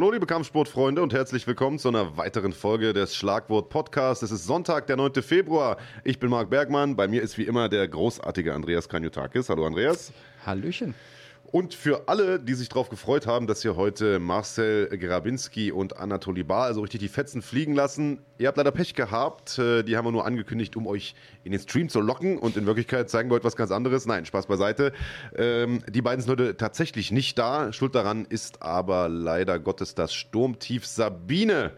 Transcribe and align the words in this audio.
Hallo 0.00 0.12
liebe 0.12 0.24
Kampfsportfreunde 0.24 1.02
und 1.02 1.12
herzlich 1.12 1.46
willkommen 1.46 1.78
zu 1.78 1.88
einer 1.88 2.16
weiteren 2.16 2.54
Folge 2.54 2.94
des 2.94 3.14
Schlagwort 3.14 3.68
Podcasts. 3.68 4.22
Es 4.22 4.30
ist 4.30 4.46
Sonntag, 4.46 4.86
der 4.86 4.96
9. 4.96 5.12
Februar. 5.22 5.76
Ich 6.04 6.18
bin 6.18 6.30
Marc 6.30 6.48
Bergmann, 6.48 6.96
bei 6.96 7.06
mir 7.06 7.20
ist 7.20 7.36
wie 7.36 7.42
immer 7.42 7.68
der 7.68 7.86
großartige 7.86 8.54
Andreas 8.54 8.88
Kanyotakis. 8.88 9.50
Hallo 9.50 9.66
Andreas. 9.66 10.10
Hallöchen. 10.46 10.94
Und 11.52 11.74
für 11.74 12.08
alle, 12.08 12.38
die 12.38 12.54
sich 12.54 12.68
darauf 12.68 12.90
gefreut 12.90 13.26
haben, 13.26 13.48
dass 13.48 13.62
hier 13.62 13.74
heute 13.74 14.20
Marcel 14.20 14.86
Grabinski 14.96 15.72
und 15.72 15.96
Anatoly 15.96 16.44
Bar 16.44 16.66
also 16.66 16.82
richtig 16.82 17.00
die 17.00 17.08
Fetzen 17.08 17.42
fliegen 17.42 17.74
lassen, 17.74 18.20
ihr 18.38 18.46
habt 18.46 18.56
leider 18.56 18.70
Pech 18.70 18.94
gehabt. 18.94 19.58
Äh, 19.58 19.82
die 19.82 19.96
haben 19.96 20.04
wir 20.04 20.12
nur 20.12 20.24
angekündigt, 20.24 20.76
um 20.76 20.86
euch 20.86 21.16
in 21.42 21.50
den 21.50 21.60
Stream 21.60 21.88
zu 21.88 22.00
locken. 22.00 22.38
Und 22.38 22.56
in 22.56 22.66
Wirklichkeit 22.66 23.10
zeigen 23.10 23.30
wir 23.30 23.34
heute 23.34 23.44
was 23.44 23.56
ganz 23.56 23.72
anderes. 23.72 24.06
Nein, 24.06 24.26
Spaß 24.26 24.46
beiseite. 24.46 24.92
Ähm, 25.34 25.82
die 25.88 26.02
beiden 26.02 26.22
sind 26.22 26.30
heute 26.30 26.56
tatsächlich 26.56 27.10
nicht 27.10 27.36
da. 27.36 27.72
Schuld 27.72 27.96
daran 27.96 28.26
ist 28.26 28.62
aber 28.62 29.08
leider 29.08 29.58
Gottes 29.58 29.96
das 29.96 30.14
Sturmtief 30.14 30.86
Sabine 30.86 31.72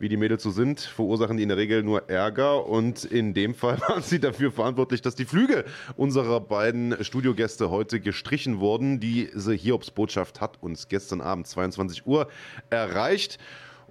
wie 0.00 0.08
die 0.08 0.16
Mädels 0.16 0.42
so 0.42 0.50
sind, 0.50 0.80
verursachen 0.80 1.36
die 1.36 1.42
in 1.42 1.50
der 1.50 1.58
Regel 1.58 1.82
nur 1.82 2.08
Ärger. 2.08 2.66
Und 2.66 3.04
in 3.04 3.34
dem 3.34 3.54
Fall 3.54 3.78
waren 3.88 4.02
sie 4.02 4.18
dafür 4.18 4.50
verantwortlich, 4.50 5.02
dass 5.02 5.14
die 5.14 5.26
Flüge 5.26 5.64
unserer 5.96 6.40
beiden 6.40 7.04
Studiogäste 7.04 7.70
heute 7.70 8.00
gestrichen 8.00 8.60
wurden. 8.60 8.98
Diese 8.98 9.52
Hiobs-Botschaft 9.52 10.40
hat 10.40 10.62
uns 10.62 10.88
gestern 10.88 11.20
Abend 11.20 11.46
22 11.46 12.06
Uhr 12.06 12.28
erreicht. 12.70 13.38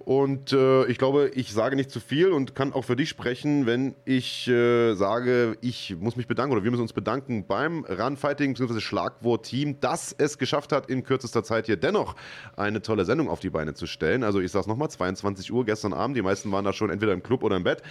Und 0.04 0.52
äh, 0.52 0.86
ich 0.86 0.96
glaube, 0.96 1.30
ich 1.34 1.52
sage 1.52 1.76
nicht 1.76 1.90
zu 1.90 2.00
viel 2.00 2.32
und 2.32 2.54
kann 2.54 2.72
auch 2.72 2.84
für 2.84 2.96
dich 2.96 3.10
sprechen, 3.10 3.66
wenn 3.66 3.94
ich 4.06 4.48
äh, 4.48 4.94
sage, 4.94 5.58
ich 5.60 5.94
muss 5.98 6.16
mich 6.16 6.26
bedanken 6.26 6.52
oder 6.52 6.64
wir 6.64 6.70
müssen 6.70 6.82
uns 6.82 6.94
bedanken 6.94 7.44
beim 7.46 7.84
Runfighting 7.84 8.54
bzw. 8.54 8.80
Schlagwort-Team, 8.80 9.80
dass 9.80 10.14
es 10.16 10.38
geschafft 10.38 10.72
hat, 10.72 10.88
in 10.88 11.04
kürzester 11.04 11.44
Zeit 11.44 11.66
hier 11.66 11.76
dennoch 11.76 12.16
eine 12.56 12.80
tolle 12.80 13.04
Sendung 13.04 13.28
auf 13.28 13.40
die 13.40 13.50
Beine 13.50 13.74
zu 13.74 13.86
stellen. 13.86 14.24
Also 14.24 14.40
ich 14.40 14.50
sage 14.50 14.62
es 14.62 14.66
nochmal, 14.66 14.90
22 14.90 15.52
Uhr 15.52 15.66
gestern 15.66 15.92
Abend, 15.92 16.16
die 16.16 16.22
meisten 16.22 16.50
waren 16.50 16.64
da 16.64 16.72
schon 16.72 16.88
entweder 16.88 17.12
im 17.12 17.22
Club 17.22 17.42
oder 17.42 17.56
im 17.56 17.64
Bett. 17.64 17.82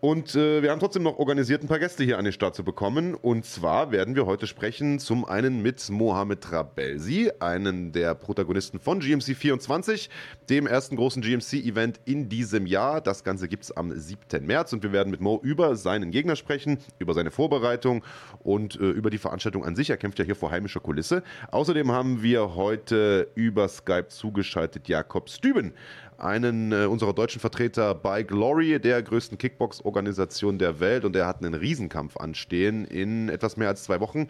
Und 0.00 0.36
äh, 0.36 0.62
wir 0.62 0.70
haben 0.70 0.78
trotzdem 0.78 1.02
noch 1.02 1.18
organisiert, 1.18 1.64
ein 1.64 1.66
paar 1.66 1.80
Gäste 1.80 2.04
hier 2.04 2.18
an 2.18 2.24
den 2.24 2.32
Start 2.32 2.54
zu 2.54 2.62
bekommen. 2.62 3.16
Und 3.16 3.44
zwar 3.44 3.90
werden 3.90 4.14
wir 4.14 4.26
heute 4.26 4.46
sprechen 4.46 5.00
zum 5.00 5.24
einen 5.24 5.60
mit 5.60 5.90
Mohamed 5.90 6.40
Trabelsi, 6.40 7.32
einen 7.40 7.90
der 7.90 8.14
Protagonisten 8.14 8.78
von 8.78 9.00
GMC 9.00 9.34
24, 9.34 10.08
dem 10.50 10.68
ersten 10.68 10.94
großen 10.94 11.20
GMC-Event 11.20 11.98
in 12.04 12.28
diesem 12.28 12.66
Jahr. 12.66 13.00
Das 13.00 13.24
Ganze 13.24 13.48
gibt's 13.48 13.72
am 13.72 13.90
7. 13.90 14.46
März 14.46 14.72
und 14.72 14.84
wir 14.84 14.92
werden 14.92 15.10
mit 15.10 15.20
Mo 15.20 15.40
über 15.42 15.74
seinen 15.74 16.12
Gegner 16.12 16.36
sprechen, 16.36 16.78
über 17.00 17.12
seine 17.12 17.32
Vorbereitung 17.32 18.04
und 18.44 18.76
äh, 18.76 18.84
über 18.90 19.10
die 19.10 19.18
Veranstaltung 19.18 19.64
an 19.64 19.74
sich. 19.74 19.90
Er 19.90 19.96
kämpft 19.96 20.20
ja 20.20 20.24
hier 20.24 20.36
vor 20.36 20.52
heimischer 20.52 20.78
Kulisse. 20.78 21.24
Außerdem 21.50 21.90
haben 21.90 22.22
wir 22.22 22.54
heute 22.54 23.26
über 23.34 23.66
Skype 23.66 24.06
zugeschaltet 24.06 24.86
Jakob 24.86 25.28
Stüben, 25.28 25.74
einen 26.18 26.72
äh, 26.72 26.86
unserer 26.86 27.12
deutschen 27.12 27.40
Vertreter 27.40 27.94
bei 27.94 28.24
Glory, 28.24 28.80
der 28.80 29.02
größten 29.02 29.38
Kickbox-Organisation 29.38 30.58
der 30.58 30.80
Welt. 30.80 31.04
Und 31.04 31.14
er 31.14 31.26
hat 31.26 31.38
einen 31.38 31.54
Riesenkampf 31.54 32.16
anstehen 32.16 32.84
in 32.84 33.28
etwas 33.28 33.56
mehr 33.56 33.68
als 33.68 33.84
zwei 33.84 34.00
Wochen. 34.00 34.28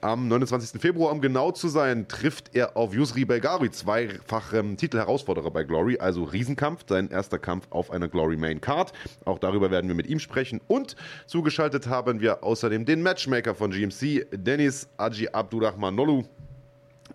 Am 0.00 0.28
29. 0.28 0.80
Februar, 0.80 1.12
um 1.12 1.20
genau 1.20 1.50
zu 1.52 1.68
sein, 1.68 2.08
trifft 2.08 2.54
er 2.54 2.76
auf 2.76 2.94
Yusri 2.94 3.24
Belgari, 3.24 3.70
zweifach 3.70 4.52
ähm, 4.54 4.76
Titelherausforderer 4.76 5.50
bei 5.50 5.64
Glory, 5.64 5.98
also 5.98 6.24
Riesenkampf, 6.24 6.84
sein 6.88 7.10
erster 7.10 7.38
Kampf 7.38 7.66
auf 7.70 7.90
einer 7.90 8.08
Glory 8.08 8.36
Main 8.36 8.60
Card. 8.60 8.92
Auch 9.24 9.38
darüber 9.38 9.70
werden 9.70 9.88
wir 9.88 9.94
mit 9.94 10.06
ihm 10.06 10.20
sprechen. 10.20 10.60
Und 10.66 10.96
zugeschaltet 11.26 11.88
haben 11.88 12.20
wir 12.20 12.42
außerdem 12.42 12.84
den 12.84 13.02
Matchmaker 13.02 13.54
von 13.54 13.70
GMC, 13.70 14.26
Dennis 14.32 14.88
Aji 14.96 15.28
Abdurrahman 15.28 15.94
Nolu 15.94 16.24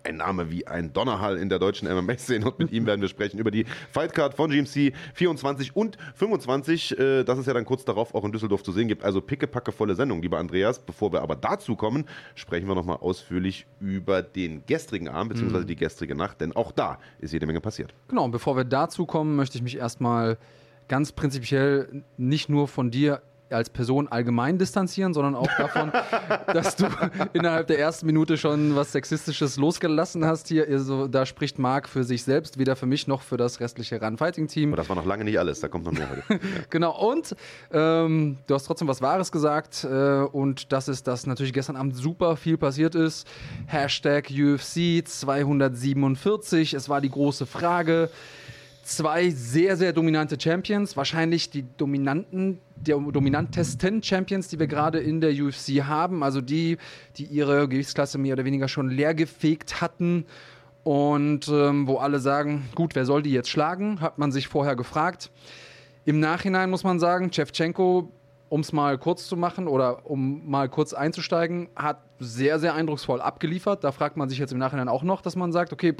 ein 0.04 0.18
Name 0.18 0.50
wie 0.50 0.66
ein 0.66 0.92
Donnerhall 0.92 1.38
in 1.38 1.48
der 1.48 1.58
deutschen 1.58 1.88
MMA-Szene 1.88 2.46
und 2.46 2.58
mit 2.58 2.72
ihm 2.72 2.86
werden 2.86 3.00
wir 3.00 3.08
sprechen 3.08 3.38
über 3.38 3.50
die 3.50 3.64
Fightcard 3.92 4.34
von 4.34 4.50
GMC 4.50 4.92
24 5.14 5.74
und 5.74 5.96
25, 6.14 6.98
äh, 6.98 7.24
das 7.24 7.38
es 7.38 7.46
ja 7.46 7.54
dann 7.54 7.64
kurz 7.64 7.84
darauf 7.84 8.14
auch 8.14 8.24
in 8.24 8.32
Düsseldorf 8.32 8.62
zu 8.62 8.72
sehen 8.72 8.88
gibt. 8.88 9.02
Also 9.02 9.20
pickepacke 9.20 9.72
volle 9.72 9.94
Sendung, 9.94 10.22
lieber 10.22 10.38
Andreas. 10.38 10.78
Bevor 10.78 11.12
wir 11.12 11.22
aber 11.22 11.36
dazu 11.36 11.76
kommen, 11.76 12.04
sprechen 12.34 12.68
wir 12.68 12.74
nochmal 12.74 12.98
ausführlich 13.00 13.66
über 13.80 14.22
den 14.22 14.64
gestrigen 14.66 15.08
Abend 15.08 15.34
bzw. 15.34 15.58
Mhm. 15.58 15.66
die 15.66 15.76
gestrige 15.76 16.14
Nacht, 16.14 16.40
denn 16.40 16.54
auch 16.54 16.72
da 16.72 16.98
ist 17.18 17.32
jede 17.32 17.46
Menge 17.46 17.60
passiert. 17.60 17.94
Genau, 18.08 18.24
und 18.24 18.30
bevor 18.30 18.56
wir 18.56 18.64
dazu 18.64 19.06
kommen, 19.06 19.36
möchte 19.36 19.56
ich 19.56 19.62
mich 19.62 19.76
erstmal 19.76 20.38
ganz 20.88 21.12
prinzipiell 21.12 22.04
nicht 22.16 22.48
nur 22.48 22.68
von 22.68 22.90
dir 22.90 23.22
als 23.54 23.70
Person 23.70 24.08
allgemein 24.08 24.58
distanzieren, 24.58 25.14
sondern 25.14 25.34
auch 25.34 25.48
davon, 25.56 25.92
dass 26.52 26.76
du 26.76 26.86
innerhalb 27.32 27.66
der 27.66 27.78
ersten 27.78 28.06
Minute 28.06 28.36
schon 28.36 28.76
was 28.76 28.92
Sexistisches 28.92 29.56
losgelassen 29.56 30.24
hast 30.24 30.48
hier. 30.48 30.66
Also, 30.68 31.08
da 31.08 31.26
spricht 31.26 31.58
Marc 31.58 31.88
für 31.88 32.04
sich 32.04 32.22
selbst, 32.24 32.58
weder 32.58 32.76
für 32.76 32.86
mich 32.86 33.06
noch 33.06 33.22
für 33.22 33.36
das 33.36 33.60
restliche 33.60 34.00
Run-Fighting-Team. 34.00 34.70
Aber 34.70 34.76
das 34.76 34.88
war 34.88 34.96
noch 34.96 35.06
lange 35.06 35.24
nicht 35.24 35.38
alles, 35.38 35.60
da 35.60 35.68
kommt 35.68 35.84
noch 35.84 35.92
mehr 35.92 36.08
heute. 36.10 36.22
Ja. 36.44 36.60
genau, 36.68 36.98
und 36.98 37.34
ähm, 37.72 38.38
du 38.46 38.54
hast 38.54 38.64
trotzdem 38.64 38.88
was 38.88 39.00
Wahres 39.00 39.32
gesagt 39.32 39.84
äh, 39.84 40.20
und 40.20 40.72
das 40.72 40.88
ist, 40.88 41.06
dass 41.06 41.26
natürlich 41.26 41.52
gestern 41.52 41.76
Abend 41.76 41.96
super 41.96 42.36
viel 42.36 42.58
passiert 42.58 42.94
ist. 42.94 43.26
Hashtag 43.66 44.30
UFC 44.30 45.06
247, 45.06 46.74
es 46.74 46.88
war 46.88 47.00
die 47.00 47.10
große 47.10 47.46
Frage 47.46 48.10
zwei 48.84 49.30
sehr, 49.30 49.76
sehr 49.76 49.92
dominante 49.92 50.38
Champions, 50.40 50.96
wahrscheinlich 50.96 51.50
die 51.50 51.64
dominanten, 51.76 52.58
der 52.76 52.98
dominantesten 52.98 54.02
Champions, 54.02 54.48
die 54.48 54.58
wir 54.58 54.66
gerade 54.66 54.98
in 55.00 55.20
der 55.20 55.32
UFC 55.32 55.84
haben, 55.84 56.22
also 56.22 56.40
die, 56.40 56.78
die 57.16 57.24
ihre 57.24 57.68
Gewichtsklasse 57.68 58.18
mehr 58.18 58.34
oder 58.34 58.44
weniger 58.44 58.68
schon 58.68 58.88
leer 58.88 59.14
gefegt 59.14 59.80
hatten 59.80 60.26
und 60.82 61.48
ähm, 61.48 61.88
wo 61.88 61.96
alle 61.96 62.20
sagen, 62.20 62.68
gut, 62.74 62.94
wer 62.94 63.06
soll 63.06 63.22
die 63.22 63.32
jetzt 63.32 63.48
schlagen, 63.48 64.00
hat 64.00 64.18
man 64.18 64.30
sich 64.32 64.48
vorher 64.48 64.76
gefragt. 64.76 65.30
Im 66.04 66.20
Nachhinein 66.20 66.68
muss 66.68 66.84
man 66.84 67.00
sagen, 67.00 67.30
Chevchenko, 67.30 68.12
um 68.50 68.60
es 68.60 68.72
mal 68.72 68.98
kurz 68.98 69.26
zu 69.26 69.36
machen 69.36 69.66
oder 69.66 70.08
um 70.08 70.48
mal 70.48 70.68
kurz 70.68 70.92
einzusteigen, 70.92 71.68
hat 71.74 72.02
sehr, 72.18 72.58
sehr 72.58 72.74
eindrucksvoll 72.74 73.22
abgeliefert. 73.22 73.82
Da 73.82 73.92
fragt 73.92 74.18
man 74.18 74.28
sich 74.28 74.38
jetzt 74.38 74.52
im 74.52 74.58
Nachhinein 74.58 74.88
auch 74.88 75.02
noch, 75.02 75.22
dass 75.22 75.36
man 75.36 75.52
sagt, 75.52 75.72
okay, 75.72 75.94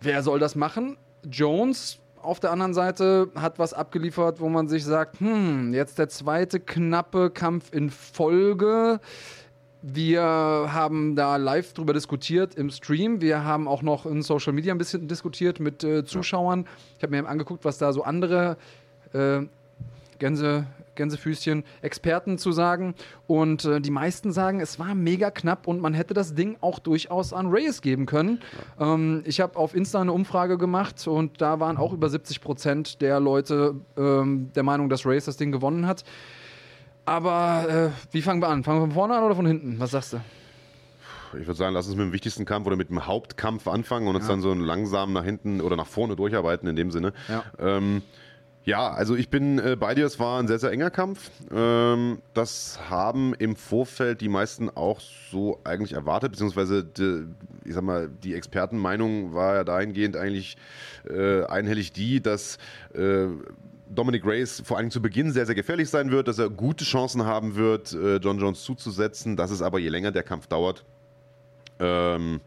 wer 0.00 0.22
soll 0.22 0.38
das 0.38 0.54
machen? 0.54 0.96
Jones 1.30 1.98
auf 2.22 2.40
der 2.40 2.50
anderen 2.50 2.74
Seite 2.74 3.30
hat 3.34 3.58
was 3.58 3.72
abgeliefert, 3.72 4.40
wo 4.40 4.48
man 4.48 4.68
sich 4.68 4.84
sagt, 4.84 5.20
hm, 5.20 5.72
jetzt 5.72 5.98
der 5.98 6.08
zweite 6.08 6.60
knappe 6.60 7.30
Kampf 7.30 7.72
in 7.72 7.90
Folge. 7.90 9.00
Wir 9.82 10.22
haben 10.22 11.14
da 11.14 11.36
live 11.36 11.72
drüber 11.72 11.92
diskutiert 11.92 12.56
im 12.56 12.70
Stream. 12.70 13.20
Wir 13.20 13.44
haben 13.44 13.68
auch 13.68 13.82
noch 13.82 14.06
in 14.06 14.22
Social 14.22 14.52
Media 14.52 14.74
ein 14.74 14.78
bisschen 14.78 15.06
diskutiert 15.06 15.60
mit 15.60 15.84
äh, 15.84 16.04
Zuschauern. 16.04 16.66
Ich 16.96 17.02
habe 17.04 17.16
mir 17.16 17.28
angeguckt, 17.28 17.64
was 17.64 17.78
da 17.78 17.92
so 17.92 18.02
andere 18.02 18.56
äh, 19.12 19.42
Gänse, 20.18 20.66
Gänsefüßchen, 20.98 21.64
Experten 21.80 22.36
zu 22.36 22.52
sagen. 22.52 22.94
Und 23.26 23.64
äh, 23.64 23.80
die 23.80 23.90
meisten 23.90 24.32
sagen, 24.32 24.60
es 24.60 24.78
war 24.78 24.94
mega 24.94 25.30
knapp 25.30 25.66
und 25.66 25.80
man 25.80 25.94
hätte 25.94 26.12
das 26.12 26.34
Ding 26.34 26.58
auch 26.60 26.78
durchaus 26.78 27.32
an 27.32 27.46
Reyes 27.46 27.80
geben 27.80 28.04
können. 28.04 28.40
Ähm, 28.78 29.22
ich 29.24 29.40
habe 29.40 29.56
auf 29.56 29.74
Insta 29.74 30.02
eine 30.02 30.12
Umfrage 30.12 30.58
gemacht 30.58 31.06
und 31.08 31.40
da 31.40 31.60
waren 31.60 31.78
auch 31.78 31.94
über 31.94 32.10
70 32.10 32.42
Prozent 32.42 33.00
der 33.00 33.20
Leute 33.20 33.76
ähm, 33.96 34.50
der 34.54 34.62
Meinung, 34.62 34.90
dass 34.90 35.06
Reyes 35.06 35.24
das 35.24 35.38
Ding 35.38 35.52
gewonnen 35.52 35.86
hat. 35.86 36.04
Aber 37.06 37.92
äh, 37.94 38.12
wie 38.12 38.20
fangen 38.20 38.42
wir 38.42 38.48
an? 38.48 38.64
Fangen 38.64 38.80
wir 38.80 38.86
von 38.86 38.92
vorne 38.92 39.16
an 39.16 39.24
oder 39.24 39.34
von 39.34 39.46
hinten? 39.46 39.80
Was 39.80 39.92
sagst 39.92 40.12
du? 40.12 40.20
ich 41.34 41.46
würde 41.46 41.54
sagen, 41.54 41.74
lass 41.74 41.86
uns 41.86 41.96
mit 41.96 42.06
dem 42.06 42.12
wichtigsten 42.12 42.44
Kampf 42.44 42.66
oder 42.66 42.76
mit 42.76 42.88
dem 42.88 43.06
Hauptkampf 43.06 43.68
anfangen 43.68 44.06
und 44.08 44.16
uns 44.16 44.26
ja. 44.26 44.30
dann 44.30 44.40
so 44.40 44.54
langsam 44.54 45.12
nach 45.12 45.24
hinten 45.24 45.60
oder 45.60 45.76
nach 45.76 45.86
vorne 45.86 46.16
durcharbeiten 46.16 46.68
in 46.68 46.76
dem 46.76 46.90
Sinne. 46.90 47.12
Ja. 47.28 47.44
Ähm, 47.58 48.02
ja, 48.68 48.90
also 48.90 49.16
ich 49.16 49.30
bin 49.30 49.58
äh, 49.58 49.76
bei 49.80 49.94
dir, 49.94 50.04
es 50.04 50.20
war 50.20 50.38
ein 50.38 50.46
sehr, 50.46 50.58
sehr 50.58 50.70
enger 50.70 50.90
Kampf. 50.90 51.30
Ähm, 51.50 52.18
das 52.34 52.78
haben 52.90 53.32
im 53.32 53.56
Vorfeld 53.56 54.20
die 54.20 54.28
meisten 54.28 54.68
auch 54.68 55.00
so 55.00 55.58
eigentlich 55.64 55.94
erwartet, 55.94 56.32
beziehungsweise 56.32 56.84
die, 56.84 57.24
ich 57.64 57.72
sag 57.72 57.82
mal, 57.82 58.10
die 58.22 58.34
Expertenmeinung 58.34 59.32
war 59.32 59.54
ja 59.54 59.64
dahingehend 59.64 60.18
eigentlich 60.18 60.58
äh, 61.08 61.44
einhellig 61.44 61.92
die, 61.92 62.20
dass 62.20 62.58
äh, 62.92 63.28
Dominic 63.88 64.26
Reyes 64.26 64.62
vor 64.66 64.76
allem 64.76 64.90
zu 64.90 65.00
Beginn 65.00 65.32
sehr, 65.32 65.46
sehr 65.46 65.54
gefährlich 65.54 65.88
sein 65.88 66.10
wird, 66.10 66.28
dass 66.28 66.38
er 66.38 66.50
gute 66.50 66.84
Chancen 66.84 67.24
haben 67.24 67.56
wird, 67.56 67.94
äh, 67.94 68.16
John 68.16 68.38
Jones 68.38 68.64
zuzusetzen, 68.64 69.34
dass 69.38 69.50
es 69.50 69.62
aber 69.62 69.78
je 69.78 69.88
länger 69.88 70.12
der 70.12 70.24
Kampf 70.24 70.46
dauert, 70.46 70.84
ähm, 71.80 72.42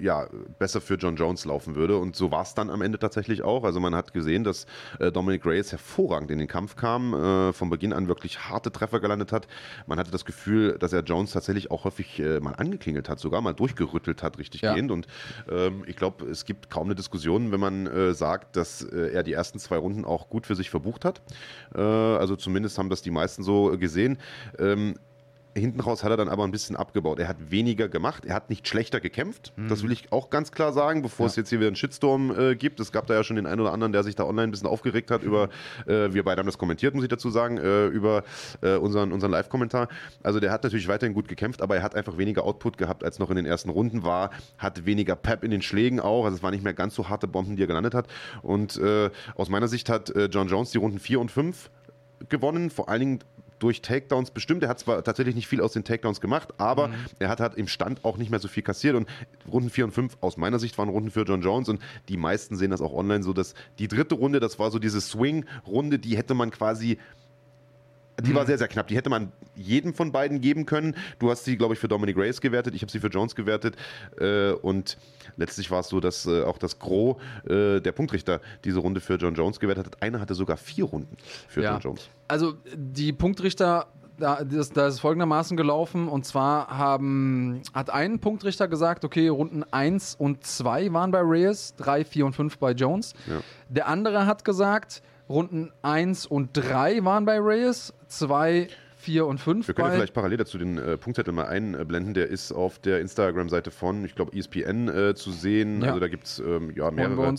ja, 0.00 0.26
besser 0.58 0.80
für 0.80 0.94
John 0.94 1.16
Jones 1.16 1.44
laufen 1.44 1.74
würde. 1.74 1.98
Und 1.98 2.16
so 2.16 2.30
war 2.30 2.42
es 2.42 2.54
dann 2.54 2.70
am 2.70 2.82
Ende 2.82 2.98
tatsächlich 2.98 3.42
auch. 3.42 3.64
Also 3.64 3.80
man 3.80 3.94
hat 3.94 4.12
gesehen, 4.12 4.44
dass 4.44 4.66
äh, 4.98 5.10
Dominic 5.10 5.44
Reyes 5.44 5.72
hervorragend 5.72 6.30
in 6.30 6.38
den 6.38 6.48
Kampf 6.48 6.76
kam, 6.76 7.14
äh, 7.14 7.52
von 7.52 7.70
Beginn 7.70 7.92
an 7.92 8.08
wirklich 8.08 8.40
harte 8.48 8.70
Treffer 8.72 9.00
gelandet 9.00 9.32
hat. 9.32 9.46
Man 9.86 9.98
hatte 9.98 10.10
das 10.10 10.24
Gefühl, 10.24 10.76
dass 10.78 10.92
er 10.92 11.02
Jones 11.02 11.32
tatsächlich 11.32 11.70
auch 11.70 11.84
häufig 11.84 12.18
äh, 12.20 12.40
mal 12.40 12.52
angeklingelt 12.52 13.08
hat, 13.08 13.18
sogar 13.18 13.40
mal 13.40 13.54
durchgerüttelt 13.54 14.22
hat, 14.22 14.38
richtig 14.38 14.62
ja. 14.62 14.74
gehend. 14.74 14.90
Und 14.90 15.06
ähm, 15.50 15.84
ich 15.86 15.96
glaube, 15.96 16.26
es 16.26 16.44
gibt 16.44 16.70
kaum 16.70 16.86
eine 16.86 16.94
Diskussion, 16.94 17.52
wenn 17.52 17.60
man 17.60 17.86
äh, 17.86 18.14
sagt, 18.14 18.56
dass 18.56 18.82
äh, 18.82 19.12
er 19.12 19.22
die 19.22 19.32
ersten 19.32 19.58
zwei 19.58 19.76
Runden 19.76 20.04
auch 20.04 20.28
gut 20.28 20.46
für 20.46 20.54
sich 20.54 20.70
verbucht 20.70 21.04
hat. 21.04 21.22
Äh, 21.74 21.80
also 21.80 22.36
zumindest 22.36 22.78
haben 22.78 22.90
das 22.90 23.02
die 23.02 23.10
meisten 23.10 23.42
so 23.42 23.76
gesehen. 23.78 24.18
Ähm, 24.58 24.94
hinten 25.60 25.80
raus 25.80 26.04
hat 26.04 26.10
er 26.10 26.16
dann 26.16 26.28
aber 26.28 26.44
ein 26.44 26.50
bisschen 26.50 26.76
abgebaut. 26.76 27.18
Er 27.18 27.28
hat 27.28 27.50
weniger 27.50 27.88
gemacht, 27.88 28.24
er 28.24 28.34
hat 28.34 28.50
nicht 28.50 28.68
schlechter 28.68 29.00
gekämpft. 29.00 29.52
Mhm. 29.56 29.68
Das 29.68 29.82
will 29.82 29.92
ich 29.92 30.12
auch 30.12 30.30
ganz 30.30 30.52
klar 30.52 30.72
sagen, 30.72 31.02
bevor 31.02 31.26
ja. 31.26 31.30
es 31.30 31.36
jetzt 31.36 31.48
hier 31.48 31.58
wieder 31.58 31.68
einen 31.68 31.76
Shitstorm 31.76 32.36
äh, 32.38 32.56
gibt. 32.56 32.80
Es 32.80 32.92
gab 32.92 33.06
da 33.06 33.14
ja 33.14 33.24
schon 33.24 33.36
den 33.36 33.46
einen 33.46 33.60
oder 33.60 33.72
anderen, 33.72 33.92
der 33.92 34.02
sich 34.02 34.14
da 34.14 34.24
online 34.24 34.48
ein 34.48 34.50
bisschen 34.50 34.68
aufgeregt 34.68 35.10
hat 35.10 35.22
über, 35.22 35.48
äh, 35.86 36.12
wir 36.12 36.24
beide 36.24 36.40
haben 36.40 36.46
das 36.46 36.58
kommentiert, 36.58 36.94
muss 36.94 37.04
ich 37.04 37.08
dazu 37.08 37.30
sagen, 37.30 37.58
äh, 37.58 37.86
über 37.86 38.24
äh, 38.60 38.76
unseren, 38.76 39.12
unseren 39.12 39.30
Live-Kommentar. 39.30 39.88
Also 40.22 40.40
der 40.40 40.52
hat 40.52 40.62
natürlich 40.62 40.88
weiterhin 40.88 41.14
gut 41.14 41.28
gekämpft, 41.28 41.62
aber 41.62 41.76
er 41.76 41.82
hat 41.82 41.94
einfach 41.94 42.18
weniger 42.18 42.44
Output 42.44 42.78
gehabt, 42.78 43.04
als 43.04 43.18
noch 43.18 43.30
in 43.30 43.36
den 43.36 43.46
ersten 43.46 43.70
Runden 43.70 44.04
war, 44.04 44.30
hat 44.58 44.86
weniger 44.86 45.16
Pep 45.16 45.44
in 45.44 45.50
den 45.50 45.62
Schlägen 45.62 46.00
auch, 46.00 46.24
also 46.24 46.36
es 46.36 46.42
waren 46.42 46.52
nicht 46.52 46.64
mehr 46.64 46.74
ganz 46.74 46.94
so 46.94 47.08
harte 47.08 47.26
Bomben, 47.26 47.56
die 47.56 47.62
er 47.62 47.66
gelandet 47.66 47.94
hat. 47.94 48.06
Und 48.42 48.76
äh, 48.78 49.10
aus 49.34 49.48
meiner 49.48 49.68
Sicht 49.68 49.88
hat 49.88 50.10
äh, 50.10 50.26
John 50.26 50.48
Jones 50.48 50.70
die 50.70 50.78
Runden 50.78 50.98
4 50.98 51.20
und 51.20 51.30
5 51.30 51.70
gewonnen, 52.28 52.70
vor 52.70 52.88
allen 52.88 53.00
Dingen 53.00 53.18
durch 53.58 53.82
Takedowns 53.82 54.30
bestimmt. 54.30 54.62
Er 54.62 54.68
hat 54.68 54.78
zwar 54.78 55.02
tatsächlich 55.02 55.34
nicht 55.34 55.46
viel 55.46 55.60
aus 55.60 55.72
den 55.72 55.84
Takedowns 55.84 56.20
gemacht, 56.20 56.54
aber 56.58 56.88
mhm. 56.88 56.94
er 57.18 57.28
hat 57.28 57.40
halt 57.40 57.54
im 57.54 57.68
Stand 57.68 58.04
auch 58.04 58.16
nicht 58.16 58.30
mehr 58.30 58.40
so 58.40 58.48
viel 58.48 58.62
kassiert. 58.62 58.96
Und 58.96 59.08
Runden 59.50 59.70
4 59.70 59.86
und 59.86 59.92
5 59.92 60.18
aus 60.20 60.36
meiner 60.36 60.58
Sicht 60.58 60.76
waren 60.78 60.88
Runden 60.88 61.10
für 61.10 61.22
John 61.22 61.42
Jones 61.42 61.68
und 61.68 61.80
die 62.08 62.16
meisten 62.16 62.56
sehen 62.56 62.70
das 62.70 62.80
auch 62.80 62.92
online 62.92 63.22
so, 63.22 63.32
dass 63.32 63.54
die 63.78 63.88
dritte 63.88 64.14
Runde, 64.14 64.40
das 64.40 64.58
war 64.58 64.70
so 64.70 64.78
diese 64.78 65.00
Swing-Runde, 65.00 65.98
die 65.98 66.16
hätte 66.16 66.34
man 66.34 66.50
quasi 66.50 66.98
die 68.22 68.34
war 68.34 68.42
mhm. 68.42 68.46
sehr, 68.46 68.58
sehr 68.58 68.68
knapp. 68.68 68.88
Die 68.88 68.96
hätte 68.96 69.10
man 69.10 69.32
jedem 69.54 69.94
von 69.94 70.12
beiden 70.12 70.40
geben 70.40 70.66
können. 70.66 70.96
Du 71.18 71.30
hast 71.30 71.44
sie, 71.44 71.56
glaube 71.56 71.74
ich, 71.74 71.80
für 71.80 71.88
Dominic 71.88 72.16
Reyes 72.16 72.40
gewertet. 72.40 72.74
Ich 72.74 72.82
habe 72.82 72.90
sie 72.90 73.00
für 73.00 73.08
Jones 73.08 73.34
gewertet. 73.34 73.76
Äh, 74.18 74.52
und 74.52 74.96
letztlich 75.36 75.70
war 75.70 75.80
es 75.80 75.88
so, 75.88 76.00
dass 76.00 76.26
äh, 76.26 76.42
auch 76.42 76.58
das 76.58 76.78
Gros 76.78 77.16
äh, 77.48 77.80
der 77.80 77.92
Punktrichter 77.92 78.40
diese 78.64 78.78
Runde 78.78 79.00
für 79.00 79.16
John 79.16 79.34
Jones 79.34 79.60
gewertet 79.60 79.86
hat. 79.86 80.02
Einer 80.02 80.20
hatte 80.20 80.34
sogar 80.34 80.56
vier 80.56 80.84
Runden 80.84 81.16
für 81.48 81.62
ja. 81.62 81.72
John 81.72 81.80
Jones. 81.80 82.08
Also 82.28 82.54
die 82.74 83.12
Punktrichter 83.12 83.88
da, 84.18 84.42
das, 84.44 84.70
da 84.70 84.86
ist 84.86 85.00
folgendermaßen 85.00 85.56
gelaufen 85.56 86.08
und 86.08 86.24
zwar 86.24 86.68
haben, 86.68 87.60
hat 87.74 87.90
ein 87.90 88.18
Punktrichter 88.18 88.68
gesagt, 88.68 89.04
okay, 89.04 89.28
Runden 89.28 89.62
1 89.70 90.14
und 90.14 90.44
2 90.44 90.92
waren 90.92 91.10
bei 91.10 91.20
Reyes, 91.20 91.74
3, 91.76 92.04
4 92.04 92.26
und 92.26 92.32
5 92.32 92.58
bei 92.58 92.72
Jones. 92.72 93.12
Ja. 93.26 93.40
Der 93.68 93.88
andere 93.88 94.26
hat 94.26 94.44
gesagt, 94.44 95.02
Runden 95.28 95.72
1 95.82 96.26
und 96.26 96.50
3 96.52 97.04
waren 97.04 97.24
bei 97.24 97.38
Reyes, 97.38 97.92
2, 98.08 98.68
4 99.06 99.26
und 99.26 99.38
5. 99.38 99.68
Wir 99.68 99.74
können 99.74 99.92
vielleicht 99.92 100.14
parallel 100.14 100.38
dazu 100.38 100.58
den 100.58 100.78
äh, 100.78 100.96
Punktzettel 100.96 101.32
mal 101.32 101.46
einblenden. 101.46 102.14
Der 102.14 102.28
ist 102.28 102.50
auf 102.50 102.78
der 102.78 103.00
Instagram-Seite 103.00 103.70
von, 103.70 104.04
ich 104.04 104.14
glaube, 104.14 104.36
ESPN 104.36 104.88
äh, 104.88 105.14
zu 105.14 105.30
sehen. 105.30 105.80
Ja. 105.80 105.88
Also 105.88 106.00
da 106.00 106.08
gibt 106.08 106.24
es 106.24 106.38
ähm, 106.40 106.72
ja, 106.74 106.90
mehrere 106.90 107.34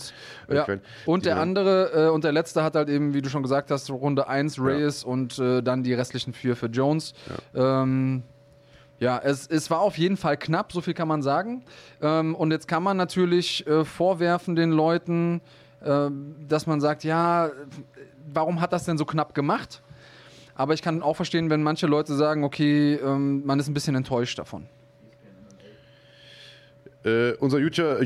äh, 0.48 0.54
ja. 0.54 0.64
Quellen. 0.64 0.80
Und 1.04 1.26
der 1.26 1.38
andere 1.38 2.06
äh, 2.06 2.08
und 2.10 2.24
der 2.24 2.32
letzte 2.32 2.62
hat 2.62 2.74
halt 2.74 2.88
eben, 2.88 3.12
wie 3.12 3.20
du 3.20 3.28
schon 3.28 3.42
gesagt 3.42 3.70
hast, 3.70 3.90
Runde 3.90 4.28
1 4.28 4.58
Reyes 4.58 5.02
ja. 5.02 5.08
und 5.08 5.38
äh, 5.38 5.62
dann 5.62 5.82
die 5.82 5.92
restlichen 5.92 6.32
vier 6.32 6.56
für 6.56 6.66
Jones. 6.66 7.12
Ja. 7.52 7.82
Ähm, 7.82 8.22
ja, 9.00 9.20
es, 9.22 9.46
es 9.46 9.70
war 9.70 9.80
auf 9.80 9.96
jeden 9.98 10.16
Fall 10.16 10.36
knapp, 10.36 10.72
so 10.72 10.80
viel 10.80 10.94
kann 10.94 11.06
man 11.06 11.22
sagen. 11.22 11.64
Ähm, 12.00 12.34
und 12.34 12.50
jetzt 12.50 12.66
kann 12.66 12.82
man 12.82 12.96
natürlich 12.96 13.66
äh, 13.66 13.84
vorwerfen 13.84 14.56
den 14.56 14.70
Leuten, 14.70 15.40
dass 15.80 16.66
man 16.66 16.80
sagt, 16.80 17.04
ja, 17.04 17.50
warum 18.32 18.60
hat 18.60 18.72
das 18.72 18.84
denn 18.84 18.98
so 18.98 19.04
knapp 19.04 19.34
gemacht? 19.34 19.82
Aber 20.54 20.74
ich 20.74 20.82
kann 20.82 21.02
auch 21.02 21.14
verstehen, 21.14 21.50
wenn 21.50 21.62
manche 21.62 21.86
Leute 21.86 22.16
sagen, 22.16 22.42
okay, 22.42 22.94
ähm, 22.94 23.46
man 23.46 23.60
ist 23.60 23.68
ein 23.68 23.74
bisschen 23.74 23.94
enttäuscht 23.94 24.38
davon. 24.40 24.66
Uh, 27.06 27.32
unser 27.38 27.58
User 27.58 28.00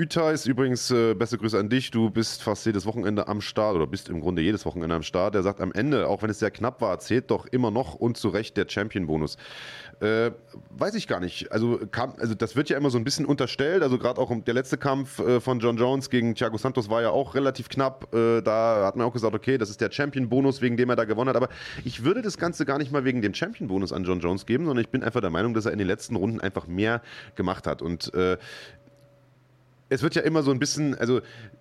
Uta 0.00 0.30
ist 0.30 0.46
übrigens, 0.46 0.90
äh, 0.90 1.12
beste 1.12 1.36
Grüße 1.36 1.58
an 1.58 1.68
dich. 1.68 1.90
Du 1.90 2.08
bist 2.08 2.42
fast 2.42 2.64
jedes 2.64 2.86
Wochenende 2.86 3.28
am 3.28 3.42
Start 3.42 3.76
oder 3.76 3.86
bist 3.86 4.08
im 4.08 4.20
Grunde 4.20 4.40
jedes 4.40 4.64
Wochenende 4.64 4.96
am 4.96 5.02
Start. 5.02 5.34
Er 5.34 5.42
sagt 5.42 5.60
am 5.60 5.70
Ende, 5.72 6.08
auch 6.08 6.22
wenn 6.22 6.30
es 6.30 6.38
sehr 6.38 6.50
knapp 6.50 6.80
war, 6.80 6.98
zählt 6.98 7.30
doch 7.30 7.44
immer 7.44 7.70
noch 7.70 7.94
und 7.94 8.16
zu 8.16 8.30
Recht 8.30 8.56
der 8.56 8.66
Champion-Bonus. 8.66 9.36
Äh, 10.00 10.30
weiß 10.70 10.94
ich 10.94 11.08
gar 11.08 11.18
nicht. 11.18 11.50
Also, 11.50 11.80
kam, 11.90 12.14
also 12.18 12.34
das 12.34 12.54
wird 12.54 12.68
ja 12.68 12.76
immer 12.76 12.90
so 12.90 12.98
ein 12.98 13.04
bisschen 13.04 13.26
unterstellt. 13.26 13.82
Also 13.82 13.98
gerade 13.98 14.20
auch 14.20 14.32
der 14.44 14.54
letzte 14.54 14.78
Kampf 14.78 15.18
äh, 15.18 15.40
von 15.40 15.58
John 15.58 15.76
Jones 15.76 16.08
gegen 16.08 16.34
Thiago 16.34 16.56
Santos 16.56 16.88
war 16.88 17.02
ja 17.02 17.10
auch 17.10 17.34
relativ 17.34 17.68
knapp. 17.68 18.14
Äh, 18.14 18.40
da 18.42 18.84
hat 18.86 18.96
man 18.96 19.06
auch 19.06 19.12
gesagt, 19.12 19.34
okay, 19.34 19.58
das 19.58 19.70
ist 19.70 19.80
der 19.80 19.90
Champion-Bonus, 19.90 20.60
wegen 20.60 20.76
dem 20.76 20.90
er 20.90 20.96
da 20.96 21.04
gewonnen 21.04 21.30
hat. 21.30 21.36
Aber 21.36 21.48
ich 21.84 22.04
würde 22.04 22.22
das 22.22 22.38
Ganze 22.38 22.64
gar 22.64 22.78
nicht 22.78 22.92
mal 22.92 23.04
wegen 23.04 23.22
dem 23.22 23.34
Champion-Bonus 23.34 23.92
an 23.92 24.04
John 24.04 24.20
Jones 24.20 24.46
geben, 24.46 24.66
sondern 24.66 24.84
ich 24.84 24.90
bin 24.90 25.02
einfach 25.02 25.20
der 25.20 25.30
Meinung, 25.30 25.54
dass 25.54 25.66
er 25.66 25.72
in 25.72 25.78
den 25.78 25.88
letzten 25.88 26.14
Runden 26.14 26.40
einfach 26.40 26.68
mehr 26.68 27.02
gemacht 27.34 27.66
hat. 27.66 27.82
Und 27.82 28.14
äh, 28.14 28.38
es 29.90 30.02
wird 30.02 30.14
ja 30.14 30.22
immer 30.22 30.42
so 30.42 30.50
ein 30.50 30.58
bisschen, 30.58 30.94
also 30.94 31.20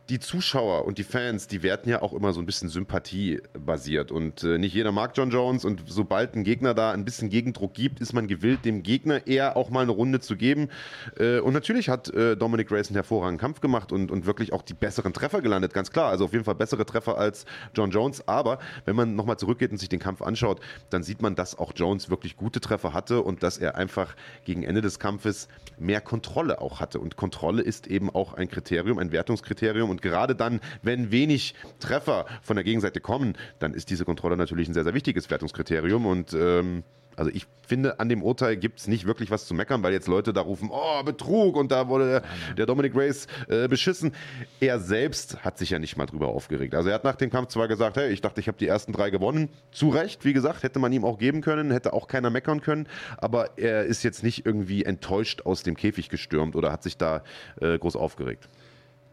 die 0.09 0.19
Zuschauer 0.19 0.85
und 0.85 0.97
die 0.97 1.03
Fans, 1.03 1.47
die 1.47 1.63
werten 1.63 1.89
ja 1.89 2.01
auch 2.01 2.13
immer 2.13 2.33
so 2.33 2.39
ein 2.39 2.45
bisschen 2.45 2.69
Sympathie 2.69 3.41
basiert. 3.57 4.12
Und 4.12 4.44
äh, 4.44 4.57
nicht 4.57 4.74
jeder 4.74 4.91
mag 4.91 5.12
John 5.15 5.29
Jones. 5.29 5.65
Und 5.65 5.83
sobald 5.88 6.35
ein 6.35 6.44
Gegner 6.44 6.74
da 6.74 6.91
ein 6.91 7.06
bisschen 7.06 7.29
Gegendruck 7.29 7.74
gibt, 7.74 8.00
ist 8.00 8.13
man 8.13 8.27
gewillt, 8.27 8.65
dem 8.65 8.83
Gegner 8.83 9.27
eher 9.27 9.56
auch 9.56 9.69
mal 9.69 9.81
eine 9.81 9.91
Runde 9.91 10.19
zu 10.19 10.35
geben. 10.35 10.69
Äh, 11.18 11.39
und 11.39 11.53
natürlich 11.53 11.89
hat 11.89 12.09
äh, 12.09 12.35
Dominic 12.35 12.71
einen 12.71 12.85
hervorragenden 12.94 13.39
Kampf 13.39 13.62
gemacht 13.62 13.91
und, 13.91 14.12
und 14.12 14.25
wirklich 14.25 14.53
auch 14.53 14.62
die 14.62 14.74
besseren 14.74 15.13
Treffer 15.13 15.41
gelandet, 15.41 15.74
ganz 15.74 15.91
klar. 15.91 16.09
Also 16.09 16.25
auf 16.25 16.33
jeden 16.33 16.45
Fall 16.45 16.56
bessere 16.56 16.85
Treffer 16.85 17.18
als 17.18 17.45
John 17.75 17.91
Jones. 17.91 18.27
Aber 18.27 18.59
wenn 18.85 18.95
man 18.95 19.15
nochmal 19.15 19.38
zurückgeht 19.38 19.71
und 19.71 19.77
sich 19.77 19.89
den 19.89 20.00
Kampf 20.00 20.21
anschaut, 20.21 20.59
dann 20.89 21.03
sieht 21.03 21.21
man, 21.21 21.35
dass 21.35 21.57
auch 21.57 21.71
Jones 21.75 22.09
wirklich 22.09 22.35
gute 22.35 22.59
Treffer 22.59 22.94
hatte 22.94 23.21
und 23.21 23.44
dass 23.44 23.57
er 23.57 23.75
einfach 23.75 24.15
gegen 24.44 24.63
Ende 24.63 24.81
des 24.81 25.00
Kampfes 25.00 25.47
mehr 25.79 26.01
Kontrolle 26.01 26.62
auch 26.62 26.79
hatte. 26.79 27.00
Und 27.00 27.15
Kontrolle 27.15 27.62
ist 27.62 27.88
eben 27.88 28.09
auch 28.09 28.17
ein 28.34 28.50
Kriterium, 28.50 28.98
ein 29.00 29.12
Wertungskriterium. 29.12 29.90
Und 29.90 30.02
gerade 30.02 30.36
dann, 30.36 30.60
wenn 30.81 31.12
wenig 31.12 31.54
Treffer 31.80 32.25
von 32.42 32.56
der 32.56 32.64
Gegenseite 32.64 33.00
kommen, 33.00 33.38
dann 33.60 33.74
ist 33.74 33.90
diese 33.90 34.06
Kontrolle 34.06 34.38
natürlich 34.38 34.68
ein 34.68 34.74
sehr, 34.74 34.84
sehr 34.84 34.94
wichtiges 34.94 35.30
Wertungskriterium. 35.30 36.06
Und 36.06 36.34
ähm, 36.34 36.84
also 37.18 37.31
ich 37.34 37.48
finde, 37.68 38.00
an 38.00 38.08
dem 38.08 38.24
Urteil 38.24 38.56
gibt 38.56 38.80
es 38.80 38.88
nicht 38.88 39.06
wirklich 39.06 39.31
was 39.31 39.46
zu 39.46 39.54
meckern, 39.54 39.84
weil 39.84 39.92
jetzt 39.92 40.08
Leute 40.08 40.31
da 40.31 40.42
rufen, 40.42 40.69
oh, 40.72 41.04
Betrug 41.04 41.58
und 41.58 41.72
da 41.72 41.90
wurde 41.90 42.08
der, 42.08 42.56
der 42.56 42.66
Dominic 42.66 42.94
Race 42.96 43.28
äh, 43.50 43.68
beschissen. 43.68 44.14
Er 44.60 44.80
selbst 44.80 45.44
hat 45.44 45.58
sich 45.58 45.72
ja 45.72 45.80
nicht 45.80 45.98
mal 45.98 46.06
drüber 46.06 46.30
aufgeregt. 46.30 46.75
Also 46.75 46.90
er 46.90 46.96
hat 46.96 47.04
nach 47.04 47.16
dem 47.16 47.30
Kampf 47.30 47.50
zwar 47.50 47.68
gesagt, 47.68 47.98
hey, 47.98 48.12
ich 48.12 48.22
dachte, 48.22 48.40
ich 48.40 48.48
habe 48.48 48.58
die 48.58 48.68
ersten 48.68 48.94
drei 48.94 49.10
gewonnen. 49.10 49.50
Zu 49.72 49.90
Recht, 49.90 50.24
wie 50.24 50.34
gesagt, 50.34 50.64
hätte 50.64 50.80
man 50.80 50.94
ihm 50.94 51.04
auch 51.04 51.18
geben 51.18 51.42
können, 51.42 51.72
hätte 51.72 51.94
auch 51.94 52.08
keiner 52.08 52.30
meckern 52.30 52.62
können, 52.62 52.88
aber 53.18 53.58
er 53.58 53.84
ist 53.86 54.04
jetzt 54.04 54.24
nicht 54.24 54.46
irgendwie 54.46 54.86
enttäuscht 54.86 55.42
aus 55.44 55.63
dem 55.63 55.75
Käfig 55.75 56.10
gestürmt 56.10 56.56
oder 56.56 56.72
hat 56.72 56.84
sich 56.84 56.98
da 56.98 57.24
äh, 57.60 57.78
groß 57.78 57.96
aufgeregt. 57.96 58.48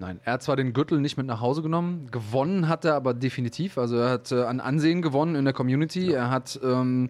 Nein, 0.00 0.20
er 0.24 0.34
hat 0.34 0.42
zwar 0.42 0.56
den 0.56 0.72
Gürtel 0.72 1.00
nicht 1.00 1.16
mit 1.16 1.26
nach 1.26 1.40
Hause 1.40 1.62
genommen, 1.62 2.08
gewonnen 2.10 2.68
hat 2.68 2.84
er 2.84 2.94
aber 2.94 3.14
definitiv. 3.14 3.78
Also 3.78 3.96
er 3.96 4.10
hat 4.10 4.32
äh, 4.32 4.42
an 4.42 4.60
Ansehen 4.60 5.02
gewonnen 5.02 5.36
in 5.36 5.44
der 5.44 5.54
Community. 5.54 6.10
Ja. 6.10 6.16
Er 6.16 6.30
hat 6.30 6.58
ähm, 6.62 7.08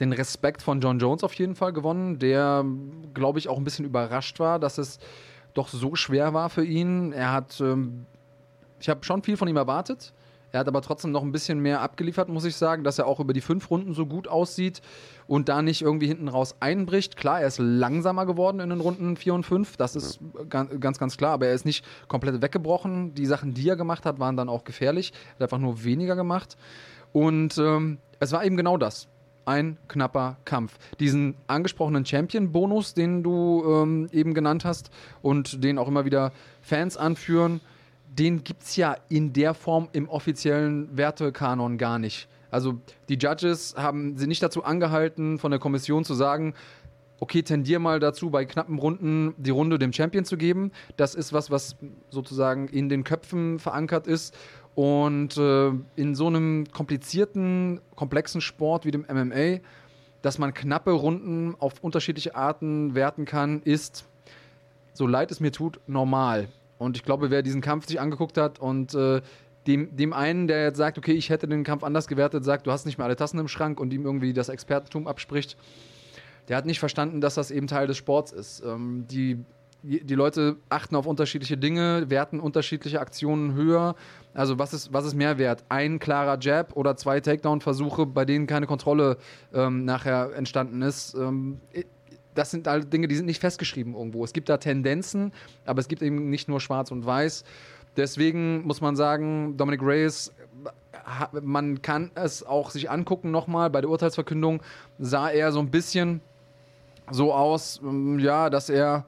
den 0.00 0.12
Respekt 0.12 0.62
von 0.62 0.80
John 0.80 0.98
Jones 0.98 1.22
auf 1.22 1.34
jeden 1.34 1.54
Fall 1.54 1.72
gewonnen, 1.72 2.18
der, 2.18 2.64
glaube 3.14 3.38
ich, 3.38 3.48
auch 3.48 3.58
ein 3.58 3.64
bisschen 3.64 3.84
überrascht 3.84 4.40
war, 4.40 4.58
dass 4.58 4.78
es 4.78 4.98
doch 5.54 5.68
so 5.68 5.94
schwer 5.94 6.32
war 6.32 6.48
für 6.48 6.64
ihn. 6.64 7.12
Er 7.12 7.32
hat, 7.32 7.60
ähm, 7.60 8.06
ich 8.80 8.88
habe 8.88 9.04
schon 9.04 9.22
viel 9.22 9.36
von 9.36 9.46
ihm 9.46 9.56
erwartet. 9.56 10.12
Er 10.52 10.60
hat 10.60 10.68
aber 10.68 10.82
trotzdem 10.82 11.12
noch 11.12 11.22
ein 11.22 11.30
bisschen 11.30 11.60
mehr 11.60 11.80
abgeliefert, 11.80 12.28
muss 12.28 12.44
ich 12.44 12.56
sagen, 12.56 12.82
dass 12.82 12.98
er 12.98 13.06
auch 13.06 13.20
über 13.20 13.32
die 13.32 13.40
fünf 13.40 13.70
Runden 13.70 13.94
so 13.94 14.04
gut 14.04 14.26
aussieht 14.26 14.80
und 15.28 15.48
da 15.48 15.62
nicht 15.62 15.82
irgendwie 15.82 16.08
hinten 16.08 16.26
raus 16.26 16.56
einbricht. 16.58 17.16
Klar, 17.16 17.40
er 17.40 17.46
ist 17.46 17.58
langsamer 17.58 18.26
geworden 18.26 18.58
in 18.58 18.70
den 18.70 18.80
Runden 18.80 19.16
4 19.16 19.34
und 19.34 19.44
5, 19.44 19.76
das 19.76 19.94
ist 19.94 20.18
ganz, 20.48 20.98
ganz 20.98 21.16
klar, 21.16 21.34
aber 21.34 21.46
er 21.46 21.54
ist 21.54 21.64
nicht 21.64 21.84
komplett 22.08 22.42
weggebrochen. 22.42 23.14
Die 23.14 23.26
Sachen, 23.26 23.54
die 23.54 23.68
er 23.68 23.76
gemacht 23.76 24.04
hat, 24.04 24.18
waren 24.18 24.36
dann 24.36 24.48
auch 24.48 24.64
gefährlich. 24.64 25.12
Er 25.12 25.34
hat 25.34 25.42
einfach 25.42 25.58
nur 25.58 25.84
weniger 25.84 26.16
gemacht. 26.16 26.56
Und 27.12 27.56
ähm, 27.58 27.98
es 28.18 28.32
war 28.32 28.44
eben 28.44 28.56
genau 28.56 28.76
das 28.76 29.06
ein 29.50 29.76
knapper 29.88 30.36
Kampf. 30.44 30.78
Diesen 31.00 31.34
angesprochenen 31.48 32.06
Champion-Bonus, 32.06 32.94
den 32.94 33.22
du 33.22 33.64
ähm, 33.66 34.08
eben 34.12 34.32
genannt 34.32 34.64
hast 34.64 34.90
und 35.22 35.64
den 35.64 35.76
auch 35.76 35.88
immer 35.88 36.04
wieder 36.04 36.32
Fans 36.62 36.96
anführen, 36.96 37.60
den 38.06 38.44
gibt 38.44 38.62
es 38.62 38.76
ja 38.76 38.96
in 39.08 39.32
der 39.32 39.54
Form 39.54 39.88
im 39.92 40.08
offiziellen 40.08 40.96
Wertekanon 40.96 41.78
gar 41.78 41.98
nicht. 41.98 42.28
Also 42.50 42.80
die 43.08 43.14
Judges 43.14 43.74
haben 43.76 44.16
sie 44.16 44.26
nicht 44.26 44.42
dazu 44.42 44.64
angehalten, 44.64 45.38
von 45.38 45.50
der 45.50 45.60
Kommission 45.60 46.04
zu 46.04 46.14
sagen, 46.14 46.54
okay, 47.20 47.42
tendier 47.42 47.78
mal 47.78 48.00
dazu, 48.00 48.30
bei 48.30 48.44
knappen 48.44 48.78
Runden 48.78 49.34
die 49.36 49.50
Runde 49.50 49.78
dem 49.78 49.92
Champion 49.92 50.24
zu 50.24 50.36
geben. 50.36 50.72
Das 50.96 51.14
ist 51.14 51.32
was, 51.32 51.50
was 51.50 51.76
sozusagen 52.08 52.66
in 52.68 52.88
den 52.88 53.04
Köpfen 53.04 53.58
verankert 53.58 54.06
ist. 54.06 54.36
Und 54.74 55.36
äh, 55.36 55.72
in 55.96 56.14
so 56.14 56.26
einem 56.26 56.66
komplizierten, 56.72 57.80
komplexen 57.96 58.40
Sport 58.40 58.84
wie 58.84 58.90
dem 58.90 59.04
MMA, 59.10 59.60
dass 60.22 60.38
man 60.38 60.54
knappe 60.54 60.92
Runden 60.92 61.54
auf 61.58 61.82
unterschiedliche 61.82 62.34
Arten 62.34 62.94
werten 62.94 63.24
kann, 63.24 63.62
ist, 63.62 64.06
so 64.92 65.06
leid 65.06 65.30
es 65.30 65.40
mir 65.40 65.52
tut, 65.52 65.80
normal. 65.86 66.48
Und 66.78 66.96
ich 66.96 67.02
glaube, 67.02 67.30
wer 67.30 67.42
diesen 67.42 67.60
Kampf 67.60 67.86
sich 67.86 68.00
angeguckt 68.00 68.38
hat 68.38 68.58
und 68.58 68.94
äh, 68.94 69.20
dem, 69.66 69.94
dem 69.94 70.12
einen, 70.12 70.46
der 70.46 70.64
jetzt 70.64 70.78
sagt, 70.78 70.98
okay, 70.98 71.12
ich 71.12 71.30
hätte 71.30 71.46
den 71.46 71.64
Kampf 71.64 71.84
anders 71.84 72.08
gewertet, 72.08 72.44
sagt, 72.44 72.66
du 72.66 72.72
hast 72.72 72.86
nicht 72.86 72.96
mehr 72.96 73.04
alle 73.04 73.16
Tassen 73.16 73.38
im 73.38 73.48
Schrank 73.48 73.80
und 73.80 73.92
ihm 73.92 74.04
irgendwie 74.04 74.32
das 74.32 74.48
Expertentum 74.48 75.06
abspricht, 75.06 75.56
der 76.48 76.56
hat 76.56 76.66
nicht 76.66 76.80
verstanden, 76.80 77.20
dass 77.20 77.34
das 77.34 77.50
eben 77.50 77.66
Teil 77.66 77.86
des 77.86 77.96
Sports 77.96 78.32
ist. 78.32 78.62
Ähm, 78.64 79.04
die 79.08 79.44
die 79.82 80.14
Leute 80.14 80.56
achten 80.68 80.94
auf 80.96 81.06
unterschiedliche 81.06 81.56
Dinge, 81.56 82.10
werten 82.10 82.40
unterschiedliche 82.40 83.00
Aktionen 83.00 83.54
höher. 83.54 83.94
Also 84.32 84.58
was 84.58 84.72
ist, 84.72 84.92
was 84.92 85.04
ist 85.04 85.14
mehr 85.14 85.38
wert? 85.38 85.64
Ein 85.68 85.98
klarer 85.98 86.38
Jab 86.40 86.76
oder 86.76 86.96
zwei 86.96 87.20
Takedown-Versuche, 87.20 88.06
bei 88.06 88.24
denen 88.24 88.46
keine 88.46 88.66
Kontrolle 88.66 89.16
ähm, 89.52 89.84
nachher 89.84 90.34
entstanden 90.34 90.82
ist? 90.82 91.14
Ähm, 91.14 91.60
das 92.34 92.50
sind 92.50 92.68
all 92.68 92.84
Dinge, 92.84 93.08
die 93.08 93.16
sind 93.16 93.26
nicht 93.26 93.40
festgeschrieben 93.40 93.94
irgendwo. 93.94 94.24
Es 94.24 94.32
gibt 94.32 94.48
da 94.48 94.56
Tendenzen, 94.56 95.32
aber 95.66 95.80
es 95.80 95.88
gibt 95.88 96.02
eben 96.02 96.30
nicht 96.30 96.48
nur 96.48 96.60
schwarz 96.60 96.90
und 96.90 97.04
weiß. 97.04 97.44
Deswegen 97.96 98.62
muss 98.62 98.80
man 98.80 98.94
sagen, 98.94 99.56
Dominic 99.56 99.82
Reyes, 99.82 100.32
man 101.42 101.82
kann 101.82 102.12
es 102.14 102.46
auch 102.46 102.70
sich 102.70 102.88
angucken 102.88 103.30
nochmal. 103.32 103.68
Bei 103.70 103.80
der 103.80 103.90
Urteilsverkündung 103.90 104.62
sah 104.98 105.28
er 105.28 105.50
so 105.50 105.58
ein 105.58 105.70
bisschen 105.70 106.20
so 107.10 107.32
aus, 107.34 107.80
ähm, 107.82 108.18
ja, 108.20 108.48
dass 108.48 108.70
er 108.70 109.04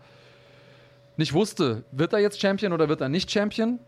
nicht 1.17 1.33
wusste, 1.33 1.85
wird 1.93 2.12
er 2.12 2.19
jetzt 2.19 2.41
Champion 2.41 2.73
oder 2.73 2.88
wird 2.88 3.00
er 3.00 3.09
nicht 3.09 3.31
Champion. 3.31 3.79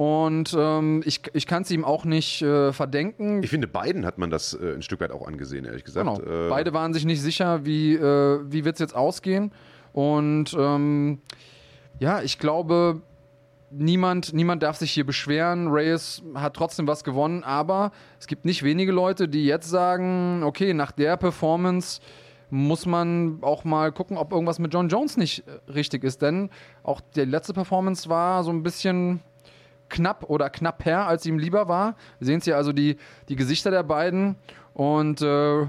Und 0.00 0.56
ähm, 0.58 1.02
ich, 1.04 1.20
ich 1.34 1.46
kann 1.46 1.60
es 1.60 1.70
ihm 1.70 1.84
auch 1.84 2.06
nicht 2.06 2.40
äh, 2.40 2.72
verdenken. 2.72 3.42
Ich 3.42 3.50
finde, 3.50 3.68
beiden 3.68 4.06
hat 4.06 4.16
man 4.16 4.30
das 4.30 4.54
äh, 4.54 4.72
ein 4.72 4.80
Stück 4.80 5.00
weit 5.00 5.10
auch 5.10 5.26
angesehen, 5.26 5.66
ehrlich 5.66 5.84
gesagt. 5.84 6.08
Genau. 6.08 6.46
Äh, 6.46 6.48
Beide 6.48 6.72
waren 6.72 6.94
sich 6.94 7.04
nicht 7.04 7.20
sicher, 7.20 7.66
wie, 7.66 7.96
äh, 7.96 8.40
wie 8.50 8.64
wird 8.64 8.76
es 8.76 8.80
jetzt 8.80 8.96
ausgehen. 8.96 9.52
Und 9.92 10.56
ähm, 10.58 11.20
ja, 11.98 12.22
ich 12.22 12.38
glaube, 12.38 13.02
niemand, 13.70 14.32
niemand 14.32 14.62
darf 14.62 14.78
sich 14.78 14.90
hier 14.90 15.04
beschweren. 15.04 15.68
Reyes 15.68 16.22
hat 16.34 16.54
trotzdem 16.54 16.86
was 16.86 17.04
gewonnen, 17.04 17.44
aber 17.44 17.92
es 18.18 18.26
gibt 18.26 18.46
nicht 18.46 18.62
wenige 18.62 18.92
Leute, 18.92 19.28
die 19.28 19.44
jetzt 19.44 19.68
sagen, 19.68 20.44
okay, 20.44 20.72
nach 20.72 20.92
der 20.92 21.18
Performance 21.18 22.00
muss 22.48 22.86
man 22.86 23.40
auch 23.42 23.64
mal 23.64 23.92
gucken, 23.92 24.16
ob 24.16 24.32
irgendwas 24.32 24.58
mit 24.58 24.72
John 24.72 24.88
Jones 24.88 25.18
nicht 25.18 25.46
äh, 25.46 25.70
richtig 25.70 26.04
ist. 26.04 26.22
Denn 26.22 26.48
auch 26.84 27.02
die 27.14 27.20
letzte 27.20 27.52
Performance 27.52 28.08
war 28.08 28.44
so 28.44 28.50
ein 28.50 28.62
bisschen 28.62 29.20
knapp 29.90 30.24
oder 30.28 30.48
knapper, 30.48 31.06
als 31.06 31.26
ihm 31.26 31.38
lieber 31.38 31.68
war. 31.68 31.96
Wir 32.18 32.26
sehen 32.26 32.40
hier 32.42 32.56
also 32.56 32.72
die, 32.72 32.96
die 33.28 33.36
Gesichter 33.36 33.70
der 33.70 33.82
beiden 33.82 34.36
und 34.74 35.20
äh, 35.20 35.66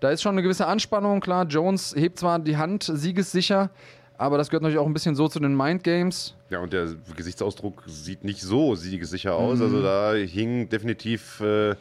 da 0.00 0.10
ist 0.10 0.22
schon 0.22 0.32
eine 0.32 0.42
gewisse 0.42 0.66
Anspannung. 0.66 1.20
Klar, 1.20 1.46
Jones 1.46 1.94
hebt 1.96 2.18
zwar 2.18 2.38
die 2.38 2.56
Hand 2.56 2.84
siegessicher, 2.84 3.70
aber 4.16 4.38
das 4.38 4.48
gehört 4.48 4.62
natürlich 4.62 4.80
auch 4.80 4.86
ein 4.86 4.92
bisschen 4.92 5.14
so 5.14 5.28
zu 5.28 5.38
den 5.40 5.56
Mind 5.56 5.84
Games. 5.84 6.34
Ja, 6.50 6.60
und 6.60 6.72
der 6.72 6.88
Gesichtsausdruck 7.16 7.84
sieht 7.86 8.24
nicht 8.24 8.40
so 8.40 8.74
siegessicher 8.74 9.34
aus. 9.34 9.58
Mhm. 9.58 9.64
Also 9.64 9.82
da 9.82 10.14
hing 10.14 10.68
definitiv. 10.68 11.40
Äh 11.40 11.76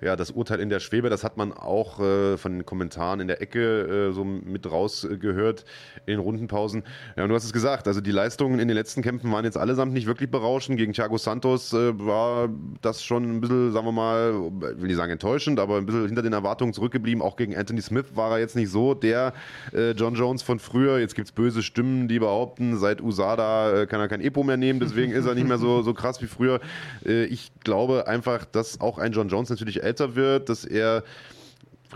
ja, 0.00 0.16
das 0.16 0.30
Urteil 0.30 0.60
in 0.60 0.68
der 0.68 0.80
Schwebe, 0.80 1.10
das 1.10 1.24
hat 1.24 1.36
man 1.36 1.52
auch 1.52 2.00
äh, 2.00 2.36
von 2.36 2.52
den 2.52 2.66
Kommentaren 2.66 3.20
in 3.20 3.28
der 3.28 3.42
Ecke 3.42 4.08
äh, 4.08 4.12
so 4.12 4.24
mit 4.24 4.70
rausgehört 4.70 5.64
in 6.06 6.12
den 6.12 6.20
Rundenpausen. 6.20 6.84
Ja, 7.16 7.24
und 7.24 7.30
du 7.30 7.34
hast 7.34 7.44
es 7.44 7.52
gesagt, 7.52 7.88
also 7.88 8.00
die 8.00 8.12
Leistungen 8.12 8.58
in 8.58 8.68
den 8.68 8.76
letzten 8.76 9.02
Kämpfen 9.02 9.30
waren 9.32 9.44
jetzt 9.44 9.56
allesamt 9.56 9.92
nicht 9.92 10.06
wirklich 10.06 10.30
berauschend. 10.30 10.78
Gegen 10.78 10.92
Thiago 10.92 11.18
Santos 11.18 11.72
äh, 11.72 11.98
war 11.98 12.48
das 12.80 13.02
schon 13.02 13.38
ein 13.38 13.40
bisschen, 13.40 13.72
sagen 13.72 13.86
wir 13.86 13.92
mal, 13.92 14.32
will 14.34 14.86
nicht 14.86 14.96
sagen 14.96 15.12
enttäuschend, 15.12 15.58
aber 15.58 15.78
ein 15.78 15.86
bisschen 15.86 16.06
hinter 16.06 16.22
den 16.22 16.32
Erwartungen 16.32 16.72
zurückgeblieben. 16.72 17.22
Auch 17.22 17.36
gegen 17.36 17.56
Anthony 17.56 17.82
Smith 17.82 18.06
war 18.14 18.32
er 18.32 18.38
jetzt 18.38 18.56
nicht 18.56 18.70
so 18.70 18.94
der 18.94 19.32
äh, 19.72 19.92
John 19.92 20.14
Jones 20.14 20.42
von 20.42 20.58
früher. 20.58 20.98
Jetzt 20.98 21.14
gibt 21.14 21.28
es 21.28 21.32
böse 21.32 21.62
Stimmen, 21.62 22.08
die 22.08 22.18
behaupten, 22.18 22.78
seit 22.78 23.00
USADA 23.00 23.82
äh, 23.82 23.86
kann 23.86 24.00
er 24.00 24.08
kein 24.08 24.20
Epo 24.20 24.42
mehr 24.44 24.56
nehmen, 24.56 24.80
deswegen 24.80 25.12
ist 25.12 25.26
er 25.26 25.34
nicht 25.34 25.48
mehr 25.48 25.58
so, 25.58 25.82
so 25.82 25.94
krass 25.94 26.22
wie 26.22 26.26
früher. 26.26 26.60
Äh, 27.04 27.24
ich 27.24 27.50
glaube 27.64 28.06
einfach, 28.06 28.44
dass 28.44 28.80
auch 28.80 28.98
ein 28.98 29.12
John 29.12 29.28
Jones 29.28 29.50
natürlich 29.50 29.82
älter 29.88 30.14
wird, 30.14 30.48
dass 30.48 30.64
er 30.64 31.02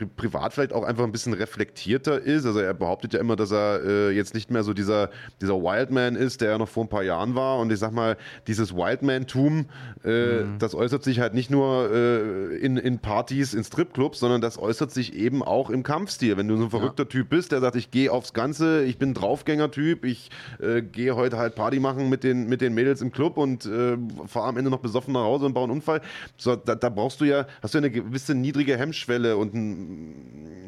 pri 0.07 0.33
privat 0.33 0.53
vielleicht 0.53 0.73
auch 0.73 0.85
einfach 0.85 1.05
ein 1.05 1.13
bisschen 1.13 1.35
reflektierter 1.35 2.21
ist. 2.21 2.47
Also 2.47 2.61
er 2.61 2.75
behauptet 2.75 3.13
ja 3.15 3.21
immer, 3.21 3.37
dass 3.37 3.51
er 3.51 3.85
äh, 3.85 4.11
jetzt 4.11 4.35
nicht 4.35 4.51
mehr 4.51 4.63
so 4.63 4.73
dieser, 4.73 5.11
dieser 5.41 5.55
Wildman 5.55 6.17
ist, 6.17 6.41
der 6.41 6.53
er 6.53 6.59
noch 6.59 6.69
vor 6.69 6.85
ein 6.85 6.89
paar 6.89 7.03
Jahren 7.03 7.35
war. 7.35 7.59
Und 7.59 7.71
ich 7.73 7.79
sag 7.79 7.93
mal, 7.93 8.17
dieses 8.47 8.75
Wildman-Tum, 8.75 9.67
äh, 10.05 10.43
mhm. 10.43 10.59
das 10.59 10.75
äußert 10.75 11.05
sich 11.05 11.21
halt 11.21 11.35
nicht 11.35 11.51
nur 11.51 11.91
äh, 11.93 12.57
in, 12.57 12.77
in 12.77 12.99
Partys, 12.99 13.55
in 13.55 13.65
Stripclubs, 13.65 14.19
sondern 14.19 14.41
das 14.41 14.59
äußert 14.59 14.91
sich 14.91 15.15
eben 15.15 15.43
auch 15.43 15.71
im 15.71 15.83
Kampfstil. 15.83 16.37
Wenn 16.37 16.49
du 16.49 16.57
so 16.57 16.65
ein 16.65 16.71
verrückter 16.71 17.05
ja. 17.05 17.09
Typ 17.09 17.29
bist, 17.29 17.53
der 17.53 17.61
sagt, 17.61 17.77
ich 17.77 17.91
gehe 17.91 18.11
aufs 18.11 18.33
Ganze, 18.33 18.85
ich 18.85 18.99
bin 18.99 19.15
Draufgänger-Typ, 19.15 20.05
ich 20.05 20.31
äh, 20.61 20.83
gehe 20.83 21.15
heute 21.15 21.37
halt 21.37 21.55
Party 21.55 21.81
machen 21.81 22.09
mit 22.09 22.25
den, 22.25 22.49
mit 22.49 22.61
den 22.61 22.75
Mädels 22.75 23.03
im 23.03 23.13
Club 23.13 23.37
und 23.37 23.67
äh, 23.67 23.97
fahre 24.27 24.49
am 24.49 24.57
Ende 24.57 24.71
noch 24.71 24.81
besoffen 24.81 25.13
nach 25.13 25.23
Hause 25.23 25.47
und 25.47 25.55
baue 25.55 25.65
einen 25.65 25.73
Unfall. 25.73 26.01
So, 26.37 26.57
da, 26.57 26.75
da 26.75 26.89
brauchst 26.89 27.21
du 27.21 27.25
ja, 27.25 27.47
hast 27.63 27.75
du 27.75 27.79
ja 27.79 27.85
eine 27.85 27.91
gewisse 27.91 28.35
niedrige 28.35 28.77
Hemmschwelle 28.79 29.37
und 29.37 29.55
ein 29.55 29.92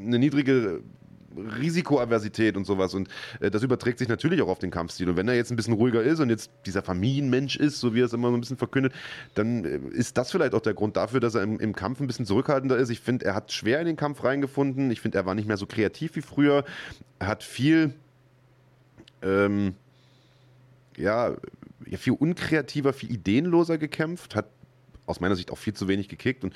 eine 0.05 0.19
niedrige 0.19 0.83
Risikoaversität 1.37 2.57
und 2.57 2.65
sowas. 2.65 2.95
Und 2.95 3.09
äh, 3.41 3.51
das 3.51 3.63
überträgt 3.63 3.99
sich 3.99 4.09
natürlich 4.09 4.43
auch 4.43 4.49
auf 4.49 4.59
den 4.59 4.71
Kampfstil. 4.71 5.09
Und 5.09 5.17
wenn 5.17 5.29
er 5.29 5.35
jetzt 5.35 5.51
ein 5.51 5.57
bisschen 5.57 5.75
ruhiger 5.75 6.03
ist 6.03 6.21
und 6.21 6.31
jetzt 6.31 6.51
dieser 6.67 6.83
Familienmensch 6.83 7.57
ist, 7.57 7.81
so 7.81 7.95
wie 7.95 8.03
er 8.03 8.07
es 8.07 8.13
immer 8.13 8.31
so 8.31 8.37
ein 8.37 8.41
bisschen 8.41 8.57
verkündet, 8.57 8.93
dann 9.35 9.65
äh, 9.65 9.79
ist 9.93 10.17
das 10.19 10.31
vielleicht 10.31 10.55
auch 10.55 10.61
der 10.61 10.75
Grund 10.75 10.97
dafür, 10.97 11.21
dass 11.21 11.35
er 11.35 11.43
im, 11.43 11.59
im 11.61 11.75
Kampf 11.75 12.01
ein 12.01 12.07
bisschen 12.07 12.27
zurückhaltender 12.27 12.77
ist. 12.77 12.91
Ich 12.91 13.01
finde, 13.01 13.27
er 13.27 13.35
hat 13.35 13.53
schwer 13.53 13.81
in 13.81 13.87
den 13.87 13.97
Kampf 13.97 14.25
reingefunden. 14.25 14.91
Ich 14.91 15.01
finde, 15.01 15.19
er 15.19 15.27
war 15.27 15.35
nicht 15.35 15.49
mehr 15.49 15.57
so 15.57 15.67
kreativ 15.67 16.17
wie 16.17 16.23
früher. 16.23 16.65
Er 17.19 17.27
hat 17.27 17.43
viel, 17.43 17.95
ähm, 19.23 19.75
ja, 20.97 21.35
viel 21.97 22.15
unkreativer, 22.15 22.93
viel 22.93 23.13
ideenloser 23.13 23.79
gekämpft, 23.79 24.35
hat 24.35 24.47
aus 25.07 25.21
meiner 25.21 25.37
Sicht 25.37 25.51
auch 25.51 25.59
viel 25.59 25.75
zu 25.75 25.89
wenig 25.89 26.09
gekickt. 26.09 26.45
Und 26.45 26.55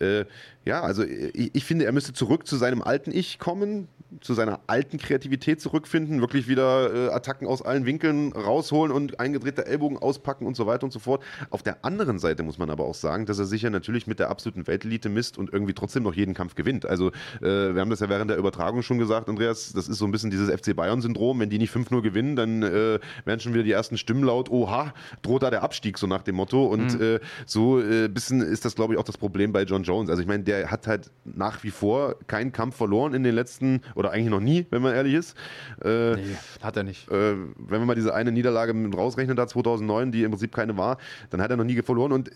äh, 0.00 0.24
ja, 0.68 0.82
also 0.82 1.02
ich, 1.02 1.54
ich, 1.54 1.64
finde, 1.64 1.86
er 1.86 1.92
müsste 1.92 2.12
zurück 2.12 2.46
zu 2.46 2.56
seinem 2.56 2.82
alten 2.82 3.10
Ich 3.10 3.38
kommen, 3.38 3.88
zu 4.20 4.34
seiner 4.34 4.60
alten 4.66 4.98
Kreativität 4.98 5.60
zurückfinden, 5.62 6.20
wirklich 6.20 6.46
wieder 6.46 7.08
äh, 7.08 7.10
Attacken 7.10 7.46
aus 7.46 7.62
allen 7.62 7.86
Winkeln 7.86 8.32
rausholen 8.32 8.92
und 8.92 9.18
eingedrehte 9.18 9.66
Ellbogen 9.66 9.96
auspacken 9.96 10.46
und 10.46 10.56
so 10.56 10.66
weiter 10.66 10.84
und 10.84 10.92
so 10.92 10.98
fort. 10.98 11.22
Auf 11.50 11.62
der 11.62 11.84
anderen 11.84 12.18
Seite 12.18 12.42
muss 12.42 12.58
man 12.58 12.68
aber 12.68 12.84
auch 12.84 12.94
sagen, 12.94 13.24
dass 13.24 13.38
er 13.38 13.46
sich 13.46 13.62
ja 13.62 13.70
natürlich 13.70 14.06
mit 14.06 14.18
der 14.18 14.28
absoluten 14.28 14.66
Weltelite 14.66 15.08
misst 15.08 15.38
und 15.38 15.52
irgendwie 15.52 15.72
trotzdem 15.72 16.02
noch 16.02 16.14
jeden 16.14 16.34
Kampf 16.34 16.54
gewinnt. 16.54 16.84
Also 16.84 17.08
äh, 17.40 17.74
wir 17.74 17.80
haben 17.80 17.90
das 17.90 18.00
ja 18.00 18.10
während 18.10 18.30
der 18.30 18.36
Übertragung 18.36 18.82
schon 18.82 18.98
gesagt, 18.98 19.28
Andreas, 19.28 19.72
das 19.72 19.88
ist 19.88 19.98
so 19.98 20.04
ein 20.04 20.10
bisschen 20.10 20.30
dieses 20.30 20.50
FC 20.50 20.76
Bayern-Syndrom. 20.76 21.40
Wenn 21.40 21.50
die 21.50 21.58
nicht 21.58 21.74
5-0 21.74 22.02
gewinnen, 22.02 22.36
dann 22.36 22.62
äh, 22.62 22.98
werden 23.24 23.40
schon 23.40 23.54
wieder 23.54 23.64
die 23.64 23.72
ersten 23.72 23.96
Stimmen 23.96 24.24
laut, 24.24 24.50
oha, 24.50 24.92
droht 25.22 25.42
da 25.42 25.50
der 25.50 25.62
Abstieg, 25.62 25.96
so 25.96 26.06
nach 26.06 26.22
dem 26.22 26.36
Motto. 26.36 26.66
Und 26.66 26.94
mhm. 26.94 26.98
Äh, 26.98 27.20
so 27.46 27.78
ein 27.78 28.04
äh, 28.04 28.08
bisschen 28.08 28.40
ist 28.40 28.64
das, 28.64 28.74
glaube 28.74 28.94
ich, 28.94 29.00
auch 29.00 29.04
das 29.04 29.18
Problem 29.18 29.52
bei 29.52 29.62
John 29.62 29.82
Jones. 29.82 30.10
Also 30.10 30.22
ich 30.22 30.28
meine, 30.28 30.44
der 30.44 30.57
hat 30.66 30.86
halt 30.86 31.10
nach 31.24 31.62
wie 31.62 31.70
vor 31.70 32.16
keinen 32.26 32.52
Kampf 32.52 32.76
verloren 32.76 33.14
in 33.14 33.22
den 33.22 33.34
letzten 33.34 33.82
oder 33.94 34.10
eigentlich 34.10 34.30
noch 34.30 34.40
nie, 34.40 34.66
wenn 34.70 34.82
man 34.82 34.94
ehrlich 34.94 35.14
ist. 35.14 35.36
Äh, 35.82 36.16
nee, 36.16 36.36
hat 36.62 36.76
er 36.76 36.82
nicht. 36.82 37.10
Äh, 37.10 37.36
wenn 37.56 37.78
man 37.78 37.86
mal 37.86 37.94
diese 37.94 38.14
eine 38.14 38.32
Niederlage 38.32 38.74
mit 38.74 38.96
rausrechnet 38.96 39.38
da 39.38 39.46
2009, 39.46 40.12
die 40.12 40.22
im 40.22 40.30
Prinzip 40.30 40.54
keine 40.54 40.76
war, 40.76 40.98
dann 41.30 41.40
hat 41.40 41.50
er 41.50 41.56
noch 41.56 41.64
nie 41.64 41.80
verloren 41.82 42.12
und 42.12 42.30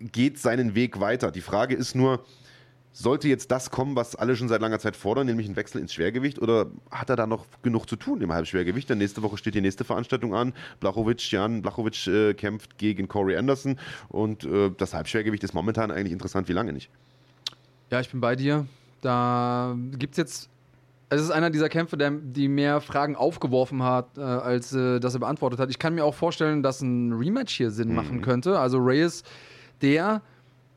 geht 0.00 0.38
seinen 0.38 0.74
Weg 0.74 1.00
weiter. 1.00 1.30
Die 1.30 1.40
Frage 1.42 1.74
ist 1.74 1.94
nur, 1.94 2.24
sollte 2.92 3.28
jetzt 3.28 3.50
das 3.50 3.70
kommen, 3.70 3.94
was 3.94 4.16
alle 4.16 4.34
schon 4.36 4.48
seit 4.48 4.60
langer 4.60 4.78
Zeit 4.78 4.96
fordern, 4.96 5.26
nämlich 5.26 5.48
ein 5.48 5.56
Wechsel 5.56 5.80
ins 5.80 5.94
Schwergewicht, 5.94 6.40
oder 6.40 6.70
hat 6.90 7.08
er 7.08 7.16
da 7.16 7.26
noch 7.26 7.46
genug 7.62 7.88
zu 7.88 7.96
tun 7.96 8.20
im 8.20 8.32
Halbschwergewicht? 8.32 8.90
Denn 8.90 8.98
nächste 8.98 9.22
Woche 9.22 9.36
steht 9.36 9.54
die 9.54 9.60
nächste 9.60 9.84
Veranstaltung 9.84 10.34
an. 10.34 10.52
Blachowicz, 10.80 11.30
Jan 11.30 11.62
Blachowicz 11.62 12.06
äh, 12.08 12.34
kämpft 12.34 12.78
gegen 12.78 13.06
Corey 13.06 13.36
Anderson 13.36 13.78
und 14.08 14.44
äh, 14.44 14.70
das 14.76 14.94
Halbschwergewicht 14.94 15.44
ist 15.44 15.54
momentan 15.54 15.90
eigentlich 15.90 16.12
interessant 16.12 16.48
wie 16.48 16.52
lange 16.52 16.72
nicht. 16.72 16.90
Ja, 17.90 18.00
ich 18.00 18.10
bin 18.10 18.20
bei 18.20 18.36
dir. 18.36 18.66
Da 19.00 19.76
gibt 19.96 20.12
es 20.14 20.18
jetzt 20.18 20.50
es 21.12 21.20
ist 21.20 21.30
einer 21.30 21.50
dieser 21.50 21.68
Kämpfe, 21.68 21.96
der, 21.96 22.12
die 22.12 22.46
mehr 22.46 22.80
Fragen 22.80 23.16
aufgeworfen 23.16 23.82
hat, 23.82 24.16
äh, 24.16 24.20
als 24.20 24.72
äh, 24.72 25.00
dass 25.00 25.14
er 25.14 25.20
beantwortet 25.20 25.58
hat. 25.58 25.68
Ich 25.68 25.80
kann 25.80 25.94
mir 25.94 26.04
auch 26.04 26.14
vorstellen, 26.14 26.62
dass 26.62 26.80
ein 26.80 27.12
Rematch 27.12 27.52
hier 27.56 27.72
Sinn 27.72 27.88
mhm. 27.88 27.94
machen 27.96 28.22
könnte. 28.22 28.58
Also 28.58 28.78
Reyes, 28.78 29.24
der, 29.82 30.22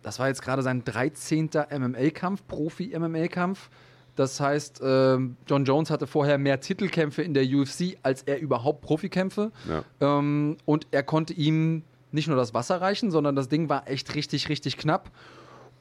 das 0.01 0.17
war 0.17 0.27
jetzt 0.27 0.41
gerade 0.41 0.63
sein 0.63 0.83
13. 0.83 1.51
MMA-Kampf, 1.69 2.47
Profi-MMA-Kampf. 2.47 3.69
Das 4.15 4.39
heißt, 4.39 4.81
äh, 4.81 5.17
John 5.47 5.65
Jones 5.65 5.91
hatte 5.91 6.07
vorher 6.07 6.39
mehr 6.39 6.59
Titelkämpfe 6.59 7.21
in 7.21 7.35
der 7.35 7.45
UFC, 7.45 7.97
als 8.01 8.23
er 8.23 8.39
überhaupt 8.39 8.81
Profikämpfe. 8.81 9.51
Ja. 9.69 9.83
Ähm, 10.01 10.57
und 10.65 10.87
er 10.89 11.03
konnte 11.03 11.33
ihm 11.33 11.83
nicht 12.11 12.27
nur 12.27 12.37
das 12.37 12.55
Wasser 12.55 12.81
reichen, 12.81 13.11
sondern 13.11 13.35
das 13.35 13.49
Ding 13.49 13.69
war 13.69 13.87
echt 13.87 14.15
richtig, 14.15 14.49
richtig 14.49 14.77
knapp. 14.77 15.11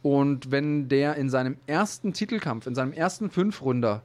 Und 0.03 0.51
wenn 0.51 0.89
der 0.89 1.15
in 1.17 1.31
seinem 1.31 1.57
ersten 1.67 2.13
Titelkampf, 2.13 2.67
in 2.67 2.75
seinem 2.75 2.93
ersten 2.93 3.31
Fünfrunder 3.31 4.03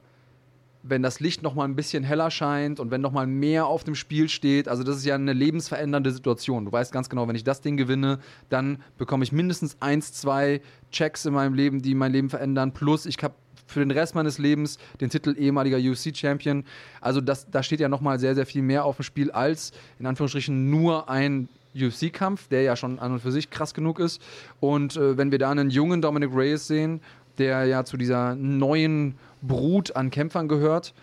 wenn 0.82 1.02
das 1.02 1.20
Licht 1.20 1.42
noch 1.42 1.54
mal 1.54 1.64
ein 1.64 1.76
bisschen 1.76 2.04
heller 2.04 2.30
scheint 2.30 2.80
und 2.80 2.90
wenn 2.90 3.00
noch 3.00 3.12
mal 3.12 3.26
mehr 3.26 3.66
auf 3.66 3.84
dem 3.84 3.94
Spiel 3.94 4.28
steht. 4.28 4.68
Also 4.68 4.82
das 4.82 4.96
ist 4.96 5.04
ja 5.04 5.14
eine 5.14 5.32
lebensverändernde 5.32 6.10
Situation. 6.10 6.64
Du 6.64 6.72
weißt 6.72 6.92
ganz 6.92 7.08
genau, 7.08 7.26
wenn 7.28 7.36
ich 7.36 7.44
das 7.44 7.60
Ding 7.60 7.76
gewinne, 7.76 8.18
dann 8.48 8.82
bekomme 8.96 9.24
ich 9.24 9.32
mindestens 9.32 9.76
eins, 9.80 10.12
zwei 10.12 10.60
Checks 10.90 11.24
in 11.26 11.34
meinem 11.34 11.54
Leben, 11.54 11.82
die 11.82 11.94
mein 11.94 12.12
Leben 12.12 12.30
verändern. 12.30 12.72
Plus 12.72 13.06
ich 13.06 13.16
habe 13.22 13.34
für 13.66 13.80
den 13.80 13.90
Rest 13.90 14.14
meines 14.14 14.38
Lebens 14.38 14.78
den 15.00 15.10
Titel 15.10 15.34
ehemaliger 15.36 15.76
UFC-Champion. 15.76 16.64
Also 17.00 17.20
das, 17.20 17.50
da 17.50 17.62
steht 17.62 17.80
ja 17.80 17.88
noch 17.88 18.00
mal 18.00 18.18
sehr, 18.18 18.34
sehr 18.34 18.46
viel 18.46 18.62
mehr 18.62 18.84
auf 18.84 18.96
dem 18.96 19.02
Spiel 19.02 19.30
als 19.30 19.72
in 19.98 20.06
Anführungsstrichen 20.06 20.70
nur 20.70 21.10
ein 21.10 21.48
UFC-Kampf, 21.74 22.48
der 22.48 22.62
ja 22.62 22.76
schon 22.76 22.98
an 22.98 23.12
und 23.12 23.20
für 23.20 23.32
sich 23.32 23.50
krass 23.50 23.74
genug 23.74 24.00
ist. 24.00 24.20
Und 24.60 24.96
äh, 24.96 25.16
wenn 25.16 25.30
wir 25.30 25.38
da 25.38 25.50
einen 25.50 25.70
jungen 25.70 26.02
Dominic 26.02 26.34
Reyes 26.34 26.66
sehen, 26.66 27.00
der 27.38 27.64
ja 27.66 27.84
zu 27.84 27.96
dieser 27.96 28.34
neuen 28.34 29.14
Brut 29.42 29.94
an 29.94 30.10
Kämpfern 30.10 30.48
gehört, 30.48 30.94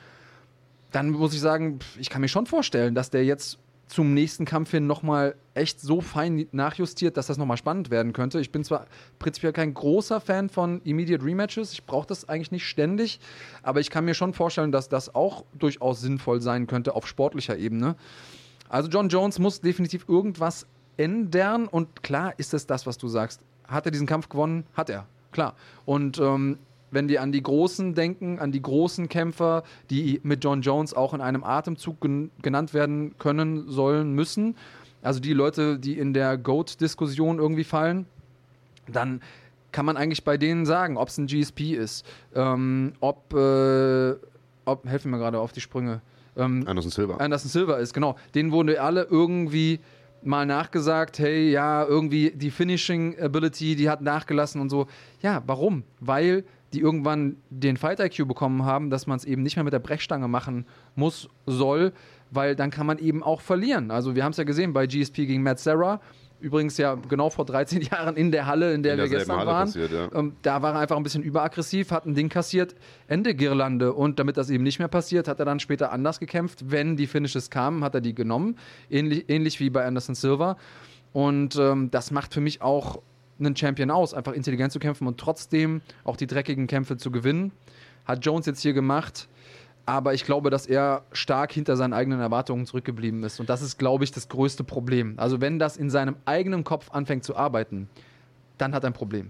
dann 0.91 1.09
muss 1.09 1.33
ich 1.33 1.41
sagen, 1.41 1.79
ich 1.97 2.09
kann 2.09 2.21
mir 2.21 2.27
schon 2.27 2.45
vorstellen, 2.45 2.95
dass 2.95 3.09
der 3.09 3.25
jetzt 3.25 3.59
zum 3.87 4.13
nächsten 4.13 4.45
Kampf 4.45 4.71
hin 4.71 4.87
nochmal 4.87 5.35
echt 5.53 5.79
so 5.79 6.01
fein 6.01 6.47
nachjustiert, 6.51 7.17
dass 7.17 7.27
das 7.27 7.37
nochmal 7.37 7.57
spannend 7.57 7.91
werden 7.91 8.13
könnte. 8.13 8.39
Ich 8.39 8.51
bin 8.51 8.63
zwar 8.63 8.87
prinzipiell 9.19 9.53
kein 9.53 9.73
großer 9.73 10.19
Fan 10.19 10.49
von 10.49 10.81
Immediate 10.83 11.23
Rematches, 11.23 11.71
ich 11.71 11.83
brauche 11.85 12.07
das 12.07 12.27
eigentlich 12.27 12.51
nicht 12.51 12.65
ständig, 12.65 13.19
aber 13.61 13.79
ich 13.79 13.89
kann 13.89 14.05
mir 14.05 14.15
schon 14.15 14.33
vorstellen, 14.33 14.71
dass 14.71 14.89
das 14.89 15.13
auch 15.13 15.45
durchaus 15.53 16.01
sinnvoll 16.01 16.41
sein 16.41 16.67
könnte 16.67 16.95
auf 16.95 17.07
sportlicher 17.07 17.57
Ebene. 17.57 17.95
Also 18.69 18.89
John 18.89 19.09
Jones 19.09 19.39
muss 19.39 19.61
definitiv 19.61 20.05
irgendwas 20.07 20.65
ändern 20.97 21.67
und 21.67 22.03
klar 22.03 22.33
ist 22.37 22.53
es 22.53 22.65
das, 22.65 22.85
was 22.85 22.97
du 22.97 23.07
sagst. 23.07 23.41
Hat 23.67 23.85
er 23.85 23.91
diesen 23.91 24.07
Kampf 24.07 24.29
gewonnen? 24.29 24.65
Hat 24.73 24.89
er, 24.89 25.05
klar. 25.31 25.55
Und 25.85 26.19
ähm, 26.19 26.57
wenn 26.91 27.07
die 27.07 27.19
an 27.19 27.31
die 27.31 27.43
Großen 27.43 27.93
denken, 27.93 28.39
an 28.39 28.51
die 28.51 28.61
großen 28.61 29.09
Kämpfer, 29.09 29.63
die 29.89 30.19
mit 30.23 30.43
John 30.43 30.61
Jones 30.61 30.93
auch 30.93 31.13
in 31.13 31.21
einem 31.21 31.43
Atemzug 31.43 32.01
gen 32.01 32.31
genannt 32.41 32.73
werden 32.73 33.17
können, 33.17 33.69
sollen, 33.69 34.13
müssen, 34.13 34.55
also 35.01 35.19
die 35.19 35.33
Leute, 35.33 35.77
die 35.77 35.99
in 35.99 36.13
der 36.13 36.37
GOAT-Diskussion 36.37 37.37
irgendwie 37.37 37.63
fallen, 37.63 38.07
dann 38.87 39.21
kann 39.71 39.85
man 39.85 39.97
eigentlich 39.97 40.23
bei 40.23 40.37
denen 40.37 40.65
sagen, 40.65 40.97
ob 40.97 41.09
es 41.09 41.17
ein 41.17 41.27
GSP 41.27 41.75
ist, 41.75 42.05
ähm, 42.33 42.93
ob, 43.01 43.33
äh, 43.33 44.15
ob, 44.63 44.87
helfen 44.87 45.11
mir 45.11 45.17
gerade 45.17 45.39
auf 45.39 45.51
die 45.51 45.61
Sprünge. 45.61 46.01
Ähm, 46.37 46.63
Anderson 46.67 46.91
Silver. 46.91 47.19
Anderson 47.19 47.49
Silver 47.49 47.79
ist, 47.79 47.93
genau. 47.93 48.15
Denen 48.33 48.51
wurde 48.51 48.81
alle 48.81 49.03
irgendwie 49.03 49.79
mal 50.21 50.45
nachgesagt, 50.45 51.19
hey, 51.19 51.51
ja, 51.51 51.85
irgendwie 51.85 52.31
die 52.31 52.51
Finishing 52.51 53.19
Ability, 53.19 53.75
die 53.75 53.89
hat 53.89 54.01
nachgelassen 54.01 54.59
und 54.59 54.69
so. 54.69 54.87
Ja, 55.21 55.43
warum? 55.45 55.83
Weil 55.99 56.43
die 56.73 56.81
irgendwann 56.81 57.37
den 57.49 57.77
Fight 57.77 57.99
IQ 57.99 58.27
bekommen 58.27 58.65
haben, 58.65 58.89
dass 58.89 59.07
man 59.07 59.17
es 59.17 59.25
eben 59.25 59.43
nicht 59.43 59.55
mehr 59.55 59.63
mit 59.63 59.73
der 59.73 59.79
Brechstange 59.79 60.27
machen 60.27 60.65
muss, 60.95 61.29
soll, 61.45 61.93
weil 62.31 62.55
dann 62.55 62.71
kann 62.71 62.85
man 62.85 62.97
eben 62.97 63.23
auch 63.23 63.39
verlieren. 63.39 63.91
Also 63.91 64.15
wir 64.15 64.23
haben 64.23 64.31
es 64.31 64.37
ja 64.37 64.43
gesehen 64.43 64.73
bei 64.73 64.87
GSP 64.87 65.25
gegen 65.25 65.43
Matt 65.43 65.59
Serra. 65.59 66.01
Übrigens 66.45 66.77
ja 66.77 66.93
genau 66.93 67.31
vor 67.31 67.43
13 67.43 67.81
Jahren 67.91 68.15
in 68.15 68.31
der 68.31 68.45
Halle, 68.45 68.71
in 68.71 68.83
der 68.83 68.93
in 68.93 68.99
wir 68.99 69.09
gestern 69.09 69.37
Halle 69.37 69.47
waren. 69.47 69.65
Passiert, 69.65 69.91
ja. 69.91 70.09
ähm, 70.13 70.33
da 70.43 70.61
war 70.61 70.75
er 70.75 70.79
einfach 70.79 70.95
ein 70.95 71.01
bisschen 71.01 71.23
überaggressiv, 71.23 71.89
hat 71.89 72.05
ein 72.05 72.13
Ding 72.13 72.29
kassiert, 72.29 72.75
Ende 73.07 73.33
Girlande. 73.33 73.93
Und 73.93 74.19
damit 74.19 74.37
das 74.37 74.51
eben 74.51 74.63
nicht 74.63 74.77
mehr 74.77 74.87
passiert, 74.87 75.27
hat 75.27 75.39
er 75.39 75.45
dann 75.45 75.59
später 75.59 75.91
anders 75.91 76.19
gekämpft. 76.19 76.69
Wenn 76.69 76.97
die 76.97 77.07
Finishes 77.07 77.49
kamen, 77.49 77.83
hat 77.83 77.95
er 77.95 78.01
die 78.01 78.13
genommen. 78.13 78.59
Ähnlich, 78.91 79.27
ähnlich 79.27 79.59
wie 79.59 79.71
bei 79.71 79.83
Anderson 79.83 80.13
Silva. 80.13 80.57
Und 81.13 81.55
ähm, 81.55 81.89
das 81.89 82.11
macht 82.11 82.31
für 82.31 82.41
mich 82.41 82.61
auch 82.61 83.01
einen 83.39 83.55
Champion 83.55 83.89
aus, 83.89 84.13
einfach 84.13 84.33
intelligent 84.33 84.71
zu 84.71 84.77
kämpfen 84.77 85.07
und 85.07 85.19
trotzdem 85.19 85.81
auch 86.03 86.15
die 86.15 86.27
dreckigen 86.27 86.67
Kämpfe 86.67 86.95
zu 86.95 87.09
gewinnen. 87.09 87.53
Hat 88.05 88.23
Jones 88.23 88.45
jetzt 88.45 88.61
hier 88.61 88.73
gemacht. 88.73 89.27
Aber 89.85 90.13
ich 90.13 90.25
glaube, 90.25 90.49
dass 90.49 90.65
er 90.65 91.03
stark 91.11 91.51
hinter 91.51 91.77
seinen 91.77 91.93
eigenen 91.93 92.19
Erwartungen 92.19 92.65
zurückgeblieben 92.65 93.23
ist. 93.23 93.39
Und 93.39 93.49
das 93.49 93.61
ist, 93.61 93.77
glaube 93.77 94.03
ich, 94.03 94.11
das 94.11 94.29
größte 94.29 94.63
Problem. 94.63 95.13
Also 95.17 95.41
wenn 95.41 95.59
das 95.59 95.77
in 95.77 95.89
seinem 95.89 96.15
eigenen 96.25 96.63
Kopf 96.63 96.89
anfängt 96.91 97.23
zu 97.23 97.35
arbeiten, 97.35 97.87
dann 98.57 98.73
hat 98.73 98.83
er 98.83 98.89
ein 98.89 98.93
Problem 98.93 99.27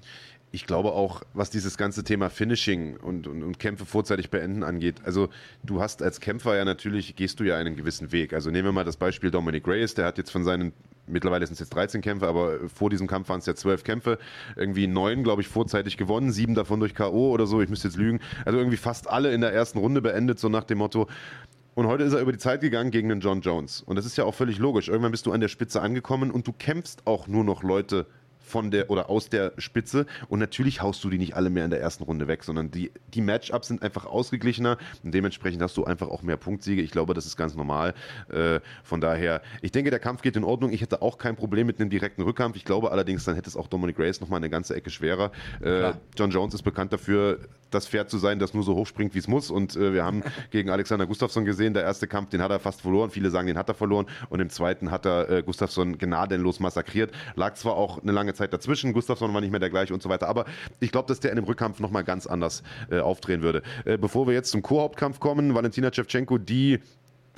ich 0.56 0.66
glaube 0.66 0.94
auch, 0.94 1.22
was 1.34 1.50
dieses 1.50 1.78
ganze 1.78 2.04
Thema 2.06 2.30
Finishing 2.30 2.96
und, 2.96 3.28
und, 3.28 3.44
und, 3.44 3.60
Kämpfe 3.60 3.86
vorzeitig 3.86 4.30
beenden 4.30 4.64
angeht, 4.64 5.02
also 5.04 5.30
du 5.64 5.82
hast 5.82 6.02
als 6.02 6.22
Kämpfer 6.22 6.56
ja 6.56 6.64
natürlich, 6.64 7.16
gehst 7.18 7.42
du 7.42 7.44
ja 7.44 7.58
einen 7.58 7.76
gewissen 7.76 8.14
Weg. 8.14 8.34
Also 8.34 8.50
nehmen 8.52 8.70
wir 8.70 8.72
mal 8.72 8.86
das 8.86 8.96
Beispiel 8.96 9.32
Dominic 9.32 9.68
Reyes, 9.68 9.96
der 9.96 10.06
hat 10.06 10.18
jetzt 10.18 10.32
von 10.32 10.46
seinen, 10.46 10.72
mittlerweile 11.08 11.46
sind 11.46 11.54
es 11.54 11.60
jetzt 11.60 11.74
13 11.74 12.02
Kämpfe, 12.02 12.28
aber 12.28 12.68
vor 12.68 12.90
diesem 12.90 13.08
Kampf 13.08 13.30
waren 13.30 13.40
es 13.40 13.46
ja 13.46 13.56
12 13.56 13.84
Kämpfe, 13.84 14.18
irgendwie 14.56 14.88
neun, 14.88 15.24
glaube 15.24 15.42
ich, 15.42 15.48
vorzeitig 15.48 15.98
gewonnen, 15.98 16.32
sieben 16.32 16.56
davon 16.56 16.80
durch 16.80 16.96
K.O. 16.96 17.32
oder 17.32 17.48
so, 17.48 17.62
ich 17.62 17.70
müsste 17.70 17.88
jetzt 17.88 17.98
lügen. 17.98 18.20
Also 18.46 18.58
irgendwie 18.58 18.78
fast 18.78 19.10
alle 19.10 19.34
in 19.34 19.42
der 19.42 19.54
ersten 19.54 19.80
Runde 19.80 20.02
beendet, 20.02 20.40
so 20.40 20.50
nach 20.50 20.64
dem 20.64 20.80
Motto, 20.80 21.08
und 21.76 21.88
heute 21.88 22.06
ist 22.06 22.14
er 22.14 22.22
über 22.22 22.32
die 22.32 22.38
Zeit 22.38 22.62
gegangen 22.62 22.90
gegen 22.90 23.10
den 23.10 23.20
John 23.20 23.42
Jones. 23.42 23.82
Und 23.82 23.98
das 23.98 24.06
ist 24.06 24.18
ja 24.18 24.24
auch 24.24 24.34
völlig 24.34 24.60
logisch. 24.60 24.88
Irgendwann 24.88 25.12
bist 25.12 25.26
du 25.26 25.34
an 25.34 25.42
der 25.42 25.50
Spitze 25.50 25.82
angekommen 25.82 26.32
und 26.32 26.48
du 26.48 26.54
kämpfst 26.54 27.06
auch 27.06 27.28
nur 27.28 27.44
noch 27.44 27.64
Leute 27.64 28.08
von 28.46 28.72
der 28.72 28.90
oder 28.90 29.10
aus 29.10 29.30
der 29.30 29.54
Spitze. 29.58 30.06
Und 30.30 30.40
natürlich 30.40 30.82
haust 30.82 31.04
du 31.04 31.10
die 31.10 31.18
nicht 31.18 31.36
alle 31.36 31.50
mehr 31.50 31.66
in 31.66 31.72
der 31.72 31.82
ersten 31.82 32.04
Runde 32.04 32.28
weg, 32.28 32.44
sondern 32.44 32.72
die, 32.72 32.92
die 33.14 33.22
Matchups 33.22 33.68
sind 33.68 33.82
einfach 33.82 34.06
ausgeglichener 34.06 34.78
und 35.04 35.14
dementsprechend 35.14 35.62
hast 35.62 35.76
du 35.78 35.84
einfach 35.84 36.08
auch 36.08 36.22
mehr 36.22 36.38
Punktsiege. 36.38 36.82
Ich 36.82 36.92
glaube, 36.92 37.14
das 37.14 37.26
ist 37.26 37.38
ganz 37.38 37.56
normal. 37.56 37.94
Äh, 38.30 38.60
von 38.84 39.02
daher, 39.02 39.42
ich 39.62 39.72
denke, 39.72 39.90
der 39.90 40.00
Kampf 40.00 40.22
geht 40.22 40.36
in 40.36 40.44
Ordnung. 40.44 40.72
Ich 40.72 40.82
hätte 40.82 41.02
auch 41.02 41.18
kein 41.18 41.36
Problem 41.36 41.68
mit 41.68 41.80
einem 41.80 41.90
direkten 41.90 42.22
Rückkampf. 42.22 42.56
Ich 42.56 42.66
glaube 42.66 42.92
allerdings, 42.92 43.24
dann 43.26 43.36
hätte 43.36 43.50
es 43.50 43.56
auch 43.56 43.68
Dominic 43.68 43.96
Grace 43.96 44.22
nochmal 44.22 44.38
eine 44.38 44.50
ganze 44.50 44.76
Ecke 44.76 44.90
schwerer. 44.90 45.32
Äh, 45.62 45.94
John 46.18 46.30
Jones 46.30 46.54
ist 46.54 46.64
bekannt 46.64 46.94
dafür, 46.94 47.40
das 47.72 47.88
Pferd 47.88 48.10
zu 48.10 48.18
sein, 48.18 48.40
das 48.40 48.54
nur 48.54 48.64
so 48.64 48.76
hoch 48.76 48.88
springt, 48.88 49.16
wie 49.16 49.20
es 49.20 49.28
muss. 49.28 49.50
Und 49.52 49.76
äh, 49.76 49.94
wir 49.94 50.04
haben 50.04 50.24
gegen 50.52 50.70
Alexander 50.70 51.06
Gustafsson 51.06 51.46
gesehen, 51.46 51.74
der 51.74 51.84
erste 51.84 52.08
Kampf, 52.08 52.30
den 52.30 52.42
hat 52.42 52.52
er 52.52 52.60
fast 52.60 52.82
verloren. 52.82 53.10
Viele 53.10 53.30
sagen, 53.30 53.48
den 53.48 53.58
hat 53.58 53.70
er 53.70 53.76
verloren. 53.76 54.06
Und 54.30 54.40
im 54.40 54.50
zweiten 54.50 54.92
hat 54.92 55.06
er 55.06 55.30
äh, 55.30 55.44
Gustafsson 55.44 55.98
gnadenlos 55.98 56.60
massakriert. 56.60 57.12
Lag 57.36 57.56
zwar 57.56 57.76
auch 57.76 58.02
eine 58.02 58.12
lange 58.12 58.34
Zeit 58.36 58.54
dazwischen. 58.54 58.94
Gustafsson 58.94 59.34
war 59.34 59.42
nicht 59.42 59.52
mehr 59.52 59.60
der 59.60 59.70
gleiche 59.70 59.94
und 59.94 60.04
so 60.04 60.10
weiter. 60.10 60.28
Aber 60.28 60.46
ich 60.80 60.92
glaube, 60.92 61.08
dass 61.08 61.20
der 61.20 61.32
in 61.32 61.38
dem 61.38 61.46
Rückkampf 61.46 61.80
nochmal 61.80 62.04
ganz 62.04 62.28
anders 62.28 62.64
äh, 62.90 63.00
aufdrehen 63.00 63.42
würde. 63.42 63.64
Äh, 63.86 63.98
bevor 63.98 64.28
wir 64.28 64.34
jetzt 64.34 64.52
zum 64.52 64.62
Co-Hauptkampf 64.62 65.20
kommen, 65.20 65.56
Valentina 65.56 65.92
Shevchenko, 65.92 66.38
die 66.38 66.80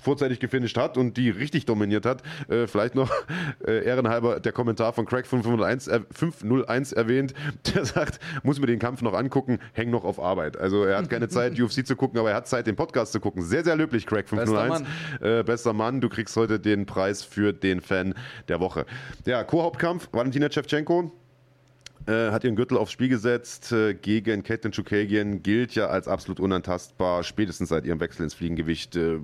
vorzeitig 0.01 0.39
gefinisht 0.39 0.77
hat 0.77 0.97
und 0.97 1.17
die 1.17 1.29
richtig 1.29 1.65
dominiert 1.65 2.05
hat. 2.05 2.21
Äh, 2.49 2.67
vielleicht 2.67 2.95
noch 2.95 3.11
äh, 3.67 3.85
ehrenhalber 3.85 4.39
der 4.39 4.51
Kommentar 4.51 4.93
von 4.93 5.05
Craig 5.05 5.27
501, 5.27 5.87
äh, 5.87 6.01
501 6.11 6.93
erwähnt, 6.93 7.33
der 7.73 7.85
sagt, 7.85 8.19
muss 8.43 8.59
mir 8.59 8.67
den 8.67 8.79
Kampf 8.79 9.01
noch 9.01 9.13
angucken, 9.13 9.59
häng 9.73 9.89
noch 9.89 10.03
auf 10.03 10.19
Arbeit. 10.19 10.57
Also 10.57 10.83
er 10.83 10.97
hat 10.97 11.09
keine 11.09 11.29
Zeit, 11.29 11.59
UFC 11.59 11.85
zu 11.85 11.95
gucken, 11.95 12.19
aber 12.19 12.31
er 12.31 12.37
hat 12.37 12.47
Zeit, 12.47 12.67
den 12.67 12.75
Podcast 12.75 13.11
zu 13.11 13.19
gucken. 13.19 13.43
Sehr, 13.43 13.63
sehr 13.63 13.75
löblich, 13.75 14.05
Craig 14.05 14.27
501. 14.27 14.83
Bester 14.83 14.85
Mann. 15.21 15.39
Äh, 15.39 15.43
bester 15.43 15.73
Mann, 15.73 16.01
du 16.01 16.09
kriegst 16.09 16.35
heute 16.35 16.59
den 16.59 16.85
Preis 16.85 17.23
für 17.23 17.53
den 17.53 17.81
Fan 17.81 18.13
der 18.47 18.59
Woche. 18.59 18.85
Ja, 19.25 19.43
Co-Hauptkampf, 19.43 20.09
Valentina 20.11 20.51
Shevchenko 20.51 21.11
äh, 22.07 22.31
hat 22.31 22.43
ihren 22.43 22.55
Gürtel 22.55 22.77
aufs 22.77 22.91
Spiel 22.91 23.09
gesetzt 23.09 23.71
äh, 23.71 23.93
gegen 23.93 24.43
Caitlin 24.43 24.71
Chukagian, 24.71 25.43
gilt 25.43 25.75
ja 25.75 25.87
als 25.87 26.07
absolut 26.07 26.39
unantastbar, 26.39 27.23
spätestens 27.23 27.69
seit 27.69 27.85
ihrem 27.85 27.99
Wechsel 27.99 28.23
ins 28.23 28.33
Fliegengewicht. 28.33 28.95
Äh, 28.95 29.19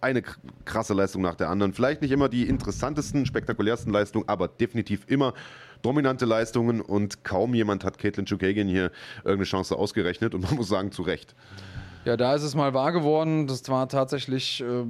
eine 0.00 0.22
krasse 0.64 0.94
Leistung 0.94 1.22
nach 1.22 1.34
der 1.34 1.48
anderen. 1.48 1.72
Vielleicht 1.72 2.00
nicht 2.02 2.12
immer 2.12 2.28
die 2.28 2.48
interessantesten, 2.48 3.26
spektakulärsten 3.26 3.92
Leistungen, 3.92 4.28
aber 4.28 4.46
definitiv 4.48 5.04
immer 5.08 5.34
dominante 5.82 6.24
Leistungen 6.24 6.80
und 6.80 7.24
kaum 7.24 7.54
jemand 7.54 7.84
hat 7.84 7.98
Caitlin 7.98 8.26
Chukagian 8.26 8.68
hier 8.68 8.90
irgendeine 9.18 9.44
Chance 9.44 9.76
ausgerechnet 9.76 10.34
und 10.34 10.42
man 10.42 10.54
muss 10.54 10.68
sagen, 10.68 10.92
zu 10.92 11.02
Recht. 11.02 11.34
Ja, 12.04 12.16
da 12.16 12.34
ist 12.34 12.42
es 12.42 12.54
mal 12.54 12.74
wahr 12.74 12.92
geworden. 12.92 13.46
Das 13.46 13.68
war 13.68 13.88
tatsächlich. 13.88 14.62
Äh 14.62 14.84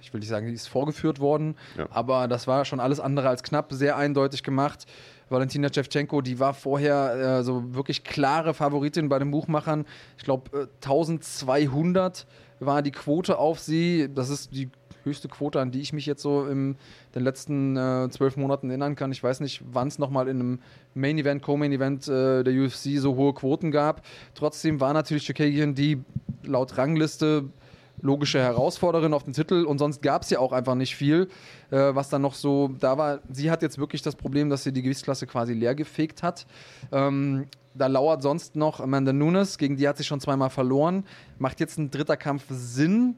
ich 0.00 0.14
will 0.14 0.20
nicht 0.20 0.28
sagen, 0.28 0.46
die 0.46 0.54
ist 0.54 0.68
vorgeführt 0.68 1.20
worden, 1.20 1.54
ja. 1.76 1.86
aber 1.90 2.28
das 2.28 2.46
war 2.46 2.64
schon 2.64 2.80
alles 2.80 2.98
andere 2.98 3.28
als 3.28 3.42
knapp, 3.42 3.72
sehr 3.72 3.96
eindeutig 3.96 4.42
gemacht. 4.42 4.86
Valentina 5.28 5.72
Shevchenko, 5.72 6.20
die 6.20 6.38
war 6.38 6.54
vorher 6.54 7.38
äh, 7.38 7.42
so 7.42 7.74
wirklich 7.74 8.04
klare 8.04 8.54
Favoritin 8.54 9.08
bei 9.08 9.18
den 9.18 9.30
Buchmachern. 9.30 9.84
Ich 10.16 10.24
glaube, 10.24 10.50
äh, 10.56 10.66
1200 10.76 12.26
war 12.60 12.82
die 12.82 12.92
Quote 12.92 13.38
auf 13.38 13.58
sie. 13.60 14.08
Das 14.14 14.30
ist 14.30 14.54
die 14.54 14.70
höchste 15.04 15.28
Quote, 15.28 15.60
an 15.60 15.70
die 15.70 15.80
ich 15.80 15.92
mich 15.92 16.06
jetzt 16.06 16.22
so 16.22 16.46
in 16.46 16.76
den 17.14 17.22
letzten 17.22 17.76
äh, 17.76 18.08
zwölf 18.10 18.36
Monaten 18.36 18.68
erinnern 18.68 18.94
kann. 18.94 19.12
Ich 19.12 19.22
weiß 19.22 19.40
nicht, 19.40 19.62
wann 19.72 19.88
es 19.88 19.98
nochmal 19.98 20.28
in 20.28 20.40
einem 20.40 20.58
Main 20.94 21.18
Event, 21.18 21.42
Co-Main 21.42 21.72
Event 21.72 22.08
äh, 22.08 22.42
der 22.42 22.52
UFC 22.52 22.98
so 22.98 23.16
hohe 23.16 23.34
Quoten 23.34 23.70
gab. 23.70 24.02
Trotzdem 24.34 24.80
war 24.80 24.92
natürlich 24.92 25.24
Chikagian 25.24 25.74
die 25.74 26.02
laut 26.42 26.76
Rangliste 26.76 27.44
logische 28.00 28.40
Herausforderin 28.40 29.12
auf 29.12 29.24
den 29.24 29.32
Titel 29.32 29.64
und 29.64 29.78
sonst 29.78 30.02
gab 30.02 30.22
es 30.22 30.30
ja 30.30 30.38
auch 30.38 30.52
einfach 30.52 30.74
nicht 30.74 30.96
viel, 30.96 31.28
äh, 31.70 31.76
was 31.76 32.08
dann 32.08 32.22
noch 32.22 32.34
so 32.34 32.68
da 32.80 32.98
war. 32.98 33.20
Sie 33.30 33.50
hat 33.50 33.62
jetzt 33.62 33.78
wirklich 33.78 34.02
das 34.02 34.16
Problem, 34.16 34.50
dass 34.50 34.62
sie 34.62 34.72
die 34.72 34.82
Gewichtsklasse 34.82 35.26
quasi 35.26 35.54
leer 35.54 35.74
gefegt 35.74 36.22
hat. 36.22 36.46
Ähm, 36.92 37.46
da 37.74 37.86
lauert 37.86 38.22
sonst 38.22 38.56
noch 38.56 38.80
Amanda 38.80 39.12
Nunes, 39.12 39.58
gegen 39.58 39.76
die 39.76 39.88
hat 39.88 39.96
sie 39.96 40.04
schon 40.04 40.20
zweimal 40.20 40.50
verloren. 40.50 41.04
Macht 41.38 41.60
jetzt 41.60 41.78
ein 41.78 41.90
dritter 41.90 42.16
Kampf 42.16 42.44
Sinn? 42.50 43.16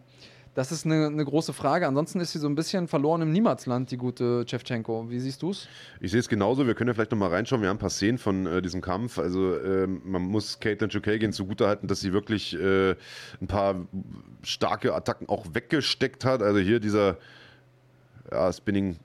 Das 0.55 0.73
ist 0.73 0.85
eine, 0.85 1.07
eine, 1.07 1.25
große 1.25 1.53
Frage. 1.53 1.87
Ansonsten 1.87 2.19
ist 2.19 2.33
sie 2.33 2.41
so 2.41 2.49
ein 2.49 2.57
bisschen 2.57 2.89
verloren 2.89 3.23
im 3.23 3.31
Niemandsland, 3.31 3.91
die 3.93 3.97
gute 3.97 4.45
Chevchenko. 4.45 5.09
Wie 5.09 5.21
siehst 5.21 5.43
du 5.43 5.51
es? 5.51 5.69
Ich 6.01 6.11
sehe 6.11 6.19
es 6.19 6.29
genauso. 6.29 6.67
Wir 6.67 6.75
können 6.75 6.89
ja 6.89 6.95
vielleicht 6.95 7.13
noch 7.13 7.19
mal 7.19 7.31
reinschauen. 7.31 7.63
Wir 7.63 7.69
haben 7.69 7.77
ein 7.77 7.81
paar 7.81 7.91
Szenen 7.91 8.19
von 8.19 8.47
äh, 8.47 8.61
diesem 8.61 8.81
Kampf. 8.81 9.19
Also 9.21 9.55
äh, 9.55 9.87
man 9.87 10.23
muss 10.23 10.59
Caitlin 10.59 10.91
Chukagian 10.91 11.33
zugutehalten, 11.33 11.87
dass 11.87 12.01
sie 12.01 12.13
wirklich 12.13 12.55
äh, 12.59 12.97
ein 13.41 13.47
paar 13.47 13.87
starke 14.43 14.93
Attacken 14.93 15.29
auch 15.29 15.47
weggesteckt 15.53 16.25
hat. 16.25 16.43
Also 16.43 16.59
hier 16.59 16.81
dieser 16.81 17.19
ja, 18.33 18.53
Spinning, 18.53 18.97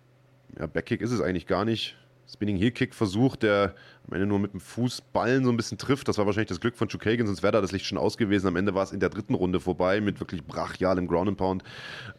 ja, 0.58 0.66
Backkick 0.66 1.02
ist 1.02 1.12
es 1.12 1.22
eigentlich 1.22 1.46
gar 1.46 1.64
nicht. 1.64 1.96
Spinning 2.28 2.58
Heel 2.58 2.72
Kick 2.72 2.96
versucht, 2.96 3.44
der 3.44 3.76
am 4.08 4.14
Ende 4.14 4.28
nur 4.28 4.40
mit 4.40 4.54
dem 4.54 4.60
Fußballen 4.60 5.44
so 5.44 5.50
ein 5.50 5.58
bisschen 5.58 5.78
trifft. 5.78 6.08
Das 6.08 6.18
war 6.18 6.26
wahrscheinlich 6.26 6.50
das 6.50 6.60
Glück 6.60 6.76
von 6.76 6.88
Chukagan, 6.88 7.28
sonst 7.28 7.44
wäre 7.44 7.54
da 7.54 7.62
das 7.62 7.72
Licht 7.72 7.86
schon 7.86 7.98
aus 7.98 8.18
gewesen. 8.18 8.48
Am 8.48 8.56
Ende 8.56 8.76
war 8.76 8.84
es 8.84 8.92
in 8.92 9.00
der 9.00 9.10
dritten 9.10 9.34
Runde 9.34 9.60
vorbei 9.60 10.02
mit 10.02 10.20
wirklich 10.20 10.44
brachialem 10.44 11.08
Ground 11.08 11.30
and 11.30 11.38
Pound. 11.38 11.64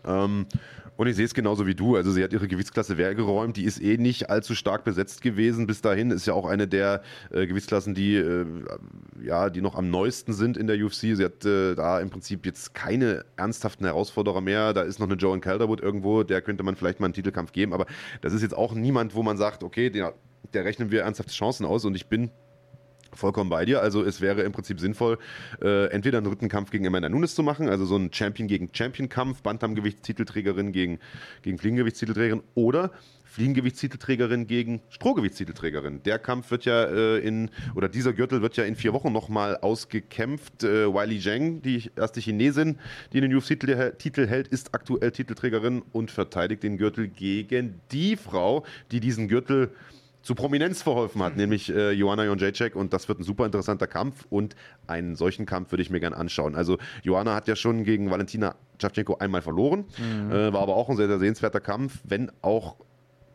Ähm, 0.05 0.47
und 0.97 1.07
ich 1.09 1.17
sehe 1.17 1.27
es 1.27 1.35
genauso 1.35 1.67
wie 1.67 1.75
du. 1.75 1.97
Also 1.97 2.11
sie 2.11 2.25
hat 2.25 2.33
ihre 2.33 2.49
Gewichtsklasse 2.49 2.97
weggeräumt. 2.97 3.57
Die 3.57 3.65
ist 3.65 3.83
eh 3.83 3.99
nicht 3.99 4.31
allzu 4.31 4.55
stark 4.55 4.85
besetzt 4.85 5.21
gewesen 5.21 5.67
bis 5.67 5.83
dahin. 5.83 6.11
Ist 6.11 6.27
ja 6.27 6.33
auch 6.33 6.47
eine 6.47 6.67
der 6.67 7.03
äh, 7.31 7.47
Gewichtsklassen, 7.47 7.95
die, 7.95 8.17
äh, 8.17 8.47
ja, 9.23 9.51
die 9.51 9.61
noch 9.61 9.75
am 9.75 9.91
neuesten 9.91 10.33
sind 10.33 10.57
in 10.57 10.67
der 10.67 10.83
UFC. 10.83 11.15
Sie 11.15 11.25
hat 11.25 11.45
äh, 11.45 11.75
da 11.75 12.01
im 12.01 12.11
Prinzip 12.11 12.47
jetzt 12.47 12.75
keine 12.75 13.25
ernsthaften 13.37 13.85
Herausforderer 13.85 14.41
mehr. 14.41 14.73
Da 14.73 14.83
ist 14.83 14.99
noch 14.99 15.07
eine 15.07 15.17
Joan 15.17 15.41
Calderwood 15.41 15.83
irgendwo, 15.83 16.23
der 16.23 16.41
könnte 16.41 16.63
man 16.63 16.77
vielleicht 16.77 16.99
mal 16.99 17.07
einen 17.07 17.15
Titelkampf 17.15 17.53
geben. 17.53 17.75
Aber 17.75 17.87
das 18.23 18.33
ist 18.33 18.43
jetzt 18.43 18.57
auch 18.57 18.75
niemand, 18.75 19.15
wo 19.15 19.23
man 19.23 19.37
sagt, 19.37 19.63
okay, 19.63 19.91
der, 19.91 20.15
der 20.55 20.65
rechnen 20.65 20.91
wir 20.91 21.03
ernsthafte 21.03 21.33
Chancen 21.33 21.67
aus. 21.67 21.85
Und 21.85 21.95
ich 21.95 22.07
bin 22.07 22.31
vollkommen 23.17 23.51
bei 23.51 23.65
dir. 23.65 23.81
Also 23.81 24.05
es 24.05 24.21
wäre 24.21 24.43
im 24.43 24.53
Prinzip 24.53 24.79
sinnvoll, 24.81 25.19
äh, 25.63 25.87
entweder 25.87 26.19
einen 26.19 26.29
dritten 26.29 26.49
Kampf 26.49 26.71
gegen 26.71 26.87
Amanda 26.87 27.09
Nunes 27.09 27.35
zu 27.35 27.43
machen, 27.43 27.69
also 27.69 27.85
so 27.85 27.97
einen 27.97 28.13
Champion 28.13 28.49
gegen 28.49 28.71
Champion-Kampf, 28.73 29.43
Bantamgewichtstitelträgerin 29.43 30.73
gegen, 30.73 30.99
gegen 31.43 31.59
Fliegengewichtstitelträgerin 31.59 32.43
oder 32.55 32.93
Fliegengewichtstitelträgerin 33.25 34.47
gegen 34.47 34.81
Strohgewichtstitelträgerin. 34.89 36.03
Der 36.05 36.19
Kampf 36.19 36.51
wird 36.51 36.65
ja 36.65 36.85
äh, 36.85 37.19
in, 37.19 37.51
oder 37.75 37.89
dieser 37.89 38.15
Gürtel 38.15 38.41
wird 38.41 38.57
ja 38.57 38.65
in 38.65 38.77
vier 38.77 38.95
Wochen 38.95 39.13
nochmal 39.13 39.59
ausgekämpft. 39.59 40.65
Äh, 40.65 40.87
Wiley 40.87 41.21
Zhang, 41.21 41.61
die 41.61 41.91
erste 41.97 42.21
Chinesin, 42.21 42.79
die 43.13 43.21
den 43.21 43.35
UFC-Titel 43.35 44.27
hält, 44.27 44.49
ist 44.49 44.75
aktuell 44.75 45.11
Titelträgerin 45.11 45.83
und 45.93 46.11
verteidigt 46.11 46.63
den 46.63 46.79
Gürtel 46.79 47.09
gegen 47.09 47.81
die 47.93 48.17
Frau, 48.17 48.65
die 48.91 49.01
diesen 49.01 49.29
Gürtel 49.29 49.71
zu 50.27 50.35
Prominenz 50.35 50.83
verholfen 50.83 51.23
hat, 51.23 51.37
nämlich 51.37 51.73
äh, 51.73 51.93
Joanna 51.93 52.25
Jonjacek 52.25 52.75
und 52.75 52.93
das 52.93 53.09
wird 53.09 53.21
ein 53.21 53.23
super 53.23 53.47
interessanter 53.47 53.87
Kampf 53.87 54.27
und 54.29 54.57
einen 54.89 55.15
solchen 55.15 55.47
Kampf 55.47 55.71
würde 55.71 55.83
ich 55.83 55.91
mir 55.91 56.01
gerne 56.01 56.17
anschauen. 56.17 56.57
Also 56.57 56.79
Joanna 57.05 57.37
hat 57.37 57.47
ja 57.47 57.55
schon 57.55 57.85
gegen 57.85 58.11
Valentina 58.11 58.57
Shevchenko 58.81 59.19
einmal 59.19 59.41
verloren, 59.41 59.85
mhm. 59.99 60.33
äh, 60.33 60.53
war 60.53 60.63
aber 60.63 60.75
auch 60.75 60.89
ein 60.91 60.97
sehr, 60.97 61.07
sehr 61.07 61.21
sehenswerter 61.21 61.61
Kampf, 61.61 62.01
wenn 62.03 62.33
auch 62.43 62.75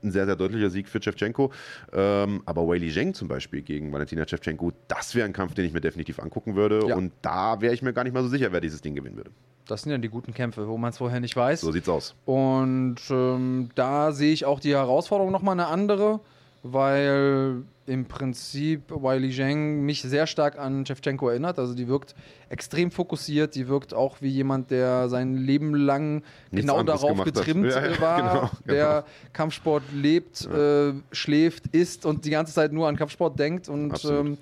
ein 0.04 0.12
sehr, 0.12 0.26
sehr 0.26 0.36
deutlicher 0.36 0.70
Sieg 0.70 0.90
für 0.90 1.02
Shevchenko. 1.02 1.54
Ähm, 1.94 2.42
aber 2.46 2.68
Weili 2.68 2.92
Zheng 2.92 3.14
zum 3.14 3.30
Beispiel 3.30 3.62
gegen 3.62 3.94
Valentina 3.94 4.28
Shevchenko, 4.28 4.74
das 4.90 5.16
wäre 5.16 5.26
ein 5.26 5.34
Kampf, 5.34 5.54
den 5.54 5.64
ich 5.64 5.72
mir 5.72 5.80
definitiv 5.80 6.20
angucken 6.20 6.58
würde. 6.58 6.88
Ja. 6.88 6.98
Und 6.98 7.14
da 7.22 7.62
wäre 7.62 7.74
ich 7.74 7.82
mir 7.82 7.94
gar 7.94 8.04
nicht 8.04 8.14
mal 8.14 8.24
so 8.24 8.28
sicher, 8.28 8.52
wer 8.52 8.60
dieses 8.60 8.82
Ding 8.82 8.96
gewinnen 8.96 9.16
würde. 9.16 9.32
Das 9.66 9.84
sind 9.84 9.94
ja 9.94 9.98
die 9.98 10.10
guten 10.10 10.34
Kämpfe, 10.34 10.68
wo 10.68 10.78
man 10.78 10.90
es 10.90 10.98
vorher 10.98 11.22
nicht 11.22 11.38
weiß. 11.38 11.62
So 11.62 11.72
sieht's 11.72 11.88
aus. 11.88 12.16
Und 12.26 12.98
ähm, 13.10 13.70
da 13.76 14.12
sehe 14.12 14.34
ich 14.34 14.44
auch 14.44 14.60
die 14.60 14.74
Herausforderung 14.74 15.32
nochmal 15.32 15.54
eine 15.54 15.68
andere 15.68 16.20
weil 16.64 17.64
im 17.88 18.06
Prinzip 18.06 18.92
Wiley 18.92 19.32
Zhang 19.32 19.82
mich 19.82 20.02
sehr 20.02 20.28
stark 20.28 20.58
an 20.58 20.86
Shevchenko 20.86 21.30
erinnert. 21.30 21.60
Also 21.60 21.74
die 21.74 21.88
wirkt 21.88 22.16
extrem 22.50 22.92
fokussiert, 22.92 23.56
die 23.56 23.68
wirkt 23.68 23.94
auch 23.94 24.18
wie 24.22 24.30
jemand, 24.30 24.72
der 24.72 25.10
sein 25.10 25.36
Leben 25.36 25.74
lang 25.76 26.24
Nichts 26.52 26.68
genau 26.68 26.84
darauf 26.84 27.24
getrimmt 27.24 27.72
ja, 27.72 27.86
ja, 27.86 28.00
war, 28.00 28.18
genau, 28.18 28.40
genau. 28.42 28.52
der 28.68 29.06
Kampfsport 29.34 29.84
lebt, 29.94 30.48
ja. 30.50 30.90
äh, 30.90 30.94
schläft, 31.12 31.68
isst 31.68 32.06
und 32.06 32.24
die 32.26 32.30
ganze 32.30 32.54
Zeit 32.54 32.72
nur 32.72 32.88
an 32.88 32.96
Kampfsport 32.96 33.38
denkt 33.40 33.68
und 33.68 34.06
ähm, 34.06 34.38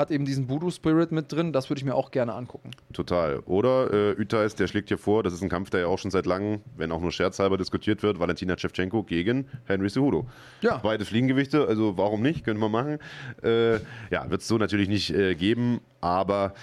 hat 0.00 0.10
eben 0.10 0.24
diesen 0.24 0.48
Voodoo-Spirit 0.48 1.12
mit 1.12 1.30
drin. 1.30 1.52
Das 1.52 1.70
würde 1.70 1.78
ich 1.78 1.84
mir 1.84 1.94
auch 1.94 2.10
gerne 2.10 2.34
angucken. 2.34 2.70
Total. 2.92 3.38
Oder 3.40 3.92
äh, 3.92 4.12
Ütais, 4.12 4.56
der 4.56 4.66
schlägt 4.66 4.88
hier 4.88 4.98
vor, 4.98 5.22
das 5.22 5.32
ist 5.32 5.42
ein 5.42 5.48
Kampf, 5.48 5.70
der 5.70 5.80
ja 5.80 5.86
auch 5.86 5.98
schon 5.98 6.10
seit 6.10 6.26
langem, 6.26 6.60
wenn 6.76 6.90
auch 6.90 7.00
nur 7.00 7.12
scherzhalber 7.12 7.56
diskutiert 7.56 8.02
wird, 8.02 8.18
Valentina 8.18 8.56
Shevchenko 8.58 9.04
gegen 9.04 9.46
Henry 9.66 9.88
Cejudo. 9.88 10.26
Ja. 10.62 10.78
Beide 10.78 11.04
Fliegengewichte, 11.04 11.66
also 11.66 11.96
warum 11.96 12.22
nicht, 12.22 12.44
können 12.44 12.60
wir 12.60 12.68
machen. 12.68 12.98
Äh, 13.42 13.74
ja, 14.10 14.28
wird 14.28 14.40
es 14.40 14.48
so 14.48 14.58
natürlich 14.58 14.88
nicht 14.88 15.10
äh, 15.10 15.34
geben, 15.34 15.80
aber 16.00 16.54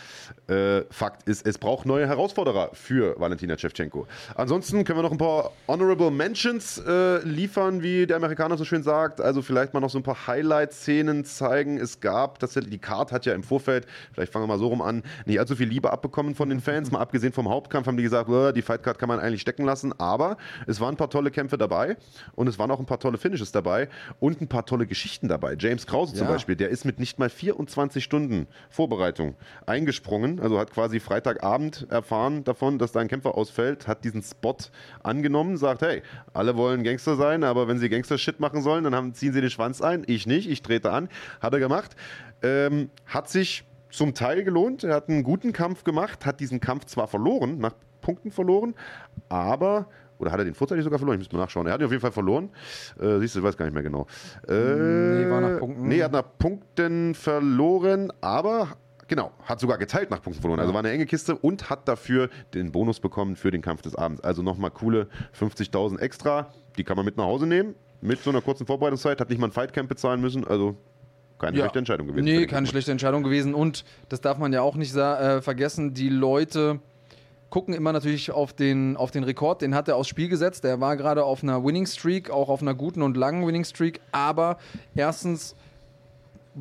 äh, 0.47 0.81
Fakt 0.89 1.27
ist, 1.27 1.45
es 1.45 1.57
braucht 1.57 1.85
neue 1.85 2.07
Herausforderer 2.07 2.69
für 2.73 3.19
Valentina 3.19 3.57
Shevchenko. 3.57 4.07
Ansonsten 4.35 4.83
können 4.83 4.99
wir 4.99 5.03
noch 5.03 5.11
ein 5.11 5.17
paar 5.17 5.51
Honorable 5.67 6.11
Mentions 6.11 6.77
äh, 6.79 7.19
liefern, 7.23 7.83
wie 7.83 8.07
der 8.07 8.17
Amerikaner 8.17 8.57
so 8.57 8.65
schön 8.65 8.83
sagt. 8.83 9.21
Also 9.21 9.41
vielleicht 9.41 9.73
mal 9.73 9.79
noch 9.79 9.89
so 9.89 9.99
ein 9.99 10.03
paar 10.03 10.27
Highlight-Szenen 10.27 11.25
zeigen. 11.25 11.77
Es 11.77 11.99
gab 11.99 12.39
tatsächlich, 12.39 12.71
die 12.71 12.79
Card 12.79 13.11
hat 13.11 13.25
ja 13.25 13.33
im 13.33 13.43
Vorfeld, 13.43 13.85
vielleicht 14.13 14.31
fangen 14.31 14.43
wir 14.43 14.47
mal 14.47 14.59
so 14.59 14.67
rum 14.67 14.81
an, 14.81 15.03
nicht 15.25 15.39
allzu 15.39 15.55
viel 15.55 15.67
Liebe 15.67 15.91
abbekommen 15.91 16.35
von 16.35 16.49
den 16.49 16.61
Fans. 16.61 16.91
Mal 16.91 16.99
abgesehen 16.99 17.33
vom 17.33 17.49
Hauptkampf 17.49 17.87
haben 17.87 17.97
die 17.97 18.03
gesagt, 18.03 18.29
die 18.55 18.61
Fightcard 18.61 18.99
kann 18.99 19.09
man 19.09 19.19
eigentlich 19.19 19.41
stecken 19.41 19.65
lassen. 19.65 19.93
Aber 19.99 20.37
es 20.65 20.79
waren 20.79 20.95
ein 20.95 20.97
paar 20.97 21.09
tolle 21.09 21.31
Kämpfe 21.31 21.57
dabei 21.57 21.97
und 22.35 22.47
es 22.47 22.57
waren 22.57 22.71
auch 22.71 22.79
ein 22.79 22.85
paar 22.85 22.99
tolle 22.99 23.17
Finishes 23.17 23.51
dabei 23.51 23.89
und 24.19 24.41
ein 24.41 24.47
paar 24.47 24.65
tolle 24.65 24.87
Geschichten 24.87 25.27
dabei. 25.27 25.55
James 25.59 25.85
Krause 25.85 26.13
ja. 26.13 26.19
zum 26.19 26.27
Beispiel, 26.27 26.55
der 26.55 26.69
ist 26.69 26.85
mit 26.85 26.99
nicht 26.99 27.19
mal 27.19 27.29
24 27.29 28.03
Stunden 28.03 28.47
Vorbereitung 28.69 29.26
eingesprungen, 29.65 30.39
also 30.39 30.59
hat 30.59 30.71
quasi 30.71 30.99
Freitagabend 30.99 31.87
erfahren 31.89 32.43
davon, 32.43 32.77
dass 32.77 32.91
da 32.91 32.99
ein 32.99 33.07
Kämpfer 33.07 33.35
ausfällt, 33.35 33.87
hat 33.87 34.03
diesen 34.03 34.21
Spot 34.21 34.55
angenommen, 35.03 35.57
sagt, 35.57 35.81
hey, 35.81 36.01
alle 36.33 36.55
wollen 36.57 36.83
Gangster 36.83 37.15
sein, 37.15 37.43
aber 37.43 37.67
wenn 37.67 37.79
sie 37.79 37.89
Gangster-Shit 37.89 38.39
machen 38.39 38.61
sollen, 38.61 38.83
dann 38.83 38.95
haben, 38.95 39.13
ziehen 39.13 39.33
sie 39.33 39.41
den 39.41 39.49
Schwanz 39.49 39.81
ein. 39.81 40.03
Ich 40.07 40.27
nicht, 40.27 40.49
ich 40.49 40.61
trete 40.61 40.91
an. 40.91 41.09
Hat 41.41 41.53
er 41.53 41.59
gemacht. 41.59 41.95
Ähm, 42.41 42.89
hat 43.05 43.29
sich 43.29 43.63
zum 43.89 44.13
Teil 44.13 44.43
gelohnt. 44.43 44.83
Er 44.83 44.95
hat 44.95 45.09
einen 45.09 45.23
guten 45.23 45.53
Kampf 45.53 45.83
gemacht, 45.83 46.25
hat 46.25 46.39
diesen 46.39 46.59
Kampf 46.59 46.85
zwar 46.85 47.07
verloren, 47.07 47.57
nach 47.57 47.73
Punkten 48.01 48.31
verloren, 48.31 48.75
aber 49.27 49.87
oder 50.19 50.31
hat 50.31 50.39
er 50.39 50.45
den 50.45 50.55
vorzeitig 50.55 50.83
sogar 50.83 50.99
verloren? 50.99 51.17
Ich 51.17 51.19
müsste 51.19 51.35
mal 51.35 51.43
nachschauen. 51.43 51.67
Er 51.67 51.73
hat 51.73 51.81
ihn 51.81 51.85
auf 51.85 51.91
jeden 51.91 52.01
Fall 52.01 52.11
verloren. 52.11 52.49
Äh, 52.99 53.19
siehst 53.19 53.35
du, 53.35 53.39
ich 53.39 53.45
weiß 53.45 53.57
gar 53.57 53.65
nicht 53.65 53.73
mehr 53.73 53.83
genau. 53.83 54.07
Äh, 54.47 54.53
nee, 54.53 55.29
war 55.29 55.41
nach 55.41 55.59
Punkten. 55.59 55.87
Nee, 55.87 55.99
er 55.99 56.05
hat 56.05 56.11
nach 56.11 56.37
Punkten 56.39 57.13
verloren, 57.13 58.11
aber 58.21 58.69
genau, 59.07 59.31
hat 59.43 59.59
sogar 59.59 59.77
geteilt 59.77 60.09
nach 60.09 60.21
Punkten 60.21 60.41
verloren. 60.41 60.59
Also 60.59 60.73
war 60.73 60.79
eine 60.79 60.91
enge 60.91 61.05
Kiste 61.05 61.35
und 61.35 61.69
hat 61.69 61.87
dafür 61.87 62.29
den 62.53 62.71
Bonus 62.71 62.99
bekommen 62.99 63.35
für 63.35 63.51
den 63.51 63.61
Kampf 63.61 63.81
des 63.81 63.95
Abends. 63.95 64.21
Also 64.21 64.41
nochmal 64.41 64.71
coole 64.71 65.07
50.000 65.39 65.99
extra. 65.99 66.53
Die 66.77 66.83
kann 66.83 66.95
man 66.97 67.05
mit 67.05 67.17
nach 67.17 67.25
Hause 67.25 67.47
nehmen. 67.47 67.75
Mit 68.01 68.21
so 68.21 68.29
einer 68.29 68.41
kurzen 68.41 68.67
Vorbereitungszeit. 68.67 69.19
Hat 69.19 69.29
nicht 69.29 69.39
mal 69.39 69.47
ein 69.47 69.51
Fightcamp 69.51 69.89
bezahlen 69.89 70.21
müssen. 70.21 70.45
Also 70.45 70.77
keine 71.39 71.57
ja. 71.57 71.63
schlechte 71.63 71.79
Entscheidung 71.79 72.07
gewesen. 72.07 72.25
Nee, 72.25 72.45
keine 72.47 72.67
schlechte 72.67 72.91
Entscheidung 72.91 73.23
gewesen. 73.23 73.53
Und 73.53 73.85
das 74.09 74.21
darf 74.21 74.37
man 74.37 74.53
ja 74.53 74.61
auch 74.61 74.75
nicht 74.75 74.95
äh, 74.95 75.41
vergessen, 75.41 75.93
die 75.93 76.09
Leute 76.09 76.79
gucken 77.49 77.73
immer 77.73 77.93
natürlich 77.93 78.31
auf 78.31 78.53
den, 78.53 78.97
auf 78.97 79.11
den 79.11 79.23
Rekord, 79.23 79.61
den 79.61 79.73
hat 79.73 79.87
er 79.87 79.95
aufs 79.95 80.09
Spiel 80.09 80.27
gesetzt. 80.27 80.63
Der 80.63 80.81
war 80.81 80.97
gerade 80.97 81.23
auf 81.23 81.43
einer 81.43 81.63
Winning 81.63 81.85
Streak, 81.85 82.29
auch 82.29 82.49
auf 82.49 82.61
einer 82.61 82.73
guten 82.73 83.01
und 83.01 83.15
langen 83.15 83.47
Winning 83.47 83.63
Streak. 83.63 84.01
Aber 84.11 84.57
erstens 84.95 85.55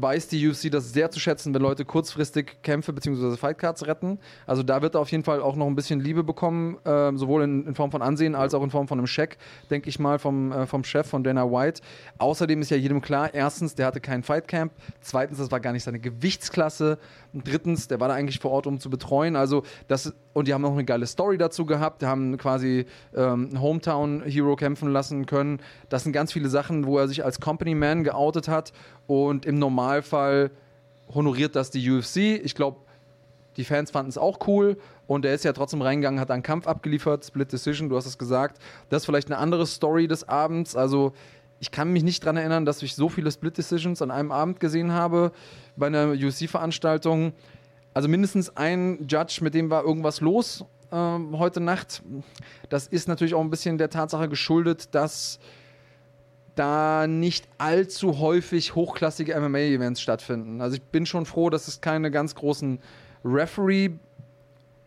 weiß 0.01 0.29
die 0.29 0.47
UFC 0.49 0.71
das 0.71 0.93
sehr 0.93 1.11
zu 1.11 1.19
schätzen, 1.19 1.55
wenn 1.55 1.63
Leute 1.63 1.85
kurzfristig 1.85 2.63
Kämpfe 2.63 2.93
bzw. 2.93 3.37
Fightcards 3.37 3.87
retten. 3.87 4.19
Also 4.47 4.63
da 4.63 4.83
wird 4.83 4.95
er 4.95 5.01
auf 5.01 5.11
jeden 5.11 5.25
Fall 5.25 5.41
auch 5.41 5.57
noch 5.57 5.67
ein 5.67 5.75
bisschen 5.75 6.01
Liebe 6.01 6.23
bekommen, 6.23 6.79
äh, 6.85 7.13
sowohl 7.17 7.43
in, 7.43 7.67
in, 7.67 7.75
Form 7.75 7.91
von 7.91 8.03
Ansehen 8.03 8.35
als 8.35 8.55
auch 8.55 8.63
in 8.63 8.71
Form 8.71 8.89
von 8.89 8.99
einem 8.99 9.07
Scheck, 9.07 9.39
denke 9.71 9.89
ich 9.89 9.99
mal, 9.99 10.19
vom, 10.19 10.53
äh, 10.53 10.67
vom 10.67 10.85
Chef 10.85 11.07
von 11.07 11.25
Dana 11.25 11.51
White. 11.51 11.81
Außerdem 12.19 12.61
ist 12.61 12.71
ja 12.71 12.77
jedem 12.77 13.01
klar, 13.01 13.33
erstens, 13.33 13.75
der 13.75 13.87
hatte 13.87 14.01
kein 14.01 14.23
Fightcamp, 14.23 14.73
zweitens, 15.01 15.39
das 15.39 15.51
war 15.51 15.61
gar 15.61 15.73
nicht 15.73 15.85
seine 15.85 15.99
Gewichtsklasse, 15.99 16.99
und 17.37 17.47
drittens, 17.47 17.87
der 17.87 18.01
war 18.01 18.09
da 18.09 18.15
eigentlich 18.15 18.39
vor 18.41 18.51
Ort, 18.51 18.67
um 18.67 18.81
zu 18.81 18.89
betreuen. 18.89 19.37
Also 19.37 19.63
das, 19.89 20.15
und 20.33 20.49
die 20.49 20.55
haben 20.55 20.63
noch 20.63 20.73
eine 20.73 20.87
geile 20.87 21.07
Story 21.07 21.37
dazu 21.37 21.67
gehabt, 21.67 22.01
die 22.01 22.07
haben 22.07 22.39
quasi 22.39 22.87
ähm, 23.15 23.61
Hometown-Hero 23.61 24.57
kämpfen 24.57 24.91
lassen 24.91 25.27
können. 25.27 25.61
Das 25.91 26.05
sind 26.05 26.13
ganz 26.13 26.33
viele 26.33 26.49
Sachen, 26.49 26.87
wo 26.87 26.97
er 26.97 27.09
sich 27.09 27.27
als 27.27 27.39
Company 27.39 27.75
Man 27.75 28.05
geoutet 28.05 28.49
hat 28.49 28.73
und 29.07 29.47
im 29.47 29.59
Normalfall 29.59 30.51
honoriert 31.15 31.57
das 31.57 31.71
die 31.71 31.91
UFC. 31.91 32.17
Ich 32.17 32.55
glaube, 32.55 32.79
die 33.57 33.65
Fans 33.65 33.91
fanden 33.91 34.11
es 34.11 34.19
auch 34.19 34.47
cool 34.47 34.77
und 35.07 35.25
er 35.25 35.35
ist 35.35 35.45
ja 35.45 35.53
trotzdem 35.53 35.83
reingegangen, 35.83 36.21
hat 36.21 36.31
einen 36.31 36.43
Kampf 36.43 36.67
abgeliefert, 36.67 37.25
Split 37.25 37.53
Decision, 37.53 37.89
du 37.89 37.97
hast 37.97 38.07
es 38.07 38.19
gesagt. 38.19 38.61
Das 38.91 39.03
ist 39.03 39.07
vielleicht 39.07 39.29
eine 39.29 39.39
andere 39.39 39.67
Story 39.67 40.09
des 40.09 40.29
Abends. 40.29 40.77
Also 40.77 41.13
ich 41.59 41.71
kann 41.71 41.93
mich 41.93 42.03
nicht 42.03 42.23
daran 42.23 42.37
erinnern, 42.37 42.67
dass 42.67 42.83
ich 42.83 42.95
so 42.95 43.09
viele 43.09 43.31
Split 43.31 43.57
Decisions 43.57 44.03
an 44.03 44.11
einem 44.11 44.31
Abend 44.31 44.61
gesehen 44.61 44.93
habe 44.93 45.33
bei 45.77 45.87
einer 45.87 46.11
UFC-Veranstaltung. 46.11 47.33
Also 47.95 48.09
mindestens 48.09 48.55
ein 48.57 49.07
Judge, 49.09 49.39
mit 49.43 49.55
dem 49.55 49.71
war 49.71 49.85
irgendwas 49.85 50.21
los 50.21 50.65
äh, 50.91 50.97
heute 50.97 51.61
Nacht. 51.61 52.03
Das 52.69 52.87
ist 52.87 53.09
natürlich 53.09 53.35
auch 53.35 53.41
ein 53.41 53.51
bisschen 53.51 53.79
der 53.79 53.91
Tatsache 53.91 54.29
geschuldet, 54.29 54.95
dass 54.95 55.39
da 56.57 57.07
nicht 57.07 57.47
allzu 57.59 58.19
häufig 58.19 58.75
hochklassige 58.75 59.39
MMA-Events 59.39 60.01
stattfinden. 60.01 60.61
Also 60.61 60.77
ich 60.77 60.83
bin 60.83 61.07
schon 61.07 61.27
froh, 61.27 61.51
dass 61.51 61.69
es 61.69 61.81
keine 61.81 62.11
ganz 62.11 62.35
großen 62.35 62.81
Referee 63.25 63.91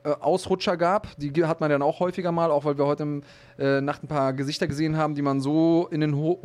Ausrutscher 0.03 0.77
gab. 0.77 1.08
Die 1.17 1.45
hat 1.45 1.60
man 1.60 1.69
dann 1.69 1.82
auch 1.82 1.99
häufiger 1.99 2.32
mal, 2.32 2.51
auch 2.51 2.65
weil 2.65 2.77
wir 2.77 2.86
heute 2.86 3.21
äh, 3.58 3.82
Nacht 3.82 4.03
ein 4.03 4.08
paar 4.08 4.34
Gesichter 4.34 4.67
gesehen 4.67 4.97
haben, 4.97 5.13
die 5.15 5.21
man 5.21 5.41
so 5.41 5.88
in 5.91 6.01
den 6.01 6.15
Ho 6.15 6.39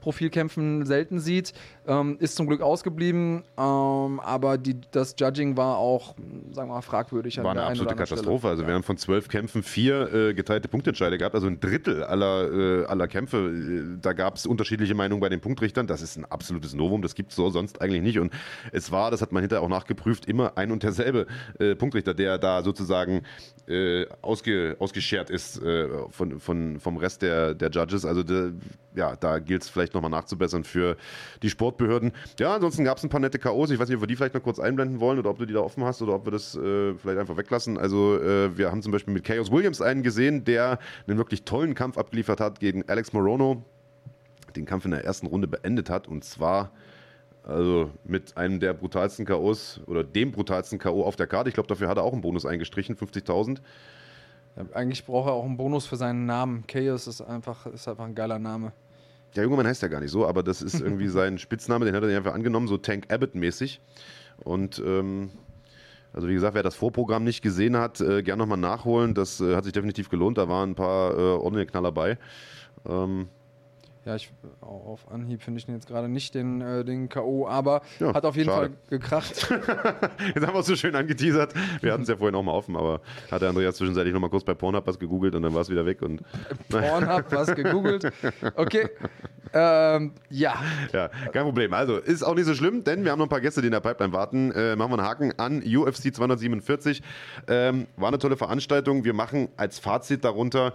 Profilkämpfen 0.00 0.86
selten 0.86 1.20
sieht. 1.20 1.52
Ähm, 1.86 2.16
ist 2.20 2.36
zum 2.36 2.46
Glück 2.46 2.60
ausgeblieben, 2.60 3.42
ähm, 3.58 4.20
aber 4.20 4.58
die, 4.58 4.76
das 4.90 5.14
Judging 5.18 5.56
war 5.56 5.78
auch, 5.78 6.14
sagen 6.52 6.68
wir 6.68 6.74
mal, 6.74 6.82
fragwürdig. 6.82 7.38
War 7.42 7.50
eine 7.50 7.64
absolute 7.64 7.96
Katastrophe. 7.96 8.38
Stelle. 8.38 8.50
Also, 8.50 8.66
wir 8.66 8.74
haben 8.74 8.82
von 8.82 8.96
zwölf 8.96 9.28
Kämpfen 9.28 9.62
vier 9.62 10.12
äh, 10.12 10.34
geteilte 10.34 10.68
Punktentscheide 10.68 11.18
gehabt, 11.18 11.34
also 11.34 11.46
ein 11.46 11.60
Drittel 11.60 12.04
aller, 12.04 12.52
äh, 12.52 12.84
aller 12.86 13.08
Kämpfe. 13.08 13.38
Äh, 13.38 13.98
da 14.00 14.12
gab 14.12 14.36
es 14.36 14.46
unterschiedliche 14.46 14.94
Meinungen 14.94 15.20
bei 15.20 15.28
den 15.28 15.40
Punktrichtern. 15.40 15.86
Das 15.86 16.02
ist 16.02 16.16
ein 16.16 16.24
absolutes 16.24 16.74
Novum, 16.74 17.02
das 17.02 17.14
gibt 17.14 17.30
es 17.30 17.36
so 17.36 17.50
sonst 17.50 17.80
eigentlich 17.80 18.02
nicht. 18.02 18.18
Und 18.18 18.32
es 18.72 18.92
war, 18.92 19.10
das 19.10 19.22
hat 19.22 19.32
man 19.32 19.42
hinterher 19.42 19.62
auch 19.62 19.68
nachgeprüft, 19.68 20.26
immer 20.26 20.56
ein 20.56 20.70
und 20.70 20.82
derselbe 20.82 21.26
äh, 21.58 21.74
Punktrichter, 21.74 22.14
der 22.14 22.38
da 22.38 22.62
sozusagen 22.62 23.22
äh, 23.68 24.06
ausge, 24.22 24.76
ausgeschert 24.78 25.30
ist 25.30 25.62
äh, 25.62 25.88
von, 26.10 26.40
von, 26.40 26.80
vom 26.80 26.96
Rest 26.96 27.22
der, 27.22 27.54
der 27.54 27.70
Judges. 27.70 28.04
Also 28.04 28.22
de, 28.22 28.52
ja, 28.94 29.16
da 29.16 29.38
gilt 29.38 29.62
es 29.62 29.68
vielleicht 29.68 29.94
nochmal 29.94 30.10
nachzubessern 30.10 30.64
für 30.64 30.96
die 31.42 31.50
Sportbehörden. 31.50 32.12
Ja, 32.38 32.54
ansonsten 32.54 32.84
gab 32.84 32.98
es 32.98 33.04
ein 33.04 33.10
paar 33.10 33.20
nette 33.20 33.38
K.O.s. 33.38 33.70
Ich 33.70 33.78
weiß 33.78 33.88
nicht, 33.88 33.96
ob 33.96 34.02
wir 34.02 34.06
die 34.06 34.16
vielleicht 34.16 34.34
noch 34.34 34.42
kurz 34.42 34.58
einblenden 34.58 35.00
wollen 35.00 35.18
oder 35.18 35.30
ob 35.30 35.38
du 35.38 35.46
die 35.46 35.54
da 35.54 35.60
offen 35.60 35.84
hast 35.84 36.02
oder 36.02 36.14
ob 36.14 36.26
wir 36.26 36.32
das 36.32 36.56
äh, 36.56 36.94
vielleicht 36.94 37.18
einfach 37.18 37.36
weglassen. 37.36 37.78
Also 37.78 38.20
äh, 38.20 38.56
wir 38.56 38.70
haben 38.70 38.82
zum 38.82 38.92
Beispiel 38.92 39.14
mit 39.14 39.24
Chaos 39.24 39.50
Williams 39.50 39.80
einen 39.80 40.02
gesehen, 40.02 40.44
der 40.44 40.78
einen 41.06 41.18
wirklich 41.18 41.44
tollen 41.44 41.74
Kampf 41.74 41.98
abgeliefert 41.98 42.40
hat 42.40 42.60
gegen 42.60 42.88
Alex 42.88 43.12
Morono, 43.12 43.64
den 44.56 44.66
Kampf 44.66 44.84
in 44.84 44.90
der 44.90 45.04
ersten 45.04 45.26
Runde 45.26 45.46
beendet 45.46 45.90
hat 45.90 46.08
und 46.08 46.24
zwar 46.24 46.72
also 47.42 47.90
mit 48.04 48.36
einem 48.36 48.60
der 48.60 48.74
brutalsten 48.74 49.24
K.O.s 49.24 49.80
oder 49.86 50.04
dem 50.04 50.32
brutalsten 50.32 50.78
K.O. 50.78 51.04
auf 51.04 51.16
der 51.16 51.26
Karte. 51.26 51.48
Ich 51.48 51.54
glaube, 51.54 51.68
dafür 51.68 51.88
hat 51.88 51.96
er 51.96 52.04
auch 52.04 52.12
einen 52.12 52.22
Bonus 52.22 52.44
eingestrichen, 52.44 52.96
50.000. 52.96 53.58
Ja, 54.56 54.64
eigentlich 54.74 55.04
braucht 55.04 55.28
er 55.28 55.32
auch 55.32 55.44
einen 55.44 55.56
Bonus 55.56 55.86
für 55.86 55.96
seinen 55.96 56.26
Namen. 56.26 56.64
Chaos 56.66 57.06
ist 57.06 57.20
einfach, 57.20 57.66
ist 57.66 57.88
einfach 57.88 58.04
ein 58.04 58.14
geiler 58.14 58.38
Name. 58.38 58.72
Der 59.36 59.44
junge 59.44 59.56
Mann 59.56 59.66
heißt 59.66 59.82
ja 59.82 59.88
gar 59.88 60.00
nicht 60.00 60.10
so, 60.10 60.26
aber 60.26 60.42
das 60.42 60.60
ist 60.60 60.80
irgendwie 60.80 61.08
sein 61.08 61.38
Spitzname, 61.38 61.84
den 61.84 61.94
hat 61.94 62.02
er 62.02 62.16
einfach 62.16 62.34
angenommen, 62.34 62.66
so 62.66 62.76
Tank 62.76 63.06
Abbott-mäßig. 63.12 63.80
Und 64.42 64.82
ähm, 64.84 65.30
also 66.12 66.28
wie 66.28 66.34
gesagt, 66.34 66.54
wer 66.54 66.62
das 66.62 66.74
Vorprogramm 66.74 67.24
nicht 67.24 67.42
gesehen 67.42 67.76
hat, 67.76 68.00
äh, 68.00 68.22
gern 68.22 68.38
nochmal 68.38 68.58
nachholen. 68.58 69.14
Das 69.14 69.40
äh, 69.40 69.54
hat 69.54 69.64
sich 69.64 69.72
definitiv 69.72 70.08
gelohnt. 70.08 70.38
Da 70.38 70.48
waren 70.48 70.70
ein 70.70 70.74
paar 70.74 71.12
äh, 71.12 71.22
ordentliche 71.36 71.66
Knaller 71.66 71.92
bei. 71.92 72.18
Ähm, 72.88 73.28
ja, 74.06 74.16
ich, 74.16 74.32
auf 74.60 75.10
Anhieb 75.10 75.42
finde 75.42 75.58
ich 75.58 75.66
den 75.66 75.74
jetzt 75.74 75.86
gerade 75.86 76.08
nicht 76.08 76.34
den, 76.34 76.62
äh, 76.62 76.84
den 76.84 77.10
K.O., 77.10 77.46
aber 77.46 77.82
ja, 77.98 78.14
hat 78.14 78.24
auf 78.24 78.34
jeden 78.34 78.48
schade. 78.48 78.70
Fall 78.70 78.98
gekracht. 78.98 79.50
jetzt 80.34 80.46
haben 80.46 80.54
wir 80.54 80.60
es 80.60 80.66
so 80.66 80.74
schön 80.74 80.94
angeteasert. 80.96 81.52
Wir 81.82 81.92
hatten 81.92 82.04
es 82.04 82.08
ja 82.08 82.16
vorhin 82.16 82.34
auch 82.34 82.42
mal 82.42 82.52
offen, 82.52 82.76
aber 82.76 83.02
hat 83.30 83.42
der 83.42 83.50
Andreas 83.50 83.76
zwischenzeitlich 83.76 84.14
noch 84.14 84.20
mal 84.20 84.30
kurz 84.30 84.44
bei 84.44 84.54
Pornhub 84.54 84.86
was 84.86 84.98
gegoogelt 84.98 85.34
und 85.34 85.42
dann 85.42 85.52
war 85.52 85.60
es 85.60 85.68
wieder 85.68 85.84
weg. 85.84 86.00
Und 86.00 86.22
Pornhub 86.70 87.26
was 87.30 87.54
gegoogelt. 87.54 88.10
Okay. 88.54 88.88
Ähm, 89.52 90.12
ja. 90.30 90.54
Ja, 90.92 91.08
kein 91.08 91.42
Problem. 91.42 91.74
Also 91.74 91.98
ist 91.98 92.22
auch 92.22 92.34
nicht 92.34 92.46
so 92.46 92.54
schlimm, 92.54 92.84
denn 92.84 93.04
wir 93.04 93.12
haben 93.12 93.18
noch 93.18 93.26
ein 93.26 93.30
paar 93.30 93.40
Gäste, 93.40 93.60
die 93.60 93.66
in 93.66 93.72
der 93.72 93.80
Pipeline 93.80 94.12
warten. 94.12 94.50
Äh, 94.52 94.76
machen 94.76 94.92
wir 94.92 94.98
einen 94.98 95.06
Haken 95.06 95.32
an 95.38 95.62
UFC 95.62 96.14
247. 96.14 97.02
Ähm, 97.48 97.86
war 97.96 98.08
eine 98.08 98.18
tolle 98.18 98.36
Veranstaltung. 98.36 99.04
Wir 99.04 99.12
machen 99.12 99.48
als 99.56 99.78
Fazit 99.78 100.24
darunter 100.24 100.72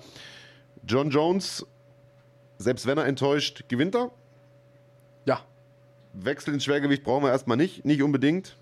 John 0.85 1.09
Jones 1.09 1.65
selbst 2.58 2.86
wenn 2.88 2.98
er 2.98 3.06
enttäuscht, 3.06 3.65
gewinnt 3.68 3.96
er. 3.96 4.12
Ja. 5.26 5.39
Wechsel 6.13 6.54
ins 6.54 6.63
Schwergewicht 6.63 7.04
brauchen 7.04 7.24
wir 7.24 7.32
erstmal 7.32 7.58
nicht, 7.58 7.86
nicht 7.86 8.02
unbedingt. 8.02 8.58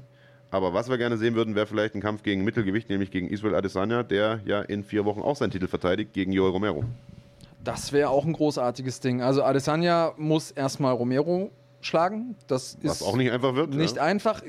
Aber 0.51 0.73
was 0.73 0.87
wir 0.87 0.99
gerne 0.99 1.17
sehen 1.17 1.33
würden, 1.33 1.55
wäre 1.55 1.65
vielleicht 1.65 1.95
ein 1.95 2.01
Kampf 2.01 2.21
gegen 2.21 2.43
Mittelgewicht, 2.43 2.87
nämlich 2.89 3.09
gegen 3.09 3.27
Israel 3.27 3.55
Adesanya, 3.55 4.03
der 4.03 4.39
ja 4.45 4.61
in 4.61 4.83
vier 4.83 5.03
Wochen 5.03 5.21
auch 5.21 5.35
seinen 5.35 5.49
Titel 5.49 5.67
verteidigt 5.67 6.13
gegen 6.13 6.31
Joel 6.31 6.51
Romero. 6.51 6.83
Das 7.63 7.91
wäre 7.91 8.09
auch 8.09 8.25
ein 8.25 8.33
großartiges 8.33 8.99
Ding. 8.99 9.21
Also 9.21 9.43
Adesanya 9.43 10.13
muss 10.17 10.51
erstmal 10.51 10.93
Romero 10.93 11.49
schlagen. 11.81 12.35
Das 12.47 12.77
was 12.83 13.01
auch 13.01 13.15
nicht 13.15 13.31
einfach 13.31 13.55
wird. 13.55 13.73
Nicht 13.73 13.95
ja. 13.95 14.03
einfach. 14.03 14.41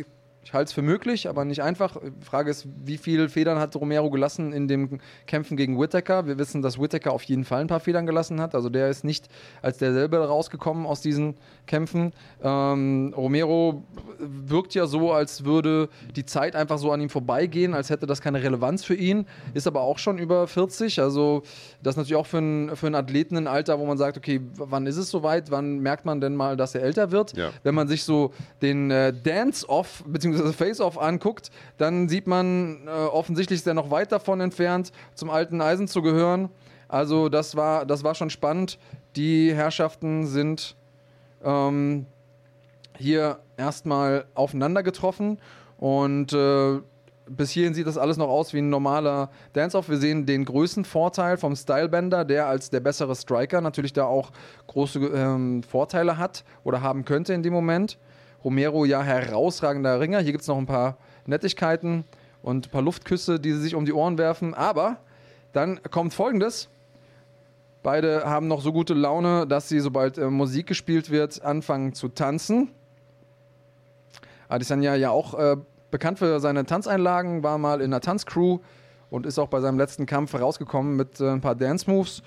Ich 0.44 0.52
halte 0.52 0.68
es 0.68 0.72
für 0.74 0.82
möglich, 0.82 1.26
aber 1.26 1.46
nicht 1.46 1.62
einfach. 1.62 1.96
Die 2.02 2.24
Frage 2.24 2.50
ist, 2.50 2.68
wie 2.84 2.98
viele 2.98 3.30
Federn 3.30 3.58
hat 3.58 3.74
Romero 3.76 4.10
gelassen 4.10 4.52
in 4.52 4.68
den 4.68 5.00
Kämpfen 5.26 5.56
gegen 5.56 5.80
Whittaker? 5.80 6.26
Wir 6.26 6.36
wissen, 6.36 6.60
dass 6.60 6.78
Whittaker 6.78 7.12
auf 7.12 7.22
jeden 7.22 7.46
Fall 7.46 7.62
ein 7.62 7.66
paar 7.66 7.80
Federn 7.80 8.04
gelassen 8.04 8.42
hat. 8.42 8.54
Also 8.54 8.68
der 8.68 8.90
ist 8.90 9.04
nicht 9.04 9.28
als 9.62 9.78
derselbe 9.78 10.18
rausgekommen 10.18 10.84
aus 10.84 11.00
diesen 11.00 11.36
Kämpfen. 11.66 12.12
Ähm, 12.42 13.14
Romero 13.16 13.84
wirkt 14.18 14.74
ja 14.74 14.86
so, 14.86 15.12
als 15.12 15.46
würde 15.46 15.88
die 16.14 16.26
Zeit 16.26 16.56
einfach 16.56 16.76
so 16.76 16.92
an 16.92 17.00
ihm 17.00 17.08
vorbeigehen, 17.08 17.72
als 17.72 17.88
hätte 17.88 18.04
das 18.04 18.20
keine 18.20 18.42
Relevanz 18.42 18.84
für 18.84 18.94
ihn. 18.94 19.24
Ist 19.54 19.66
aber 19.66 19.80
auch 19.80 19.98
schon 19.98 20.18
über 20.18 20.46
40. 20.46 21.00
Also 21.00 21.42
das 21.82 21.94
ist 21.94 21.96
natürlich 21.96 22.16
auch 22.16 22.26
für 22.26 22.38
einen, 22.38 22.76
für 22.76 22.86
einen 22.86 22.96
Athleten 22.96 23.38
ein 23.38 23.46
Alter, 23.46 23.78
wo 23.78 23.86
man 23.86 23.96
sagt, 23.96 24.18
okay, 24.18 24.42
wann 24.56 24.86
ist 24.86 24.98
es 24.98 25.08
soweit? 25.08 25.50
Wann 25.50 25.78
merkt 25.78 26.04
man 26.04 26.20
denn 26.20 26.36
mal, 26.36 26.58
dass 26.58 26.74
er 26.74 26.82
älter 26.82 27.12
wird? 27.12 27.34
Ja. 27.34 27.50
Wenn 27.62 27.74
man 27.74 27.88
sich 27.88 28.04
so 28.04 28.34
den 28.60 28.90
äh, 28.90 29.10
Dance-Off 29.10 30.04
bzw 30.06 30.33
Face-Off 30.52 30.98
anguckt, 30.98 31.50
dann 31.78 32.08
sieht 32.08 32.26
man, 32.26 32.86
äh, 32.86 32.90
offensichtlich 32.90 33.60
ist 33.60 33.66
er 33.66 33.74
noch 33.74 33.90
weit 33.90 34.12
davon 34.12 34.40
entfernt, 34.40 34.92
zum 35.14 35.30
alten 35.30 35.60
Eisen 35.60 35.88
zu 35.88 36.02
gehören. 36.02 36.50
Also 36.88 37.28
das 37.28 37.56
war, 37.56 37.86
das 37.86 38.04
war 38.04 38.14
schon 38.14 38.30
spannend. 38.30 38.78
Die 39.16 39.54
Herrschaften 39.54 40.26
sind 40.26 40.76
ähm, 41.42 42.06
hier 42.96 43.38
erstmal 43.56 44.26
aufeinander 44.34 44.82
getroffen 44.82 45.38
und 45.78 46.32
äh, 46.32 46.80
bis 47.26 47.50
hierhin 47.50 47.74
sieht 47.74 47.86
das 47.86 47.98
alles 47.98 48.16
noch 48.16 48.28
aus 48.28 48.52
wie 48.52 48.58
ein 48.58 48.68
normaler 48.68 49.30
Dance-Off. 49.54 49.88
Wir 49.88 49.96
sehen 49.96 50.26
den 50.26 50.44
größten 50.44 50.84
Vorteil 50.84 51.36
vom 51.36 51.56
Stylebender, 51.56 52.24
der 52.24 52.46
als 52.46 52.70
der 52.70 52.80
bessere 52.80 53.14
Striker 53.14 53.60
natürlich 53.60 53.92
da 53.92 54.04
auch 54.04 54.30
große 54.66 54.98
ähm, 54.98 55.62
Vorteile 55.62 56.18
hat 56.18 56.44
oder 56.64 56.82
haben 56.82 57.04
könnte 57.04 57.32
in 57.32 57.42
dem 57.42 57.52
Moment. 57.52 57.98
Romero 58.44 58.84
ja 58.84 59.02
herausragender 59.02 60.00
Ringer. 60.00 60.20
Hier 60.20 60.32
gibt 60.32 60.42
es 60.42 60.48
noch 60.48 60.58
ein 60.58 60.66
paar 60.66 60.98
Nettigkeiten 61.26 62.04
und 62.42 62.66
ein 62.66 62.70
paar 62.70 62.82
Luftküsse, 62.82 63.40
die 63.40 63.52
sie 63.52 63.60
sich 63.60 63.74
um 63.74 63.86
die 63.86 63.94
Ohren 63.94 64.18
werfen. 64.18 64.52
Aber 64.52 64.98
dann 65.52 65.80
kommt 65.90 66.12
folgendes. 66.12 66.68
Beide 67.82 68.24
haben 68.24 68.46
noch 68.48 68.60
so 68.60 68.72
gute 68.72 68.94
Laune, 68.94 69.46
dass 69.46 69.68
sie, 69.68 69.80
sobald 69.80 70.18
äh, 70.18 70.30
Musik 70.30 70.66
gespielt 70.66 71.10
wird, 71.10 71.42
anfangen 71.42 71.94
zu 71.94 72.08
tanzen. 72.08 72.70
Adesanya 74.48 74.94
ja 74.94 75.10
auch 75.10 75.38
äh, 75.38 75.56
bekannt 75.90 76.18
für 76.18 76.40
seine 76.40 76.66
Tanzeinlagen, 76.66 77.42
war 77.42 77.58
mal 77.58 77.80
in 77.80 77.92
einer 77.92 78.00
Tanzcrew 78.00 78.58
und 79.10 79.26
ist 79.26 79.38
auch 79.38 79.48
bei 79.48 79.60
seinem 79.60 79.78
letzten 79.78 80.06
Kampf 80.06 80.34
rausgekommen 80.34 80.96
mit 80.96 81.20
äh, 81.20 81.30
ein 81.30 81.40
paar 81.40 81.54
Dance-Moves. 81.54 82.22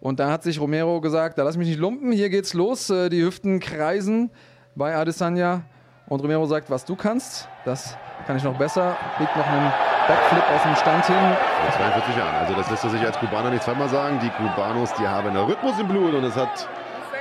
Und 0.00 0.18
da 0.18 0.30
hat 0.30 0.42
sich 0.42 0.60
Romero 0.60 1.00
gesagt, 1.00 1.38
da 1.38 1.44
lass 1.44 1.56
mich 1.56 1.68
nicht 1.68 1.78
lumpen, 1.78 2.10
hier 2.10 2.28
geht's 2.28 2.54
los, 2.54 2.90
äh, 2.90 3.08
die 3.08 3.22
Hüften 3.22 3.60
kreisen 3.60 4.30
bei 4.74 4.94
Adesanya. 4.94 5.62
Und 6.08 6.20
Romero 6.20 6.44
sagt, 6.46 6.68
was 6.70 6.84
du 6.84 6.96
kannst, 6.96 7.48
das 7.64 7.96
kann 8.26 8.36
ich 8.36 8.42
noch 8.42 8.56
besser. 8.58 8.96
Legt 9.18 9.36
noch 9.36 9.46
einen 9.46 9.72
Backflip 10.06 10.42
aus 10.54 10.62
dem 10.62 10.76
Stand 10.76 11.06
hin. 11.06 11.36
42 11.76 12.16
Jahre. 12.16 12.38
Also 12.38 12.54
das 12.54 12.70
lässt 12.70 12.84
er 12.84 12.90
sich 12.90 13.00
als 13.00 13.18
Kubaner 13.18 13.50
nicht 13.50 13.62
zweimal 13.62 13.88
sagen. 13.88 14.18
Die 14.20 14.30
Kubanos, 14.30 14.92
die 14.94 15.06
haben 15.06 15.28
einen 15.28 15.44
Rhythmus 15.44 15.78
im 15.78 15.88
Blut 15.88 16.14
und 16.14 16.24
es 16.24 16.36
hat 16.36 16.68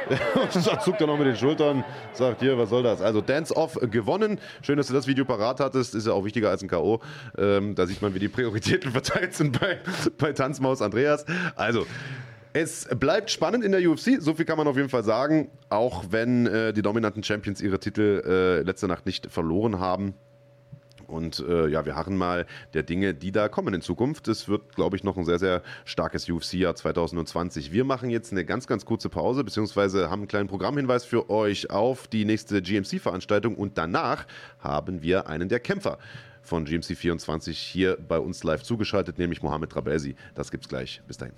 zuckt 0.84 1.02
er 1.02 1.08
noch 1.08 1.18
mit 1.18 1.28
den 1.28 1.36
Schultern, 1.36 1.84
sagt 2.14 2.42
hier, 2.42 2.58
was 2.58 2.70
soll 2.70 2.84
das? 2.84 3.02
Also 3.02 3.22
Dance-Off 3.22 3.78
gewonnen. 3.90 4.40
Schön, 4.62 4.78
dass 4.78 4.88
du 4.88 4.94
das 4.94 5.08
Video 5.08 5.26
parat 5.26 5.60
hattest. 5.60 5.96
Ist 5.96 6.08
ja 6.08 6.14
auch 6.14 6.26
wichtiger 6.26 6.50
als 6.50 6.62
ein 6.62 6.68
K.O. 6.68 7.02
Ähm, 7.38 7.76
da 7.76 7.86
sieht 7.86 8.02
man, 8.02 8.14
wie 8.14 8.20
die 8.20 8.28
Prioritäten 8.28 8.92
verteilt 8.92 9.34
sind 9.34 9.60
bei, 9.60 9.80
bei 10.18 10.34
Tanzmaus 10.34 10.82
Andreas. 10.82 11.26
Also, 11.56 11.86
es 12.54 12.88
bleibt 13.00 13.30
spannend 13.30 13.64
in 13.64 13.72
der 13.72 13.82
UFC, 13.90 14.18
so 14.20 14.34
viel 14.34 14.46
kann 14.46 14.58
man 14.58 14.68
auf 14.68 14.76
jeden 14.76 14.90
Fall 14.90 15.04
sagen, 15.04 15.50
auch 15.70 16.06
wenn 16.10 16.48
äh, 16.48 16.74
die 16.74 16.82
dominanten 16.82 17.24
Champions 17.24 17.62
ihre 17.62 17.80
Titel 17.80 18.22
äh, 18.26 18.62
letzte 18.62 18.88
Nacht 18.88 19.06
nicht 19.06 19.32
verloren 19.32 19.80
haben. 19.80 20.14
Und 21.08 21.44
äh, 21.48 21.68
ja, 21.68 21.86
wir 21.86 21.96
harren 21.96 22.16
mal 22.16 22.46
der 22.74 22.84
Dinge, 22.84 23.14
die 23.14 23.32
da 23.32 23.50
kommen 23.50 23.74
in 23.74 23.82
Zukunft. 23.82 24.30
Es 24.30 24.48
wird, 24.48 24.76
glaube 24.76 24.96
ich, 24.96 25.04
noch 25.04 25.18
ein 25.18 25.26
sehr, 25.26 25.40
sehr 25.40 25.62
starkes 25.84 26.30
UFC-Jahr 26.30 26.76
2020. 26.76 27.74
Wir 27.74 27.84
machen 27.84 28.10
jetzt 28.10 28.32
eine 28.32 28.46
ganz, 28.46 28.66
ganz 28.66 28.86
kurze 28.86 29.10
Pause, 29.10 29.44
beziehungsweise 29.44 30.10
haben 30.10 30.22
einen 30.22 30.28
kleinen 30.30 30.48
Programmhinweis 30.48 31.04
für 31.04 31.30
euch 31.30 31.70
auf 31.70 32.08
die 32.08 32.24
nächste 32.24 32.62
GMC-Veranstaltung 32.62 33.56
und 33.56 33.78
danach 33.78 34.26
haben 34.60 35.02
wir 35.02 35.28
einen 35.28 35.50
der 35.50 35.60
Kämpfer 35.60 35.98
von 36.42 36.66
GMC 36.66 36.96
24 36.96 37.58
hier 37.58 37.98
bei 38.08 38.18
uns 38.18 38.44
live 38.44 38.64
zugeschaltet, 38.64 39.20
nämlich 39.20 39.42
Mohamed 39.44 39.70
Trabelsi. 39.70 40.16
Das 40.34 40.50
gibt's 40.50 40.70
gleich. 40.70 41.02
Bis 41.08 41.18
dahin. 41.18 41.36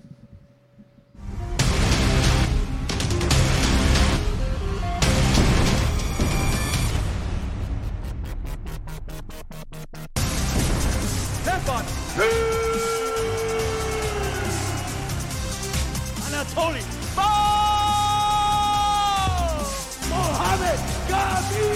Anatoly 16.26 16.82
Ball! 17.16 17.24
Mohamed 20.10 20.80
Gabi! 21.08 21.66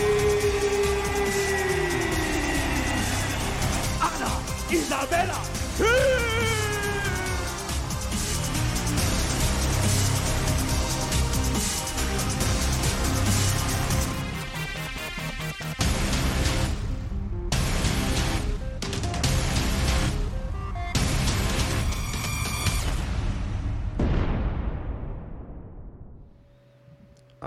Anna 4.07 4.31
Isabella! 4.70 5.38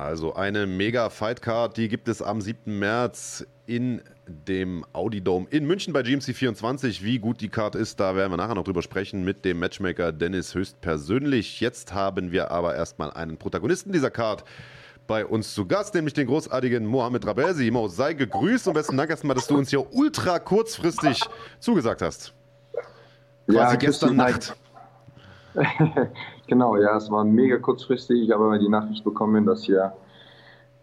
Also 0.01 0.33
eine 0.33 0.65
mega 0.65 1.11
Fightcard, 1.11 1.77
die 1.77 1.87
gibt 1.87 2.07
es 2.07 2.23
am 2.23 2.41
7. 2.41 2.79
März 2.79 3.45
in 3.67 4.01
dem 4.25 4.83
Audi 4.93 5.21
Dome 5.21 5.45
in 5.51 5.67
München 5.67 5.93
bei 5.93 6.01
GMC 6.01 6.33
24. 6.33 7.03
Wie 7.03 7.19
gut 7.19 7.39
die 7.39 7.49
Card 7.49 7.75
ist, 7.75 7.99
da 7.99 8.15
werden 8.15 8.31
wir 8.31 8.37
nachher 8.37 8.55
noch 8.55 8.63
drüber 8.63 8.81
sprechen 8.81 9.23
mit 9.23 9.45
dem 9.45 9.59
Matchmaker 9.59 10.11
Dennis 10.11 10.55
höchstpersönlich. 10.55 11.59
Jetzt 11.59 11.93
haben 11.93 12.31
wir 12.31 12.49
aber 12.49 12.73
erstmal 12.73 13.11
einen 13.11 13.37
Protagonisten 13.37 13.91
dieser 13.91 14.09
Card 14.09 14.43
bei 15.05 15.23
uns 15.23 15.53
zu 15.53 15.67
Gast, 15.67 15.93
nämlich 15.93 16.15
den 16.15 16.25
großartigen 16.25 16.83
Mohamed 16.83 17.27
Rabelsi. 17.27 17.69
Mo, 17.69 17.87
sei 17.87 18.13
gegrüßt 18.13 18.69
und 18.69 18.73
besten 18.73 18.97
Dank 18.97 19.11
erstmal, 19.11 19.35
dass 19.35 19.45
du 19.45 19.55
uns 19.55 19.69
hier 19.69 19.93
ultra 19.93 20.39
kurzfristig 20.39 21.21
zugesagt 21.59 22.01
hast. 22.01 22.33
Quasi 23.45 23.55
ja, 23.55 23.75
gestern 23.75 24.15
Nacht. 24.15 24.55
genau, 26.51 26.75
ja, 26.75 26.97
es 26.97 27.09
war 27.09 27.23
mega 27.23 27.57
kurzfristig. 27.57 28.23
Ich 28.23 28.31
habe 28.31 28.59
die 28.59 28.67
Nachricht 28.67 29.05
bekommen, 29.05 29.45
dass 29.45 29.69
ihr 29.69 29.93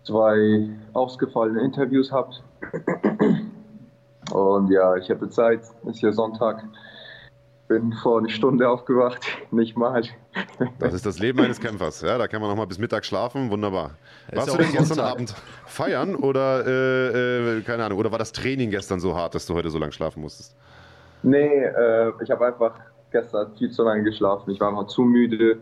zwei 0.03 0.71
ausgefallene 0.95 1.61
Interviews 1.61 2.11
habt. 2.11 2.43
Und 4.33 4.71
ja, 4.71 4.97
ich 4.97 5.11
hatte 5.11 5.29
Zeit. 5.29 5.61
Ist 5.85 6.01
ja 6.01 6.11
Sonntag. 6.11 6.65
Bin 7.69 7.93
vor 7.93 8.19
einer 8.19 8.31
Stunde 8.31 8.67
aufgewacht, 8.67 9.27
nicht 9.51 9.77
mal. 9.77 10.03
Das 10.79 10.95
ist 10.95 11.05
das 11.05 11.19
Leben 11.19 11.39
eines 11.41 11.61
Kämpfers. 11.61 12.01
Ja, 12.01 12.17
da 12.17 12.27
kann 12.27 12.41
man 12.41 12.49
noch 12.49 12.57
mal 12.57 12.67
bis 12.67 12.79
Mittag 12.79 13.05
schlafen. 13.05 13.51
Wunderbar. 13.51 13.91
Warst 14.33 14.55
du 14.55 14.57
denn 14.57 14.73
gestern 14.73 15.01
Abend 15.01 15.35
feiern 15.67 16.17
oder 16.17 16.67
äh, 16.67 17.59
äh, 17.59 17.61
keine 17.61 17.85
Ahnung? 17.85 17.99
Oder 17.99 18.11
war 18.11 18.19
das 18.19 18.33
Training 18.33 18.71
gestern 18.71 19.01
so 19.01 19.15
hart, 19.15 19.35
dass 19.35 19.45
du 19.45 19.53
heute 19.55 19.69
so 19.69 19.79
lange 19.79 19.93
schlafen 19.93 20.23
musstest? 20.23 20.57
Nee, 21.23 21.63
äh, 21.63 22.13
ich 22.23 22.31
habe 22.31 22.47
einfach 22.47 22.73
gestern 23.11 23.53
viel 23.57 23.71
zu 23.71 23.83
lange 23.83 24.03
geschlafen. 24.03 24.51
Ich 24.51 24.61
war 24.61 24.69
einfach 24.69 24.87
zu 24.87 25.03
müde 25.03 25.59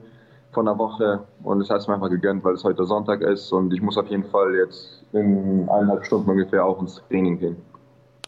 von 0.53 0.67
der 0.67 0.79
Woche 0.79 1.21
und 1.43 1.61
es 1.61 1.71
hat 1.71 1.81
es 1.81 1.89
mir 1.89 1.95
einfach 1.95 2.11
gegönnt, 2.11 2.43
weil 2.45 2.55
es 2.55 2.65
heute 2.65 2.85
Sonntag 2.85 3.21
ist 3.21 3.53
und 3.53 3.73
ich 3.73 3.83
muss 3.83 3.99
auf 3.99 4.09
jeden 4.09 4.25
Fall 4.25 4.55
jetzt 4.55 5.03
in 5.13 5.69
eineinhalb 5.69 6.05
Stunden 6.05 6.31
ungefähr 6.31 6.65
auch 6.65 6.81
ins 6.81 7.03
Training 7.09 7.39
gehen. 7.39 7.57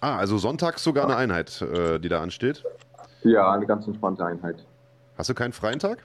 Ah, 0.00 0.16
also 0.16 0.38
sonntags 0.38 0.84
sogar 0.84 1.04
eine 1.04 1.16
Einheit, 1.16 1.60
äh, 1.62 1.98
die 1.98 2.08
da 2.08 2.20
ansteht? 2.20 2.62
Ja, 3.22 3.50
eine 3.50 3.66
ganz 3.66 3.86
entspannte 3.86 4.24
Einheit. 4.24 4.64
Hast 5.16 5.28
du 5.28 5.34
keinen 5.34 5.52
freien 5.52 5.78
Tag? 5.78 6.04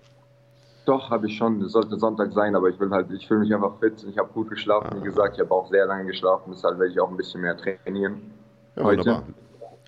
Doch, 0.86 1.10
habe 1.10 1.28
ich 1.28 1.38
schon. 1.38 1.62
Es 1.62 1.72
sollte 1.74 1.98
Sonntag 1.98 2.34
sein, 2.34 2.56
aber 2.56 2.70
ich 2.70 2.80
will 2.80 2.90
halt, 2.90 3.12
ich 3.12 3.28
fühle 3.28 3.42
mich 3.42 3.54
einfach 3.54 3.80
fit. 3.80 4.04
Ich 4.10 4.18
habe 4.18 4.30
gut 4.34 4.50
geschlafen, 4.50 4.90
ah. 4.92 4.96
wie 4.98 5.04
gesagt, 5.04 5.36
ich 5.36 5.40
habe 5.42 5.52
auch 5.52 5.70
sehr 5.70 5.86
lange 5.86 6.06
geschlafen, 6.06 6.52
deshalb 6.54 6.80
werde 6.80 6.92
ich 6.92 7.00
auch 7.00 7.10
ein 7.10 7.18
bisschen 7.18 7.42
mehr 7.42 7.56
trainieren. 7.56 8.32
Ja, 8.76 8.84
heute. 8.84 9.00
wunderbar. 9.00 9.24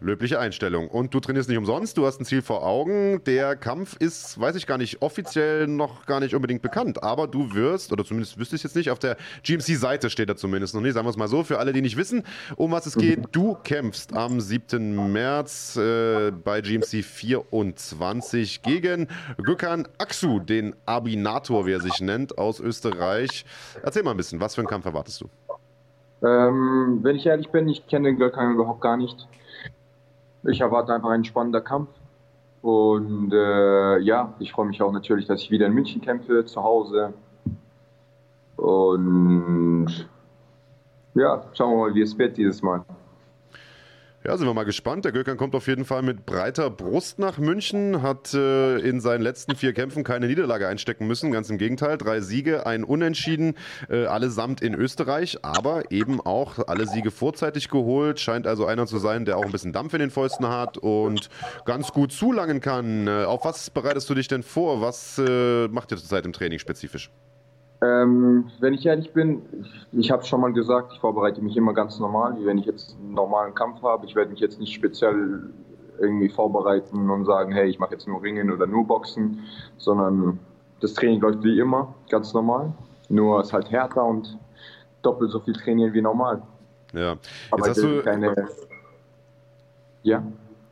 Löbliche 0.05 0.39
Einstellung. 0.39 0.87
Und 0.87 1.15
du 1.15 1.19
trainierst 1.19 1.49
nicht 1.49 1.57
umsonst, 1.57 1.97
du 1.97 2.05
hast 2.05 2.21
ein 2.21 2.25
Ziel 2.25 2.43
vor 2.43 2.63
Augen. 2.63 3.23
Der 3.23 3.55
Kampf 3.55 3.95
ist, 3.97 4.39
weiß 4.39 4.55
ich 4.55 4.67
gar 4.67 4.77
nicht, 4.77 5.01
offiziell 5.01 5.65
noch 5.65 6.05
gar 6.05 6.19
nicht 6.19 6.35
unbedingt 6.35 6.61
bekannt. 6.61 7.01
Aber 7.01 7.25
du 7.25 7.55
wirst, 7.55 7.91
oder 7.91 8.05
zumindest 8.05 8.37
wüsste 8.37 8.55
ich 8.55 8.61
jetzt 8.61 8.75
nicht, 8.75 8.91
auf 8.91 8.99
der 8.99 9.17
GMC-Seite 9.41 10.11
steht 10.11 10.29
er 10.29 10.35
zumindest 10.35 10.75
noch 10.75 10.81
nicht, 10.81 10.93
sagen 10.93 11.07
wir 11.07 11.09
es 11.09 11.17
mal 11.17 11.27
so, 11.27 11.43
für 11.43 11.57
alle, 11.57 11.73
die 11.73 11.81
nicht 11.81 11.97
wissen, 11.97 12.23
um 12.55 12.71
was 12.71 12.85
es 12.85 12.95
geht. 12.95 13.19
Du 13.31 13.55
kämpfst 13.63 14.15
am 14.15 14.39
7. 14.39 15.11
März 15.11 15.75
äh, 15.75 16.29
bei 16.29 16.61
GMC 16.61 17.03
24 17.03 18.61
gegen 18.61 19.07
Gökhan 19.41 19.87
Aksu, 19.97 20.39
den 20.39 20.75
Abinator, 20.85 21.65
wie 21.65 21.71
er 21.71 21.81
sich 21.81 21.99
nennt, 21.99 22.37
aus 22.37 22.59
Österreich. 22.59 23.43
Erzähl 23.81 24.03
mal 24.03 24.11
ein 24.11 24.17
bisschen, 24.17 24.39
was 24.39 24.53
für 24.53 24.61
einen 24.61 24.67
Kampf 24.67 24.85
erwartest 24.85 25.21
du? 25.21 25.29
Ähm, 26.23 26.99
wenn 27.01 27.15
ich 27.15 27.25
ehrlich 27.25 27.49
bin, 27.49 27.67
ich 27.67 27.87
kenne 27.87 28.15
Gökhan 28.15 28.53
überhaupt 28.53 28.81
gar 28.81 28.97
nicht. 28.97 29.27
Ich 30.47 30.61
erwarte 30.61 30.93
einfach 30.93 31.09
einen 31.09 31.25
spannenden 31.25 31.63
Kampf. 31.63 31.89
Und 32.61 33.31
äh, 33.33 33.99
ja, 33.99 34.33
ich 34.39 34.51
freue 34.51 34.65
mich 34.65 34.81
auch 34.81 34.91
natürlich, 34.91 35.27
dass 35.27 35.41
ich 35.41 35.51
wieder 35.51 35.67
in 35.67 35.73
München 35.73 36.01
kämpfe, 36.01 36.45
zu 36.45 36.63
Hause. 36.63 37.13
Und 38.57 40.09
ja, 41.13 41.43
schauen 41.53 41.71
wir 41.71 41.77
mal, 41.87 41.95
wie 41.95 42.01
es 42.01 42.17
wird 42.17 42.37
dieses 42.37 42.61
Mal. 42.61 42.83
Ja, 44.25 44.35
sind 44.37 44.47
wir 44.47 44.55
mal 44.55 44.63
gespannt. 44.63 45.05
Der 45.05 45.11
Gökhan 45.11 45.37
kommt 45.37 45.53
auf 45.53 45.67
jeden 45.67 45.85
Fall 45.85 46.01
mit 46.01 46.25
breiter 46.25 46.71
Brust 46.71 47.19
nach 47.19 47.37
München, 47.37 48.01
hat 48.01 48.33
äh, 48.33 48.79
in 48.79 48.99
seinen 48.99 49.21
letzten 49.21 49.55
vier 49.55 49.71
Kämpfen 49.71 50.03
keine 50.03 50.25
Niederlage 50.25 50.67
einstecken 50.67 51.05
müssen. 51.05 51.31
Ganz 51.31 51.51
im 51.51 51.59
Gegenteil, 51.59 51.99
drei 51.99 52.21
Siege, 52.21 52.65
ein 52.65 52.83
Unentschieden, 52.83 53.53
äh, 53.87 54.07
allesamt 54.07 54.61
in 54.61 54.73
Österreich, 54.73 55.37
aber 55.43 55.91
eben 55.91 56.21
auch 56.21 56.57
alle 56.67 56.87
Siege 56.87 57.11
vorzeitig 57.11 57.69
geholt. 57.69 58.19
Scheint 58.19 58.47
also 58.47 58.65
einer 58.65 58.87
zu 58.87 58.97
sein, 58.97 59.25
der 59.25 59.37
auch 59.37 59.45
ein 59.45 59.51
bisschen 59.51 59.73
Dampf 59.73 59.93
in 59.93 59.99
den 59.99 60.09
Fäusten 60.09 60.49
hat 60.49 60.79
und 60.79 61.29
ganz 61.65 61.91
gut 61.91 62.11
zulangen 62.11 62.61
kann. 62.61 63.07
Äh, 63.07 63.25
auf 63.25 63.45
was 63.45 63.69
bereitest 63.69 64.09
du 64.09 64.15
dich 64.15 64.27
denn 64.27 64.41
vor? 64.41 64.81
Was 64.81 65.19
äh, 65.19 65.67
macht 65.67 65.91
ihr 65.91 65.97
zurzeit 65.97 66.25
im 66.25 66.33
Training 66.33 66.57
spezifisch? 66.57 67.11
Ähm, 67.81 68.49
wenn 68.59 68.73
ich 68.73 68.85
ehrlich 68.85 69.11
bin, 69.11 69.41
ich, 69.91 70.11
habe 70.11 70.23
schon 70.23 70.41
mal 70.41 70.53
gesagt, 70.53 70.93
ich 70.93 70.99
vorbereite 70.99 71.41
mich 71.41 71.57
immer 71.57 71.73
ganz 71.73 71.99
normal, 71.99 72.37
wie 72.39 72.45
wenn 72.45 72.57
ich 72.57 72.65
jetzt 72.65 72.95
einen 72.95 73.13
normalen 73.13 73.53
Kampf 73.53 73.81
habe. 73.83 74.05
Ich 74.05 74.15
werde 74.15 74.31
mich 74.31 74.39
jetzt 74.39 74.59
nicht 74.59 74.73
speziell 74.73 75.49
irgendwie 75.99 76.29
vorbereiten 76.29 77.09
und 77.09 77.25
sagen, 77.25 77.51
hey, 77.51 77.69
ich 77.69 77.79
mache 77.79 77.93
jetzt 77.93 78.07
nur 78.07 78.21
Ringen 78.21 78.51
oder 78.51 78.65
nur 78.67 78.85
Boxen, 78.85 79.43
sondern 79.77 80.39
das 80.81 80.93
Training 80.93 81.21
läuft 81.21 81.43
wie 81.43 81.59
immer, 81.59 81.93
ganz 82.09 82.33
normal. 82.33 82.73
Nur 83.09 83.39
es 83.39 83.47
ist 83.47 83.53
halt 83.53 83.71
härter 83.71 84.03
und 84.03 84.37
doppelt 85.01 85.31
so 85.31 85.39
viel 85.39 85.53
trainieren 85.53 85.93
wie 85.93 86.01
normal. 86.01 86.41
Ja. 86.93 87.17
Aber 87.51 87.67
jetzt 87.67 87.77
hast 87.77 87.83
du 87.83 88.01
keine. 88.01 88.47
Ja. 90.03 90.23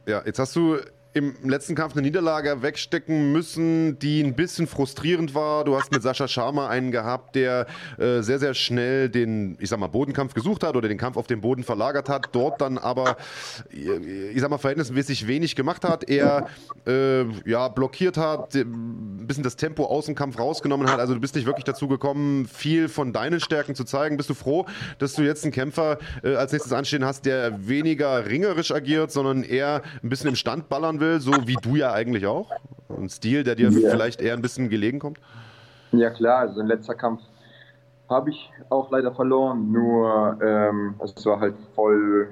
Ja, 0.06 0.22
jetzt 0.26 0.40
hast 0.40 0.56
du 0.56 0.78
im 1.14 1.36
letzten 1.44 1.76
Kampf 1.76 1.94
eine 1.94 2.02
Niederlage 2.02 2.64
wegstecken 2.64 3.32
müssen, 3.32 4.00
die 4.00 4.22
ein 4.24 4.34
bisschen 4.34 4.66
frustrierend 4.66 5.36
war. 5.36 5.64
Du 5.64 5.76
hast 5.76 5.92
mit 5.92 6.02
Sascha 6.02 6.28
Sharma 6.28 6.70
einen 6.70 6.92
gehabt, 6.92 7.36
der 7.36 7.68
äh, 8.00 8.22
sehr, 8.22 8.40
sehr 8.40 8.56
schnell 8.56 9.10
den, 9.10 9.56
ich 9.60 9.70
sag 9.70 9.80
mal, 9.80 9.88
Bodenkampf 9.88 10.34
gesucht 10.34 10.64
hat 10.64 10.76
oder 10.76 10.88
den 10.88 10.98
Kampf 10.98 11.18
auf 11.18 11.28
den 11.28 11.42
Boden 11.42 11.64
verlagert 11.64 12.10
hat, 12.10 12.30
dort 12.32 12.62
dann 12.62 12.80
aber, 12.80 13.18
ich 13.70 14.42
sag 14.42 14.50
mal, 14.50 14.58
verhältnismäßig 14.58 15.28
wenig 15.28 15.56
gemacht 15.56 15.84
hat. 15.84 16.10
Er 16.10 16.48
äh, 16.88 17.26
ja, 17.48 17.68
blockiert 17.68 18.18
hat, 18.18 18.56
ein 18.56 19.28
bisschen 19.28 19.44
das 19.44 19.56
Tempo 19.56 19.86
aus 19.86 20.08
dem 20.08 20.16
Kampf 20.16 20.40
rausgenommen 20.40 20.90
hat. 20.90 21.00
Also 21.00 21.14
du 21.14 21.20
bist 21.20 21.36
nicht 21.36 21.46
wirklich 21.46 21.66
dazu 21.66 21.88
gekommen, 21.88 22.48
viel 22.48 22.90
von 22.90 23.14
deinen 23.14 23.40
Stärken 23.40 23.76
zu 23.76 23.84
zeigen. 23.84 24.18
Bist 24.18 24.32
du 24.32 24.34
froh, 24.34 24.66
dass 24.98 25.14
du 25.14 25.22
jetzt 25.22 25.44
einen 25.44 25.54
Kämpfer 25.54 26.00
äh, 26.24 26.36
als 26.36 26.54
nächstes 26.54 26.74
anstehen 26.74 27.06
hast, 27.06 27.28
der 27.28 27.68
weniger 27.68 28.26
ringerisch 28.26 28.72
agiert, 28.72 29.12
sondern 29.12 29.44
eher 29.44 29.84
ein 30.02 30.10
bisschen 30.10 30.30
im 30.30 30.36
Stand 30.36 30.70
ballern 30.70 31.00
will? 31.00 31.03
Will, 31.04 31.20
so 31.20 31.32
wie 31.46 31.56
du 31.56 31.76
ja 31.76 31.94
eigentlich 31.94 32.26
auch? 32.26 32.50
Ein 32.90 33.10
Stil, 33.10 33.44
der 33.44 33.56
dir 33.56 33.70
ja. 33.70 33.90
vielleicht 33.90 34.22
eher 34.22 34.34
ein 34.34 34.42
bisschen 34.42 34.70
gelegen 34.70 35.00
kommt? 35.00 35.20
Ja 35.92 36.10
klar, 36.10 36.40
also 36.40 36.62
im 36.62 36.68
letzter 36.68 36.96
Kampf 36.96 37.22
habe 38.10 38.30
ich 38.30 38.52
auch 38.70 38.92
leider 38.92 39.12
verloren, 39.14 39.72
nur 39.72 40.38
ähm, 40.42 40.96
es 41.04 41.26
war 41.26 41.40
halt 41.40 41.56
voll 41.76 42.30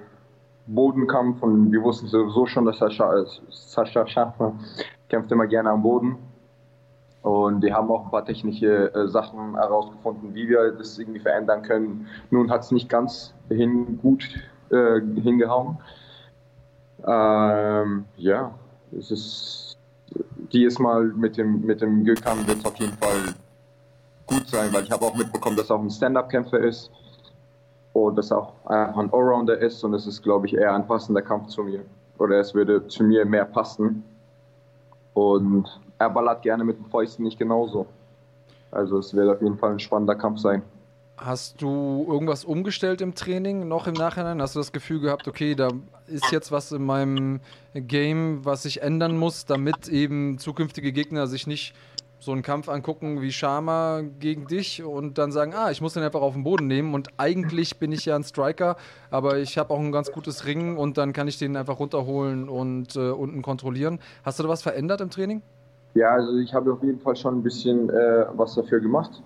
Bodenkampf 0.67 1.41
und 1.41 1.71
wir 1.71 1.81
wussten 1.81 2.07
sowieso 2.07 2.45
schon, 2.45 2.65
dass 2.65 2.77
Sascha, 2.77 3.25
Sascha 3.49 4.05
Schaffer 4.07 4.53
kämpft 5.09 5.31
immer 5.31 5.47
gerne 5.47 5.69
am 5.69 5.81
Boden. 5.81 6.17
Und 7.21 7.61
die 7.61 7.71
haben 7.71 7.91
auch 7.91 8.05
ein 8.05 8.11
paar 8.11 8.25
technische 8.25 8.93
äh, 8.95 9.07
Sachen 9.07 9.55
herausgefunden, 9.55 10.33
wie 10.33 10.49
wir 10.49 10.71
das 10.71 10.97
irgendwie 10.97 11.19
verändern 11.19 11.61
können. 11.61 12.07
Nun 12.31 12.49
hat 12.49 12.61
es 12.61 12.71
nicht 12.71 12.89
ganz 12.89 13.33
hin, 13.49 13.99
gut 14.01 14.23
äh, 14.71 14.99
hingehauen. 15.21 15.77
Ähm, 17.05 18.05
ja, 18.17 18.51
es 18.97 19.11
ist 19.11 19.77
dieses 20.51 20.79
Mal 20.79 21.05
mit 21.05 21.37
dem, 21.37 21.61
mit 21.61 21.81
dem 21.81 22.03
Gökhan 22.03 22.45
wird 22.47 22.59
es 22.59 22.65
auf 22.65 22.75
jeden 22.77 22.93
Fall 22.93 23.33
gut 24.25 24.47
sein, 24.47 24.71
weil 24.73 24.83
ich 24.83 24.91
habe 24.91 25.05
auch 25.05 25.15
mitbekommen, 25.15 25.55
dass 25.55 25.69
er 25.69 25.77
auch 25.77 25.81
ein 25.81 25.89
Stand-Up-Kämpfer 25.89 26.59
ist 26.59 26.91
und 27.93 28.15
dass 28.15 28.31
er 28.31 28.39
auch 28.39 28.53
ein 28.65 29.11
Allrounder 29.11 29.57
ist 29.57 29.83
und 29.83 29.93
es 29.93 30.07
ist, 30.07 30.21
glaube 30.21 30.47
ich, 30.47 30.53
eher 30.53 30.73
ein 30.73 30.87
passender 30.87 31.21
Kampf 31.21 31.47
zu 31.47 31.63
mir. 31.63 31.81
Oder 32.17 32.39
es 32.39 32.53
würde 32.53 32.87
zu 32.87 33.03
mir 33.03 33.25
mehr 33.25 33.45
passen. 33.45 34.03
Und 35.13 35.67
er 35.97 36.09
ballert 36.09 36.41
gerne 36.41 36.63
mit 36.63 36.77
den 36.77 36.85
Fäusten 36.85 37.23
nicht 37.23 37.37
genauso. 37.37 37.87
Also 38.71 38.99
es 38.99 39.13
wird 39.13 39.29
auf 39.29 39.41
jeden 39.41 39.57
Fall 39.57 39.71
ein 39.71 39.79
spannender 39.79 40.15
Kampf 40.15 40.39
sein. 40.39 40.61
Hast 41.23 41.61
du 41.61 42.03
irgendwas 42.09 42.43
umgestellt 42.43 42.99
im 42.99 43.13
Training 43.13 43.67
noch 43.67 43.85
im 43.85 43.93
Nachhinein? 43.93 44.41
Hast 44.41 44.55
du 44.55 44.59
das 44.59 44.71
Gefühl 44.71 45.01
gehabt, 45.01 45.27
okay, 45.27 45.53
da 45.53 45.69
ist 46.07 46.31
jetzt 46.31 46.51
was 46.51 46.71
in 46.71 46.83
meinem 46.83 47.41
Game, 47.75 48.43
was 48.43 48.63
sich 48.63 48.81
ändern 48.81 49.19
muss, 49.19 49.45
damit 49.45 49.87
eben 49.87 50.39
zukünftige 50.39 50.91
Gegner 50.91 51.27
sich 51.27 51.45
nicht 51.45 51.75
so 52.19 52.31
einen 52.31 52.41
Kampf 52.41 52.69
angucken 52.69 53.21
wie 53.21 53.31
Sharma 53.31 54.01
gegen 54.19 54.47
dich 54.47 54.83
und 54.83 55.19
dann 55.19 55.31
sagen, 55.31 55.53
ah, 55.55 55.69
ich 55.69 55.79
muss 55.79 55.93
den 55.93 56.01
einfach 56.01 56.21
auf 56.21 56.33
den 56.33 56.43
Boden 56.43 56.65
nehmen 56.65 56.95
und 56.95 57.09
eigentlich 57.17 57.77
bin 57.77 57.91
ich 57.91 58.05
ja 58.05 58.15
ein 58.15 58.23
Striker, 58.23 58.75
aber 59.11 59.37
ich 59.37 59.59
habe 59.59 59.71
auch 59.75 59.79
ein 59.79 59.91
ganz 59.91 60.11
gutes 60.11 60.47
Ringen 60.47 60.75
und 60.75 60.97
dann 60.97 61.13
kann 61.13 61.27
ich 61.27 61.37
den 61.37 61.55
einfach 61.55 61.79
runterholen 61.79 62.49
und 62.49 62.95
äh, 62.95 63.11
unten 63.11 63.43
kontrollieren. 63.43 63.99
Hast 64.23 64.39
du 64.39 64.43
da 64.43 64.49
was 64.49 64.63
verändert 64.63 65.01
im 65.01 65.11
Training? 65.11 65.43
Ja, 65.93 66.13
also 66.13 66.35
ich 66.37 66.51
habe 66.51 66.73
auf 66.73 66.81
jeden 66.81 66.99
Fall 66.99 67.15
schon 67.15 67.37
ein 67.37 67.43
bisschen 67.43 67.91
äh, 67.91 68.25
was 68.33 68.55
dafür 68.55 68.79
gemacht 68.79 69.21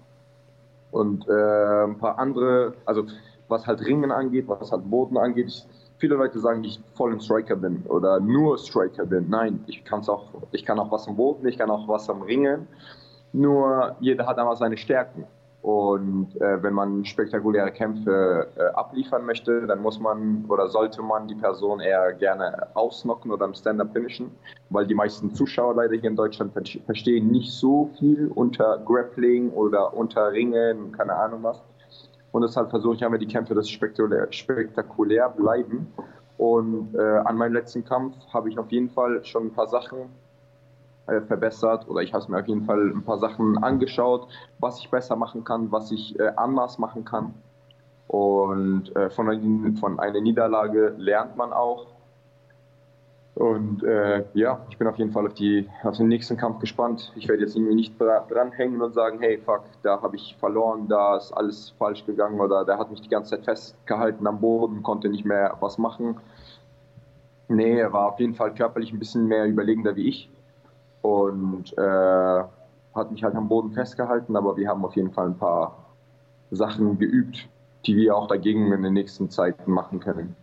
und 0.95 1.27
äh, 1.27 1.83
ein 1.83 1.97
paar 1.97 2.17
andere, 2.17 2.73
also 2.85 3.05
was 3.49 3.67
halt 3.67 3.85
Ringen 3.85 4.11
angeht, 4.11 4.45
was 4.47 4.71
halt 4.71 4.89
Boden 4.89 5.17
angeht. 5.17 5.47
Ich, 5.47 5.67
viele 5.97 6.15
Leute 6.15 6.39
sagen, 6.39 6.63
ich 6.63 6.79
voll 6.93 7.11
ein 7.11 7.19
Striker 7.19 7.57
bin 7.57 7.83
oder 7.89 8.21
nur 8.21 8.57
Striker 8.57 9.05
bin. 9.05 9.29
Nein, 9.29 9.63
ich 9.67 9.83
kann's 9.83 10.07
auch, 10.07 10.29
ich 10.51 10.65
kann 10.65 10.79
auch 10.79 10.89
was 10.91 11.07
am 11.07 11.17
Boden, 11.17 11.45
ich 11.47 11.57
kann 11.57 11.69
auch 11.69 11.87
was 11.89 12.09
am 12.09 12.21
Ringen. 12.21 12.67
Nur 13.33 13.97
jeder 13.99 14.25
hat 14.25 14.39
einmal 14.39 14.55
seine 14.55 14.77
Stärken. 14.77 15.25
Und 15.65 16.39
äh, 16.39 16.61
wenn 16.61 16.75
man 16.75 17.03
spektakuläre 17.05 17.71
Kämpfe 17.71 18.47
äh, 18.55 18.65
abliefern 18.75 19.25
möchte, 19.25 19.65
dann 19.65 19.81
muss 19.81 19.99
man 19.99 20.45
oder 20.47 20.67
sollte 20.67 21.01
man 21.01 21.27
die 21.27 21.33
Person 21.33 21.79
eher 21.79 22.13
gerne 22.13 22.67
ausnocken 22.75 23.31
oder 23.31 23.45
im 23.45 23.55
Stand-up 23.55 23.91
finishen, 23.91 24.29
weil 24.69 24.85
die 24.85 24.93
meisten 24.93 25.33
Zuschauer 25.33 25.73
leider 25.73 25.95
hier 25.95 26.11
in 26.11 26.15
Deutschland 26.15 26.53
verstehen 26.53 27.31
nicht 27.31 27.51
so 27.51 27.89
viel 27.97 28.27
unter 28.35 28.77
Grappling 28.85 29.49
oder 29.53 29.91
unter 29.95 30.31
Ringen, 30.31 30.91
keine 30.91 31.15
Ahnung 31.15 31.41
was. 31.41 31.63
Und 32.31 32.43
deshalb 32.43 32.69
versuche 32.69 32.97
ich 32.97 33.03
einfach 33.03 33.17
die 33.17 33.25
Kämpfe, 33.25 33.55
dass 33.55 33.67
spektakulär, 33.67 34.27
spektakulär 34.29 35.29
bleiben. 35.29 35.91
Und 36.37 36.93
äh, 36.93 37.01
an 37.01 37.37
meinem 37.37 37.53
letzten 37.53 37.83
Kampf 37.83 38.13
habe 38.31 38.49
ich 38.49 38.59
auf 38.59 38.71
jeden 38.71 38.91
Fall 38.91 39.25
schon 39.25 39.47
ein 39.47 39.53
paar 39.53 39.67
Sachen 39.67 40.11
äh, 41.07 41.21
verbessert 41.21 41.87
oder 41.87 42.01
ich 42.01 42.13
habe 42.13 42.31
mir 42.31 42.39
auf 42.39 42.47
jeden 42.47 42.65
Fall 42.65 42.89
ein 42.89 43.03
paar 43.03 43.19
Sachen 43.19 43.63
angeschaut, 43.63 44.27
was 44.59 44.79
ich 44.79 44.89
besser 44.89 45.15
machen 45.15 45.43
kann, 45.43 45.71
was 45.71 45.91
ich 45.91 46.19
äh, 46.19 46.31
anders 46.35 46.77
machen 46.79 47.05
kann. 47.05 47.33
Und 48.07 48.95
äh, 48.95 49.09
von, 49.09 49.77
von 49.77 49.99
einer 49.99 50.21
Niederlage 50.21 50.95
lernt 50.97 51.35
man 51.37 51.53
auch. 51.53 51.87
Und 53.35 53.83
äh, 53.83 54.23
ja, 54.33 54.65
ich 54.69 54.77
bin 54.77 54.87
auf 54.87 54.97
jeden 54.97 55.11
Fall 55.11 55.27
auf, 55.27 55.33
die, 55.33 55.69
auf 55.83 55.97
den 55.97 56.07
nächsten 56.07 56.37
Kampf 56.37 56.59
gespannt. 56.59 57.11
Ich 57.15 57.27
werde 57.27 57.43
jetzt 57.43 57.55
irgendwie 57.55 57.75
nicht 57.75 57.93
dranhängen 57.99 58.81
und 58.81 58.93
sagen, 58.93 59.19
hey, 59.19 59.37
fuck, 59.37 59.63
da 59.83 60.01
habe 60.01 60.15
ich 60.15 60.37
verloren, 60.39 60.87
da 60.87 61.17
ist 61.17 61.33
alles 61.33 61.71
falsch 61.77 62.05
gegangen 62.05 62.39
oder 62.39 62.63
der 62.63 62.77
hat 62.77 62.91
mich 62.91 63.01
die 63.01 63.09
ganze 63.09 63.31
Zeit 63.31 63.43
festgehalten 63.43 64.25
am 64.25 64.39
Boden, 64.39 64.83
konnte 64.83 65.09
nicht 65.09 65.25
mehr 65.25 65.57
was 65.59 65.77
machen. 65.77 66.17
Nee, 67.49 67.77
er 67.77 67.91
war 67.91 68.07
auf 68.07 68.19
jeden 68.19 68.35
Fall 68.35 68.53
körperlich 68.53 68.93
ein 68.93 68.99
bisschen 68.99 69.27
mehr 69.27 69.45
überlegender 69.45 69.95
wie 69.97 70.07
ich 70.07 70.29
und 71.05 71.77
äh, 71.77 72.43
hat 72.95 73.11
mich 73.11 73.23
halt 73.23 73.35
am 73.35 73.47
Boden 73.47 73.71
festgehalten, 73.73 74.35
aber 74.35 74.57
wir 74.57 74.69
haben 74.69 74.83
auf 74.85 74.95
jeden 74.95 75.11
Fall 75.11 75.27
ein 75.27 75.37
paar 75.37 75.85
Sachen 76.51 76.97
geübt, 76.97 77.47
die 77.85 77.95
wir 77.95 78.15
auch 78.15 78.27
dagegen 78.27 78.71
in 78.71 78.83
den 78.83 78.93
nächsten 78.93 79.29
Zeiten 79.29 79.71
machen 79.71 79.99
können. 79.99 80.35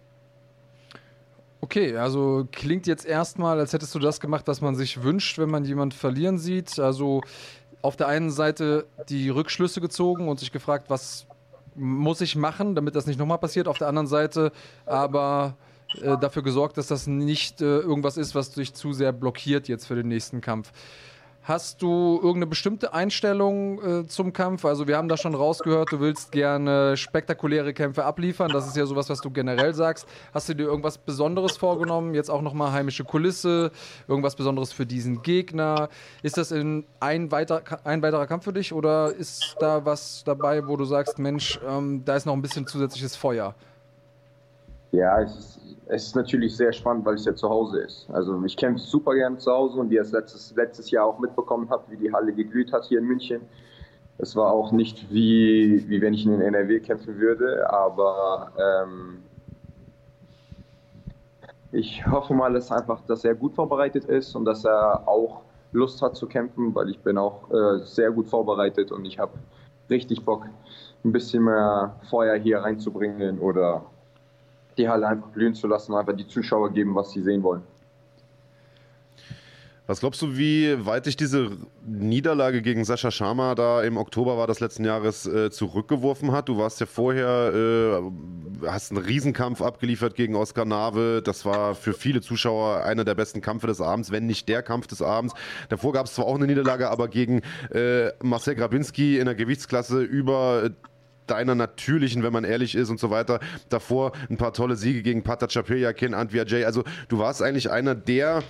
Okay, 1.60 1.96
also 1.96 2.46
klingt 2.50 2.86
jetzt 2.86 3.06
erstmal, 3.06 3.58
als 3.58 3.72
hättest 3.72 3.94
du 3.94 3.98
das 3.98 4.20
gemacht, 4.20 4.46
was 4.46 4.60
man 4.60 4.74
sich 4.74 5.02
wünscht, 5.02 5.38
wenn 5.38 5.48
man 5.48 5.64
jemanden 5.64 5.96
verlieren 5.96 6.36
sieht. 6.36 6.78
Also 6.78 7.22
auf 7.82 7.96
der 7.96 8.08
einen 8.08 8.30
Seite 8.30 8.86
die 9.08 9.28
Rückschlüsse 9.28 9.80
gezogen 9.80 10.28
und 10.28 10.40
sich 10.40 10.52
gefragt, 10.52 10.86
was 10.88 11.26
muss 11.74 12.20
ich 12.20 12.36
machen, 12.36 12.74
damit 12.74 12.96
das 12.96 13.06
nicht 13.06 13.18
nochmal 13.18 13.38
passiert. 13.38 13.68
Auf 13.68 13.78
der 13.78 13.88
anderen 13.88 14.08
Seite 14.08 14.52
aber 14.86 15.54
äh, 16.00 16.16
dafür 16.18 16.42
gesorgt, 16.42 16.78
dass 16.78 16.86
das 16.86 17.06
nicht 17.06 17.60
äh, 17.60 17.78
irgendwas 17.78 18.16
ist, 18.16 18.34
was 18.34 18.50
dich 18.50 18.74
zu 18.74 18.92
sehr 18.92 19.12
blockiert 19.12 19.68
jetzt 19.68 19.86
für 19.86 19.94
den 19.94 20.08
nächsten 20.08 20.40
Kampf. 20.40 20.72
Hast 21.44 21.82
du 21.82 22.20
irgendeine 22.22 22.46
bestimmte 22.46 22.94
Einstellung 22.94 23.82
äh, 23.82 24.06
zum 24.06 24.32
Kampf? 24.32 24.64
Also 24.64 24.86
wir 24.86 24.96
haben 24.96 25.08
da 25.08 25.16
schon 25.16 25.34
rausgehört, 25.34 25.90
du 25.90 25.98
willst 25.98 26.30
gerne 26.30 26.96
spektakuläre 26.96 27.74
Kämpfe 27.74 28.04
abliefern. 28.04 28.52
Das 28.52 28.68
ist 28.68 28.76
ja 28.76 28.86
sowas, 28.86 29.10
was 29.10 29.20
du 29.20 29.28
generell 29.28 29.74
sagst. 29.74 30.06
Hast 30.32 30.48
du 30.48 30.54
dir 30.54 30.66
irgendwas 30.66 30.98
Besonderes 30.98 31.56
vorgenommen? 31.56 32.14
Jetzt 32.14 32.30
auch 32.30 32.42
nochmal 32.42 32.70
heimische 32.70 33.02
Kulisse, 33.02 33.72
irgendwas 34.06 34.36
Besonderes 34.36 34.72
für 34.72 34.86
diesen 34.86 35.22
Gegner? 35.22 35.88
Ist 36.22 36.36
das 36.36 36.52
in 36.52 36.84
ein, 37.00 37.32
weiter, 37.32 37.60
ein 37.82 38.02
weiterer 38.02 38.28
Kampf 38.28 38.44
für 38.44 38.52
dich 38.52 38.72
oder 38.72 39.12
ist 39.12 39.56
da 39.58 39.84
was 39.84 40.22
dabei, 40.24 40.68
wo 40.68 40.76
du 40.76 40.84
sagst, 40.84 41.18
Mensch, 41.18 41.58
ähm, 41.68 42.04
da 42.04 42.14
ist 42.14 42.24
noch 42.24 42.34
ein 42.34 42.42
bisschen 42.42 42.68
zusätzliches 42.68 43.16
Feuer? 43.16 43.56
Ja, 44.92 45.20
es 45.20 45.36
ist 45.36 45.62
es 45.86 46.06
ist 46.06 46.16
natürlich 46.16 46.56
sehr 46.56 46.72
spannend, 46.72 47.04
weil 47.04 47.16
es 47.16 47.26
ja 47.26 47.34
zu 47.34 47.48
Hause 47.48 47.80
ist. 47.80 48.08
Also 48.10 48.42
ich 48.44 48.56
kämpfe 48.56 48.82
super 48.82 49.14
gern 49.14 49.38
zu 49.38 49.52
Hause 49.52 49.78
und 49.78 49.90
wie 49.90 49.96
ihr 49.96 50.00
es 50.00 50.12
letztes, 50.12 50.54
letztes 50.56 50.90
Jahr 50.90 51.06
auch 51.06 51.18
mitbekommen 51.18 51.68
habt, 51.68 51.90
wie 51.90 51.98
die 51.98 52.10
Halle 52.10 52.32
geglüht 52.32 52.72
hat 52.72 52.84
hier 52.84 53.00
in 53.00 53.04
München. 53.04 53.42
Es 54.16 54.34
war 54.36 54.52
auch 54.52 54.72
nicht 54.72 55.12
wie, 55.12 55.86
wie 55.88 56.00
wenn 56.00 56.14
ich 56.14 56.24
in 56.24 56.32
den 56.32 56.40
NRW 56.40 56.80
kämpfen 56.80 57.18
würde, 57.18 57.68
aber 57.70 58.52
ähm, 58.58 59.22
ich 61.72 62.06
hoffe 62.06 62.32
mal, 62.32 62.52
dass 62.52 62.72
einfach, 62.72 63.02
dass 63.06 63.24
er 63.24 63.34
gut 63.34 63.54
vorbereitet 63.54 64.06
ist 64.06 64.34
und 64.34 64.44
dass 64.46 64.64
er 64.64 65.06
auch 65.06 65.42
Lust 65.72 66.00
hat 66.00 66.16
zu 66.16 66.26
kämpfen, 66.26 66.74
weil 66.74 66.88
ich 66.90 67.00
bin 67.00 67.18
auch 67.18 67.50
äh, 67.50 67.80
sehr 67.84 68.10
gut 68.12 68.28
vorbereitet 68.28 68.92
und 68.92 69.04
ich 69.04 69.18
habe 69.18 69.32
richtig 69.90 70.24
Bock, 70.24 70.46
ein 71.04 71.12
bisschen 71.12 71.44
mehr 71.44 71.96
Feuer 72.08 72.36
hier 72.36 72.60
reinzubringen 72.60 73.40
oder 73.40 73.84
die 74.78 74.88
Halle 74.88 75.06
einfach 75.06 75.28
blühen 75.28 75.54
zu 75.54 75.66
lassen, 75.66 75.94
einfach 75.94 76.16
die 76.16 76.26
Zuschauer 76.26 76.72
geben, 76.72 76.94
was 76.94 77.12
sie 77.12 77.22
sehen 77.22 77.42
wollen. 77.42 77.62
Was 79.88 79.98
glaubst 79.98 80.22
du, 80.22 80.38
wie 80.38 80.86
weit 80.86 81.06
dich 81.06 81.16
diese 81.16 81.50
Niederlage 81.84 82.62
gegen 82.62 82.84
Sascha 82.84 83.10
Sharma 83.10 83.56
da 83.56 83.82
im 83.82 83.96
Oktober 83.96 84.38
war 84.38 84.46
des 84.46 84.60
letzten 84.60 84.84
Jahres 84.84 85.26
äh, 85.26 85.50
zurückgeworfen 85.50 86.30
hat? 86.30 86.48
Du 86.48 86.56
warst 86.56 86.78
ja 86.78 86.86
vorher, 86.86 87.52
äh, 87.52 88.66
hast 88.68 88.92
einen 88.92 89.04
Riesenkampf 89.04 89.60
abgeliefert 89.60 90.14
gegen 90.14 90.36
Oskar 90.36 90.66
Nave. 90.66 91.20
Das 91.22 91.44
war 91.44 91.74
für 91.74 91.94
viele 91.94 92.20
Zuschauer 92.20 92.84
einer 92.84 93.04
der 93.04 93.16
besten 93.16 93.40
Kämpfe 93.40 93.66
des 93.66 93.80
Abends, 93.80 94.12
wenn 94.12 94.24
nicht 94.24 94.48
der 94.48 94.62
Kampf 94.62 94.86
des 94.86 95.02
Abends. 95.02 95.34
Davor 95.68 95.92
gab 95.92 96.06
es 96.06 96.14
zwar 96.14 96.26
auch 96.26 96.36
eine 96.36 96.46
Niederlage, 96.46 96.88
aber 96.88 97.08
gegen 97.08 97.42
äh, 97.70 98.12
Marcel 98.22 98.54
Grabinski 98.54 99.18
in 99.18 99.24
der 99.24 99.34
Gewichtsklasse 99.34 100.00
über 100.00 100.70
deiner 101.32 101.54
natürlichen, 101.54 102.22
wenn 102.22 102.32
man 102.32 102.44
ehrlich 102.44 102.74
ist 102.74 102.90
und 102.90 103.00
so 103.00 103.10
weiter. 103.10 103.40
Davor 103.70 104.12
ein 104.28 104.36
paar 104.36 104.52
tolle 104.52 104.76
Siege 104.76 105.02
gegen 105.02 105.22
Pata 105.22 105.46
Chapiryakin, 105.48 106.12
Antwia 106.12 106.44
Jay. 106.44 106.64
Also 106.64 106.84
du 107.08 107.18
warst 107.18 107.42
eigentlich 107.42 107.70
einer 107.70 107.94
der 107.94 108.42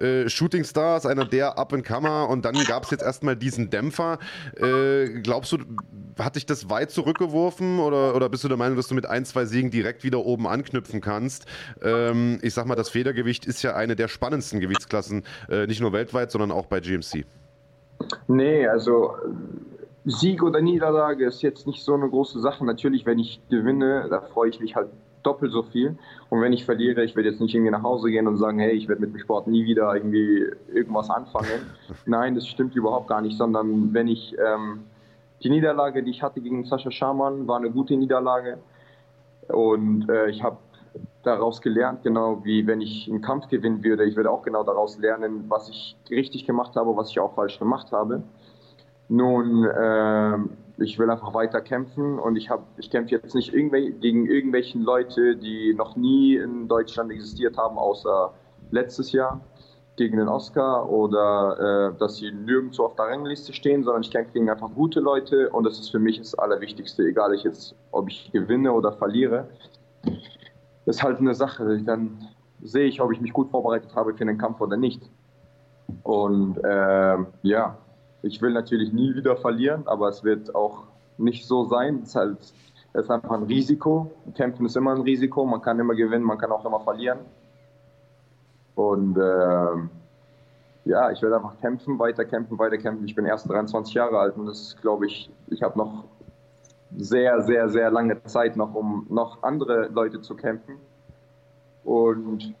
äh, 0.00 0.28
Shooting 0.28 0.64
Stars, 0.64 1.04
einer 1.04 1.26
der 1.26 1.58
Up-and-Comer 1.58 2.28
und 2.28 2.44
dann 2.44 2.54
gab 2.64 2.84
es 2.84 2.90
jetzt 2.90 3.02
erstmal 3.02 3.36
diesen 3.36 3.68
Dämpfer. 3.68 4.18
Äh, 4.56 5.20
glaubst 5.20 5.52
du, 5.52 5.58
hat 6.18 6.36
dich 6.36 6.46
das 6.46 6.70
weit 6.70 6.90
zurückgeworfen 6.90 7.78
oder, 7.78 8.16
oder 8.16 8.30
bist 8.30 8.42
du 8.42 8.48
der 8.48 8.56
Meinung, 8.56 8.76
dass 8.76 8.88
du 8.88 8.94
mit 8.94 9.06
ein, 9.06 9.26
zwei 9.26 9.44
Siegen 9.44 9.70
direkt 9.70 10.02
wieder 10.02 10.24
oben 10.24 10.46
anknüpfen 10.46 11.02
kannst? 11.02 11.44
Ähm, 11.82 12.38
ich 12.40 12.54
sag 12.54 12.64
mal, 12.66 12.74
das 12.74 12.88
Federgewicht 12.88 13.44
ist 13.44 13.62
ja 13.62 13.74
eine 13.74 13.96
der 13.96 14.08
spannendsten 14.08 14.60
Gewichtsklassen, 14.60 15.24
äh, 15.50 15.66
nicht 15.66 15.80
nur 15.80 15.92
weltweit, 15.92 16.30
sondern 16.30 16.50
auch 16.50 16.66
bei 16.66 16.80
GMC. 16.80 17.26
Nee, 18.28 18.66
also 18.66 19.14
Sieg 20.04 20.42
oder 20.42 20.60
Niederlage 20.60 21.26
ist 21.26 21.42
jetzt 21.42 21.66
nicht 21.66 21.82
so 21.82 21.94
eine 21.94 22.08
große 22.08 22.40
Sache. 22.40 22.64
Natürlich, 22.64 23.04
wenn 23.06 23.18
ich 23.18 23.40
gewinne, 23.50 24.06
da 24.08 24.20
freue 24.20 24.48
ich 24.48 24.60
mich 24.60 24.74
halt 24.74 24.88
doppelt 25.22 25.52
so 25.52 25.62
viel. 25.62 25.98
Und 26.30 26.40
wenn 26.40 26.52
ich 26.52 26.64
verliere, 26.64 27.04
ich 27.04 27.14
werde 27.16 27.28
jetzt 27.28 27.40
nicht 27.40 27.54
irgendwie 27.54 27.70
nach 27.70 27.82
Hause 27.82 28.10
gehen 28.10 28.26
und 28.26 28.38
sagen, 28.38 28.58
hey, 28.58 28.72
ich 28.72 28.88
werde 28.88 29.02
mit 29.02 29.12
dem 29.12 29.18
Sport 29.18 29.46
nie 29.46 29.64
wieder 29.64 29.94
irgendwie 29.94 30.46
irgendwas 30.72 31.10
anfangen. 31.10 31.70
Nein, 32.06 32.34
das 32.34 32.46
stimmt 32.46 32.74
überhaupt 32.74 33.08
gar 33.08 33.20
nicht, 33.20 33.36
sondern 33.36 33.92
wenn 33.92 34.08
ich 34.08 34.34
ähm, 34.38 34.84
die 35.42 35.50
Niederlage, 35.50 36.02
die 36.02 36.10
ich 36.10 36.22
hatte 36.22 36.40
gegen 36.40 36.64
Sascha 36.64 36.90
Schamann, 36.90 37.46
war 37.46 37.58
eine 37.58 37.70
gute 37.70 37.96
Niederlage. 37.96 38.58
Und 39.48 40.08
äh, 40.08 40.30
ich 40.30 40.42
habe 40.42 40.58
daraus 41.22 41.60
gelernt, 41.60 42.02
genau 42.02 42.44
wie 42.44 42.66
wenn 42.66 42.80
ich 42.80 43.08
einen 43.08 43.20
Kampf 43.20 43.48
gewinnen 43.48 43.84
würde. 43.84 44.04
Ich 44.04 44.16
würde 44.16 44.30
auch 44.30 44.42
genau 44.42 44.64
daraus 44.64 44.98
lernen, 44.98 45.44
was 45.48 45.68
ich 45.68 45.96
richtig 46.10 46.46
gemacht 46.46 46.74
habe, 46.76 46.96
was 46.96 47.10
ich 47.10 47.20
auch 47.20 47.34
falsch 47.34 47.58
gemacht 47.58 47.92
habe. 47.92 48.22
Nun, 49.10 49.64
äh, 49.64 50.38
ich 50.78 50.96
will 50.96 51.10
einfach 51.10 51.34
weiter 51.34 51.60
kämpfen 51.60 52.20
und 52.20 52.36
ich, 52.36 52.48
ich 52.76 52.90
kämpfe 52.90 53.16
jetzt 53.16 53.34
nicht 53.34 53.52
irgendwel 53.52 53.90
gegen 53.90 54.26
irgendwelche 54.26 54.78
Leute, 54.78 55.36
die 55.36 55.74
noch 55.74 55.96
nie 55.96 56.36
in 56.36 56.68
Deutschland 56.68 57.10
existiert 57.10 57.58
haben, 57.58 57.76
außer 57.76 58.32
letztes 58.70 59.10
Jahr 59.10 59.40
gegen 59.96 60.16
den 60.16 60.28
Oscar 60.28 60.88
oder 60.88 61.90
äh, 61.92 61.98
dass 61.98 62.18
sie 62.18 62.30
nirgendwo 62.30 62.84
auf 62.84 62.94
der 62.94 63.06
Rangliste 63.06 63.52
stehen, 63.52 63.82
sondern 63.82 64.02
ich 64.02 64.12
kämpfe 64.12 64.32
gegen 64.32 64.48
einfach 64.48 64.70
gute 64.76 65.00
Leute 65.00 65.50
und 65.50 65.64
das 65.64 65.80
ist 65.80 65.90
für 65.90 65.98
mich 65.98 66.18
das 66.18 66.36
Allerwichtigste, 66.36 67.02
egal 67.02 67.34
ich 67.34 67.42
jetzt, 67.42 67.74
ob 67.90 68.08
ich 68.08 68.30
gewinne 68.30 68.72
oder 68.72 68.92
verliere. 68.92 69.48
Das 70.86 70.96
ist 70.96 71.02
halt 71.02 71.18
eine 71.18 71.34
Sache. 71.34 71.82
Dann 71.82 72.28
sehe 72.62 72.86
ich, 72.86 73.00
ob 73.00 73.10
ich 73.10 73.20
mich 73.20 73.32
gut 73.32 73.50
vorbereitet 73.50 73.92
habe 73.96 74.14
für 74.14 74.24
den 74.24 74.38
Kampf 74.38 74.60
oder 74.60 74.76
nicht. 74.76 75.02
Und 76.04 76.58
äh, 76.62 77.16
ja, 77.42 77.76
ich 78.22 78.40
will 78.42 78.52
natürlich 78.52 78.92
nie 78.92 79.14
wieder 79.14 79.36
verlieren, 79.36 79.86
aber 79.86 80.08
es 80.08 80.24
wird 80.24 80.54
auch 80.54 80.84
nicht 81.18 81.46
so 81.46 81.64
sein. 81.64 82.00
Es 82.02 82.10
ist, 82.10 82.16
halt, 82.16 82.38
es 82.40 83.04
ist 83.04 83.10
einfach 83.10 83.30
ein 83.30 83.44
Risiko. 83.44 84.10
Kämpfen 84.34 84.66
ist 84.66 84.76
immer 84.76 84.94
ein 84.94 85.02
Risiko. 85.02 85.44
Man 85.44 85.62
kann 85.62 85.78
immer 85.78 85.94
gewinnen, 85.94 86.24
man 86.24 86.38
kann 86.38 86.52
auch 86.52 86.64
immer 86.64 86.80
verlieren. 86.80 87.20
Und 88.74 89.16
äh, 89.16 89.88
ja, 90.84 91.10
ich 91.10 91.20
werde 91.22 91.36
einfach 91.36 91.58
kämpfen, 91.60 91.98
weiter 91.98 92.24
kämpfen, 92.24 92.58
weiter 92.58 92.78
kämpfen. 92.78 93.04
Ich 93.04 93.14
bin 93.14 93.26
erst 93.26 93.48
23 93.48 93.94
Jahre 93.94 94.18
alt 94.18 94.36
und 94.36 94.46
das 94.46 94.76
glaube 94.80 95.06
ich, 95.06 95.30
ich 95.48 95.62
habe 95.62 95.78
noch 95.78 96.04
sehr, 96.96 97.42
sehr, 97.42 97.68
sehr 97.68 97.90
lange 97.90 98.22
Zeit 98.24 98.56
noch, 98.56 98.74
um 98.74 99.06
noch 99.08 99.42
andere 99.42 99.88
Leute 99.88 100.20
zu 100.20 100.34
kämpfen. 100.34 100.76
Und 101.84 102.54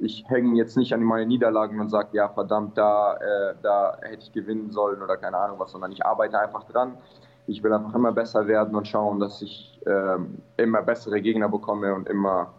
ich 0.00 0.24
hänge 0.28 0.56
jetzt 0.56 0.76
nicht 0.76 0.92
an 0.94 1.02
meine 1.02 1.26
Niederlagen 1.26 1.80
und 1.80 1.90
sage, 1.90 2.08
ja 2.12 2.28
verdammt, 2.28 2.76
da, 2.76 3.14
äh, 3.14 3.54
da 3.62 3.98
hätte 4.02 4.22
ich 4.22 4.32
gewinnen 4.32 4.70
sollen 4.70 5.02
oder 5.02 5.16
keine 5.16 5.36
Ahnung 5.36 5.58
was, 5.58 5.72
sondern 5.72 5.92
ich 5.92 6.04
arbeite 6.04 6.38
einfach 6.38 6.64
dran. 6.64 6.96
Ich 7.46 7.62
will 7.62 7.72
einfach 7.72 7.94
immer 7.94 8.12
besser 8.12 8.46
werden 8.46 8.74
und 8.74 8.86
schauen, 8.86 9.18
dass 9.18 9.42
ich 9.42 9.80
ähm, 9.86 10.38
immer 10.56 10.82
bessere 10.82 11.20
Gegner 11.20 11.48
bekomme 11.48 11.94
und 11.94 12.08
immer 12.08 12.52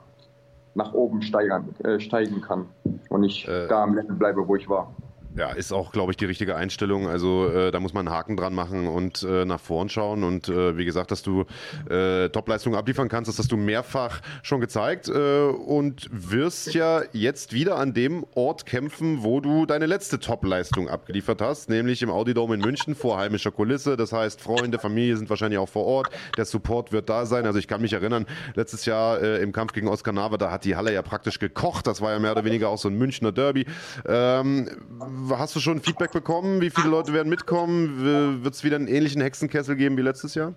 nach 0.76 0.94
oben 0.94 1.22
steigern, 1.22 1.74
äh, 1.84 2.00
steigen 2.00 2.42
kann 2.42 2.70
und 3.10 3.22
nicht 3.22 3.48
äh, 3.48 3.68
da 3.68 3.84
am 3.84 3.96
Level 3.96 4.16
bleibe, 4.16 4.48
wo 4.48 4.56
ich 4.56 4.70
war. 4.70 4.94
Ja, 5.36 5.52
ist 5.52 5.72
auch, 5.72 5.94
glaube 5.94 6.12
ich, 6.12 6.18
die 6.18 6.26
richtige 6.26 6.56
Einstellung. 6.56 7.08
Also 7.08 7.48
äh, 7.50 7.72
da 7.72 7.80
muss 7.80 7.94
man 7.94 8.08
einen 8.08 8.16
Haken 8.16 8.36
dran 8.36 8.54
machen 8.54 8.88
und 8.88 9.24
äh, 9.24 9.46
nach 9.46 9.62
vorn 9.62 9.88
schauen. 9.88 10.24
Und 10.24 10.50
äh, 10.50 10.78
wie 10.78 10.84
gesagt, 10.84 11.12
dass 11.12 11.24
du 11.24 11.46
äh, 11.90 12.28
Topleistungen 12.30 12.76
abliefern 12.76 13.08
kannst, 13.08 13.30
das 13.30 13.40
hast 13.40 13.52
du 13.52 13.58
mehrfach 13.58 14.22
schon 14.44 14.60
gezeigt 14.60 15.08
äh, 15.08 15.44
und 15.44 16.10
wirst 16.12 16.74
ja 16.74 17.02
jetzt 17.14 17.54
wieder 17.54 17.78
an 17.78 17.94
dem 17.94 18.26
Ort 18.36 18.66
kämpfen, 18.66 19.24
wo 19.24 19.40
du 19.40 19.66
deine 19.66 19.86
letzte 19.86 20.20
Topleistung 20.20 20.90
abgeliefert 20.90 21.42
hast, 21.42 21.70
nämlich 21.70 22.02
im 22.02 22.10
Audi 22.10 22.34
Dome 22.34 22.56
in 22.56 22.62
München 22.62 22.94
vor 22.94 23.18
heimischer 23.18 23.52
Kulisse. 23.52 23.96
Das 23.96 24.12
heißt, 24.12 24.42
Freunde, 24.42 24.80
Familie 24.80 25.16
sind 25.16 25.30
wahrscheinlich 25.30 25.60
auch 25.60 25.70
vor 25.70 25.86
Ort. 25.86 26.10
Der 26.38 26.46
Support 26.46 26.92
wird 26.92 27.10
da 27.10 27.26
sein. 27.26 27.46
Also 27.46 27.58
ich 27.58 27.70
kann 27.70 27.82
mich 27.82 27.94
erinnern, 27.94 28.26
letztes 28.56 28.86
Jahr 28.86 29.22
äh, 29.22 29.42
im 29.42 29.54
Kampf 29.54 29.72
gegen 29.72 29.88
Oskar 29.88 30.14
Nava, 30.14 30.38
da 30.38 30.52
hat 30.52 30.66
die 30.66 30.76
Halle 30.76 30.94
ja 30.94 31.02
praktisch 31.02 31.40
gekocht. 31.40 31.88
Das 31.88 32.02
war 32.02 32.12
ja 32.12 32.20
mehr 32.20 32.34
oder 32.34 32.44
weniger 32.44 32.68
auch 32.68 32.78
so 32.78 32.90
ein 32.90 32.98
Münchner 32.98 33.32
Derby. 33.32 33.66
Ähm, 34.06 34.70
Hast 35.30 35.56
du 35.56 35.60
schon 35.60 35.80
Feedback 35.80 36.12
bekommen? 36.12 36.62
Wie 36.62 36.70
viele 36.70 36.90
Leute 36.90 37.14
werden 37.14 37.30
mitkommen? 37.30 38.44
Wird 38.44 38.54
es 38.54 38.64
wieder 38.64 38.78
einen 38.78 38.88
ähnlichen 38.88 39.22
Hexenkessel 39.22 39.76
geben 39.76 39.98
wie 39.98 40.02
letztes 40.02 40.36
Jahr? 40.36 40.54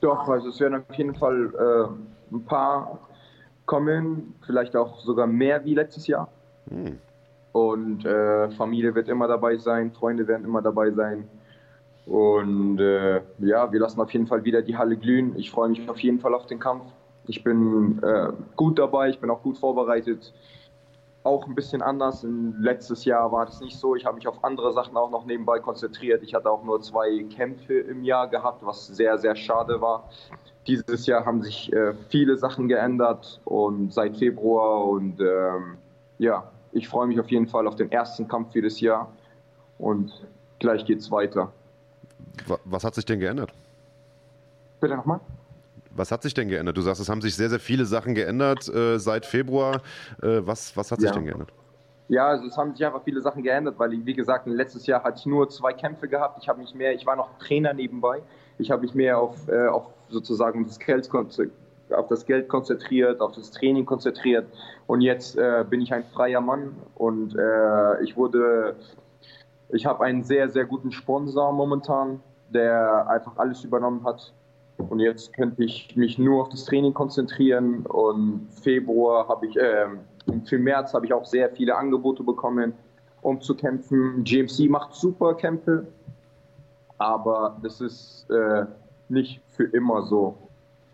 Doch, 0.00 0.28
also 0.28 0.48
es 0.48 0.60
werden 0.60 0.82
auf 0.88 0.94
jeden 0.96 1.14
Fall 1.14 1.52
äh, 1.54 2.34
ein 2.34 2.44
paar 2.44 2.98
kommen, 3.66 4.34
vielleicht 4.46 4.76
auch 4.76 5.00
sogar 5.00 5.26
mehr 5.26 5.64
wie 5.64 5.74
letztes 5.74 6.06
Jahr. 6.06 6.28
Hm. 6.68 6.98
Und 7.52 8.04
äh, 8.04 8.50
Familie 8.50 8.94
wird 8.94 9.08
immer 9.08 9.28
dabei 9.28 9.56
sein, 9.56 9.92
Freunde 9.92 10.26
werden 10.26 10.44
immer 10.44 10.60
dabei 10.60 10.90
sein. 10.90 11.28
Und 12.06 12.80
äh, 12.80 13.22
ja, 13.38 13.72
wir 13.72 13.80
lassen 13.80 14.00
auf 14.00 14.10
jeden 14.10 14.26
Fall 14.26 14.44
wieder 14.44 14.60
die 14.60 14.76
Halle 14.76 14.96
glühen. 14.96 15.36
Ich 15.36 15.50
freue 15.50 15.68
mich 15.68 15.88
auf 15.88 15.98
jeden 16.00 16.20
Fall 16.20 16.34
auf 16.34 16.46
den 16.46 16.58
Kampf. 16.58 16.84
Ich 17.26 17.42
bin 17.42 18.02
äh, 18.02 18.28
gut 18.56 18.78
dabei, 18.78 19.08
ich 19.08 19.20
bin 19.20 19.30
auch 19.30 19.42
gut 19.42 19.56
vorbereitet 19.56 20.34
auch 21.24 21.46
ein 21.46 21.54
bisschen 21.54 21.82
anders. 21.82 22.24
Letztes 22.58 23.04
Jahr 23.04 23.32
war 23.32 23.46
das 23.46 23.60
nicht 23.60 23.78
so. 23.78 23.96
Ich 23.96 24.04
habe 24.04 24.16
mich 24.16 24.28
auf 24.28 24.44
andere 24.44 24.72
Sachen 24.72 24.96
auch 24.96 25.10
noch 25.10 25.24
nebenbei 25.24 25.58
konzentriert. 25.58 26.22
Ich 26.22 26.34
hatte 26.34 26.50
auch 26.50 26.62
nur 26.62 26.80
zwei 26.82 27.24
Kämpfe 27.34 27.74
im 27.74 28.04
Jahr 28.04 28.28
gehabt, 28.28 28.64
was 28.64 28.86
sehr, 28.86 29.18
sehr 29.18 29.34
schade 29.34 29.80
war. 29.80 30.08
Dieses 30.66 31.06
Jahr 31.06 31.24
haben 31.24 31.42
sich 31.42 31.72
äh, 31.72 31.94
viele 32.10 32.36
Sachen 32.36 32.68
geändert 32.68 33.40
und 33.44 33.92
seit 33.92 34.16
Februar 34.16 34.84
und 34.84 35.20
ähm, 35.20 35.78
ja, 36.18 36.50
ich 36.72 36.88
freue 36.88 37.06
mich 37.06 37.18
auf 37.18 37.30
jeden 37.30 37.46
Fall 37.46 37.66
auf 37.66 37.76
den 37.76 37.90
ersten 37.90 38.28
Kampf 38.28 38.52
für 38.52 38.62
das 38.62 38.80
Jahr 38.80 39.10
und 39.78 40.26
gleich 40.58 40.84
geht's 40.84 41.10
weiter. 41.10 41.52
Was 42.64 42.84
hat 42.84 42.94
sich 42.94 43.04
denn 43.04 43.20
geändert? 43.20 43.52
Bitte 44.80 44.96
nochmal? 44.96 45.20
Was 45.96 46.10
hat 46.10 46.22
sich 46.22 46.34
denn 46.34 46.48
geändert? 46.48 46.76
Du 46.76 46.80
sagst, 46.80 47.00
es 47.00 47.08
haben 47.08 47.22
sich 47.22 47.36
sehr, 47.36 47.48
sehr 47.48 47.60
viele 47.60 47.84
Sachen 47.84 48.14
geändert 48.14 48.68
äh, 48.68 48.98
seit 48.98 49.26
Februar. 49.26 49.76
Äh, 50.22 50.40
was, 50.40 50.76
was 50.76 50.90
hat 50.90 51.00
sich 51.00 51.08
ja. 51.08 51.14
denn 51.14 51.24
geändert? 51.24 51.52
Ja, 52.08 52.28
also 52.28 52.46
es 52.46 52.56
haben 52.56 52.74
sich 52.74 52.84
einfach 52.84 53.02
viele 53.02 53.20
Sachen 53.22 53.42
geändert, 53.42 53.78
weil 53.78 53.94
ich, 53.94 54.04
wie 54.04 54.12
gesagt, 54.12 54.46
letztes 54.46 54.86
Jahr 54.86 55.02
hatte 55.02 55.18
ich 55.20 55.26
nur 55.26 55.48
zwei 55.48 55.72
Kämpfe 55.72 56.08
gehabt. 56.08 56.38
Ich 56.42 56.48
habe 56.48 56.60
mich 56.60 56.74
mehr, 56.74 56.94
ich 56.94 57.06
war 57.06 57.16
noch 57.16 57.38
Trainer 57.38 57.72
nebenbei. 57.72 58.22
Ich 58.58 58.70
habe 58.70 58.82
mich 58.82 58.94
mehr 58.94 59.18
auf, 59.18 59.48
äh, 59.48 59.66
auf 59.68 59.86
sozusagen 60.08 60.66
das 60.66 60.78
Geld, 60.78 61.08
auf 61.12 62.08
das 62.08 62.26
Geld 62.26 62.48
konzentriert, 62.48 63.20
auf 63.20 63.32
das 63.32 63.50
Training 63.52 63.86
konzentriert. 63.86 64.46
Und 64.86 65.00
jetzt 65.00 65.36
äh, 65.38 65.64
bin 65.68 65.80
ich 65.80 65.94
ein 65.94 66.04
freier 66.04 66.40
Mann 66.40 66.74
und 66.94 67.36
äh, 67.36 68.02
ich 68.02 68.16
wurde, 68.16 68.76
ich 69.70 69.86
habe 69.86 70.04
einen 70.04 70.24
sehr, 70.24 70.50
sehr 70.50 70.66
guten 70.66 70.92
Sponsor 70.92 71.52
momentan, 71.52 72.20
der 72.50 73.08
einfach 73.08 73.36
alles 73.38 73.64
übernommen 73.64 74.04
hat 74.04 74.32
und 74.76 75.00
jetzt 75.00 75.32
könnte 75.32 75.62
ich 75.64 75.94
mich 75.96 76.18
nur 76.18 76.42
auf 76.42 76.48
das 76.48 76.64
Training 76.64 76.94
konzentrieren. 76.94 77.86
Und 77.86 78.48
Februar 78.62 79.28
habe 79.28 79.46
ich, 79.46 79.56
äh, 79.56 79.86
für 80.44 80.58
März 80.58 80.94
habe 80.94 81.06
ich 81.06 81.12
auch 81.12 81.24
sehr 81.24 81.50
viele 81.50 81.76
Angebote 81.76 82.22
bekommen, 82.22 82.74
um 83.22 83.40
zu 83.40 83.54
kämpfen. 83.54 84.24
GMC 84.24 84.68
macht 84.68 84.94
super 84.94 85.34
Kämpfe, 85.34 85.86
aber 86.98 87.56
das 87.62 87.80
ist 87.80 88.26
äh, 88.30 88.66
nicht 89.08 89.40
für 89.48 89.64
immer 89.64 90.02
so. 90.02 90.36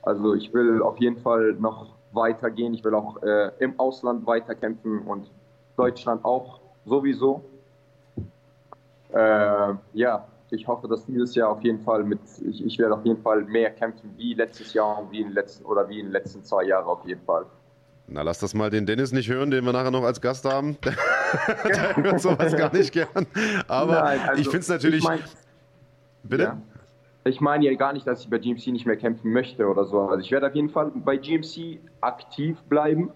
Also 0.03 0.35
ich 0.35 0.53
will 0.53 0.83
auf 0.83 0.99
jeden 0.99 1.18
Fall 1.18 1.55
noch 1.59 1.87
weitergehen. 2.12 2.74
Ich 2.74 2.85
will 2.85 2.95
auch 2.95 3.22
äh, 3.22 3.51
im 3.59 3.78
Ausland 3.78 4.26
weiterkämpfen 4.26 5.01
und 5.03 5.31
Deutschland 5.76 6.24
auch 6.24 6.61
sowieso. 6.85 7.43
Äh, 9.12 9.74
ja, 9.95 10.26
ich 10.53 10.66
hoffe, 10.66 10.88
dass 10.88 11.07
dieses 11.07 11.34
Jahr 11.34 11.51
auf 11.51 11.62
jeden 11.62 11.80
Fall 11.80 12.05
mit, 12.05 12.20
ich, 12.44 12.64
ich 12.64 12.78
werde 12.78 12.94
auf 12.94 13.05
jeden 13.05 13.22
Fall 13.22 13.42
mehr 13.44 13.70
kämpfen 13.70 14.11
wie 14.16 14.34
letztes 14.34 14.74
Jahr 14.74 15.01
und 15.01 15.11
wie 15.12 15.20
in 15.20 15.28
den 15.28 15.34
letzten 15.34 15.64
oder 15.64 15.88
wie 15.88 16.01
in 16.01 16.07
den 16.07 16.12
letzten 16.12 16.44
zwei 16.44 16.64
Jahren 16.64 16.86
auf 16.86 17.07
jeden 17.07 17.22
Fall. 17.22 17.46
Na, 18.09 18.22
lass 18.22 18.40
das 18.40 18.55
mal 18.55 18.70
den 18.70 18.86
Dennis 18.86 19.12
nicht 19.12 19.28
hören, 19.28 19.51
den 19.51 19.64
wir 19.64 19.72
nachher 19.72 19.92
noch 19.92 20.03
als 20.03 20.20
Gast 20.20 20.44
haben. 20.44 20.76
Der 21.64 21.96
hört 21.96 22.20
sowas 22.20 22.57
gar 22.57 22.74
nicht 22.74 22.92
gern. 22.92 23.26
Aber 23.68 24.01
Nein, 24.01 24.20
also 24.20 24.40
ich 24.40 24.48
finde 24.48 24.59
es 24.61 24.68
natürlich. 24.68 24.98
Ich 24.98 25.09
mein, 25.09 25.20
Bitte? 26.24 26.42
Ja. 26.42 26.62
Ich 27.24 27.40
meine 27.40 27.64
ja 27.64 27.74
gar 27.74 27.92
nicht, 27.92 28.07
dass 28.07 28.22
ich 28.22 28.30
bei 28.30 28.38
GMC 28.38 28.68
nicht 28.68 28.86
mehr 28.86 28.96
kämpfen 28.96 29.32
möchte 29.32 29.66
oder 29.66 29.84
so. 29.84 30.01
Also 30.01 30.20
ich 30.24 30.30
werde 30.30 30.48
auf 30.48 30.55
jeden 30.55 30.70
Fall 30.70 30.90
bei 30.94 31.16
GMC 31.16 31.78
aktiv 32.01 32.59
bleiben. 32.68 33.12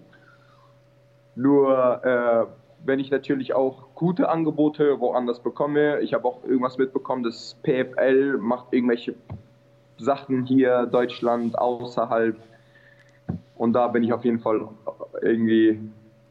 Nur 1.34 2.04
äh, 2.04 2.46
wenn 2.84 3.00
ich 3.00 3.10
natürlich 3.10 3.54
auch 3.54 3.83
gute 3.94 4.28
Angebote 4.28 4.98
woanders 5.00 5.40
bekomme. 5.40 6.00
Ich 6.00 6.14
habe 6.14 6.26
auch 6.26 6.44
irgendwas 6.44 6.78
mitbekommen, 6.78 7.22
dass 7.22 7.56
PFL 7.62 8.38
macht 8.38 8.72
irgendwelche 8.72 9.14
Sachen 9.98 10.44
hier, 10.44 10.86
Deutschland, 10.86 11.58
außerhalb. 11.58 12.36
Und 13.56 13.72
da 13.72 13.88
bin 13.88 14.02
ich 14.02 14.12
auf 14.12 14.24
jeden 14.24 14.40
Fall 14.40 14.68
irgendwie 15.22 15.80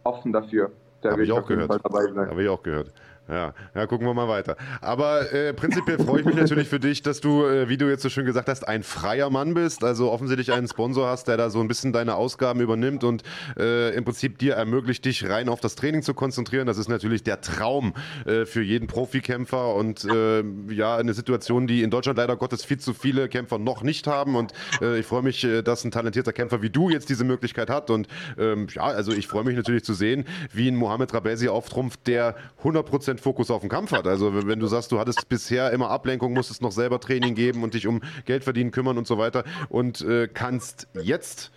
offen 0.03 0.33
dafür. 0.33 0.71
Da 1.01 1.11
habe 1.11 1.23
ich 1.23 1.31
auch 1.31 1.45
gehört. 1.45 1.69
Habe 1.69 2.43
ich 2.43 2.49
auch 2.49 2.63
gehört. 2.63 2.91
Ja, 3.29 3.53
ja, 3.73 3.85
gucken 3.87 4.05
wir 4.05 4.13
mal 4.13 4.27
weiter. 4.27 4.57
Aber 4.81 5.31
äh, 5.31 5.53
prinzipiell 5.53 5.97
freue 5.97 6.19
ich 6.19 6.25
mich 6.25 6.35
natürlich 6.35 6.67
für 6.67 6.79
dich, 6.79 7.01
dass 7.03 7.21
du, 7.21 7.45
äh, 7.45 7.69
wie 7.69 7.77
du 7.77 7.89
jetzt 7.89 8.03
so 8.03 8.09
schön 8.09 8.25
gesagt 8.25 8.49
hast, 8.49 8.67
ein 8.67 8.83
freier 8.83 9.29
Mann 9.29 9.53
bist. 9.53 9.83
Also 9.85 10.11
offensichtlich 10.11 10.51
einen 10.51 10.67
Sponsor 10.67 11.07
hast, 11.07 11.29
der 11.29 11.37
da 11.37 11.49
so 11.49 11.61
ein 11.61 11.69
bisschen 11.69 11.93
deine 11.93 12.15
Ausgaben 12.15 12.59
übernimmt 12.59 13.05
und 13.05 13.23
äh, 13.57 13.95
im 13.95 14.03
Prinzip 14.03 14.39
dir 14.39 14.55
ermöglicht, 14.55 15.05
dich 15.05 15.29
rein 15.29 15.47
auf 15.47 15.61
das 15.61 15.75
Training 15.75 16.01
zu 16.01 16.13
konzentrieren. 16.13 16.67
Das 16.67 16.77
ist 16.77 16.89
natürlich 16.89 17.23
der 17.23 17.39
Traum 17.39 17.93
äh, 18.25 18.45
für 18.45 18.61
jeden 18.61 18.87
Profikämpfer 18.87 19.73
und 19.73 20.03
äh, 20.03 20.43
ja, 20.69 20.97
eine 20.97 21.13
Situation, 21.13 21.65
die 21.65 21.81
in 21.81 21.91
Deutschland 21.91 22.17
leider 22.17 22.35
Gottes 22.35 22.65
viel 22.65 22.79
zu 22.79 22.93
viele 22.93 23.29
Kämpfer 23.29 23.57
noch 23.57 23.83
nicht 23.83 24.05
haben. 24.05 24.35
Und 24.35 24.51
äh, 24.81 24.99
ich 24.99 25.05
freue 25.05 25.21
mich, 25.21 25.47
dass 25.63 25.85
ein 25.85 25.91
talentierter 25.91 26.33
Kämpfer 26.33 26.61
wie 26.61 26.69
du 26.69 26.89
jetzt 26.89 27.07
diese 27.07 27.23
Möglichkeit 27.23 27.69
hat. 27.69 27.89
Und 27.89 28.09
ähm, 28.37 28.67
ja, 28.73 28.83
also 28.83 29.13
ich 29.13 29.27
freue 29.27 29.45
mich 29.45 29.55
natürlich 29.55 29.85
zu 29.85 29.93
sehen, 29.93 30.25
wie 30.51 30.67
ein 30.67 30.75
Mohamed 30.75 31.13
Rabesi 31.13 31.47
auftrumpft, 31.47 32.05
der 32.05 32.35
100% 32.63 33.12
100% 33.17 33.21
Fokus 33.21 33.51
auf 33.51 33.61
den 33.61 33.69
Kampf 33.69 33.91
hat. 33.91 34.07
Also 34.07 34.47
wenn 34.47 34.59
du 34.59 34.67
sagst, 34.67 34.91
du 34.91 34.99
hattest 34.99 35.27
bisher 35.29 35.71
immer 35.71 35.89
Ablenkung, 35.89 36.33
musstest 36.33 36.61
noch 36.61 36.71
selber 36.71 36.99
Training 36.99 37.35
geben 37.35 37.63
und 37.63 37.73
dich 37.73 37.87
um 37.87 38.01
Geld 38.25 38.43
verdienen 38.43 38.71
kümmern 38.71 38.97
und 38.97 39.07
so 39.07 39.17
weiter 39.17 39.43
und 39.69 40.01
äh, 40.01 40.27
kannst 40.27 40.87
jetzt 41.01 41.51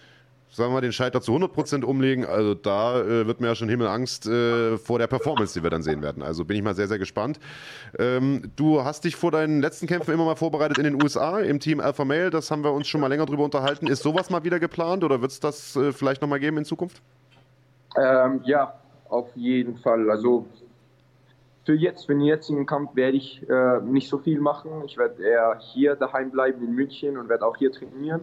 sagen 0.56 0.70
wir 0.70 0.74
mal, 0.74 0.80
den 0.80 0.92
Scheiter 0.92 1.20
zu 1.20 1.32
100% 1.32 1.84
umlegen. 1.84 2.24
Also 2.24 2.54
da 2.54 3.00
äh, 3.00 3.26
wird 3.26 3.40
mir 3.40 3.48
ja 3.48 3.54
schon 3.54 3.68
Himmelangst 3.68 4.26
äh, 4.26 4.78
vor 4.78 4.98
der 4.98 5.06
Performance, 5.06 5.58
die 5.58 5.62
wir 5.62 5.70
dann 5.70 5.82
sehen 5.82 6.02
werden. 6.02 6.22
Also 6.22 6.44
bin 6.44 6.56
ich 6.56 6.62
mal 6.62 6.74
sehr, 6.74 6.88
sehr 6.88 6.98
gespannt. 6.98 7.38
Ähm, 7.98 8.50
du 8.56 8.82
hast 8.82 9.04
dich 9.04 9.16
vor 9.16 9.30
deinen 9.30 9.60
letzten 9.60 9.86
Kämpfen 9.86 10.14
immer 10.14 10.24
mal 10.24 10.36
vorbereitet 10.36 10.78
in 10.78 10.84
den 10.84 11.02
USA 11.02 11.40
im 11.40 11.60
Team 11.60 11.80
Alpha 11.80 12.04
Male. 12.04 12.30
Das 12.30 12.50
haben 12.50 12.64
wir 12.64 12.72
uns 12.72 12.88
schon 12.88 13.00
mal 13.00 13.08
länger 13.08 13.26
drüber 13.26 13.44
unterhalten. 13.44 13.86
Ist 13.86 14.02
sowas 14.02 14.30
mal 14.30 14.44
wieder 14.44 14.58
geplant 14.58 15.04
oder 15.04 15.20
wird 15.20 15.30
es 15.30 15.40
das 15.40 15.76
äh, 15.76 15.92
vielleicht 15.92 16.22
nochmal 16.22 16.40
geben 16.40 16.56
in 16.58 16.64
Zukunft? 16.64 17.02
Ähm, 17.98 18.40
ja, 18.44 18.74
auf 19.08 19.28
jeden 19.34 19.76
Fall. 19.78 20.10
Also 20.10 20.46
für 21.66 21.74
jetzt, 21.74 22.06
für 22.06 22.14
den 22.14 22.22
jetzigen 22.22 22.64
Kampf 22.64 22.94
werde 22.94 23.16
ich 23.16 23.44
äh, 23.50 23.80
nicht 23.80 24.08
so 24.08 24.18
viel 24.18 24.40
machen. 24.40 24.84
Ich 24.86 24.96
werde 24.96 25.20
eher 25.22 25.58
hier 25.58 25.96
daheim 25.96 26.30
bleiben 26.30 26.62
in 26.62 26.72
München 26.72 27.18
und 27.18 27.28
werde 27.28 27.44
auch 27.44 27.56
hier 27.56 27.72
trainieren. 27.72 28.20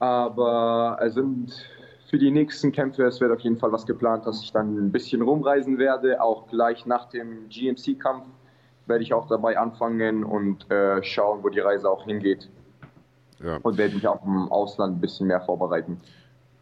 Aber 0.00 0.98
es 1.00 1.14
sind 1.14 1.54
für 2.10 2.18
die 2.18 2.32
nächsten 2.32 2.72
Kämpfe, 2.72 3.04
es 3.04 3.20
wird 3.20 3.30
auf 3.30 3.40
jeden 3.40 3.56
Fall 3.56 3.70
was 3.70 3.86
geplant, 3.86 4.26
dass 4.26 4.42
ich 4.42 4.52
dann 4.52 4.76
ein 4.76 4.90
bisschen 4.90 5.22
rumreisen 5.22 5.78
werde. 5.78 6.20
Auch 6.20 6.48
gleich 6.48 6.84
nach 6.86 7.08
dem 7.08 7.48
GMC-Kampf 7.48 8.26
werde 8.86 9.04
ich 9.04 9.14
auch 9.14 9.28
dabei 9.28 9.56
anfangen 9.56 10.24
und 10.24 10.68
äh, 10.72 11.02
schauen, 11.04 11.44
wo 11.44 11.48
die 11.48 11.60
Reise 11.60 11.88
auch 11.88 12.04
hingeht. 12.04 12.50
Ja. 13.42 13.58
Und 13.62 13.78
werde 13.78 13.94
mich 13.94 14.08
auch 14.08 14.24
im 14.24 14.50
Ausland 14.50 14.96
ein 14.96 15.00
bisschen 15.00 15.28
mehr 15.28 15.40
vorbereiten. 15.40 16.00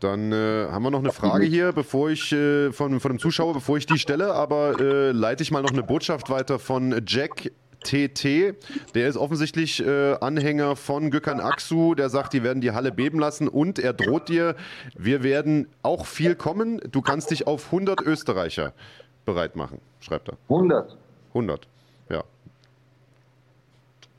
Dann 0.03 0.32
äh, 0.32 0.66
haben 0.68 0.82
wir 0.82 0.90
noch 0.90 0.98
eine 0.98 1.12
Frage 1.12 1.46
hier, 1.46 1.72
bevor 1.72 2.11
ich 2.11 2.32
äh, 2.32 2.72
von, 2.72 2.98
von 2.98 3.12
einem 3.12 3.20
Zuschauer, 3.20 3.55
bevor 3.55 3.76
ich 3.76 3.86
die 3.86 3.98
stelle, 3.98 4.34
aber 4.34 4.80
äh, 4.80 5.12
leite 5.12 5.44
ich 5.44 5.53
mal 5.53 5.62
noch 5.62 5.70
eine 5.70 5.84
Botschaft 5.84 6.28
weiter 6.28 6.59
von 6.59 7.03
Jack 7.07 7.53
TT. 7.84 8.57
Der 8.94 9.09
ist 9.09 9.16
offensichtlich 9.16 9.84
äh, 9.84 10.14
Anhänger 10.20 10.74
von 10.74 11.11
Gökhan 11.11 11.38
Aksu. 11.38 11.94
Der 11.94 12.09
sagt, 12.09 12.32
die 12.32 12.42
werden 12.42 12.61
die 12.61 12.72
Halle 12.72 12.90
beben 12.90 13.20
lassen 13.20 13.46
und 13.46 13.78
er 13.78 13.92
droht 13.92 14.28
dir, 14.28 14.57
wir 14.96 15.22
werden 15.22 15.68
auch 15.82 16.07
viel 16.07 16.34
kommen. 16.34 16.80
Du 16.90 17.00
kannst 17.00 17.30
dich 17.30 17.46
auf 17.46 17.66
100 17.66 18.00
Österreicher 18.00 18.72
bereit 19.24 19.55
machen, 19.55 19.80
schreibt 20.00 20.30
er. 20.30 20.36
100? 20.48 20.96
100, 21.28 21.68
ja. 22.09 22.24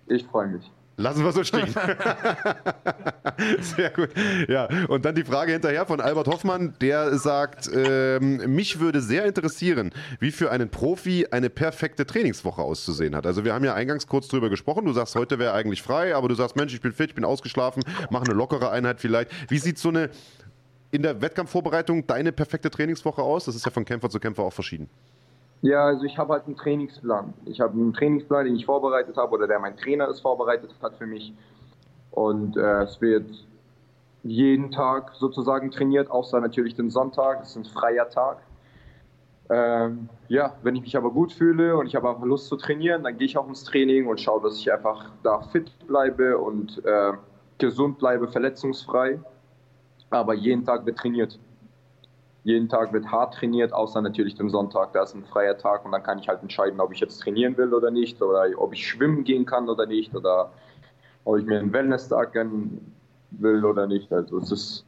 Ich 0.07 0.23
freue 0.25 0.47
mich. 0.47 0.72
Lassen 0.95 1.23
wir 1.23 1.31
so 1.31 1.43
stehen. 1.43 1.67
Sehr 3.61 3.89
gut. 3.89 4.09
Ja, 4.47 4.69
und 4.87 5.05
dann 5.05 5.15
die 5.15 5.23
Frage 5.23 5.53
hinterher 5.53 5.87
von 5.87 5.99
Albert 5.99 6.27
Hoffmann, 6.27 6.75
der 6.81 7.17
sagt, 7.17 7.67
ähm, 7.73 8.53
mich 8.53 8.79
würde 8.79 9.01
sehr 9.01 9.25
interessieren, 9.25 9.91
wie 10.19 10.31
für 10.31 10.51
einen 10.51 10.69
Profi 10.69 11.27
eine 11.31 11.49
perfekte 11.49 12.05
Trainingswoche 12.05 12.61
auszusehen 12.61 13.15
hat. 13.15 13.25
Also 13.25 13.43
wir 13.43 13.53
haben 13.53 13.65
ja 13.65 13.73
eingangs 13.73 14.05
kurz 14.05 14.27
drüber 14.27 14.49
gesprochen. 14.49 14.85
Du 14.85 14.93
sagst, 14.93 15.15
heute 15.15 15.39
wäre 15.39 15.53
eigentlich 15.53 15.81
frei, 15.81 16.15
aber 16.15 16.27
du 16.27 16.35
sagst, 16.35 16.55
Mensch, 16.55 16.73
ich 16.75 16.81
bin 16.81 16.91
fit, 16.91 17.09
ich 17.09 17.15
bin 17.15 17.25
ausgeschlafen, 17.25 17.83
mache 18.11 18.25
eine 18.25 18.35
lockere 18.35 18.69
Einheit 18.69 18.99
vielleicht. 19.01 19.31
Wie 19.49 19.57
sieht 19.57 19.79
so 19.79 19.89
eine 19.89 20.11
in 20.91 21.01
der 21.01 21.21
Wettkampfvorbereitung 21.21 22.05
deine 22.05 22.31
perfekte 22.31 22.69
Trainingswoche 22.69 23.23
aus? 23.23 23.45
Das 23.45 23.55
ist 23.55 23.65
ja 23.65 23.71
von 23.71 23.83
Kämpfer 23.83 24.11
zu 24.11 24.19
Kämpfer 24.19 24.43
auch 24.43 24.53
verschieden. 24.53 24.89
Ja, 25.63 25.85
also 25.85 26.03
ich 26.03 26.17
habe 26.17 26.33
halt 26.33 26.45
einen 26.45 26.57
Trainingsplan. 26.57 27.33
Ich 27.45 27.61
habe 27.61 27.71
einen 27.71 27.93
Trainingsplan, 27.93 28.43
den 28.43 28.55
ich 28.55 28.65
vorbereitet 28.65 29.15
habe 29.15 29.31
oder 29.31 29.47
der 29.47 29.59
mein 29.59 29.77
Trainer 29.77 30.09
es 30.09 30.19
vorbereitet 30.19 30.75
hat 30.81 30.97
für 30.97 31.05
mich. 31.05 31.33
Und 32.11 32.57
äh, 32.57 32.81
es 32.83 32.99
wird 32.99 33.47
jeden 34.23 34.71
Tag 34.71 35.13
sozusagen 35.15 35.71
trainiert, 35.71 36.11
außer 36.11 36.41
natürlich 36.41 36.75
den 36.75 36.89
Sonntag. 36.89 37.39
Das 37.39 37.51
ist 37.51 37.55
ein 37.55 37.63
freier 37.63 38.09
Tag. 38.09 38.39
Ähm, 39.49 40.09
ja, 40.27 40.53
wenn 40.63 40.75
ich 40.75 40.81
mich 40.81 40.97
aber 40.97 41.11
gut 41.11 41.31
fühle 41.31 41.77
und 41.77 41.87
ich 41.87 41.95
habe 41.95 42.09
einfach 42.09 42.25
Lust 42.25 42.47
zu 42.47 42.57
trainieren, 42.57 43.03
dann 43.03 43.17
gehe 43.17 43.25
ich 43.25 43.37
auch 43.37 43.47
ins 43.47 43.63
Training 43.63 44.07
und 44.07 44.19
schaue, 44.19 44.41
dass 44.41 44.57
ich 44.57 44.69
einfach 44.69 45.11
da 45.23 45.43
fit 45.43 45.71
bleibe 45.87 46.39
und 46.39 46.83
äh, 46.83 47.13
gesund 47.57 47.99
bleibe, 47.99 48.27
verletzungsfrei. 48.27 49.17
Aber 50.09 50.33
jeden 50.33 50.65
Tag 50.65 50.85
wird 50.85 50.97
trainiert. 50.97 51.39
Jeden 52.43 52.67
Tag 52.67 52.91
wird 52.91 53.07
hart 53.07 53.35
trainiert, 53.35 53.71
außer 53.71 54.01
natürlich 54.01 54.35
den 54.35 54.49
Sonntag. 54.49 54.91
Da 54.91 55.03
ist 55.03 55.15
ein 55.15 55.23
freier 55.23 55.57
Tag 55.57 55.85
und 55.85 55.93
dann 55.93 56.03
kann 56.03 56.19
ich 56.19 56.27
halt 56.27 56.41
entscheiden, 56.41 56.79
ob 56.81 56.91
ich 56.91 56.99
jetzt 56.99 57.19
trainieren 57.19 57.55
will 57.57 57.73
oder 57.73 57.89
nicht, 57.89 58.21
oder 58.21 58.45
ob 58.57 58.73
ich 58.73 58.85
schwimmen 58.85 59.23
gehen 59.23 59.45
kann 59.45 59.69
oder 59.69 59.85
nicht, 59.85 60.13
oder 60.13 60.51
ob 61.23 61.37
ich 61.37 61.45
mir 61.45 61.59
einen 61.59 61.71
Wellness-Tag 61.71 62.33
gönnen 62.33 62.93
will 63.31 63.63
oder 63.63 63.87
nicht. 63.87 64.11
Also 64.11 64.39
es 64.39 64.51
ist, 64.51 64.85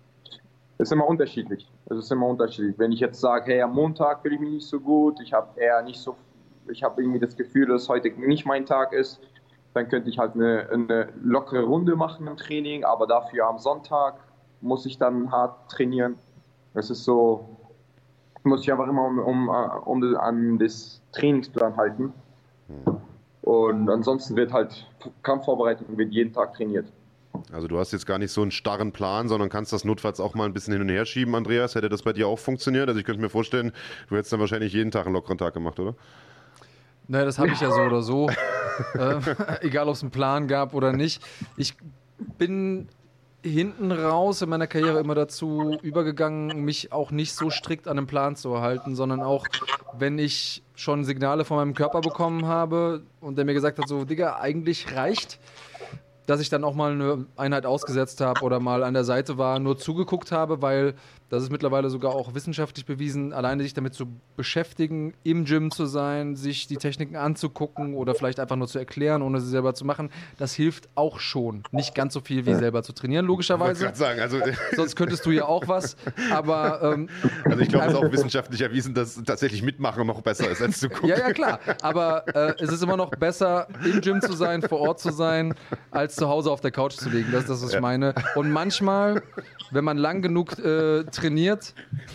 ist 0.80 0.92
immer 0.92 1.08
unterschiedlich. 1.08 1.72
Es 1.86 1.98
ist 1.98 2.12
immer 2.12 2.28
unterschiedlich. 2.28 2.78
Wenn 2.78 2.92
ich 2.92 3.00
jetzt 3.00 3.22
sage, 3.22 3.54
hey, 3.54 3.62
am 3.62 3.74
Montag 3.74 4.22
fühle 4.22 4.36
ich 4.36 4.42
mich 4.42 4.52
nicht 4.52 4.68
so 4.68 4.82
gut, 4.82 5.22
ich 5.22 5.32
habe 5.32 5.58
eher 5.60 5.82
nicht 5.82 6.00
so, 6.00 6.18
ich 6.70 6.84
habe 6.84 7.02
irgendwie 7.02 7.20
das 7.20 7.38
Gefühl, 7.38 7.68
dass 7.68 7.88
heute 7.88 8.10
nicht 8.10 8.46
mein 8.46 8.66
Tag 8.66 8.92
ist, 8.92 9.22
dann 9.74 9.88
könnte 9.88 10.10
ich 10.10 10.18
halt 10.18 10.36
eine, 10.36 10.70
eine 10.72 11.10
lockere 11.22 11.64
Runde 11.64 11.96
machen 11.96 12.28
im 12.28 12.36
Training, 12.36 12.84
aber 12.84 13.08
dafür 13.08 13.48
am 13.48 13.60
Sonntag 13.60 14.16
muss 14.62 14.86
ich 14.86 14.98
dann 14.98 15.32
hart 15.32 15.70
trainieren. 15.70 16.16
Es 16.76 16.90
ist 16.90 17.04
so, 17.04 17.48
muss 18.44 18.62
ich 18.62 18.72
einfach 18.72 18.88
immer 18.88 19.06
um, 19.06 19.20
um, 19.20 19.50
um 19.50 20.16
an 20.18 20.60
das 20.60 21.02
Trainingsplan 21.14 21.76
halten. 21.76 22.14
Und 23.42 23.90
ansonsten 23.90 24.36
wird 24.36 24.52
halt 24.52 24.88
Kampfvorbereitung 25.24 25.98
wird 25.98 26.12
jeden 26.12 26.34
Tag 26.34 26.54
trainiert. 26.54 26.88
Also 27.52 27.68
du 27.68 27.78
hast 27.78 27.92
jetzt 27.92 28.06
gar 28.06 28.18
nicht 28.18 28.32
so 28.32 28.42
einen 28.42 28.52
starren 28.52 28.92
Plan, 28.92 29.28
sondern 29.28 29.50
kannst 29.50 29.74
das 29.74 29.86
notfalls 29.86 30.20
auch 30.20 30.36
mal 30.36 30.46
ein 30.46 30.54
bisschen 30.54 30.74
hin 30.74 30.82
und 30.82 30.90
her 30.90 31.06
schieben, 31.06 31.36
Andreas. 31.36 31.76
Hätte 31.76 31.90
das 31.90 32.02
bei 32.02 32.14
dir 32.14 32.28
auch 32.28 32.40
funktioniert? 32.40 32.88
Also 32.88 33.00
ich 33.00 33.06
könnte 33.06 33.22
mir 33.22 33.30
vorstellen, 33.30 33.72
du 34.10 34.16
hättest 34.16 34.34
dann 34.34 34.40
wahrscheinlich 34.40 34.74
jeden 34.74 34.92
Tag 34.92 35.06
einen 35.06 35.14
lockeren 35.14 35.38
Tag 35.38 35.54
gemacht, 35.54 35.80
oder? 35.80 35.96
Naja, 37.08 37.26
das 37.26 37.38
habe 37.38 37.50
ich 37.50 37.62
ja 37.62 37.72
so 37.72 37.82
oder 37.82 38.02
so. 38.02 38.30
äh, 38.94 39.20
egal, 39.62 39.88
ob 39.88 39.96
es 39.96 40.02
einen 40.02 40.12
Plan 40.12 40.48
gab 40.48 40.74
oder 40.74 40.92
nicht. 40.92 41.22
Ich 41.56 41.76
bin 42.38 42.88
hinten 43.46 43.92
raus 43.92 44.42
in 44.42 44.50
meiner 44.50 44.68
Karriere 44.68 45.00
immer 45.00 45.16
dazu 45.16 45.78
übergegangen, 45.82 46.66
mich 46.66 46.92
auch 46.92 47.12
nicht 47.12 47.34
so 47.34 47.50
strikt 47.50 47.88
an 47.88 47.98
den 47.98 48.08
Plan 48.08 48.36
zu 48.36 48.60
halten, 48.60 48.96
sondern 48.96 49.22
auch, 49.22 49.46
wenn 49.98 50.18
ich 50.18 50.64
schon 50.74 51.06
Signale 51.06 51.46
von 51.46 51.58
meinem 51.58 51.76
Körper 51.76 52.02
bekommen 52.02 52.48
habe 52.48 53.04
und 53.22 53.38
der 53.38 53.46
mir 53.46 53.54
gesagt 53.54 53.78
hat, 53.78 53.88
so, 53.88 54.04
Digga, 54.04 54.38
eigentlich 54.40 54.96
reicht, 54.96 55.40
dass 56.26 56.42
ich 56.42 56.50
dann 56.50 56.64
auch 56.64 56.74
mal 56.74 56.92
eine 56.92 57.28
Einheit 57.36 57.68
ausgesetzt 57.68 58.20
habe 58.20 58.42
oder 58.42 58.60
mal 58.60 58.84
an 58.84 58.96
der 58.96 59.04
Seite 59.04 59.38
war, 59.38 59.60
nur 59.60 59.78
zugeguckt 59.78 60.32
habe, 60.32 60.64
weil 60.64 60.96
das 61.36 61.44
ist 61.44 61.52
mittlerweile 61.52 61.90
sogar 61.90 62.14
auch 62.14 62.34
wissenschaftlich 62.34 62.86
bewiesen, 62.86 63.34
alleine 63.34 63.64
sich 63.64 63.74
damit 63.74 63.94
zu 63.94 64.08
beschäftigen, 64.38 65.14
im 65.24 65.46
Gym 65.46 65.70
zu 65.70 65.86
sein, 65.86 66.36
sich 66.36 66.68
die 66.68 66.78
Techniken 66.78 67.16
anzugucken 67.16 67.94
oder 67.94 68.16
vielleicht 68.16 68.40
einfach 68.40 68.56
nur 68.56 68.68
zu 68.68 68.80
erklären, 68.80 69.22
ohne 69.22 69.42
sie 69.42 69.50
selber 69.50 69.74
zu 69.74 69.86
machen, 69.86 70.10
das 70.38 70.54
hilft 70.54 70.90
auch 70.96 71.20
schon. 71.20 71.64
Nicht 71.72 71.94
ganz 71.94 72.14
so 72.14 72.22
viel 72.22 72.46
wie 72.46 72.56
selber 72.56 72.84
zu 72.84 72.94
trainieren, 72.94 73.26
logischerweise. 73.26 73.88
Ich 73.88 73.96
sagen, 73.96 74.20
also 74.20 74.40
Sonst 74.76 74.96
könntest 74.96 75.26
du 75.26 75.32
ja 75.32 75.46
auch 75.46 75.68
was, 75.68 75.98
aber. 76.32 76.94
Ähm, 76.94 77.10
also 77.44 77.60
ich 77.60 77.70
glaube, 77.70 77.86
es 77.86 77.94
ist 77.94 78.00
auch 78.00 78.12
wissenschaftlich 78.12 78.62
erwiesen, 78.62 78.94
dass 78.94 79.22
tatsächlich 79.24 79.62
mitmachen 79.62 80.08
noch 80.08 80.22
besser 80.22 80.50
ist, 80.50 80.62
als 80.62 80.80
zu 80.80 80.90
gucken. 80.90 81.10
ja, 81.10 81.20
ja, 81.20 81.34
klar. 81.34 81.60
Aber 81.82 82.28
äh, 82.36 82.54
es 82.60 82.72
ist 82.72 82.82
immer 82.82 82.98
noch 82.98 83.12
besser, 83.12 83.68
im 83.84 84.02
Gym 84.02 84.22
zu 84.22 84.34
sein, 84.34 84.62
vor 84.62 84.80
Ort 84.80 85.00
zu 85.00 85.12
sein, 85.12 85.54
als 85.92 86.16
zu 86.16 86.28
Hause 86.28 86.52
auf 86.52 86.62
der 86.62 86.72
Couch 86.72 86.94
zu 86.94 87.10
liegen. 87.10 87.32
Das 87.32 87.42
ist 87.42 87.50
das, 87.50 87.64
was 87.64 87.74
ich 87.74 87.82
meine. 87.82 88.14
Und 88.36 88.52
manchmal, 88.52 89.22
wenn 89.72 89.84
man 89.84 89.98
lang 89.98 90.22
genug 90.22 90.58
äh, 90.60 91.04
trainiert. 91.04 91.25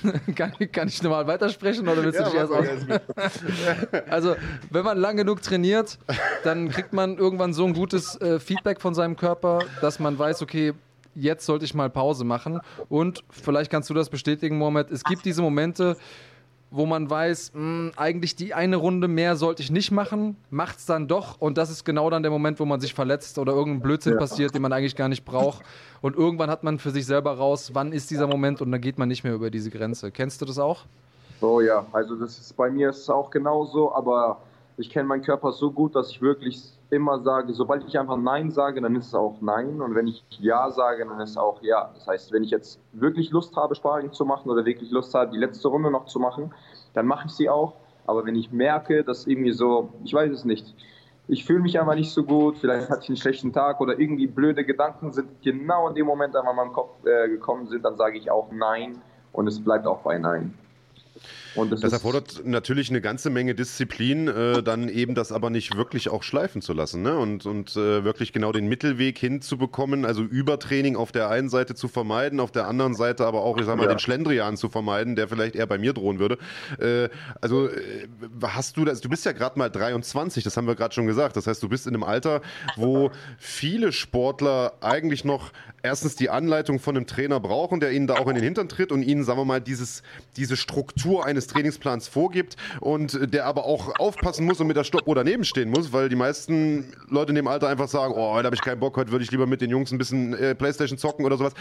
kann, 0.35 0.53
kann, 0.73 0.89
ich 0.89 1.03
normal 1.03 1.27
weitersprechen 1.27 1.89
oder 1.89 2.03
willst 2.03 2.19
du 2.19 2.25
ja, 2.25 2.29
dich 2.29 2.39
erst 2.39 2.53
aus? 2.53 2.67
also, 4.11 4.37
wenn 4.71 4.85
man 4.85 4.99
lang 4.99 5.17
genug 5.17 5.43
trainiert, 5.43 5.99
dann 6.45 6.69
kriegt 6.69 6.93
man 6.93 7.19
irgendwann 7.19 7.53
so 7.53 7.65
ein 7.65 7.75
gutes 7.75 8.21
äh, 8.21 8.39
Feedback 8.39 8.81
von 8.81 8.95
seinem 8.95 9.17
Körper, 9.17 9.61
dass 9.81 9.99
man 9.99 10.19
weiß, 10.19 10.43
okay, 10.43 10.75
jetzt 11.15 11.47
sollte 11.47 11.65
ich 11.65 11.75
mal 11.75 11.91
Pause 11.91 12.25
machen. 12.25 12.61
Und 12.89 13.25
vielleicht 13.31 13.71
kannst 13.71 13.91
du 13.91 13.95
das 13.95 14.11
bestätigen, 14.11 14.59
Mohamed. 14.59 14.91
Es 14.91 15.05
gibt 15.05 15.25
diese 15.25 15.43
Momente, 15.43 15.97
wo 16.71 16.87
man 16.87 17.11
weiß, 17.11 17.53
mh, 17.55 17.61
hm, 17.61 17.93
eigentlich 17.97 18.37
die 18.37 18.55
eine 18.55 18.77
Runde 18.77 19.09
mehr 19.09 19.37
sollte 19.37 19.63
ich 19.63 19.71
nicht 19.71 19.91
machen, 19.91 20.37
macht 20.51 20.79
es 20.79 20.87
dann 20.87 21.09
doch 21.09 21.41
und 21.41 21.59
das 21.59 21.71
ist 21.71 21.85
genau 21.85 22.11
dann 22.11 22.23
der 22.23 22.31
Moment, 22.31 22.61
wo 22.61 22.65
man 22.65 22.81
sich 22.81 22.95
verletzt 22.95 23.39
oder 23.39 23.53
irgendein 23.53 23.83
Blödsinn 23.83 24.13
ja. 24.15 24.19
passiert, 24.19 24.55
den 24.55 24.63
man 24.63 24.73
eigentlich 24.73 24.97
gar 24.97 25.09
nicht 25.09 25.25
braucht 25.25 25.63
und 26.01 26.17
irgendwann 26.17 26.51
hat 26.51 26.63
man 26.63 26.79
für 26.79 26.91
sich 26.91 27.07
selber 27.07 27.37
raus, 27.37 27.71
wann 27.75 27.93
ist 27.93 28.11
dieser 28.11 28.27
Moment 28.27 28.61
und 28.61 28.71
dann 28.71 28.81
geht 28.81 28.99
man 28.99 29.09
nicht 29.09 29.25
mehr 29.25 29.35
über 29.35 29.51
diese 29.51 29.71
Grenze. 29.71 30.11
Kennst 30.11 30.41
du 30.41 30.47
das 30.47 30.59
auch? 30.59 30.85
Oh 31.41 31.61
ja, 31.61 31.87
also 31.93 32.17
das 32.17 32.39
ist 32.39 32.57
bei 32.57 32.71
mir 32.71 32.91
ist 32.91 32.99
es 32.99 33.11
auch 33.11 33.31
genauso, 33.31 33.95
aber 33.95 34.41
ich 34.77 34.91
kenne 34.91 35.09
meinen 35.09 35.23
Körper 35.23 35.53
so 35.53 35.71
gut, 35.71 35.95
dass 35.95 36.11
ich 36.11 36.21
wirklich 36.23 36.79
immer 36.91 37.21
sage, 37.21 37.53
sobald 37.53 37.85
ich 37.87 37.99
einfach 37.99 38.17
Nein 38.17 38.51
sage, 38.51 38.81
dann 38.81 38.97
ist 38.97 39.09
es 39.09 39.15
auch 39.15 39.37
Nein. 39.41 39.81
Und 39.81 39.95
wenn 39.95 40.07
ich 40.07 40.25
Ja 40.39 40.71
sage, 40.71 41.07
dann 41.07 41.21
ist 41.21 41.31
es 41.31 41.37
auch 41.37 41.63
Ja. 41.63 41.91
Das 41.95 42.07
heißt, 42.07 42.33
wenn 42.33 42.45
ich 42.45 42.51
jetzt 42.51 42.81
wirklich 42.93 43.31
Lust 43.31 43.57
habe, 43.57 43.75
Sparring 43.75 44.13
zu 44.13 44.25
machen 44.25 44.51
oder 44.51 44.65
wirklich 44.65 44.91
Lust 44.91 45.15
habe, 45.15 45.31
die 45.31 45.39
letzte 45.39 45.69
Runde 45.69 45.91
noch 45.91 46.07
zu 46.07 46.19
machen, 46.19 46.53
dann 46.95 47.07
mache 47.07 47.27
ich 47.27 47.33
sie 47.33 47.49
auch. 47.49 47.75
Aber 48.07 48.25
wenn 48.25 48.35
ich 48.35 48.51
merke, 48.51 49.05
dass 49.05 49.27
irgendwie 49.27 49.53
so, 49.53 49.91
ich 50.05 50.13
weiß 50.13 50.33
es 50.33 50.45
nicht, 50.45 50.75
ich 51.29 51.45
fühle 51.45 51.61
mich 51.61 51.79
einfach 51.79 51.95
nicht 51.95 52.11
so 52.11 52.25
gut, 52.25 52.59
vielleicht 52.59 52.91
hatte 52.91 53.03
ich 53.05 53.09
einen 53.09 53.17
schlechten 53.17 53.53
Tag 53.53 53.81
oder 53.81 53.99
irgendwie 53.99 54.27
blöde 54.27 54.65
Gedanken 54.65 55.13
sind 55.13 55.29
genau 55.43 55.89
in 55.89 55.95
dem 55.95 56.07
Moment 56.07 56.35
einmal 56.35 56.55
in 56.55 56.57
meinem 56.57 56.73
Kopf 56.73 57.05
äh, 57.05 57.29
gekommen 57.29 57.69
sind, 57.69 57.85
dann 57.85 57.97
sage 57.97 58.19
ich 58.19 58.31
auch 58.31 58.51
Nein 58.51 59.01
und 59.33 59.47
es 59.47 59.63
bleibt 59.63 59.87
auch 59.87 60.01
bei 60.01 60.19
Nein. 60.19 60.55
Das, 61.55 61.81
das, 61.81 61.93
erfordert 61.93 62.43
natürlich 62.45 62.91
eine 62.91 63.01
ganze 63.01 63.31
Menge 63.31 63.55
Disziplin, 63.55 64.29
äh, 64.29 64.63
dann 64.63 64.89
eben 64.89 65.15
das 65.15 65.33
aber 65.33 65.51
nicht 65.51 65.77
wirklich 65.77 66.09
auch 66.09 66.23
schleifen 66.23 66.63
zu 66.63 66.73
lassen 66.73 67.03
ne? 67.03 67.17
und, 67.17 67.47
und 67.47 67.77
äh, 67.77 68.05
wirklich 68.05 68.33
genau 68.33 68.53
den 68.53 68.69
Mittelweg 68.69 69.19
hinzubekommen, 69.19 70.05
also 70.05 70.23
Übertraining 70.23 70.97
auf 70.97 71.13
der 71.13 71.29
einen 71.29 71.49
Seite 71.49 71.75
zu 71.75 71.89
vermeiden, 71.89 72.41
auf 72.41 72.53
der 72.53 72.69
anderen 72.69 72.95
Seite 72.95 73.27
aber 73.27 73.43
auch, 73.43 73.59
ich 73.59 73.67
sag 73.67 73.77
mal, 73.77 73.85
ja. 73.85 73.91
den 73.91 73.99
Schlendrian 73.99 74.57
zu 74.57 74.69
vermeiden, 74.69 75.17
der 75.17 75.29
vielleicht 75.29 75.57
eher 75.57 75.67
bei 75.67 75.79
mir 75.79 75.93
drohen 75.93 76.19
würde. 76.19 76.39
Äh, 76.79 77.09
also 77.41 77.69
äh, 77.69 78.07
hast 78.43 78.77
du 78.77 78.85
das, 78.85 79.01
du 79.01 79.09
bist 79.09 79.25
ja 79.25 79.33
gerade 79.33 79.59
mal 79.59 79.71
23, 79.71 80.45
das 80.45 80.57
haben 80.57 80.67
wir 80.67 80.77
gerade 80.77 80.95
schon 80.95 81.07
gesagt, 81.07 81.37
das 81.37 81.47
heißt, 81.47 81.63
du 81.63 81.69
bist 81.69 81.87
in 81.87 81.95
einem 81.95 82.05
Alter, 82.05 82.43
wo 82.77 83.11
viele 83.39 83.93
Sportler 83.93 84.75
eigentlich 84.81 85.25
noch 85.25 85.53
erstens 85.83 86.17
die 86.17 86.31
Anleitung 86.31 86.79
von 86.79 86.97
einem 86.97 87.07
Trainer 87.07 87.41
brauchen, 87.41 87.81
der 87.81 87.93
ihnen 87.93 88.07
da 88.07 88.15
auch 88.15 88.29
in 88.29 88.35
den 88.35 88.45
Hintern 88.45 88.69
tritt 88.69 88.93
und 88.93 89.03
ihnen, 89.03 89.25
sagen 89.25 89.39
wir 89.39 89.45
mal, 89.45 89.61
dieses, 89.61 90.03
diese 90.37 90.57
Struktur 90.57 91.25
eines 91.25 91.40
Trainingsplans 91.47 92.09
vorgibt 92.09 92.57
und 92.81 93.33
der 93.33 93.47
aber 93.47 93.65
auch 93.65 93.99
aufpassen 93.99 94.45
muss 94.45 94.61
und 94.61 94.67
mit 94.67 94.77
der 94.77 94.85
Stoppuhr 94.85 95.15
daneben 95.15 95.45
stehen 95.45 95.71
muss, 95.71 95.93
weil 95.93 96.09
die 96.09 96.17
meisten 96.17 96.93
Leute 97.09 97.31
in 97.31 97.37
dem 97.37 97.47
Alter 97.49 97.69
einfach 97.69 97.89
sagen, 97.89 98.15
oh, 98.17 98.33
heute 98.35 98.47
habe 98.47 98.57
ich 98.57 98.63
keinen 98.63 98.81
Bock, 98.81 98.97
heute 98.97 99.11
würde 99.11 99.25
ich 99.25 99.31
lieber 99.31 99.47
mit 99.47 99.61
den 99.61 99.71
Jungs 99.71 99.91
ein 99.93 99.99
bisschen 99.99 100.35
äh, 100.35 100.55
Playstation 100.55 100.99
zocken 100.99 101.25
oder 101.25 101.37
sowas. 101.37 101.55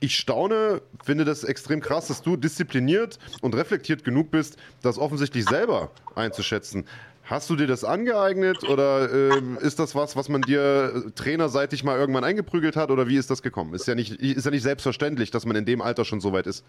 Ich 0.00 0.16
staune, 0.16 0.82
finde 1.04 1.24
das 1.24 1.44
extrem 1.44 1.80
krass, 1.80 2.08
dass 2.08 2.22
du 2.22 2.36
diszipliniert 2.36 3.18
und 3.40 3.54
reflektiert 3.54 4.04
genug 4.04 4.30
bist, 4.30 4.56
das 4.82 4.98
offensichtlich 4.98 5.44
selber 5.44 5.90
einzuschätzen. 6.14 6.84
Hast 7.30 7.48
du 7.48 7.54
dir 7.54 7.68
das 7.68 7.84
angeeignet 7.84 8.68
oder 8.68 9.08
äh, 9.12 9.40
ist 9.60 9.78
das 9.78 9.94
was, 9.94 10.16
was 10.16 10.28
man 10.28 10.42
dir 10.42 11.12
trainerseitig 11.14 11.84
mal 11.84 11.96
irgendwann 11.96 12.24
eingeprügelt 12.24 12.74
hat 12.74 12.90
oder 12.90 13.06
wie 13.06 13.16
ist 13.16 13.30
das 13.30 13.40
gekommen? 13.40 13.72
Ist 13.72 13.86
ja 13.86 13.94
nicht, 13.94 14.20
ist 14.20 14.44
ja 14.44 14.50
nicht 14.50 14.64
selbstverständlich, 14.64 15.30
dass 15.30 15.46
man 15.46 15.54
in 15.54 15.64
dem 15.64 15.80
Alter 15.80 16.04
schon 16.04 16.20
so 16.20 16.32
weit 16.32 16.48
ist. 16.48 16.64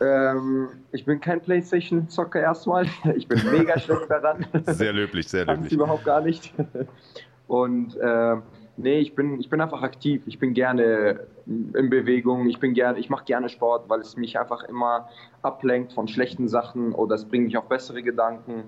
Ähm, 0.00 0.68
ich 0.92 1.04
bin 1.04 1.20
kein 1.20 1.40
Playstation-Zocker 1.40 2.40
erstmal. 2.40 2.86
Ich 3.16 3.28
bin 3.28 3.40
mega 3.50 3.78
schlecht 3.78 4.10
daran. 4.10 4.46
Sehr 4.66 4.92
löblich, 4.92 5.28
sehr 5.28 5.44
löblich. 5.44 5.60
Kann's 5.60 5.72
überhaupt 5.72 6.04
gar 6.04 6.20
nicht. 6.20 6.54
Und 7.48 7.96
äh, 7.96 8.36
nee, 8.76 9.00
ich 9.00 9.14
bin, 9.14 9.40
ich 9.40 9.50
bin 9.50 9.60
einfach 9.60 9.82
aktiv. 9.82 10.22
Ich 10.26 10.38
bin 10.38 10.54
gerne 10.54 11.26
in 11.46 11.90
Bewegung. 11.90 12.48
Ich 12.48 12.60
bin 12.60 12.74
gerne, 12.74 12.98
ich 12.98 13.10
mache 13.10 13.24
gerne 13.24 13.48
Sport, 13.48 13.88
weil 13.88 14.00
es 14.00 14.16
mich 14.16 14.38
einfach 14.38 14.62
immer 14.64 15.08
ablenkt 15.42 15.92
von 15.92 16.08
schlechten 16.08 16.48
Sachen 16.48 16.92
oder 16.92 17.16
es 17.16 17.24
bringt 17.24 17.46
mich 17.46 17.56
auf 17.56 17.68
bessere 17.68 18.02
Gedanken. 18.02 18.64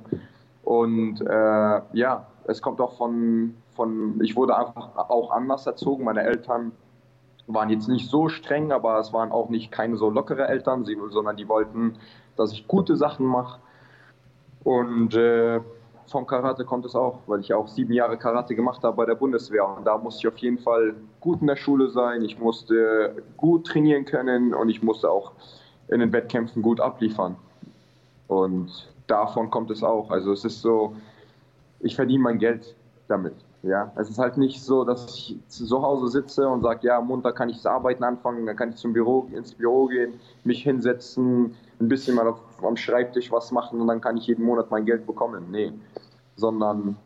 Und 0.65 1.21
äh, 1.23 1.81
ja, 1.93 2.27
es 2.45 2.61
kommt 2.61 2.81
auch 2.81 2.97
von, 2.97 3.55
von, 3.75 4.21
ich 4.23 4.37
wurde 4.37 4.57
einfach 4.57 4.97
auch 4.97 5.31
anders 5.31 5.67
erzogen. 5.67 6.05
Meine 6.05 6.23
Eltern 6.23 6.73
waren 7.47 7.71
jetzt 7.71 7.89
nicht 7.89 8.09
so 8.09 8.29
streng, 8.29 8.73
aber 8.73 8.99
es 8.99 9.13
waren 9.13 9.33
auch 9.33 9.49
nicht 9.49 9.71
keine 9.73 9.97
so 9.97 10.11
lockere 10.11 10.49
Eltern, 10.49 10.85
sondern 10.85 11.37
die 11.37 11.49
wollten, 11.49 11.97
dass 12.37 12.53
ich 12.53 12.69
gute 12.69 12.97
Sachen 12.97 13.27
mache. 13.27 13.61
Und 14.65 15.15
äh, 15.15 15.61
vom 16.07 16.27
Karate 16.27 16.65
kommt 16.65 16.85
es 16.85 16.95
auch, 16.95 17.21
weil 17.27 17.41
ich 17.41 17.53
auch 17.53 17.69
sieben 17.69 17.93
Jahre 17.93 18.17
Karate 18.17 18.55
gemacht 18.55 18.83
habe 18.85 18.97
bei 18.97 19.07
der 19.07 19.15
Bundeswehr. 19.15 19.67
Und 19.67 19.85
da 19.85 19.99
musste 19.99 20.21
ich 20.21 20.33
auf 20.33 20.39
jeden 20.39 20.59
Fall 20.59 20.95
gut 21.21 21.41
in 21.41 21.47
der 21.47 21.57
Schule 21.57 21.89
sein, 21.89 22.23
ich 22.23 22.39
musste 22.39 23.23
gut 23.37 23.67
trainieren 23.67 24.05
können 24.05 24.55
und 24.55 24.69
ich 24.69 24.83
musste 24.83 25.11
auch 25.11 25.33
in 25.89 26.01
den 26.01 26.13
Wettkämpfen 26.13 26.63
gut 26.63 26.81
abliefern. 26.81 27.37
Und 28.29 28.93
davon 29.07 29.51
kommt 29.51 29.71
es 29.71 29.83
auch. 29.83 30.11
Also 30.11 30.33
es 30.33 30.45
ist 30.45 30.63
so, 30.63 30.95
ich 31.81 31.97
verdiene 31.97 32.23
mein 32.23 32.39
Geld 32.39 32.75
damit. 33.09 33.35
Ja, 33.63 33.93
es 33.95 34.11
ist 34.11 34.19
halt 34.19 34.39
nicht 34.39 34.61
so, 34.61 34.83
dass 34.83 35.07
ich 35.07 35.39
zu 35.47 35.83
Hause 35.83 36.09
sitze 36.09 36.49
und 36.49 36.63
sage, 36.63 36.89
ja, 36.89 37.01
munter 37.01 37.33
kann 37.33 37.49
ich 37.49 37.57
das 37.57 37.67
Arbeiten 37.67 38.03
anfangen, 38.03 38.45
dann 38.45 38.57
kann 38.57 38.71
ich 38.71 38.77
zum 38.77 38.93
Büro, 38.93 39.29
ins 39.33 39.55
Büro 39.55 39.87
gehen, 39.87 40.15
mich 40.43 40.65
hinsetzen, 40.65 41.55
ein 41.79 41.89
bisschen 41.89 42.17
mal 42.17 42.27
auf, 42.27 42.41
am 42.61 42.77
Schreibtisch 42.77 43.31
was 43.31 43.53
machen 43.53 43.81
und 43.81 43.87
dann 43.87 44.01
kann 44.01 44.17
ich 44.17 44.27
jeden 44.27 44.45
Monat 44.45 44.71
mein 44.73 44.85
Geld 44.85 45.07
bekommen. 45.07 45.47
Nee, 45.53 45.73
sondern 46.35 46.97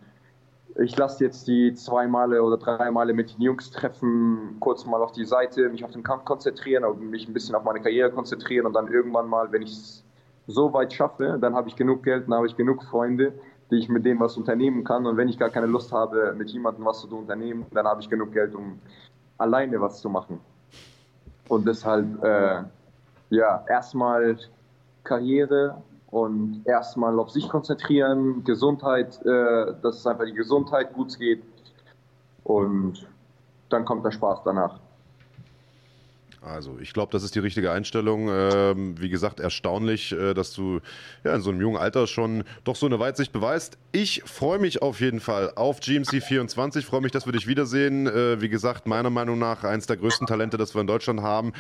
ich 0.79 0.97
lasse 0.97 1.25
jetzt 1.25 1.47
die 1.47 1.75
zwei 1.75 2.07
Male 2.07 2.43
oder 2.43 2.57
drei 2.57 2.91
Male 2.91 3.13
mit 3.13 3.35
den 3.35 3.43
Jungs 3.43 3.71
treffen, 3.71 4.57
kurz 4.61 4.87
mal 4.87 5.03
auf 5.03 5.13
die 5.13 5.27
Seite, 5.27 5.69
mich 5.69 5.85
auf 5.85 5.91
den 5.91 6.03
Kampf 6.03 6.25
konzentrieren 6.25 6.85
mich 7.11 7.29
ein 7.29 7.35
bisschen 7.35 7.55
auf 7.55 7.65
meine 7.65 7.81
Karriere 7.81 8.11
konzentrieren 8.11 8.65
und 8.65 8.73
dann 8.73 8.89
irgendwann 8.89 9.29
mal, 9.29 9.53
wenn 9.53 9.61
ich 9.61 9.73
es 9.73 10.05
so 10.47 10.73
weit 10.73 10.93
schaffe, 10.93 11.37
dann 11.41 11.55
habe 11.55 11.69
ich 11.69 11.77
genug 11.77 12.03
Geld, 12.03 12.25
dann 12.27 12.35
habe 12.35 12.47
ich 12.47 12.57
genug 12.57 12.83
Freunde, 12.85 13.35
die 13.71 13.77
ich 13.77 13.89
mit 13.89 14.05
dem 14.05 14.21
was 14.21 14.37
unternehmen 14.37 14.85
kann. 14.85 15.07
Und 15.07 15.17
wenn 15.17 15.29
ich 15.29 15.39
gar 15.39 15.51
keine 15.51 15.67
Lust 15.67 15.93
habe, 15.93 16.35
mit 16.37 16.51
jemandem 16.51 16.85
was 16.85 17.01
zu 17.01 17.17
unternehmen, 17.17 17.67
dann 17.73 17.87
habe 17.87 18.01
ich 18.01 18.09
genug 18.09 18.33
Geld, 18.33 18.55
um 18.55 18.79
alleine 19.39 19.81
was 19.81 20.01
zu 20.01 20.09
machen. 20.09 20.41
Und 21.49 21.67
deshalb, 21.67 22.23
äh, 22.23 22.63
ja, 23.31 23.65
erstmal 23.69 24.39
Karriere 25.05 25.83
und 26.11 26.63
erstmal 26.65 27.19
auf 27.19 27.31
sich 27.31 27.49
konzentrieren, 27.49 28.45
Gesundheit, 28.45 29.21
äh, 29.25 29.75
dass 29.83 29.99
es 29.99 30.07
einfach 30.07 30.25
die 30.25 30.35
Gesundheit 30.35 30.93
gut 30.93 31.19
geht. 31.19 31.43
Und 32.45 33.07
dann 33.69 33.85
kommt 33.85 34.05
der 34.05 34.13
Spaß 34.13 34.43
danach. 34.45 34.79
Also, 36.47 36.79
ich 36.81 36.93
glaube, 36.93 37.11
das 37.11 37.25
ist 37.25 37.35
die 37.35 37.41
richtige 37.41 37.73
Einstellung. 37.73 38.29
Ähm, 38.31 39.01
wie 39.01 39.09
gesagt, 39.09 39.41
erstaunlich, 39.41 40.13
äh, 40.13 40.33
dass 40.33 40.53
du 40.53 40.81
ja, 41.25 41.35
in 41.35 41.41
so 41.43 41.51
einem 41.51 41.61
jungen 41.61 41.77
Alter 41.77 42.07
schon 42.07 42.45
doch 42.63 42.77
so 42.77 42.87
eine 42.87 43.01
Weitsicht 43.01 43.33
beweist. 43.33 43.79
Ich 43.91 44.23
freue 44.25 44.61
mich 44.61 44.81
auf 44.81 45.01
jeden 45.01 45.19
Fall 45.19 45.53
auf 45.57 45.81
GMC 45.81 46.23
24, 46.23 46.87
freue 46.87 47.01
mich, 47.01 47.11
dass 47.11 47.27
wir 47.27 47.33
dich 47.33 47.49
wiedersehen. 47.49 48.07
Äh, 48.07 48.41
wie 48.41 48.49
gesagt, 48.49 48.87
meiner 48.87 49.11
Meinung 49.11 49.41
nach 49.41 49.65
eines 49.65 49.87
der 49.87 49.97
größten 49.97 50.29
Talente, 50.29 50.57
das 50.57 50.75
wir 50.75 50.81
in 50.81 50.87
Deutschland 50.87 51.21
haben. 51.21 51.53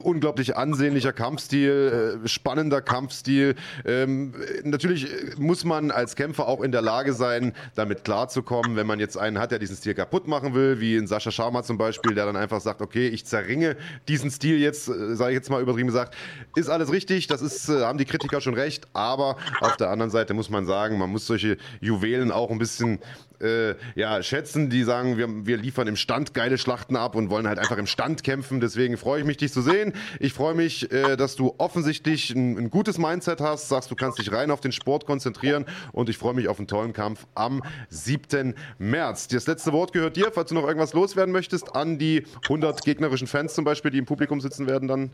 Unglaublich 0.00 0.56
ansehnlicher 0.56 1.12
Kampfstil, 1.12 2.20
äh, 2.24 2.28
spannender 2.28 2.82
Kampfstil. 2.82 3.54
Ähm, 3.84 4.34
natürlich 4.64 5.06
muss 5.38 5.64
man 5.64 5.92
als 5.92 6.16
Kämpfer 6.16 6.48
auch 6.48 6.62
in 6.62 6.72
der 6.72 6.82
Lage 6.82 7.12
sein, 7.12 7.52
damit 7.76 8.02
klarzukommen, 8.02 8.74
wenn 8.74 8.86
man 8.86 8.98
jetzt 8.98 9.16
einen 9.16 9.38
hat, 9.38 9.52
der 9.52 9.60
diesen 9.60 9.76
Stil 9.76 9.94
kaputt 9.94 10.26
machen 10.26 10.54
will, 10.54 10.80
wie 10.80 10.96
in 10.96 11.06
Sascha 11.06 11.30
Sharma 11.30 11.62
zum 11.62 11.78
Beispiel, 11.78 12.16
der 12.16 12.26
dann 12.26 12.36
einfach 12.36 12.60
sagt, 12.60 12.82
okay, 12.82 13.06
ich 13.06 13.24
zerringe 13.24 13.76
diesen 14.08 14.30
Stil 14.30 14.58
jetzt, 14.58 14.88
äh, 14.88 15.14
sage 15.14 15.32
ich 15.32 15.36
jetzt 15.36 15.50
mal 15.50 15.62
übertrieben 15.62 15.88
gesagt, 15.88 16.16
ist 16.56 16.68
alles 16.68 16.90
richtig, 16.90 17.26
das 17.26 17.42
ist, 17.42 17.68
äh, 17.68 17.82
haben 17.82 17.98
die 17.98 18.04
Kritiker 18.04 18.40
schon 18.40 18.54
recht, 18.54 18.86
aber 18.92 19.36
auf 19.60 19.76
der 19.76 19.90
anderen 19.90 20.10
Seite 20.10 20.34
muss 20.34 20.50
man 20.50 20.66
sagen, 20.66 20.98
man 20.98 21.10
muss 21.10 21.26
solche 21.26 21.58
Juwelen 21.80 22.32
auch 22.32 22.50
ein 22.50 22.58
bisschen 22.58 22.98
äh, 23.40 23.74
ja, 23.94 24.22
schätzen, 24.22 24.70
die 24.70 24.82
sagen, 24.82 25.16
wir, 25.16 25.46
wir 25.46 25.56
liefern 25.56 25.86
im 25.86 25.96
Stand 25.96 26.34
geile 26.34 26.58
Schlachten 26.58 26.96
ab 26.96 27.14
und 27.14 27.30
wollen 27.30 27.46
halt 27.46 27.58
einfach 27.58 27.78
im 27.78 27.86
Stand 27.86 28.24
kämpfen. 28.24 28.60
Deswegen 28.60 28.96
freue 28.96 29.20
ich 29.20 29.26
mich, 29.26 29.36
dich 29.36 29.52
zu 29.52 29.62
sehen. 29.62 29.92
Ich 30.18 30.32
freue 30.32 30.54
mich, 30.54 30.92
äh, 30.92 31.16
dass 31.16 31.36
du 31.36 31.54
offensichtlich 31.58 32.30
ein, 32.30 32.58
ein, 32.58 32.70
gutes 32.70 32.98
Mindset 32.98 33.40
hast, 33.40 33.68
sagst, 33.68 33.90
du 33.90 33.94
kannst 33.94 34.18
dich 34.18 34.32
rein 34.32 34.50
auf 34.50 34.60
den 34.60 34.72
Sport 34.72 35.06
konzentrieren 35.06 35.64
und 35.92 36.08
ich 36.08 36.18
freue 36.18 36.34
mich 36.34 36.48
auf 36.48 36.58
einen 36.58 36.68
tollen 36.68 36.92
Kampf 36.92 37.26
am 37.34 37.62
7. 37.88 38.54
März. 38.78 39.28
Das 39.28 39.46
letzte 39.46 39.72
Wort 39.72 39.92
gehört 39.92 40.16
dir, 40.16 40.30
falls 40.32 40.48
du 40.48 40.54
noch 40.54 40.66
irgendwas 40.66 40.94
loswerden 40.94 41.32
möchtest 41.32 41.74
an 41.74 41.98
die 41.98 42.24
100 42.44 42.82
gegnerischen 42.84 43.26
Fans 43.26 43.54
zum 43.54 43.64
Beispiel, 43.64 43.90
die 43.90 43.98
im 43.98 44.06
Publikum 44.06 44.40
sitzen 44.40 44.68
werden 44.68 44.88
dann. 44.88 45.10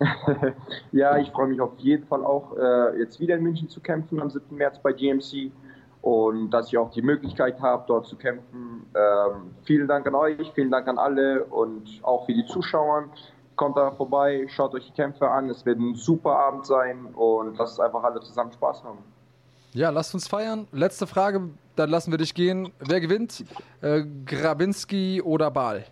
ja, 0.92 1.18
ich 1.18 1.30
freue 1.30 1.48
mich 1.48 1.60
auf 1.60 1.72
jeden 1.78 2.06
Fall 2.06 2.24
auch, 2.24 2.56
äh, 2.56 3.00
jetzt 3.00 3.18
wieder 3.18 3.34
in 3.36 3.42
München 3.42 3.68
zu 3.68 3.80
kämpfen 3.80 4.20
am 4.20 4.30
7. 4.30 4.56
März 4.56 4.78
bei 4.80 4.92
GMC 4.92 5.50
und 6.02 6.50
dass 6.50 6.68
ich 6.68 6.78
auch 6.78 6.90
die 6.90 7.02
Möglichkeit 7.02 7.60
habe, 7.60 7.84
dort 7.86 8.06
zu 8.06 8.16
kämpfen. 8.16 8.86
Ähm, 8.94 9.54
vielen 9.64 9.88
Dank 9.88 10.06
an 10.06 10.14
euch, 10.14 10.52
vielen 10.54 10.70
Dank 10.70 10.88
an 10.88 10.98
alle 10.98 11.44
und 11.44 12.00
auch 12.02 12.26
für 12.26 12.34
die 12.34 12.46
Zuschauer. 12.46 13.04
Kommt 13.56 13.76
da 13.76 13.90
vorbei, 13.90 14.46
schaut 14.48 14.74
euch 14.74 14.86
die 14.86 14.92
Kämpfe 14.92 15.28
an. 15.28 15.50
Es 15.50 15.66
wird 15.66 15.78
ein 15.78 15.94
super 15.94 16.38
Abend 16.38 16.64
sein 16.66 17.06
und 17.14 17.58
lasst 17.58 17.80
einfach 17.80 18.04
alle 18.04 18.20
zusammen 18.20 18.52
Spaß 18.52 18.84
haben. 18.84 18.98
Ja, 19.72 19.90
lasst 19.90 20.14
uns 20.14 20.28
feiern. 20.28 20.66
Letzte 20.72 21.06
Frage, 21.06 21.50
dann 21.76 21.90
lassen 21.90 22.10
wir 22.10 22.18
dich 22.18 22.34
gehen. 22.34 22.72
Wer 22.78 23.00
gewinnt? 23.00 23.44
Äh, 23.80 24.04
Grabinski 24.24 25.20
oder 25.22 25.50
Baal? 25.50 25.84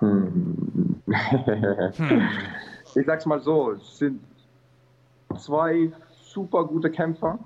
Hm. 0.00 1.02
hm. 1.06 2.28
Ich 2.94 3.06
sag's 3.06 3.26
mal 3.26 3.40
so: 3.40 3.72
Es 3.72 3.98
sind 3.98 4.20
zwei 5.36 5.92
super 6.20 6.64
gute 6.64 6.90
Kämpfer. 6.90 7.38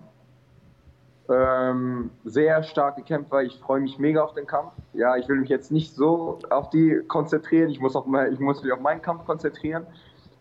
Ähm, 1.33 2.11
sehr 2.25 2.63
starke 2.63 3.03
Kämpfer. 3.03 3.43
Ich 3.43 3.59
freue 3.59 3.81
mich 3.81 3.99
mega 3.99 4.23
auf 4.23 4.35
den 4.35 4.47
Kampf. 4.47 4.73
Ja, 4.93 5.17
ich 5.17 5.29
will 5.29 5.37
mich 5.37 5.49
jetzt 5.49 5.73
nicht 5.73 5.95
so 5.95 6.39
auf 6.51 6.69
die 6.71 7.01
konzentrieren. 7.09 7.71
Ich 7.71 7.81
muss, 7.81 7.97
auf 7.97 8.07
ich 8.31 8.39
muss 8.39 8.63
mich 8.63 8.73
auf 8.73 8.81
meinen 8.81 9.01
Kampf 9.01 9.25
konzentrieren. 9.25 9.87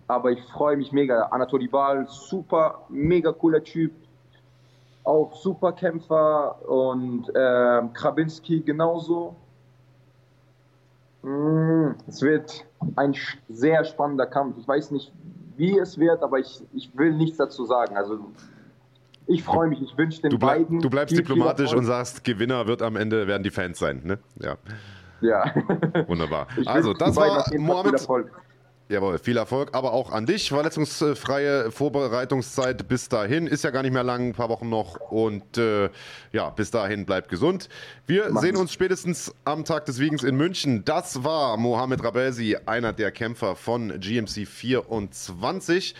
Aber 0.08 0.32
ich 0.32 0.44
freue 0.44 0.76
mich 0.76 0.92
mega. 0.92 1.24
Anatoly 1.28 1.68
Bal, 1.68 2.08
super, 2.10 2.82
mega 2.90 3.32
cooler 3.32 3.64
Typ. 3.64 3.94
Auch 5.04 5.34
super 5.36 5.72
Kämpfer. 5.72 6.68
Und 6.68 7.30
äh, 7.30 7.82
Krabinski 7.94 8.62
genauso. 8.62 9.36
Mm, 11.22 11.92
es 12.08 12.22
wird 12.22 12.66
ein 12.96 13.16
sehr 13.48 13.86
spannender 13.86 14.26
Kampf. 14.26 14.58
Ich 14.58 14.68
weiß 14.68 14.92
nicht, 14.92 15.14
wie 15.56 15.78
es 15.78 15.98
wird, 15.98 16.24
aber 16.24 16.40
ich, 16.40 16.66
ich 16.74 16.98
will 16.98 17.14
nichts 17.14 17.38
dazu 17.38 17.66
sagen. 17.66 17.96
Also 17.96 18.20
ich 19.32 19.44
freue 19.44 19.68
mich, 19.70 19.82
ich 19.82 19.98
wünsche 19.98 20.22
den 20.22 20.32
du 20.32 20.38
bleib, 20.38 20.60
beiden. 20.60 20.80
Du 20.80 20.90
bleibst 20.90 21.18
diplomatisch 21.18 21.74
und 21.74 21.86
sagst, 21.86 22.24
Gewinner 22.24 22.68
wird 22.68 22.82
am 22.82 22.96
Ende 22.96 23.28
werden 23.28 23.44
die 23.44 23.52
Fans 23.52 23.80
sein, 23.80 24.02
ne? 24.04 24.20
Ja. 24.40 24.58
Ja. 25.22 25.54
Wunderbar. 26.08 26.48
Also, 26.66 26.94
das 26.94 27.16
war 27.16 27.46
Mohammed. 27.58 28.08
Jawohl, 28.92 29.20
viel 29.20 29.38
Erfolg, 29.38 29.70
aber 29.72 29.94
auch 29.94 30.12
an 30.12 30.26
dich. 30.26 30.50
Verletzungsfreie 30.50 31.72
Vorbereitungszeit 31.72 32.90
bis 32.90 33.08
dahin. 33.08 33.48
Ist 33.48 33.64
ja 33.64 33.70
gar 33.70 33.84
nicht 33.84 33.94
mehr 33.94 34.04
lang, 34.04 34.28
ein 34.28 34.34
paar 34.34 34.50
Wochen 34.50 34.68
noch. 34.68 35.00
Und 35.00 35.58
äh, 35.58 35.90
ja, 36.34 36.50
bis 36.50 36.72
dahin 36.72 37.06
bleibt 37.06 37.30
gesund. 37.30 37.70
Wir 38.06 38.28
Mach's. 38.30 38.42
sehen 38.42 38.58
uns 38.58 38.74
spätestens 38.74 39.34
am 39.46 39.64
Tag 39.64 39.86
des 39.86 40.00
Wiegens 40.00 40.24
in 40.24 40.36
München. 40.36 40.84
Das 40.84 41.24
war 41.24 41.56
Mohamed 41.56 42.04
Rabesi, 42.04 42.58
einer 42.66 42.92
der 42.92 43.12
Kämpfer 43.12 43.56
von 43.56 43.98
GMC 43.98 44.46
24. 44.46 45.96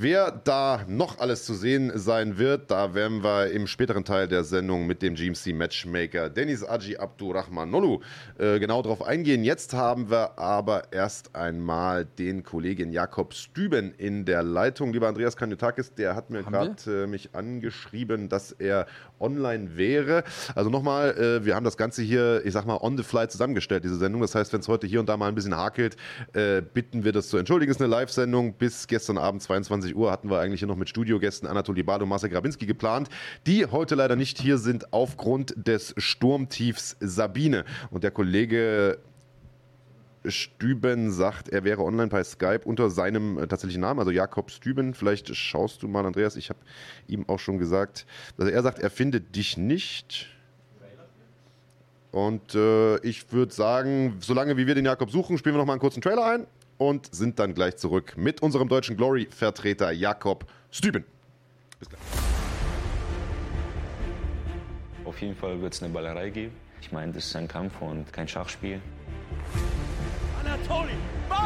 Wer 0.00 0.30
da 0.30 0.84
noch 0.86 1.18
alles 1.18 1.44
zu 1.44 1.54
sehen 1.54 1.90
sein 1.96 2.38
wird, 2.38 2.70
da 2.70 2.94
werden 2.94 3.24
wir 3.24 3.50
im 3.50 3.66
späteren 3.66 4.04
Teil 4.04 4.28
der 4.28 4.44
Sendung 4.44 4.86
mit 4.86 5.02
dem 5.02 5.16
GMC 5.16 5.52
Matchmaker 5.52 6.30
Dennis 6.30 6.62
Aji 6.62 6.98
Abdurrahmanolu 6.98 7.98
äh, 8.38 8.60
genau 8.60 8.80
drauf 8.82 9.02
eingehen. 9.04 9.42
Jetzt 9.42 9.74
haben 9.74 10.08
wir 10.08 10.38
aber 10.38 10.92
erst 10.92 11.34
einmal 11.34 12.04
den 12.04 12.44
Kollegen 12.44 12.92
Jakob 12.92 13.34
Stüben 13.34 13.92
in 13.92 14.24
der 14.24 14.44
Leitung. 14.44 14.92
Lieber 14.92 15.08
Andreas 15.08 15.36
Kanyotakis, 15.36 15.92
der 15.92 16.14
hat 16.14 16.30
mir 16.30 16.44
gerade 16.44 16.76
äh, 16.86 17.06
mich 17.08 17.34
angeschrieben, 17.34 18.28
dass 18.28 18.52
er 18.52 18.86
online 19.20 19.76
wäre. 19.76 20.24
Also 20.54 20.70
nochmal, 20.70 21.16
äh, 21.16 21.44
wir 21.44 21.54
haben 21.54 21.64
das 21.64 21.76
Ganze 21.76 22.02
hier, 22.02 22.42
ich 22.44 22.52
sag 22.52 22.66
mal, 22.66 22.78
on 22.80 22.96
the 22.96 23.02
fly 23.02 23.28
zusammengestellt, 23.28 23.84
diese 23.84 23.96
Sendung. 23.96 24.20
Das 24.20 24.34
heißt, 24.34 24.52
wenn 24.52 24.60
es 24.60 24.68
heute 24.68 24.86
hier 24.86 25.00
und 25.00 25.08
da 25.08 25.16
mal 25.16 25.28
ein 25.28 25.34
bisschen 25.34 25.56
hakelt, 25.56 25.96
äh, 26.34 26.62
bitten 26.62 27.04
wir 27.04 27.12
das 27.12 27.28
zu 27.28 27.36
entschuldigen. 27.36 27.70
Es 27.70 27.76
ist 27.76 27.82
eine 27.82 27.90
Live-Sendung 27.90 28.54
bis 28.54 28.86
gestern 28.86 29.18
Abend 29.18 29.42
22 29.42 29.78
20 29.78 29.96
Uhr 29.96 30.10
hatten 30.10 30.30
wir 30.30 30.40
eigentlich 30.40 30.60
hier 30.60 30.68
noch 30.68 30.76
mit 30.76 30.88
Studiogästen 30.88 31.48
Anatoli 31.48 31.82
Bal 31.82 32.02
und 32.02 32.08
Marcel 32.08 32.30
Grabinski 32.30 32.66
geplant, 32.66 33.08
die 33.46 33.66
heute 33.66 33.94
leider 33.94 34.16
nicht 34.16 34.40
hier 34.40 34.58
sind 34.58 34.92
aufgrund 34.92 35.54
des 35.56 35.94
Sturmtiefs 35.96 36.96
Sabine. 37.00 37.64
Und 37.90 38.04
der 38.04 38.10
Kollege 38.10 38.98
Stüben 40.30 41.10
sagt, 41.10 41.48
er 41.48 41.64
wäre 41.64 41.82
online 41.82 42.08
bei 42.08 42.22
Skype 42.24 42.60
unter 42.64 42.90
seinem 42.90 43.38
äh, 43.38 43.46
tatsächlichen 43.46 43.82
Namen, 43.82 44.00
also 44.00 44.10
Jakob 44.10 44.50
Stüben. 44.50 44.94
Vielleicht 44.94 45.34
schaust 45.34 45.82
du 45.82 45.88
mal, 45.88 46.04
Andreas. 46.04 46.36
Ich 46.36 46.50
habe 46.50 46.60
ihm 47.06 47.28
auch 47.28 47.38
schon 47.38 47.58
gesagt, 47.58 48.06
dass 48.36 48.48
er 48.48 48.62
sagt, 48.62 48.78
er 48.78 48.90
findet 48.90 49.34
dich 49.36 49.56
nicht. 49.56 50.28
Und 52.10 52.54
äh, 52.54 52.98
ich 53.00 53.32
würde 53.32 53.52
sagen, 53.52 54.16
solange 54.20 54.56
wie 54.56 54.66
wir 54.66 54.74
den 54.74 54.86
Jakob 54.86 55.10
suchen, 55.10 55.36
spielen 55.36 55.54
wir 55.54 55.58
noch 55.58 55.66
mal 55.66 55.74
einen 55.74 55.80
kurzen 55.80 56.00
Trailer 56.00 56.24
ein 56.24 56.46
und 56.78 57.14
sind 57.14 57.38
dann 57.38 57.54
gleich 57.54 57.76
zurück 57.76 58.14
mit 58.16 58.40
unserem 58.40 58.68
deutschen 58.68 58.96
Glory-Vertreter 58.96 59.90
Jakob 59.90 60.46
Stüben. 60.70 61.04
Bis 61.78 61.88
gleich. 61.88 62.00
Auf 65.04 65.20
jeden 65.20 65.34
Fall 65.34 65.60
wird 65.60 65.74
es 65.74 65.82
eine 65.82 65.92
Ballerei 65.92 66.30
geben. 66.30 66.54
Ich 66.80 66.92
meine, 66.92 67.12
das 67.12 67.26
ist 67.26 67.36
ein 67.36 67.48
Kampf 67.48 67.80
und 67.80 68.12
kein 68.12 68.28
Schachspiel. 68.28 68.80
Anatoly, 70.58 70.92
Ball! 71.28 71.38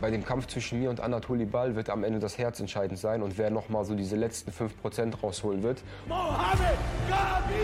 Bei 0.00 0.10
dem 0.10 0.24
Kampf 0.24 0.46
zwischen 0.46 0.80
mir 0.80 0.88
und 0.88 1.00
Anatoly 1.00 1.44
Ball 1.44 1.74
wird 1.76 1.90
am 1.90 2.04
Ende 2.04 2.18
das 2.18 2.38
Herz 2.38 2.58
entscheidend 2.58 2.98
sein 2.98 3.22
und 3.22 3.36
wer 3.36 3.50
nochmal 3.50 3.84
so 3.84 3.94
diese 3.94 4.16
letzten 4.16 4.50
5% 4.50 5.20
rausholen 5.20 5.62
wird. 5.62 5.82
Mohamed 6.08 6.78
Gabi! 7.08 7.54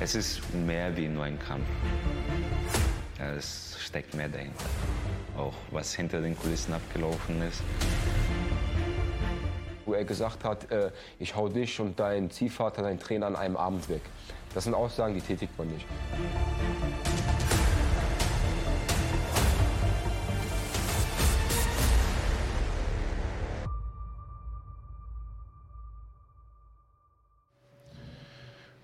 Es 0.00 0.14
ist 0.14 0.42
mehr 0.52 0.94
wie 0.96 1.08
nur 1.08 1.24
ein 1.24 1.38
Kampf. 1.38 1.66
Es 3.18 3.76
steckt 3.80 4.14
mehr 4.14 4.28
dahinter. 4.28 4.64
Auch 5.36 5.54
was 5.70 5.94
hinter 5.94 6.20
den 6.20 6.38
Kulissen 6.38 6.72
abgelaufen 6.74 7.42
ist. 7.42 7.62
Wo 9.84 9.94
er 9.94 10.04
gesagt 10.04 10.44
hat, 10.44 10.70
äh, 10.70 10.90
ich 11.18 11.34
hau 11.34 11.48
dich 11.48 11.80
und 11.80 11.98
dein 11.98 12.30
Ziehvater, 12.30 12.82
dein 12.82 12.98
Trainer 12.98 13.26
an 13.26 13.36
einem 13.36 13.56
Abend 13.56 13.88
weg. 13.88 14.02
Das 14.54 14.64
sind 14.64 14.74
Aussagen, 14.74 15.14
die 15.14 15.20
tätigt 15.20 15.56
man 15.58 15.68
nicht. 15.68 15.86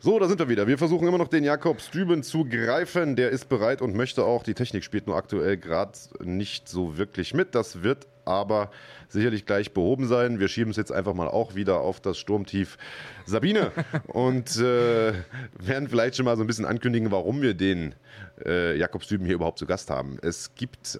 So, 0.02 0.18
da 0.18 0.28
sind 0.28 0.38
wir 0.38 0.48
wieder. 0.48 0.66
Wir 0.66 0.78
versuchen 0.78 1.06
immer 1.06 1.18
noch 1.18 1.28
den 1.28 1.44
Jakob 1.44 1.82
Stüben 1.82 2.22
zu 2.22 2.46
greifen. 2.46 3.16
Der 3.16 3.28
ist 3.28 3.50
bereit 3.50 3.82
und 3.82 3.94
möchte 3.94 4.24
auch. 4.24 4.42
Die 4.42 4.54
Technik 4.54 4.82
spielt 4.82 5.06
nur 5.06 5.14
aktuell 5.14 5.58
gerade 5.58 5.92
nicht 6.24 6.70
so 6.70 6.96
wirklich 6.96 7.34
mit. 7.34 7.54
Das 7.54 7.82
wird 7.82 8.06
aber 8.24 8.70
sicherlich 9.10 9.44
gleich 9.44 9.74
behoben 9.74 10.08
sein. 10.08 10.40
Wir 10.40 10.48
schieben 10.48 10.70
es 10.70 10.78
jetzt 10.78 10.90
einfach 10.90 11.12
mal 11.12 11.28
auch 11.28 11.54
wieder 11.54 11.80
auf 11.80 12.00
das 12.00 12.16
Sturmtief 12.16 12.78
Sabine 13.26 13.72
und 14.06 14.56
äh, 14.56 15.12
werden 15.58 15.86
vielleicht 15.90 16.16
schon 16.16 16.24
mal 16.24 16.38
so 16.38 16.44
ein 16.44 16.46
bisschen 16.46 16.64
ankündigen, 16.64 17.10
warum 17.10 17.42
wir 17.42 17.52
den 17.52 17.94
äh, 18.46 18.78
Jakob 18.78 19.04
Stüben 19.04 19.26
hier 19.26 19.34
überhaupt 19.34 19.58
zu 19.58 19.66
Gast 19.66 19.90
haben. 19.90 20.16
Es 20.22 20.54
gibt 20.54 20.98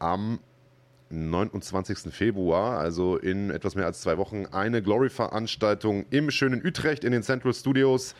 am 0.00 0.40
29. 1.10 2.12
Februar, 2.12 2.78
also 2.78 3.16
in 3.16 3.50
etwas 3.50 3.74
mehr 3.74 3.86
als 3.86 4.00
zwei 4.00 4.16
Wochen, 4.16 4.46
eine 4.46 4.82
Glory-Veranstaltung 4.82 6.06
im 6.10 6.30
schönen 6.30 6.64
Utrecht 6.64 7.04
in 7.04 7.12
den 7.12 7.22
Central 7.22 7.52
Studios. 7.52 8.14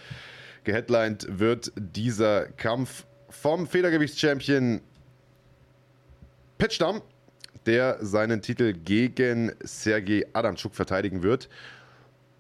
Geheadlined 0.64 1.26
wird 1.38 1.72
dieser 1.76 2.46
Kampf 2.46 3.06
vom 3.28 3.66
Federgewichtschampion 3.66 4.80
Petschdamm, 6.58 7.00
der 7.64 8.04
seinen 8.04 8.42
Titel 8.42 8.72
gegen 8.72 9.52
Sergei 9.62 10.26
Adamczuk 10.32 10.74
verteidigen 10.74 11.22
wird. 11.22 11.48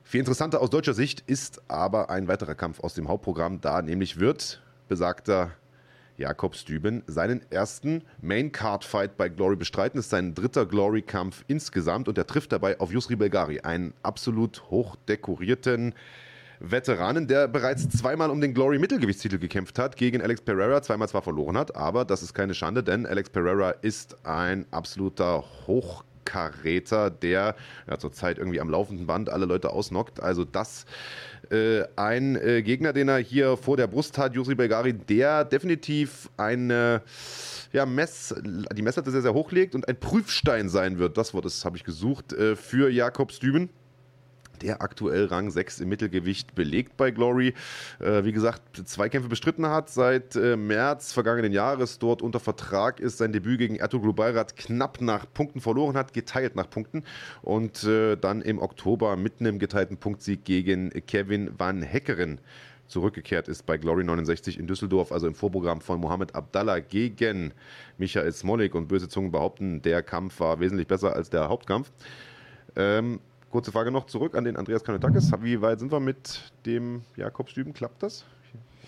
Viel 0.02 0.20
interessanter 0.20 0.60
aus 0.60 0.70
deutscher 0.70 0.94
Sicht 0.94 1.22
ist 1.28 1.62
aber 1.68 2.10
ein 2.10 2.26
weiterer 2.26 2.56
Kampf 2.56 2.80
aus 2.80 2.94
dem 2.94 3.08
Hauptprogramm. 3.08 3.60
Da 3.60 3.80
nämlich 3.80 4.18
wird 4.18 4.60
besagter 4.88 5.52
Jakob 6.20 6.54
Stüben 6.54 7.02
seinen 7.06 7.40
ersten 7.50 8.02
Main-Card-Fight 8.20 9.16
bei 9.16 9.28
Glory 9.28 9.56
bestreiten. 9.56 9.98
Das 9.98 10.06
ist 10.06 10.10
sein 10.10 10.34
dritter 10.34 10.66
Glory-Kampf 10.66 11.44
insgesamt 11.48 12.08
und 12.08 12.18
er 12.18 12.26
trifft 12.26 12.52
dabei 12.52 12.78
auf 12.78 12.92
Yusri 12.92 13.16
Belgari, 13.16 13.60
einen 13.60 13.94
absolut 14.02 14.62
hochdekorierten 14.70 15.94
Veteranen, 16.60 17.26
der 17.26 17.48
bereits 17.48 17.88
zweimal 17.88 18.30
um 18.30 18.40
den 18.42 18.52
Glory-Mittelgewichtstitel 18.52 19.38
gekämpft 19.38 19.78
hat, 19.78 19.96
gegen 19.96 20.20
Alex 20.20 20.42
Pereira, 20.42 20.82
zweimal 20.82 21.08
zwar 21.08 21.22
verloren 21.22 21.56
hat, 21.56 21.74
aber 21.74 22.04
das 22.04 22.22
ist 22.22 22.34
keine 22.34 22.52
Schande, 22.52 22.82
denn 22.84 23.06
Alex 23.06 23.30
Pereira 23.30 23.70
ist 23.70 24.18
ein 24.26 24.66
absoluter 24.70 25.42
Hoch 25.66 26.04
Karäter, 26.30 27.10
der 27.10 27.56
ja, 27.88 27.98
zurzeit 27.98 28.38
irgendwie 28.38 28.60
am 28.60 28.70
laufenden 28.70 29.06
Band 29.06 29.30
alle 29.30 29.46
Leute 29.46 29.70
ausnockt. 29.70 30.22
Also 30.22 30.44
das 30.44 30.84
äh, 31.50 31.84
ein 31.96 32.36
äh, 32.36 32.62
Gegner, 32.62 32.92
den 32.92 33.08
er 33.08 33.18
hier 33.18 33.56
vor 33.56 33.76
der 33.76 33.86
Brust 33.86 34.18
hat, 34.18 34.34
Yusri 34.34 34.54
Belgari, 34.54 34.92
der 34.92 35.44
definitiv 35.44 36.30
eine 36.36 37.02
ja, 37.72 37.86
Mess, 37.86 38.34
die 38.42 38.82
Messlatte 38.82 39.10
sehr, 39.10 39.22
sehr 39.22 39.34
hochlegt 39.34 39.74
und 39.74 39.88
ein 39.88 39.98
Prüfstein 39.98 40.68
sein 40.68 40.98
wird. 40.98 41.16
Das 41.16 41.34
Wort 41.34 41.46
habe 41.64 41.76
ich 41.76 41.84
gesucht 41.84 42.32
äh, 42.32 42.56
für 42.56 42.90
Jakob 42.90 43.32
Stüben 43.32 43.70
der 44.62 44.82
aktuell 44.82 45.26
Rang 45.26 45.50
6 45.50 45.80
im 45.80 45.88
Mittelgewicht 45.88 46.54
belegt 46.54 46.96
bei 46.96 47.10
Glory. 47.10 47.54
Äh, 47.98 48.24
wie 48.24 48.32
gesagt, 48.32 48.88
zwei 48.88 49.08
Kämpfe 49.08 49.28
bestritten 49.28 49.66
hat 49.66 49.90
seit 49.90 50.36
äh, 50.36 50.56
März 50.56 51.12
vergangenen 51.12 51.52
Jahres, 51.52 51.98
dort 51.98 52.22
unter 52.22 52.40
Vertrag 52.40 53.00
ist, 53.00 53.18
sein 53.18 53.32
Debüt 53.32 53.58
gegen 53.58 53.76
Ertugrul 53.76 54.12
Bayrat 54.12 54.56
knapp 54.56 55.00
nach 55.00 55.26
Punkten 55.32 55.60
verloren 55.60 55.96
hat, 55.96 56.12
geteilt 56.12 56.56
nach 56.56 56.68
Punkten 56.68 57.04
und 57.42 57.84
äh, 57.84 58.16
dann 58.16 58.42
im 58.42 58.58
Oktober 58.58 59.16
mit 59.16 59.40
einem 59.40 59.58
geteilten 59.58 59.96
Punktsieg 59.96 60.44
gegen 60.44 60.90
Kevin 61.06 61.50
Van 61.58 61.82
Heckeren 61.82 62.40
zurückgekehrt 62.90 63.48
ist 63.48 63.64
bei 63.64 63.78
Glory 63.78 64.04
69 64.04 64.58
in 64.58 64.66
Düsseldorf, 64.66 65.12
also 65.12 65.26
im 65.26 65.34
Vorprogramm 65.34 65.80
von 65.80 66.00
Mohamed 66.00 66.34
Abdallah 66.34 66.80
gegen 66.80 67.54
Michael 67.96 68.32
Smolik. 68.32 68.74
Und 68.74 68.88
böse 68.88 69.08
Zungen 69.08 69.30
behaupten, 69.30 69.80
der 69.82 70.02
Kampf 70.02 70.40
war 70.40 70.60
wesentlich 70.60 70.86
besser 70.88 71.14
als 71.14 71.30
der 71.30 71.48
Hauptkampf. 71.48 71.90
Ähm, 72.76 73.20
Kurze 73.50 73.72
Frage 73.72 73.90
noch 73.90 74.06
zurück 74.06 74.36
an 74.36 74.44
den 74.44 74.56
Andreas 74.56 74.84
Kanotakis. 74.84 75.32
Wie 75.40 75.60
weit 75.60 75.80
sind 75.80 75.90
wir 75.90 75.98
mit 75.98 76.52
dem 76.66 77.02
Jakob 77.16 77.48
Stüben? 77.48 77.72
Klappt 77.72 78.00
das? 78.02 78.24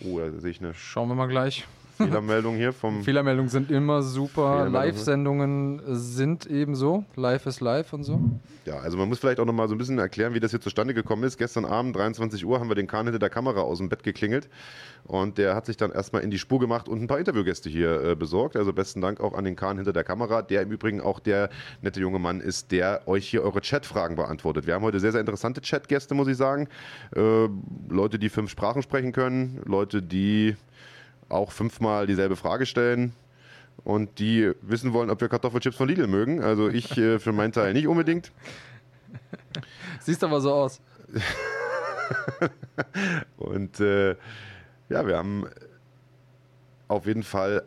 Oh, 0.05 0.21
da 0.21 0.31
sehe 0.39 0.53
ich 0.53 0.61
eine. 0.61 0.73
Schauen 0.73 1.09
wir 1.09 1.17
mal 1.17 1.27
gleich. 1.27 1.67
Fehlermeldung 2.07 2.57
hier 2.57 2.73
vom. 2.73 3.03
Fehlermeldungen 3.03 3.49
sind 3.49 3.71
immer 3.71 4.03
super. 4.03 4.69
Live-Sendungen 4.69 5.83
sind 5.87 6.47
ebenso. 6.47 7.05
Live 7.17 7.47
ist 7.47 7.61
live 7.61 7.93
und 7.93 8.05
so. 8.05 8.21
Ja, 8.65 8.79
also 8.79 8.97
man 8.97 9.09
muss 9.09 9.19
vielleicht 9.19 9.41
auch 9.41 9.45
noch 9.45 9.53
mal 9.53 9.69
so 9.69 9.75
ein 9.75 9.79
bisschen 9.79 9.99
erklären, 9.99 10.35
wie 10.35 10.41
das 10.41 10.53
hier 10.53 10.61
zustande 10.61 10.95
gekommen 10.95 11.25
ist. 11.25 11.37
Gestern 11.37 11.65
Abend, 11.65 11.97
23 11.97 12.45
Uhr, 12.47 12.61
haben 12.61 12.69
wir 12.69 12.75
den 12.75 12.87
Kahn 12.87 13.07
hinter 13.07 13.19
der 13.19 13.31
Kamera 13.31 13.61
aus 13.61 13.79
dem 13.79 13.89
Bett 13.89 14.03
geklingelt. 14.03 14.49
Und 15.05 15.39
der 15.39 15.55
hat 15.55 15.67
sich 15.67 15.77
dann 15.77 15.91
erstmal 15.91 16.23
in 16.23 16.31
die 16.31 16.39
Spur 16.39 16.61
gemacht 16.61 16.89
und 16.89 17.03
ein 17.03 17.07
paar 17.09 17.19
Interviewgäste 17.19 17.69
hier 17.69 18.03
äh, 18.03 18.15
besorgt. 18.15 18.57
Also 18.57 18.73
besten 18.73 19.01
Dank 19.01 19.21
auch 19.21 19.35
an 19.35 19.45
den 19.45 19.57
Kahn 19.57 19.77
hinter 19.77 19.93
der 19.93 20.05
Kamera, 20.05 20.43
der 20.43 20.63
im 20.63 20.71
Übrigen 20.71 21.01
auch 21.01 21.19
der 21.19 21.51
nette 21.81 22.01
junge 22.01 22.19
Mann 22.19 22.41
ist, 22.41 22.71
der 22.71 23.07
euch 23.07 23.29
hier 23.29 23.43
eure 23.43 23.61
Chatfragen 23.61 24.17
beantwortet. 24.17 24.67
Wir 24.67 24.75
haben 24.75 24.83
heute 24.83 25.01
sehr, 25.01 25.13
sehr 25.13 25.21
interessante 25.21 25.61
Chatgäste, 25.61 26.15
muss 26.15 26.29
ich 26.29 26.37
sagen. 26.37 26.69
Äh, 27.17 27.49
Leute, 27.89 28.19
die 28.19 28.29
fünf 28.29 28.51
Sprachen 28.51 28.83
sprechen 28.83 29.13
können, 29.13 29.61
Leute, 29.65 30.03
die 30.03 30.57
auch 31.33 31.53
fünfmal 31.53 32.07
dieselbe 32.07 32.37
Frage 32.37 32.67
stellen 32.67 33.13
und 33.85 34.19
die 34.19 34.53
wissen 34.63 34.93
wollen, 34.93 35.11
ob 35.11 35.21
wir 35.21 35.29
Kartoffelchips 35.29 35.77
von 35.77 35.89
Lidl 35.89 36.07
mögen. 36.07 36.43
Also 36.43 36.69
ich 36.69 36.97
äh, 36.99 37.19
für 37.19 37.33
meinen 37.33 37.53
Teil 37.53 37.73
nicht 37.73 37.87
unbedingt. 37.87 38.33
Siehst 40.01 40.23
aber 40.25 40.41
so 40.41 40.53
aus. 40.53 40.81
und 43.37 43.81
äh, 43.81 44.17
ja, 44.89 45.07
wir 45.07 45.17
haben 45.17 45.47
auf 46.89 47.07
jeden 47.07 47.23
Fall 47.23 47.63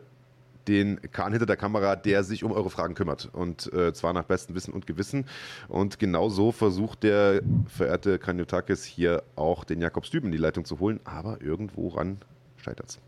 den 0.68 1.00
Kahn 1.12 1.32
hinter 1.32 1.46
der 1.46 1.56
Kamera, 1.56 1.96
der 1.96 2.24
sich 2.24 2.42
um 2.42 2.52
eure 2.52 2.70
Fragen 2.70 2.94
kümmert. 2.94 3.28
Und 3.32 3.72
äh, 3.72 3.92
zwar 3.92 4.12
nach 4.12 4.24
bestem 4.24 4.56
Wissen 4.56 4.74
und 4.74 4.86
Gewissen. 4.86 5.26
Und 5.68 5.98
genau 5.98 6.28
so 6.28 6.50
versucht 6.50 7.02
der 7.02 7.40
verehrte 7.66 8.18
Kanyotakis 8.18 8.84
hier 8.84 9.22
auch 9.36 9.64
den 9.64 9.80
Jakob 9.80 10.06
Stüben 10.06 10.26
in 10.26 10.32
die 10.32 10.38
Leitung 10.38 10.64
zu 10.64 10.80
holen. 10.80 11.00
Aber 11.04 11.40
irgendwo 11.40 11.88
ran 11.88 12.18
scheitert 12.56 12.90
es. 12.90 12.98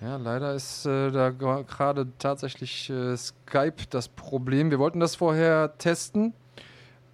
Ja, 0.00 0.16
leider 0.16 0.54
ist 0.54 0.86
äh, 0.86 1.10
da 1.10 1.28
gerade 1.30 2.06
tatsächlich 2.18 2.88
äh, 2.88 3.16
Skype 3.16 3.74
das 3.90 4.08
Problem. 4.08 4.70
Wir 4.70 4.78
wollten 4.78 4.98
das 4.98 5.14
vorher 5.14 5.76
testen, 5.76 6.32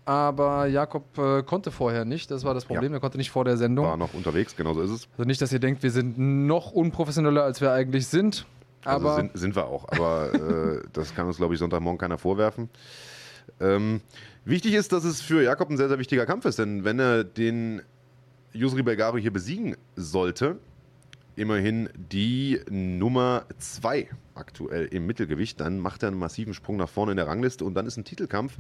aber 0.05 0.67
Jakob 0.67 1.19
äh, 1.19 1.43
konnte 1.43 1.73
vorher 1.73 2.05
nicht. 2.05 2.31
Das 2.31 2.45
war 2.45 2.55
das 2.55 2.65
Problem. 2.65 2.93
Ja. 2.93 2.99
Er 2.99 3.01
konnte 3.01 3.19
nicht 3.19 3.31
vor 3.31 3.45
der 3.45 3.57
Sendung. 3.57 3.87
War 3.87 3.97
noch 3.97 4.15
unterwegs, 4.15 4.55
genau 4.55 4.73
so 4.73 4.83
ist 4.83 4.91
es. 4.91 5.09
Also 5.13 5.25
nicht, 5.25 5.43
dass 5.43 5.53
ihr 5.53 5.59
denkt, 5.59 5.83
wir 5.83 5.91
sind 5.91 6.17
noch 6.17 6.71
unprofessioneller, 6.71 7.43
als 7.43 7.61
wir 7.61 7.73
eigentlich 7.73 8.07
sind. 8.07 8.47
Also 8.85 9.09
aber 9.09 9.17
sind, 9.17 9.37
sind 9.37 9.57
wir 9.57 9.67
auch, 9.67 9.89
aber 9.89 10.33
äh, 10.35 10.83
das 10.93 11.13
kann 11.13 11.27
uns, 11.27 11.39
glaube 11.39 11.55
ich, 11.55 11.59
Sonntagmorgen 11.59 11.99
keiner 11.99 12.19
vorwerfen. 12.19 12.71
Ähm, 13.59 14.01
wichtig 14.45 14.75
ist, 14.75 14.93
dass 14.93 15.03
es 15.03 15.21
für 15.23 15.43
Jakob 15.43 15.71
ein 15.71 15.77
sehr, 15.77 15.89
sehr 15.89 15.99
wichtiger 15.99 16.25
Kampf 16.25 16.45
ist, 16.45 16.61
denn 16.61 16.85
wenn 16.85 17.01
er 17.01 17.25
den 17.25 17.83
Yusri 18.53 18.85
Belgaro 18.85 19.19
hier 19.19 19.33
besiegen 19.33 19.77
sollte, 19.97 20.59
immerhin 21.37 21.89
die 21.97 22.61
Nummer 22.69 23.45
2 23.59 24.09
aktuell 24.35 24.87
im 24.87 25.07
Mittelgewicht. 25.07 25.61
Dann 25.61 25.79
macht 25.79 26.03
er 26.03 26.09
einen 26.09 26.19
massiven 26.19 26.55
Sprung 26.55 26.77
nach 26.77 26.89
vorne 26.89 27.13
in 27.13 27.17
der 27.17 27.27
Rangliste 27.27 27.65
und 27.65 27.75
dann 27.75 27.87
ist 27.87 27.97
ein 27.97 28.05
Titelkampf, 28.05 28.57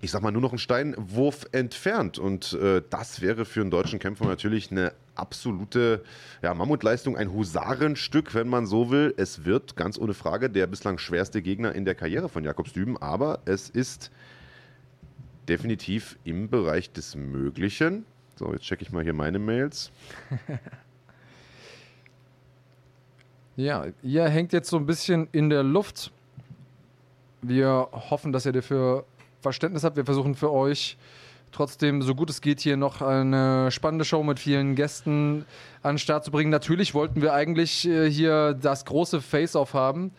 ich 0.00 0.10
sag 0.10 0.22
mal, 0.22 0.30
nur 0.30 0.42
noch 0.42 0.52
ein 0.52 0.58
Steinwurf 0.58 1.46
entfernt. 1.52 2.18
Und 2.18 2.52
äh, 2.52 2.82
das 2.88 3.20
wäre 3.20 3.44
für 3.44 3.60
einen 3.62 3.70
deutschen 3.70 3.98
Kämpfer 3.98 4.26
natürlich 4.26 4.70
eine 4.70 4.92
absolute 5.14 6.04
ja, 6.42 6.54
Mammutleistung, 6.54 7.16
ein 7.16 7.32
Husarenstück, 7.32 8.34
wenn 8.34 8.48
man 8.48 8.66
so 8.66 8.90
will. 8.90 9.14
Es 9.16 9.44
wird 9.44 9.76
ganz 9.76 9.98
ohne 9.98 10.14
Frage 10.14 10.48
der 10.48 10.66
bislang 10.66 10.98
schwerste 10.98 11.42
Gegner 11.42 11.74
in 11.74 11.84
der 11.84 11.94
Karriere 11.94 12.28
von 12.28 12.44
Jakob 12.44 12.68
Stüben, 12.68 12.96
aber 12.98 13.40
es 13.46 13.68
ist 13.68 14.10
definitiv 15.48 16.18
im 16.24 16.48
Bereich 16.48 16.92
des 16.92 17.16
Möglichen. 17.16 18.04
So, 18.36 18.52
jetzt 18.52 18.62
checke 18.62 18.82
ich 18.82 18.92
mal 18.92 19.02
hier 19.02 19.12
meine 19.12 19.38
Mails. 19.38 19.90
Ja, 23.60 23.84
ihr 24.02 24.26
hängt 24.26 24.54
jetzt 24.54 24.70
so 24.70 24.78
ein 24.78 24.86
bisschen 24.86 25.28
in 25.32 25.50
der 25.50 25.62
Luft. 25.62 26.10
Wir 27.42 27.88
hoffen, 27.92 28.32
dass 28.32 28.46
ihr 28.46 28.52
dafür 28.52 29.04
Verständnis 29.42 29.84
habt. 29.84 29.96
Wir 29.96 30.06
versuchen 30.06 30.34
für 30.34 30.50
euch 30.50 30.96
trotzdem, 31.52 32.00
so 32.00 32.14
gut 32.14 32.30
es 32.30 32.40
geht, 32.40 32.60
hier 32.60 32.78
noch 32.78 33.02
eine 33.02 33.70
spannende 33.70 34.06
Show 34.06 34.22
mit 34.22 34.38
vielen 34.38 34.76
Gästen 34.76 35.44
an 35.82 35.96
den 35.96 35.98
Start 35.98 36.24
zu 36.24 36.30
bringen. 36.30 36.50
Natürlich 36.50 36.94
wollten 36.94 37.20
wir 37.20 37.34
eigentlich 37.34 37.86
äh, 37.86 38.10
hier 38.10 38.54
das 38.54 38.86
große 38.86 39.20
Face-Off 39.20 39.74
haben. 39.74 40.12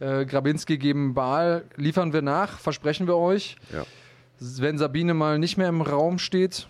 Äh, 0.00 0.24
Grabinski 0.24 0.78
gegen 0.78 1.12
Baal 1.12 1.64
liefern 1.76 2.14
wir 2.14 2.22
nach, 2.22 2.58
versprechen 2.58 3.06
wir 3.06 3.16
euch. 3.16 3.56
Ja. 3.74 3.84
Wenn 4.38 4.78
Sabine 4.78 5.12
mal 5.12 5.38
nicht 5.38 5.58
mehr 5.58 5.68
im 5.68 5.82
Raum 5.82 6.18
steht, 6.18 6.66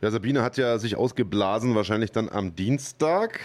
Ja, 0.00 0.12
Sabine 0.12 0.42
hat 0.42 0.56
ja 0.56 0.78
sich 0.78 0.94
ausgeblasen, 0.96 1.74
wahrscheinlich 1.74 2.12
dann 2.12 2.28
am 2.28 2.54
Dienstag, 2.54 3.40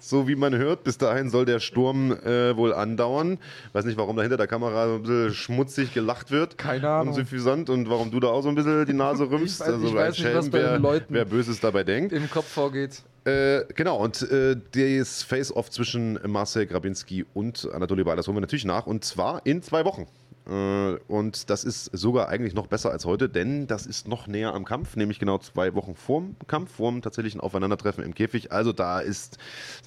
so 0.00 0.26
wie 0.26 0.36
man 0.36 0.54
hört. 0.56 0.82
Bis 0.82 0.96
dahin 0.96 1.28
soll 1.28 1.44
der 1.44 1.60
Sturm 1.60 2.12
äh, 2.12 2.56
wohl 2.56 2.72
andauern. 2.72 3.38
Weiß 3.74 3.84
nicht, 3.84 3.98
warum 3.98 4.16
da 4.16 4.22
hinter 4.22 4.38
der 4.38 4.46
Kamera 4.46 4.86
so 4.88 4.94
ein 4.94 5.02
bisschen 5.02 5.34
schmutzig 5.34 5.92
gelacht 5.92 6.30
wird. 6.30 6.56
Keine 6.56 6.88
Ahnung. 6.88 7.08
Und 7.08 7.14
suffisant 7.14 7.68
und 7.68 7.90
warum 7.90 8.10
du 8.10 8.20
da 8.20 8.28
auch 8.28 8.40
so 8.40 8.48
ein 8.48 8.54
bisschen 8.54 8.86
die 8.86 8.94
Nase 8.94 9.24
rümpfst. 9.30 9.60
Ich 9.60 9.66
weiß- 9.66 9.82
ich 9.84 9.90
ein 9.90 9.96
weiß 9.96 10.18
nicht, 10.18 10.34
was 10.34 10.48
bei 10.50 10.58
den 10.60 10.66
wer, 10.70 10.78
Leuten- 10.78 11.12
wer 11.14 11.24
Böses 11.26 11.60
dabei 11.60 11.84
denkt. 11.84 12.12
im 12.14 12.30
Kopf 12.30 12.48
vorgeht. 12.48 13.02
Äh, 13.24 13.64
genau, 13.74 13.98
und 13.98 14.22
äh, 14.30 14.56
das 14.72 15.22
Face-Off 15.22 15.68
zwischen 15.70 16.18
Marcel 16.26 16.64
Grabinski 16.64 17.26
und 17.34 17.68
Anatoly 17.70 18.02
Baal, 18.04 18.16
das 18.16 18.26
holen 18.26 18.36
wir 18.38 18.40
natürlich 18.40 18.64
nach. 18.64 18.86
Und 18.86 19.04
zwar 19.04 19.44
in 19.44 19.60
zwei 19.62 19.84
Wochen. 19.84 20.06
Äh, 20.48 20.96
und 21.08 21.50
das 21.50 21.64
ist 21.64 21.84
sogar 21.92 22.28
eigentlich 22.28 22.54
noch 22.54 22.66
besser 22.66 22.90
als 22.90 23.04
heute, 23.04 23.28
denn 23.28 23.66
das 23.66 23.86
ist 23.86 24.08
noch 24.08 24.26
näher 24.26 24.54
am 24.54 24.64
Kampf, 24.64 24.96
nämlich 24.96 25.18
genau 25.18 25.38
zwei 25.38 25.74
Wochen 25.74 25.94
vorm 25.94 26.36
Kampf, 26.46 26.72
vorm 26.76 27.02
tatsächlichen 27.02 27.40
Aufeinandertreffen 27.40 28.02
im 28.02 28.14
Käfig. 28.14 28.50
Also 28.50 28.72
da 28.72 29.00
ist 29.00 29.38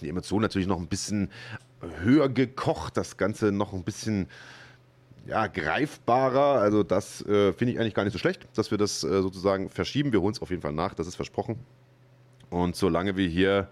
die 0.01 0.09
Emotion 0.09 0.41
natürlich 0.41 0.68
noch 0.68 0.80
ein 0.80 0.88
bisschen 0.88 1.30
höher 2.03 2.30
gekocht, 2.30 2.95
das 2.95 3.18
Ganze 3.18 3.51
noch 3.51 3.74
ein 3.74 3.84
bisschen 3.84 4.28
ja, 5.28 5.47
greifbarer. 5.47 6.62
Also 6.62 6.84
das 6.84 7.26
äh, 7.26 7.53
finde 7.53 7.74
ich 7.74 7.80
eigentlich 7.80 7.95
gar 7.95 8.03
nicht 8.03 8.14
so 8.14 8.20
schlecht, 8.20 8.47
dass 8.55 8.72
wir 8.72 8.78
das 8.78 9.03
äh, 9.03 9.22
sozusagen 9.22 9.70
verschieben. 9.70 10.12
Wir 10.14 10.22
holen 10.22 10.34
es 10.34 10.41
auf 10.41 10.49
jeden 10.51 10.62
Fall 10.62 10.74
nach, 10.74 10.93
das 10.93 11.07
ist 11.07 11.16
versprochen. 11.16 11.57
Und 12.49 12.76
solange 12.76 13.16
wir 13.16 13.28
hier 13.28 13.70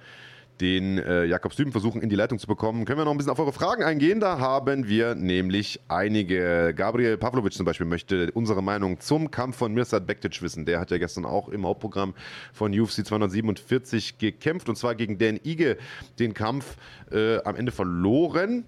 den 0.61 0.97
äh, 0.97 1.25
Jakob 1.25 1.53
Stüben 1.53 1.71
versuchen 1.71 2.01
in 2.01 2.09
die 2.09 2.15
Leitung 2.15 2.39
zu 2.39 2.47
bekommen, 2.47 2.85
können 2.85 2.99
wir 2.99 3.05
noch 3.05 3.11
ein 3.11 3.17
bisschen 3.17 3.31
auf 3.31 3.39
eure 3.39 3.53
Fragen 3.53 3.83
eingehen. 3.83 4.19
Da 4.19 4.39
haben 4.39 4.87
wir 4.87 5.15
nämlich 5.15 5.79
einige. 5.87 6.73
Gabriel 6.75 7.17
Pavlovic 7.17 7.53
zum 7.53 7.65
Beispiel 7.65 7.85
möchte 7.85 8.31
unsere 8.33 8.61
Meinung 8.61 8.99
zum 8.99 9.31
Kampf 9.31 9.57
von 9.57 9.73
Mirsad 9.73 10.05
Bektic 10.05 10.41
wissen. 10.41 10.65
Der 10.65 10.79
hat 10.79 10.91
ja 10.91 10.97
gestern 10.97 11.25
auch 11.25 11.49
im 11.49 11.65
Hauptprogramm 11.65 12.13
von 12.53 12.77
UFC 12.77 13.05
247 13.05 14.17
gekämpft 14.17 14.69
und 14.69 14.75
zwar 14.75 14.95
gegen 14.95 15.17
Dan 15.17 15.39
Ige 15.43 15.77
den 16.19 16.33
Kampf 16.33 16.77
äh, 17.11 17.41
am 17.43 17.55
Ende 17.55 17.71
verloren. 17.71 18.65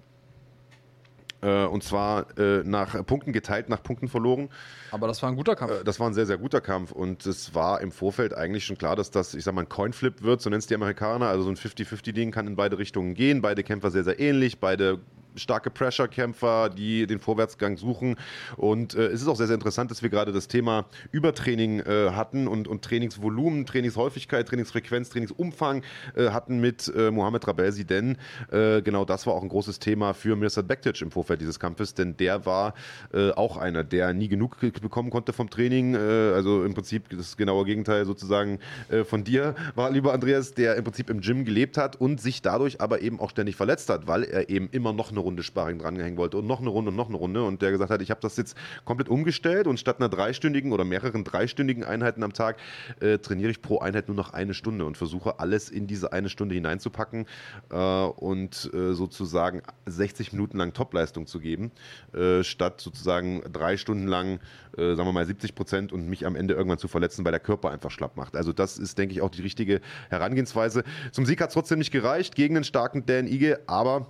Äh, 1.42 1.64
und 1.64 1.82
zwar 1.82 2.26
äh, 2.38 2.62
nach 2.64 3.04
Punkten 3.04 3.32
geteilt, 3.32 3.68
nach 3.68 3.82
Punkten 3.82 4.08
verloren. 4.08 4.48
Aber 4.92 5.08
das 5.08 5.22
war 5.22 5.28
ein 5.30 5.36
guter 5.36 5.56
Kampf. 5.56 5.72
Äh, 5.72 5.84
Das 5.84 5.98
war 6.00 6.08
ein 6.08 6.14
sehr, 6.14 6.26
sehr 6.26 6.38
guter 6.38 6.60
Kampf 6.60 6.92
und 6.92 7.26
es 7.26 7.54
war 7.54 7.80
im 7.80 7.90
Vorfeld 7.92 8.32
eigentlich 8.34 8.64
schon 8.64 8.78
klar, 8.78 8.96
dass 8.96 9.10
das, 9.10 9.34
ich 9.34 9.44
sag 9.44 9.54
mal, 9.54 9.62
ein 9.62 9.68
Coinflip 9.68 10.22
wird, 10.22 10.40
so 10.40 10.50
nennt 10.50 10.62
es 10.62 10.68
die 10.68 10.74
Amerikaner. 10.74 11.26
Also 11.26 11.44
so 11.44 11.50
ein 11.50 11.56
50-50-Ding 11.56 12.30
kann 12.30 12.46
in 12.46 12.56
beide 12.56 12.78
Richtungen 12.78 13.14
gehen. 13.14 13.42
Beide 13.42 13.62
Kämpfer 13.64 13.90
sehr, 13.90 14.04
sehr 14.04 14.20
ähnlich, 14.20 14.60
beide 14.60 15.00
starke 15.36 15.70
Pressure-Kämpfer, 15.70 16.70
die 16.70 17.06
den 17.06 17.18
Vorwärtsgang 17.18 17.76
suchen. 17.76 18.16
Und 18.56 18.94
äh, 18.94 19.06
es 19.06 19.22
ist 19.22 19.28
auch 19.28 19.36
sehr, 19.36 19.46
sehr 19.46 19.54
interessant, 19.54 19.90
dass 19.90 20.02
wir 20.02 20.10
gerade 20.10 20.32
das 20.32 20.48
Thema 20.48 20.86
Übertraining 21.10 21.80
äh, 21.80 22.10
hatten 22.12 22.48
und, 22.48 22.68
und 22.68 22.82
Trainingsvolumen, 22.82 23.66
Trainingshäufigkeit, 23.66 24.48
Trainingsfrequenz, 24.48 25.10
Trainingsumfang 25.10 25.82
äh, 26.14 26.30
hatten 26.30 26.60
mit 26.60 26.92
äh, 26.94 27.10
Mohamed 27.10 27.46
Rabelsi, 27.46 27.84
denn 27.84 28.18
äh, 28.50 28.82
genau 28.82 29.04
das 29.04 29.26
war 29.26 29.34
auch 29.34 29.42
ein 29.42 29.48
großes 29.48 29.78
Thema 29.78 30.14
für 30.14 30.36
Mirsad 30.36 30.68
Bektic 30.68 31.00
im 31.02 31.10
Vorfeld 31.10 31.40
dieses 31.40 31.58
Kampfes, 31.58 31.94
denn 31.94 32.16
der 32.16 32.46
war 32.46 32.74
äh, 33.12 33.30
auch 33.30 33.56
einer, 33.56 33.84
der 33.84 34.12
nie 34.14 34.28
genug 34.28 34.60
ge- 34.60 34.70
bekommen 34.70 35.10
konnte 35.10 35.32
vom 35.32 35.50
Training. 35.50 35.96
Also 35.96 36.64
im 36.64 36.74
Prinzip 36.74 37.08
das 37.10 37.36
genaue 37.36 37.64
Gegenteil 37.64 38.04
sozusagen 38.04 38.58
von 39.04 39.24
dir 39.24 39.54
war, 39.74 39.90
lieber 39.90 40.12
Andreas, 40.12 40.54
der 40.54 40.76
im 40.76 40.84
Prinzip 40.84 41.10
im 41.10 41.20
Gym 41.20 41.44
gelebt 41.44 41.76
hat 41.76 41.96
und 41.96 42.20
sich 42.20 42.42
dadurch 42.42 42.80
aber 42.80 43.00
eben 43.02 43.20
auch 43.20 43.30
ständig 43.30 43.56
verletzt 43.56 43.88
hat, 43.88 44.06
weil 44.06 44.24
er 44.24 44.48
eben 44.48 44.68
immer 44.70 44.92
noch 44.92 45.10
eine 45.10 45.20
Runde 45.22 45.42
Sparring 45.42 45.78
drangehängen 45.78 46.18
wollte 46.18 46.36
und 46.36 46.46
noch 46.46 46.60
eine 46.60 46.70
Runde 46.70 46.90
und 46.90 46.96
noch 46.96 47.08
eine 47.08 47.16
Runde 47.16 47.42
und 47.42 47.62
der 47.62 47.70
gesagt 47.70 47.90
hat, 47.90 48.02
ich 48.02 48.10
habe 48.10 48.20
das 48.20 48.36
jetzt 48.36 48.56
komplett 48.84 49.08
umgestellt 49.08 49.66
und 49.66 49.80
statt 49.80 49.96
einer 49.98 50.08
dreistündigen 50.08 50.72
oder 50.72 50.84
mehreren 50.84 51.24
dreistündigen 51.24 51.84
Einheiten 51.84 52.22
am 52.22 52.32
Tag 52.32 52.58
äh, 53.00 53.18
trainiere 53.18 53.50
ich 53.50 53.62
pro 53.62 53.78
Einheit 53.78 54.08
nur 54.08 54.16
noch 54.16 54.32
eine 54.32 54.54
Stunde 54.54 54.84
und 54.84 54.96
versuche 54.96 55.38
alles 55.40 55.70
in 55.70 55.86
diese 55.86 56.12
eine 56.12 56.28
Stunde 56.28 56.54
hineinzupacken 56.54 57.26
äh, 57.70 57.76
und 57.76 58.70
äh, 58.74 58.92
sozusagen 58.92 59.62
60 59.86 60.32
Minuten 60.32 60.58
lang 60.58 60.72
Topleistung 60.72 61.26
zu 61.26 61.40
geben, 61.40 61.72
äh, 62.12 62.42
statt 62.42 62.80
sozusagen 62.80 63.42
drei 63.52 63.76
Stunden 63.76 64.06
lang, 64.06 64.40
äh, 64.76 64.94
sagen 64.94 65.08
wir 65.08 65.12
mal 65.12 65.26
70 65.26 65.54
Prozent 65.54 65.92
und 65.92 66.08
mich 66.08 66.26
am 66.26 66.36
Ende 66.36 66.54
irgendwann 66.54 66.78
zu 66.78 66.88
verletzen, 66.88 67.24
weil 67.24 67.32
der 67.32 67.40
Körper 67.40 67.70
einfach 67.70 67.90
schlapp 67.90 68.16
macht. 68.16 68.36
Also 68.36 68.52
das 68.52 68.78
ist, 68.78 68.98
denke 68.98 69.14
ich, 69.14 69.22
auch 69.22 69.30
die 69.30 69.42
richtige 69.42 69.80
Herangehensweise. 70.10 70.84
Zum 71.10 71.26
Sieg 71.26 71.40
hat 71.40 71.48
es 71.48 71.54
trotzdem 71.54 71.78
nicht 71.78 71.90
gereicht 71.90 72.34
gegen 72.34 72.54
den 72.54 72.64
starken 72.64 73.06
Dan 73.06 73.26
Ige, 73.26 73.60
aber 73.66 74.06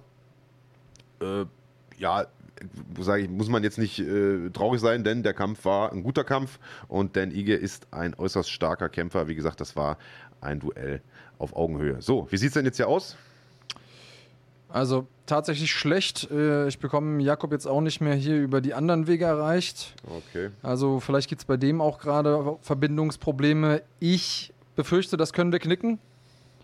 äh, 1.22 1.46
ja, 1.98 2.26
sage 3.00 3.22
ich, 3.22 3.30
muss 3.30 3.48
man 3.48 3.62
jetzt 3.62 3.78
nicht 3.78 3.98
äh, 3.98 4.50
traurig 4.50 4.80
sein, 4.80 5.04
denn 5.04 5.22
der 5.22 5.34
Kampf 5.34 5.64
war 5.64 5.92
ein 5.92 6.02
guter 6.02 6.24
Kampf 6.24 6.58
und 6.88 7.16
Dan 7.16 7.30
Ige 7.30 7.54
ist 7.54 7.86
ein 7.90 8.14
äußerst 8.14 8.50
starker 8.50 8.88
Kämpfer. 8.88 9.28
Wie 9.28 9.34
gesagt, 9.34 9.60
das 9.60 9.74
war 9.76 9.98
ein 10.40 10.60
Duell 10.60 11.00
auf 11.38 11.56
Augenhöhe. 11.56 12.02
So, 12.02 12.26
wie 12.30 12.36
sieht 12.36 12.48
es 12.48 12.54
denn 12.54 12.64
jetzt 12.64 12.76
hier 12.76 12.88
aus? 12.88 13.16
Also 14.68 15.06
tatsächlich 15.26 15.70
schlecht. 15.72 16.30
Äh, 16.30 16.68
Ich 16.68 16.78
bekomme 16.78 17.22
Jakob 17.22 17.52
jetzt 17.52 17.66
auch 17.66 17.80
nicht 17.80 18.00
mehr 18.00 18.14
hier 18.14 18.36
über 18.36 18.60
die 18.60 18.74
anderen 18.74 19.06
Wege 19.06 19.24
erreicht. 19.26 19.94
Okay. 20.06 20.50
Also 20.62 21.00
vielleicht 21.00 21.28
gibt 21.28 21.42
es 21.42 21.44
bei 21.44 21.56
dem 21.56 21.80
auch 21.80 21.98
gerade 21.98 22.56
Verbindungsprobleme. 22.62 23.82
Ich 24.00 24.52
befürchte, 24.76 25.16
das 25.16 25.32
können 25.32 25.52
wir 25.52 25.58
knicken. 25.58 25.98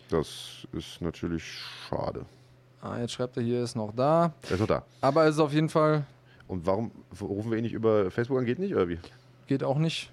Das 0.09 0.67
ist 0.73 1.03
natürlich 1.03 1.45
schade. 1.89 2.25
Ah, 2.81 2.99
jetzt 3.01 3.13
schreibt 3.13 3.37
er 3.37 3.43
hier, 3.43 3.63
ist 3.63 3.75
noch 3.77 3.93
da. 3.95 4.33
Er 4.49 4.53
ist 4.53 4.61
noch 4.61 4.67
da. 4.67 4.83
Aber 5.01 5.25
es 5.27 5.35
ist 5.35 5.41
auf 5.41 5.53
jeden 5.53 5.69
Fall, 5.69 6.05
Und 6.47 6.65
warum 6.67 6.91
rufen 7.21 7.51
wir 7.51 7.59
ihn 7.59 7.65
nicht 7.65 7.73
über 7.75 8.11
Facebook 8.11 8.39
an? 8.39 8.45
Geht 8.45 8.59
nicht, 8.59 8.75
oder 8.75 8.89
wie? 8.89 8.99
geht 9.47 9.65
auch 9.65 9.79
nicht. 9.79 10.13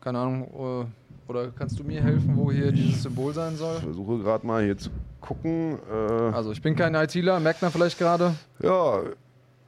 Keine 0.00 0.20
Ahnung. 0.20 0.86
äh, 0.86 1.30
Oder 1.30 1.50
kannst 1.50 1.78
du 1.80 1.84
mir 1.84 2.00
helfen, 2.02 2.36
wo 2.36 2.50
hier 2.52 2.70
dieses 2.72 3.02
Symbol 3.02 3.34
sein 3.34 3.54
Ich 3.54 3.58
soll? 3.58 3.76
versuche 3.80 4.18
gerade 4.20 4.46
mal 4.46 4.62
hier 4.64 4.78
zu 4.78 4.90
gucken. 5.20 5.78
Äh, 5.90 6.32
Also 6.32 6.52
ich 6.52 6.62
bin 6.62 6.76
kein 6.76 6.94
ITler, 6.94 7.40
merkt 7.40 7.60
man 7.62 7.72
vielleicht 7.72 7.98
gerade. 7.98 8.34
Ja, 8.62 9.00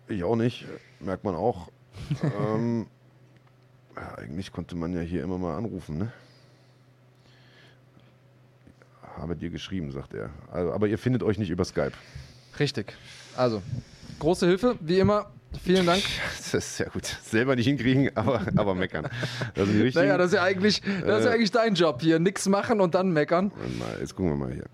ich 0.06 0.22
auch 0.24 0.36
nicht. 0.36 0.64
Merkt 1.00 1.24
man 1.24 1.34
auch. 1.34 1.68
ähm, 2.22 2.86
ja, 3.96 4.14
eigentlich 4.14 4.52
konnte 4.52 4.76
man 4.76 4.92
ja 4.94 5.00
hier 5.00 5.24
immer 5.24 5.38
mal 5.38 5.56
anrufen, 5.56 5.98
ne? 5.98 6.12
Habe 9.18 9.36
dir 9.36 9.50
geschrieben, 9.50 9.90
sagt 9.92 10.14
er. 10.14 10.30
Also, 10.50 10.72
aber 10.72 10.86
ihr 10.86 10.98
findet 10.98 11.22
euch 11.22 11.38
nicht 11.38 11.50
über 11.50 11.64
Skype. 11.64 11.92
Richtig. 12.58 12.94
Also, 13.36 13.62
große 14.18 14.46
Hilfe, 14.46 14.76
wie 14.80 14.98
immer. 14.98 15.30
Vielen 15.64 15.86
Dank. 15.86 16.02
Das 16.38 16.54
ist 16.54 16.76
sehr 16.78 16.88
gut. 16.90 17.04
Selber 17.04 17.56
nicht 17.56 17.66
hinkriegen, 17.66 18.10
aber, 18.16 18.40
aber 18.56 18.74
meckern. 18.74 19.08
Die 19.56 19.60
richtigen, 19.60 20.06
Naja, 20.06 20.16
das 20.16 20.28
ist 20.28 20.34
ja 20.34 20.42
eigentlich, 20.42 20.80
das 20.80 21.20
ist 21.20 21.24
ja 21.24 21.30
Äh. 21.30 21.34
eigentlich 21.34 21.50
dein 21.50 21.74
Job 21.74 22.00
hier. 22.00 22.18
Nix 22.18 22.48
machen 22.48 22.80
und 22.80 22.94
dann 22.94 23.12
meckern. 23.12 23.52
Mal, 23.78 23.98
jetzt 24.00 24.14
gucken 24.16 24.32
wir 24.32 24.36
mal 24.46 24.52
hier. 24.54 24.64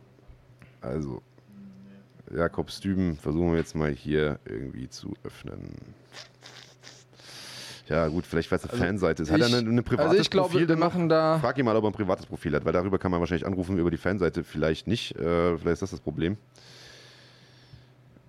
Also, 0.80 1.20
Jakob 2.34 2.70
Stüben 2.70 3.16
versuchen 3.16 3.50
wir 3.52 3.58
jetzt 3.58 3.74
mal 3.74 3.90
hier 3.90 4.38
irgendwie 4.44 4.88
zu 4.88 5.14
öffnen. 5.24 5.74
Ja, 7.88 8.08
gut, 8.08 8.24
vielleicht 8.26 8.50
weil 8.50 8.58
es 8.58 8.70
eine 8.70 8.78
Fanseite 8.78 9.22
ist. 9.24 9.30
Hat 9.30 9.40
er 9.40 9.46
ich- 9.48 9.54
eine, 9.54 9.68
eine 9.68 9.82
privates 9.82 10.10
also 10.12 10.22
ich 10.22 10.30
glaube, 10.30 10.48
Profil 10.50 10.68
wir 10.68 10.76
machen 10.76 11.08
da- 11.10 11.38
Frag 11.38 11.58
ihn 11.58 11.64
mal, 11.66 11.76
ob 11.76 11.84
er 11.84 11.90
ein 11.90 11.92
privates 11.92 12.24
Profil 12.26 12.54
hat, 12.54 12.64
weil 12.64 12.72
darüber 12.72 12.98
kann 12.98 13.10
man 13.10 13.20
wahrscheinlich 13.20 13.46
anrufen, 13.46 13.78
über 13.78 13.90
die 13.90 13.98
Fanseite 13.98 14.42
vielleicht 14.42 14.86
nicht. 14.86 15.14
Äh, 15.16 15.58
vielleicht 15.58 15.74
ist 15.74 15.82
das 15.82 15.90
das 15.90 16.00
Problem. 16.00 16.38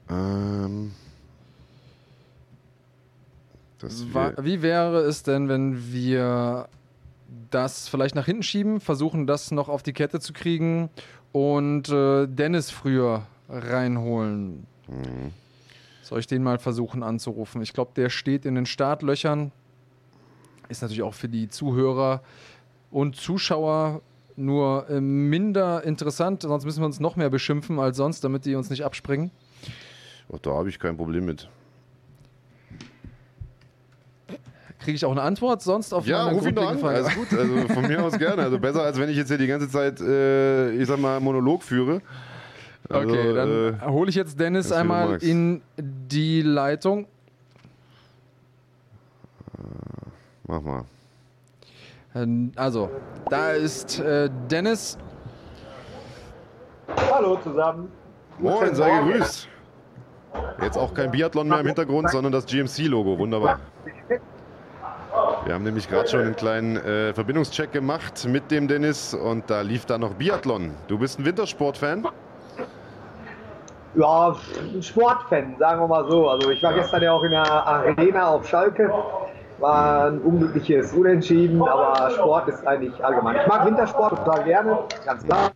Ähm, 0.10 0.92
das 3.80 4.06
Wie 4.42 4.62
wäre 4.62 5.00
es 5.02 5.24
denn, 5.24 5.50
wenn 5.50 5.92
wir 5.92 6.68
das 7.52 7.88
vielleicht 7.88 8.16
nach 8.16 8.26
hinten 8.26 8.44
schieben, 8.44 8.80
versuchen 8.80 9.28
das 9.28 9.52
noch 9.52 9.70
auf 9.70 9.84
die 9.84 9.94
Kette 9.94 10.20
zu 10.20 10.34
kriegen 10.34 10.90
und 11.32 11.90
äh, 11.90 12.28
Dennis 12.28 12.72
früher 12.72 13.24
reinholen? 13.50 14.66
Mhm. 14.88 15.32
Soll 16.06 16.20
ich 16.20 16.28
den 16.28 16.44
mal 16.44 16.60
versuchen 16.60 17.02
anzurufen? 17.02 17.64
Ich 17.64 17.74
glaube, 17.74 17.94
der 17.96 18.12
steht 18.12 18.46
in 18.46 18.54
den 18.54 18.68
Startlöchern. 18.68 19.52
Ist 20.70 20.84
natürlich 20.84 21.02
auch 21.02 21.16
für 21.16 21.28
die 21.28 21.50
Zuhörer 21.50 22.22
und 22.92 23.16
Zuschauer 23.16 24.02
nur 24.36 24.88
äh, 24.88 25.02
minder 25.02 25.84
interessant, 25.84 26.44
sonst 26.44 26.64
müssen 26.64 26.82
wir 26.82 26.86
uns 26.86 27.00
noch 27.00 27.16
mehr 27.16 27.32
beschimpfen 27.32 27.80
als 27.80 27.98
sonst, 27.98 28.24
damit 28.24 28.46
die 28.46 28.54
uns 28.54 28.70
nicht 28.70 28.86
abspringen. 28.86 29.32
Auch 30.32 30.38
da 30.38 30.52
habe 30.52 30.70
ich 30.70 30.78
kein 30.78 30.96
Problem 30.96 31.26
mit. 31.26 31.50
Kriege 34.78 34.98
ich 34.98 35.06
auch 35.06 35.12
eine 35.12 35.24
Antwort 35.24 35.64
sonst 35.64 35.92
auf 35.92 36.06
Ja, 36.06 36.30
ruf 36.30 36.46
ihn 36.46 36.54
doch 36.54 36.70
an. 36.70 36.78
Frage? 36.78 36.98
Alles 36.98 37.16
gut. 37.16 37.34
Also 37.34 37.68
von 37.74 37.88
mir 37.88 38.04
aus 38.04 38.16
gerne. 38.20 38.44
Also 38.44 38.60
besser, 38.60 38.84
als 38.84 39.00
wenn 39.00 39.10
ich 39.10 39.18
jetzt 39.18 39.30
hier 39.30 39.40
die 39.40 39.48
ganze 39.48 39.70
Zeit, 39.70 40.00
äh, 40.02 40.70
ich 40.74 40.88
sag 40.88 41.00
mal, 41.00 41.20
Monolog 41.20 41.64
führe. 41.64 42.04
Also, 42.90 43.10
Okay, 43.10 43.34
dann 43.34 43.80
äh, 43.80 43.86
hole 43.88 44.10
ich 44.10 44.16
jetzt 44.16 44.40
Dennis 44.40 44.72
einmal 44.72 45.18
in 45.24 45.62
die 45.78 46.42
Leitung. 46.42 47.08
mach 50.48 50.62
mal. 50.62 50.84
Ähm, 52.14 52.52
Also, 52.56 52.90
da 53.30 53.52
ist 53.52 54.00
äh, 54.00 54.30
Dennis. 54.50 54.98
Hallo 57.12 57.38
zusammen. 57.38 57.92
Moin, 58.38 58.76
sei 58.76 59.00
gegrüßt. 59.00 59.50
Jetzt 60.62 60.78
auch 60.78 60.94
kein 60.94 61.12
Biathlon 61.12 61.48
mehr 61.48 61.62
im 61.62 61.66
Hintergrund, 61.68 62.10
sondern 62.10 62.32
das 62.32 62.46
GMC-Logo. 62.46 63.18
Wunderbar. 63.18 63.60
Wir 65.46 65.54
haben 65.54 65.64
nämlich 65.64 65.88
gerade 65.90 66.08
schon 66.10 66.22
einen 66.22 66.36
kleinen 66.36 66.78
äh, 66.78 67.14
Verbindungscheck 67.14 67.72
gemacht 67.72 68.28
mit 68.28 68.52
dem 68.52 68.68
Dennis 68.68 69.14
und 69.14 69.50
da 69.50 69.62
lief 69.62 69.86
da 69.86 69.98
noch 69.98 70.16
Biathlon. 70.16 70.72
Du 70.88 70.98
bist 70.98 71.20
ein 71.20 71.26
Wintersportfan? 71.26 72.08
Ja, 73.96 74.36
ein 74.74 74.84
Sportfan, 74.84 75.56
sagen 75.58 75.82
wir 75.82 75.88
mal 75.88 76.10
so. 76.10 76.30
Also 76.30 76.50
ich 76.52 76.62
war 76.62 76.74
gestern 76.74 77.02
ja 77.02 77.14
auch 77.14 77.24
in 77.24 77.32
der 77.32 77.46
Arena 77.46 78.28
auf 78.28 78.48
Schalke. 78.48 78.94
War 79.60 80.08
ein 80.08 80.20
unglückliches 80.20 80.92
Unentschieden, 80.92 81.62
aber 81.62 82.10
Sport 82.12 82.50
ist 82.50 82.68
eigentlich 82.68 83.04
allgemein. 83.04 83.38
Ich 83.38 83.48
mag 83.48 83.66
Wintersport 83.66 84.18
total 84.18 84.44
gerne, 84.44 84.80
ganz 85.06 85.24
klar. 85.24 85.52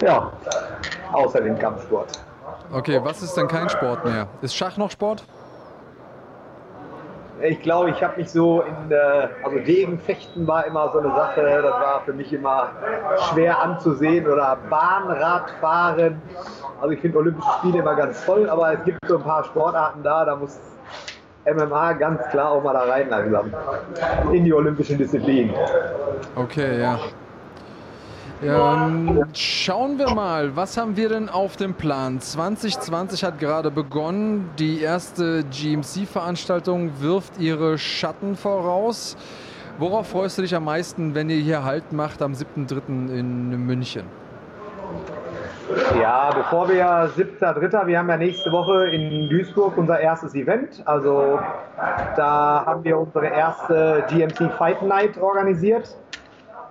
Ja, 0.00 0.32
außer 1.12 1.42
den 1.42 1.58
Kampfsport. 1.58 2.18
Okay, 2.72 2.98
was 3.02 3.22
ist 3.22 3.36
denn 3.36 3.48
kein 3.48 3.68
Sport 3.68 4.04
mehr? 4.04 4.26
Ist 4.40 4.54
Schach 4.56 4.78
noch 4.78 4.90
Sport? 4.90 5.24
Ich 7.42 7.60
glaube, 7.60 7.90
ich 7.90 8.02
habe 8.02 8.16
mich 8.16 8.30
so 8.30 8.62
in, 8.62 8.90
äh, 8.90 9.28
also 9.44 9.58
Degenfechten 9.58 10.46
war 10.46 10.66
immer 10.66 10.90
so 10.90 11.00
eine 11.00 11.10
Sache, 11.10 11.42
das 11.62 11.72
war 11.72 12.02
für 12.04 12.14
mich 12.14 12.32
immer 12.32 12.70
schwer 13.30 13.60
anzusehen 13.60 14.26
oder 14.26 14.56
Bahnradfahren. 14.70 16.22
Also 16.80 16.92
ich 16.94 17.00
finde 17.00 17.18
Olympische 17.18 17.48
Spiele 17.58 17.80
immer 17.80 17.94
ganz 17.94 18.24
toll, 18.24 18.48
aber 18.48 18.72
es 18.72 18.84
gibt 18.84 18.98
so 19.06 19.18
ein 19.18 19.22
paar 19.22 19.44
Sportarten 19.44 20.02
da, 20.02 20.24
da 20.24 20.36
muss 20.36 20.58
MMA 21.44 21.92
ganz 21.94 22.26
klar 22.30 22.52
auch 22.52 22.62
mal 22.62 22.72
da 22.72 22.84
rein 22.84 23.08
langsam. 23.10 23.52
In 24.32 24.44
die 24.44 24.52
olympischen 24.52 24.98
Disziplinen. 24.98 25.54
Okay, 26.34 26.80
ja. 26.80 26.98
Ähm, 28.42 29.24
schauen 29.32 29.98
wir 29.98 30.10
mal, 30.10 30.54
was 30.56 30.76
haben 30.76 30.96
wir 30.96 31.08
denn 31.08 31.30
auf 31.30 31.56
dem 31.56 31.72
Plan? 31.72 32.20
2020 32.20 33.24
hat 33.24 33.38
gerade 33.38 33.70
begonnen. 33.70 34.50
Die 34.58 34.82
erste 34.82 35.42
GMC-Veranstaltung 35.44 37.00
wirft 37.00 37.38
ihre 37.38 37.78
Schatten 37.78 38.36
voraus. 38.36 39.16
Worauf 39.78 40.08
freust 40.08 40.36
du 40.36 40.42
dich 40.42 40.54
am 40.54 40.64
meisten, 40.64 41.14
wenn 41.14 41.30
ihr 41.30 41.36
hier 41.36 41.64
Halt 41.64 41.92
macht 41.92 42.20
am 42.20 42.32
7.3. 42.32 42.88
in 43.18 43.66
München? 43.66 44.04
Ja, 46.00 46.30
bevor 46.34 46.68
wir 46.68 47.10
7.3., 47.16 47.86
wir 47.86 47.98
haben 47.98 48.08
ja 48.08 48.16
nächste 48.16 48.52
Woche 48.52 48.86
in 48.86 49.28
Duisburg 49.28 49.76
unser 49.76 49.98
erstes 49.98 50.34
Event. 50.34 50.82
Also 50.84 51.40
da 52.16 52.62
haben 52.64 52.84
wir 52.84 52.98
unsere 52.98 53.26
erste 53.26 54.04
GMC 54.08 54.52
Fight 54.56 54.82
Night 54.82 55.18
organisiert. 55.18 55.96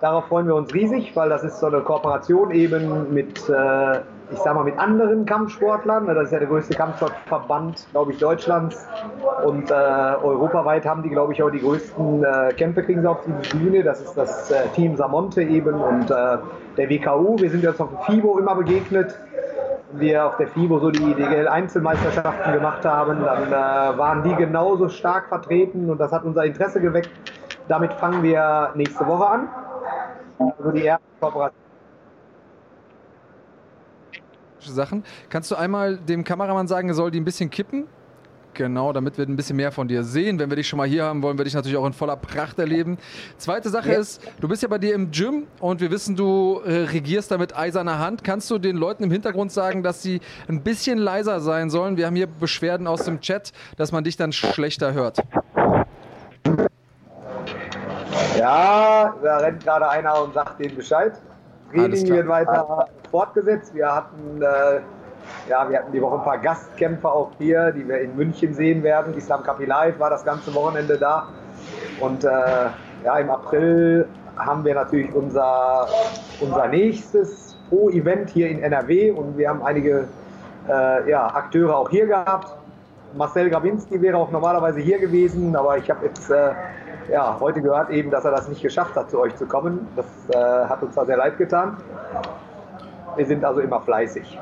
Darauf 0.00 0.26
freuen 0.26 0.46
wir 0.46 0.54
uns 0.54 0.74
riesig, 0.74 1.16
weil 1.16 1.30
das 1.30 1.42
ist 1.42 1.58
so 1.58 1.66
eine 1.66 1.80
Kooperation 1.80 2.50
eben 2.50 3.14
mit, 3.14 3.48
äh, 3.48 3.98
ich 4.30 4.38
sag 4.44 4.54
mal, 4.54 4.64
mit 4.64 4.78
anderen 4.78 5.24
Kampfsportlern. 5.24 6.06
Das 6.06 6.26
ist 6.26 6.32
ja 6.32 6.38
der 6.38 6.48
größte 6.48 6.74
Kampfsportverband, 6.74 7.86
glaube 7.92 8.12
ich, 8.12 8.18
Deutschlands. 8.18 8.86
Und 9.44 9.70
äh, 9.70 9.74
europaweit 9.74 10.84
haben 10.84 11.02
die, 11.02 11.08
glaube 11.08 11.32
ich, 11.32 11.42
auch 11.42 11.50
die 11.50 11.60
größten 11.60 12.24
äh, 12.24 12.52
Kämpfe 12.52 12.82
kriegen 12.82 13.00
sie 13.00 13.08
auf 13.08 13.20
die 13.24 13.56
Bühne. 13.56 13.82
Das 13.82 14.02
ist 14.02 14.14
das 14.18 14.50
äh, 14.50 14.68
Team 14.74 14.96
Samonte 14.96 15.42
eben 15.42 15.74
und 15.74 16.10
äh, 16.10 16.38
der 16.76 16.90
WKU. 16.90 17.38
Wir 17.38 17.50
sind 17.50 17.62
jetzt 17.62 17.80
auf 17.80 17.88
dem 17.88 17.98
FIBO 18.16 18.38
immer 18.38 18.54
begegnet. 18.54 19.18
Wir 19.92 20.26
auf 20.26 20.36
der 20.36 20.48
FIBO 20.48 20.78
so 20.78 20.90
die 20.90 21.14
DGL-Einzelmeisterschaften 21.14 22.52
gemacht 22.52 22.84
haben, 22.84 23.24
dann 23.24 23.46
äh, 23.46 23.98
waren 23.98 24.22
die 24.24 24.34
genauso 24.34 24.88
stark 24.88 25.28
vertreten 25.28 25.88
und 25.88 25.98
das 25.98 26.12
hat 26.12 26.24
unser 26.24 26.44
Interesse 26.44 26.80
geweckt. 26.80 27.10
Damit 27.68 27.92
fangen 27.94 28.22
wir 28.22 28.72
nächste 28.74 29.06
Woche 29.06 29.26
an. 29.26 29.48
Also 30.38 30.70
die 30.72 30.82
erste 30.82 31.06
Kooperation. 31.20 31.66
Sachen. 34.60 35.04
Kannst 35.28 35.50
du 35.50 35.54
einmal 35.54 35.96
dem 35.96 36.24
Kameramann 36.24 36.66
sagen, 36.66 36.88
er 36.88 36.94
soll 36.94 37.10
die 37.10 37.20
ein 37.20 37.24
bisschen 37.24 37.50
kippen? 37.50 37.86
Genau, 38.56 38.94
damit 38.94 39.18
wir 39.18 39.26
ein 39.26 39.36
bisschen 39.36 39.56
mehr 39.56 39.70
von 39.70 39.86
dir 39.86 40.02
sehen. 40.02 40.38
Wenn 40.38 40.48
wir 40.48 40.56
dich 40.56 40.66
schon 40.66 40.78
mal 40.78 40.88
hier 40.88 41.04
haben, 41.04 41.22
wollen 41.22 41.36
wir 41.36 41.44
dich 41.44 41.52
natürlich 41.52 41.76
auch 41.76 41.84
in 41.84 41.92
voller 41.92 42.16
Pracht 42.16 42.58
erleben. 42.58 42.96
Zweite 43.36 43.68
Sache 43.68 43.92
ist, 43.92 44.22
du 44.40 44.48
bist 44.48 44.62
ja 44.62 44.68
bei 44.68 44.78
dir 44.78 44.94
im 44.94 45.10
Gym 45.10 45.46
und 45.60 45.82
wir 45.82 45.90
wissen, 45.90 46.16
du 46.16 46.62
äh, 46.64 46.84
regierst 46.84 47.30
da 47.30 47.36
mit 47.36 47.54
eiserner 47.54 47.98
Hand. 47.98 48.24
Kannst 48.24 48.50
du 48.50 48.56
den 48.58 48.78
Leuten 48.78 49.04
im 49.04 49.10
Hintergrund 49.10 49.52
sagen, 49.52 49.82
dass 49.82 50.02
sie 50.02 50.22
ein 50.48 50.62
bisschen 50.62 50.96
leiser 50.96 51.40
sein 51.40 51.68
sollen? 51.68 51.98
Wir 51.98 52.06
haben 52.06 52.16
hier 52.16 52.28
Beschwerden 52.28 52.86
aus 52.86 53.04
dem 53.04 53.20
Chat, 53.20 53.52
dass 53.76 53.92
man 53.92 54.04
dich 54.04 54.16
dann 54.16 54.32
schlechter 54.32 54.94
hört. 54.94 55.18
Ja, 58.38 59.14
da 59.22 59.36
rennt 59.38 59.64
gerade 59.64 59.88
einer 59.88 60.22
und 60.22 60.34
sagt 60.34 60.60
denen 60.60 60.76
Bescheid. 60.76 61.12
Training 61.70 62.08
wird 62.08 62.28
weiter 62.28 62.86
fortgesetzt. 63.10 63.74
Wir 63.74 63.94
hatten, 63.94 64.40
äh, 64.40 64.80
ja, 65.48 65.68
wir 65.68 65.78
hatten 65.78 65.92
die 65.92 66.00
Woche 66.00 66.16
ein 66.16 66.24
paar 66.24 66.38
Gastkämpfer 66.38 67.12
auch 67.12 67.30
hier, 67.38 67.72
die 67.72 67.86
wir 67.88 68.00
in 68.00 68.16
München 68.16 68.54
sehen 68.54 68.82
werden. 68.82 69.14
Islam 69.16 69.42
Kapilait 69.42 69.98
war 69.98 70.10
das 70.10 70.24
ganze 70.24 70.54
Wochenende 70.54 70.98
da. 70.98 71.28
Und 72.00 72.24
äh, 72.24 72.28
ja, 73.04 73.18
im 73.18 73.30
April 73.30 74.08
haben 74.36 74.64
wir 74.64 74.74
natürlich 74.74 75.12
unser, 75.14 75.86
unser 76.40 76.68
nächstes 76.68 77.56
Pro-Event 77.68 78.30
hier 78.30 78.48
in 78.48 78.62
NRW 78.62 79.10
und 79.10 79.36
wir 79.38 79.48
haben 79.48 79.62
einige 79.62 80.06
äh, 80.68 81.10
ja, 81.10 81.26
Akteure 81.26 81.76
auch 81.76 81.90
hier 81.90 82.06
gehabt. 82.06 82.56
Marcel 83.16 83.48
Grabinski 83.48 84.00
wäre 84.02 84.18
auch 84.18 84.30
normalerweise 84.30 84.80
hier 84.80 84.98
gewesen, 84.98 85.56
aber 85.56 85.78
ich 85.78 85.88
habe 85.88 86.04
jetzt 86.06 86.30
äh, 86.30 86.50
ja, 87.10 87.36
heute 87.40 87.62
gehört 87.62 87.90
eben, 87.90 88.10
dass 88.10 88.24
er 88.24 88.30
das 88.30 88.48
nicht 88.48 88.62
geschafft 88.62 88.94
hat, 88.96 89.10
zu 89.10 89.20
euch 89.20 89.34
zu 89.36 89.46
kommen. 89.46 89.86
Das 89.96 90.06
äh, 90.28 90.68
hat 90.68 90.82
uns 90.82 90.94
da 90.94 91.04
sehr 91.04 91.16
leid 91.16 91.38
getan. 91.38 91.76
Wir 93.16 93.26
sind 93.26 93.44
also 93.44 93.60
immer 93.60 93.80
fleißig. 93.80 94.38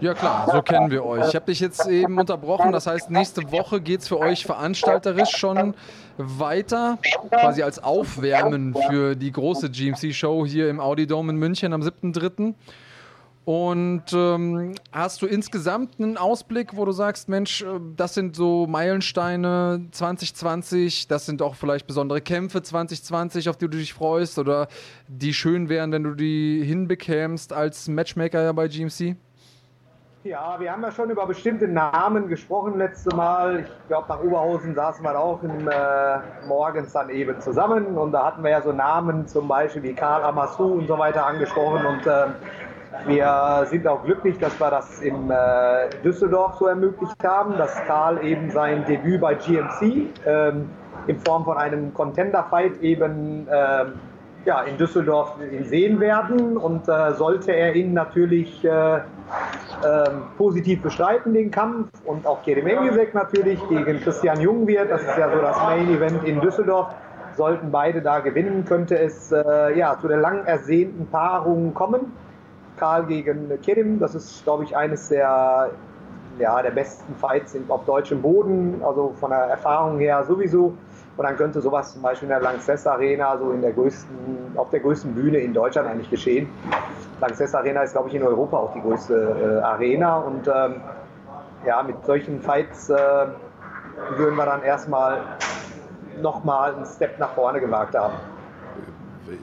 Ja 0.00 0.14
klar, 0.14 0.48
so 0.50 0.62
kennen 0.62 0.90
wir 0.90 1.04
euch. 1.04 1.28
Ich 1.28 1.34
habe 1.34 1.46
dich 1.46 1.60
jetzt 1.60 1.86
eben 1.86 2.18
unterbrochen. 2.18 2.72
Das 2.72 2.86
heißt, 2.86 3.10
nächste 3.10 3.52
Woche 3.52 3.80
geht 3.80 4.00
es 4.00 4.08
für 4.08 4.18
euch 4.18 4.44
veranstalterisch 4.44 5.36
schon 5.36 5.74
weiter, 6.16 6.98
quasi 7.30 7.62
als 7.62 7.82
Aufwärmen 7.82 8.74
für 8.88 9.16
die 9.16 9.32
große 9.32 9.70
GMC-Show 9.70 10.46
hier 10.46 10.70
im 10.70 10.80
Audi 10.80 11.06
Dome 11.06 11.32
in 11.32 11.38
München 11.38 11.72
am 11.72 11.82
7.3. 11.82 12.54
Und 13.44 14.04
ähm, 14.14 14.74
hast 14.90 15.20
du 15.20 15.26
insgesamt 15.26 16.00
einen 16.00 16.16
Ausblick, 16.16 16.76
wo 16.76 16.86
du 16.86 16.92
sagst, 16.92 17.28
Mensch, 17.28 17.62
äh, 17.62 17.78
das 17.94 18.14
sind 18.14 18.36
so 18.36 18.66
Meilensteine 18.66 19.86
2020, 19.90 21.08
das 21.08 21.26
sind 21.26 21.42
auch 21.42 21.54
vielleicht 21.54 21.86
besondere 21.86 22.22
Kämpfe 22.22 22.62
2020, 22.62 23.50
auf 23.50 23.58
die 23.58 23.68
du 23.68 23.76
dich 23.76 23.92
freust 23.92 24.38
oder 24.38 24.68
die 25.08 25.34
schön 25.34 25.68
wären, 25.68 25.92
wenn 25.92 26.04
du 26.04 26.14
die 26.14 26.62
hinbekämst 26.64 27.52
als 27.52 27.86
Matchmaker 27.86 28.42
ja 28.42 28.52
bei 28.52 28.66
GMC? 28.66 29.16
Ja, 30.24 30.58
wir 30.58 30.72
haben 30.72 30.82
ja 30.82 30.90
schon 30.90 31.10
über 31.10 31.26
bestimmte 31.26 31.68
Namen 31.68 32.28
gesprochen 32.28 32.78
letzte 32.78 33.14
Mal. 33.14 33.60
Ich 33.60 33.88
glaube, 33.88 34.08
nach 34.08 34.22
Oberhausen 34.22 34.74
saßen 34.74 35.04
wir 35.04 35.20
auch 35.20 35.42
im, 35.42 35.68
äh, 35.68 36.18
morgens 36.48 36.94
dann 36.94 37.10
eben 37.10 37.38
zusammen 37.42 37.98
und 37.98 38.12
da 38.12 38.24
hatten 38.24 38.42
wir 38.42 38.52
ja 38.52 38.62
so 38.62 38.72
Namen 38.72 39.26
zum 39.26 39.48
Beispiel 39.48 39.82
wie 39.82 39.92
Karl 39.92 40.22
Amassou 40.22 40.78
und 40.78 40.86
so 40.86 40.98
weiter 40.98 41.26
angesprochen 41.26 41.84
und 41.84 42.06
ähm, 42.06 42.36
wir 43.06 43.66
sind 43.66 43.86
auch 43.86 44.04
glücklich, 44.04 44.38
dass 44.38 44.58
wir 44.58 44.70
das 44.70 45.00
in 45.00 45.30
äh, 45.30 45.90
Düsseldorf 46.02 46.56
so 46.58 46.66
ermöglicht 46.66 47.22
haben, 47.22 47.56
dass 47.56 47.74
Karl 47.86 48.24
eben 48.24 48.50
sein 48.50 48.84
Debüt 48.86 49.20
bei 49.20 49.34
GMC 49.34 50.08
ähm, 50.26 50.70
in 51.06 51.18
Form 51.20 51.44
von 51.44 51.58
einem 51.58 51.92
Contender-Fight 51.92 52.80
eben 52.80 53.46
ähm, 53.50 53.92
ja, 54.44 54.62
in 54.62 54.76
Düsseldorf 54.76 55.36
sehen 55.62 56.00
werden 56.00 56.56
und 56.56 56.88
äh, 56.88 57.12
sollte 57.14 57.52
er 57.52 57.74
ihn 57.74 57.94
natürlich 57.94 58.64
äh, 58.64 58.96
ähm, 58.96 59.02
positiv 60.36 60.82
bestreiten, 60.82 61.34
den 61.34 61.50
Kampf 61.50 61.88
und 62.04 62.26
auch 62.26 62.42
Kerem 62.42 62.66
Engisek 62.66 63.14
natürlich 63.14 63.60
gegen 63.68 64.00
Christian 64.00 64.40
Jung 64.40 64.66
wird, 64.66 64.90
das 64.90 65.02
ist 65.02 65.16
ja 65.18 65.30
so 65.30 65.40
das 65.40 65.56
Main 65.58 65.88
Event 65.88 66.24
in 66.24 66.40
Düsseldorf, 66.40 66.94
sollten 67.36 67.70
beide 67.70 68.00
da 68.00 68.20
gewinnen, 68.20 68.64
könnte 68.64 68.98
es 68.98 69.32
äh, 69.32 69.76
ja, 69.76 69.98
zu 70.00 70.08
der 70.08 70.18
lang 70.18 70.44
ersehnten 70.44 71.06
Paarung 71.06 71.74
kommen. 71.74 72.12
Karl 72.76 73.06
gegen 73.06 73.50
Kerim, 73.62 74.00
das 74.00 74.14
ist 74.14 74.44
glaube 74.44 74.64
ich 74.64 74.76
eines 74.76 75.08
der, 75.08 75.70
ja, 76.38 76.62
der 76.62 76.70
besten 76.70 77.14
Fights 77.16 77.56
auf 77.68 77.84
deutschem 77.84 78.20
Boden, 78.20 78.80
also 78.84 79.14
von 79.20 79.30
der 79.30 79.40
Erfahrung 79.40 79.98
her 79.98 80.24
sowieso. 80.24 80.74
Und 81.16 81.24
dann 81.24 81.36
könnte 81.36 81.60
sowas 81.60 81.92
zum 81.92 82.02
Beispiel 82.02 82.26
in 82.26 82.30
der 82.30 82.40
Lanxess 82.40 82.86
Arena, 82.86 83.38
so 83.38 83.52
in 83.52 83.62
der 83.62 83.72
größten, 83.72 84.52
auf 84.56 84.70
der 84.70 84.80
größten 84.80 85.14
Bühne 85.14 85.38
in 85.38 85.54
Deutschland 85.54 85.88
eigentlich 85.88 86.10
geschehen. 86.10 86.48
Lanxess 87.20 87.54
Arena 87.54 87.82
ist, 87.82 87.92
glaube 87.92 88.08
ich, 88.08 88.16
in 88.16 88.22
Europa 88.24 88.56
auch 88.56 88.72
die 88.72 88.80
größte 88.80 89.60
äh, 89.60 89.64
Arena. 89.64 90.18
Und 90.18 90.48
ähm, 90.48 90.80
ja, 91.64 91.82
mit 91.84 92.04
solchen 92.04 92.40
Fights 92.40 92.90
äh, 92.90 92.96
würden 94.16 94.34
wir 94.34 94.44
dann 94.44 94.62
erstmal 94.62 95.20
nochmal 96.20 96.74
einen 96.74 96.86
Step 96.86 97.18
nach 97.20 97.30
vorne 97.30 97.60
gewagt 97.60 97.94
haben. 97.96 98.14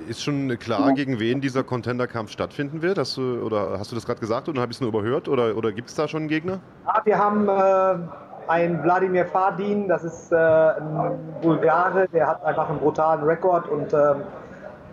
Ist 0.08 0.24
schon 0.24 0.58
klar, 0.60 0.94
gegen 0.94 1.20
wen 1.20 1.42
dieser 1.42 1.64
Contender-Kampf 1.64 2.32
stattfinden 2.32 2.82
wird? 2.82 2.98
Hast 2.98 3.18
du, 3.18 3.42
oder 3.44 3.80
hast 3.80 3.92
du 3.92 3.96
das 3.96 4.06
gerade 4.06 4.20
gesagt 4.20 4.50
und 4.50 4.60
habe 4.60 4.72
ich 4.72 4.78
es 4.78 4.82
nur 4.82 4.90
überhört? 4.90 5.28
Oder, 5.28 5.56
oder 5.56 5.72
gibt 5.72 5.90
es 5.90 5.96
da 5.96 6.08
schon 6.08 6.22
einen 6.22 6.30
Gegner? 6.30 6.60
Ja, 6.86 7.02
wir 7.04 7.18
haben 7.18 7.48
äh, 7.48 8.52
einen 8.52 8.84
Wladimir 8.84 9.26
Fadin, 9.26 9.88
das 9.88 10.04
ist 10.04 10.32
äh, 10.32 10.36
ein 10.36 11.20
Bulgare, 11.42 12.08
der 12.14 12.28
hat 12.28 12.44
einfach 12.44 12.70
einen 12.70 12.80
brutalen 12.80 13.24
Rekord 13.24 13.68
und 13.68 13.94
ähm, 13.94 14.24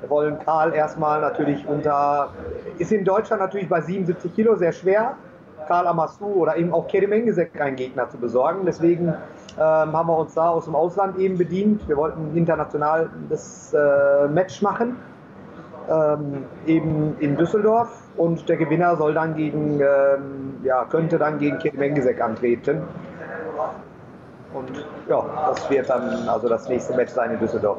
wir 0.00 0.10
wollen 0.10 0.38
Karl 0.38 0.72
erstmal 0.74 1.20
natürlich 1.20 1.66
unter, 1.66 2.30
ist 2.78 2.92
in 2.92 3.04
Deutschland 3.04 3.42
natürlich 3.42 3.68
bei 3.68 3.80
77 3.80 4.32
Kilo 4.34 4.54
sehr 4.54 4.72
schwer, 4.72 5.16
Karl 5.66 5.86
Amassu 5.86 6.26
oder 6.26 6.56
eben 6.56 6.72
auch 6.72 6.86
Kerim 6.86 7.12
Engesek 7.12 7.60
einen 7.60 7.76
Gegner 7.76 8.08
zu 8.08 8.16
besorgen. 8.16 8.64
Deswegen 8.64 9.12
ähm, 9.58 9.92
haben 9.92 10.08
wir 10.08 10.16
uns 10.16 10.34
da 10.34 10.50
aus 10.50 10.66
dem 10.66 10.76
Ausland 10.76 11.18
eben 11.18 11.36
bedient. 11.36 11.86
Wir 11.88 11.96
wollten 11.96 12.36
international 12.36 13.10
das 13.28 13.74
äh, 13.74 14.28
Match 14.28 14.62
machen, 14.62 14.96
ähm, 15.90 16.44
eben 16.66 17.16
in 17.18 17.36
Düsseldorf. 17.36 17.88
Und 18.16 18.48
der 18.48 18.56
Gewinner 18.56 18.96
soll 18.96 19.14
dann 19.14 19.34
gegen, 19.34 19.80
ähm, 19.80 20.56
ja, 20.62 20.84
könnte 20.84 21.18
dann 21.18 21.38
gegen 21.38 21.58
Kerim 21.58 21.82
Engesek 21.82 22.20
antreten. 22.20 22.82
Und 24.54 24.86
ja, 25.08 25.24
das 25.48 25.68
wird 25.68 25.90
dann 25.90 26.28
also 26.28 26.48
das 26.48 26.68
nächste 26.68 26.94
Match 26.94 27.12
sein 27.12 27.32
in 27.32 27.38
Düsseldorf. 27.40 27.78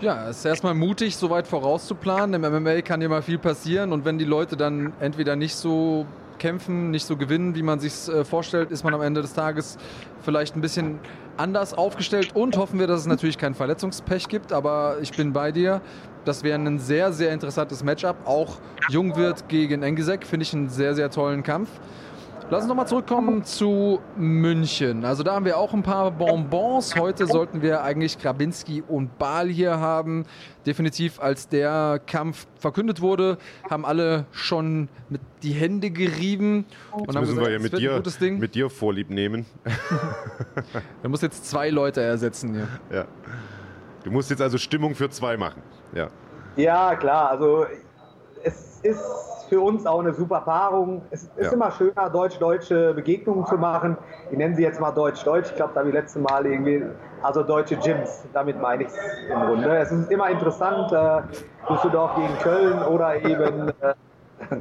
Ja, 0.00 0.28
es 0.28 0.38
ist 0.38 0.44
erstmal 0.46 0.74
mutig, 0.74 1.16
so 1.16 1.30
weit 1.30 1.46
vorauszuplanen. 1.46 2.42
Im 2.42 2.62
MMA 2.62 2.80
kann 2.80 3.00
ja 3.02 3.08
mal 3.08 3.22
viel 3.22 3.38
passieren 3.38 3.92
und 3.92 4.04
wenn 4.04 4.18
die 4.18 4.24
Leute 4.24 4.56
dann 4.56 4.94
entweder 5.00 5.36
nicht 5.36 5.54
so 5.54 6.06
kämpfen, 6.38 6.90
nicht 6.90 7.06
so 7.06 7.16
gewinnen, 7.16 7.54
wie 7.54 7.62
man 7.62 7.80
sich 7.80 8.08
äh, 8.08 8.24
vorstellt, 8.24 8.70
ist 8.70 8.84
man 8.84 8.94
am 8.94 9.02
Ende 9.02 9.22
des 9.22 9.34
Tages 9.34 9.78
vielleicht 10.22 10.56
ein 10.56 10.60
bisschen 10.60 10.98
anders 11.36 11.74
aufgestellt 11.74 12.34
und 12.34 12.56
hoffen 12.56 12.78
wir, 12.78 12.86
dass 12.86 13.00
es 13.00 13.06
natürlich 13.06 13.38
kein 13.38 13.54
Verletzungspech 13.54 14.28
gibt, 14.28 14.52
aber 14.52 14.98
ich 15.00 15.12
bin 15.12 15.32
bei 15.32 15.52
dir. 15.52 15.80
Das 16.24 16.44
wäre 16.44 16.58
ein 16.58 16.78
sehr, 16.78 17.12
sehr 17.12 17.32
interessantes 17.32 17.82
Matchup. 17.82 18.16
Auch 18.26 18.58
Jungwirt 18.88 19.48
gegen 19.48 19.82
Engisek 19.82 20.24
finde 20.24 20.44
ich 20.44 20.52
einen 20.52 20.68
sehr, 20.68 20.94
sehr 20.94 21.10
tollen 21.10 21.42
Kampf. 21.42 21.68
Lass 22.50 22.62
uns 22.62 22.68
nochmal 22.68 22.86
zurückkommen 22.86 23.44
zu 23.44 24.00
München. 24.16 25.04
Also 25.06 25.22
da 25.22 25.34
haben 25.34 25.44
wir 25.46 25.56
auch 25.56 25.72
ein 25.72 25.82
paar 25.82 26.10
Bonbons. 26.10 26.94
Heute 26.96 27.26
sollten 27.26 27.62
wir 27.62 27.82
eigentlich 27.82 28.18
Grabinski 28.18 28.82
und 28.86 29.18
Baal 29.18 29.48
hier 29.48 29.78
haben. 29.78 30.24
Definitiv, 30.66 31.18
als 31.20 31.48
der 31.48 32.00
Kampf 32.06 32.46
verkündet 32.58 33.00
wurde, 33.00 33.38
haben 33.70 33.86
alle 33.86 34.26
schon 34.32 34.88
mit 35.08 35.22
die 35.42 35.52
Hände 35.52 35.90
gerieben. 35.90 36.66
Und 36.90 37.00
Jetzt 37.06 37.16
haben 37.16 37.20
müssen 37.22 37.34
gesagt, 37.36 37.46
wir 37.46 37.52
ja 37.52 37.58
mit 37.58 37.78
dir, 37.78 37.96
gutes 37.96 38.18
Ding. 38.18 38.38
mit 38.38 38.54
dir 38.54 38.68
Vorlieb 38.70 39.10
nehmen. 39.10 39.46
Er 41.02 41.08
muss 41.08 41.22
jetzt 41.22 41.48
zwei 41.48 41.70
Leute 41.70 42.00
ersetzen 42.02 42.54
hier. 42.54 42.68
ja. 42.92 43.04
Du 44.04 44.10
musst 44.10 44.30
jetzt 44.30 44.42
also 44.42 44.58
Stimmung 44.58 44.94
für 44.94 45.08
zwei 45.10 45.36
machen. 45.36 45.62
Ja. 45.94 46.08
Ja, 46.56 46.96
klar. 46.96 47.30
Also 47.30 47.66
es 48.42 48.80
ist 48.82 49.00
für 49.52 49.60
uns 49.60 49.84
auch 49.84 50.00
eine 50.00 50.14
super 50.14 50.40
Paarung. 50.40 51.02
Es 51.10 51.24
ist 51.24 51.30
Ja. 51.38 51.52
immer 51.52 51.70
schöner, 51.72 52.08
deutsch-deutsche 52.10 52.94
Begegnungen 52.94 53.44
zu 53.44 53.56
machen. 53.58 53.98
Ich 54.30 54.38
nenne 54.38 54.54
sie 54.56 54.62
jetzt 54.62 54.80
mal 54.80 54.92
deutsch-deutsch. 54.92 55.50
Ich 55.50 55.56
glaube, 55.56 55.72
da 55.74 55.86
wie 55.86 55.90
letzte 55.90 56.20
Mal 56.20 56.46
irgendwie, 56.46 56.82
also 57.22 57.42
deutsche 57.42 57.76
Gyms. 57.76 58.24
Damit 58.32 58.58
meine 58.58 58.84
ich 58.84 58.88
es 58.88 58.96
im 59.30 59.40
Grunde. 59.42 59.76
Es 59.76 59.92
ist 59.92 60.10
immer 60.10 60.30
interessant, 60.30 60.90
äh, 60.90 61.20
Düsseldorf 61.70 62.14
gegen 62.16 62.32
Köln 62.38 62.82
oder 62.84 63.22
eben 63.22 63.68
äh, 63.68 63.72
Es 64.40 64.48
ist 64.48 64.56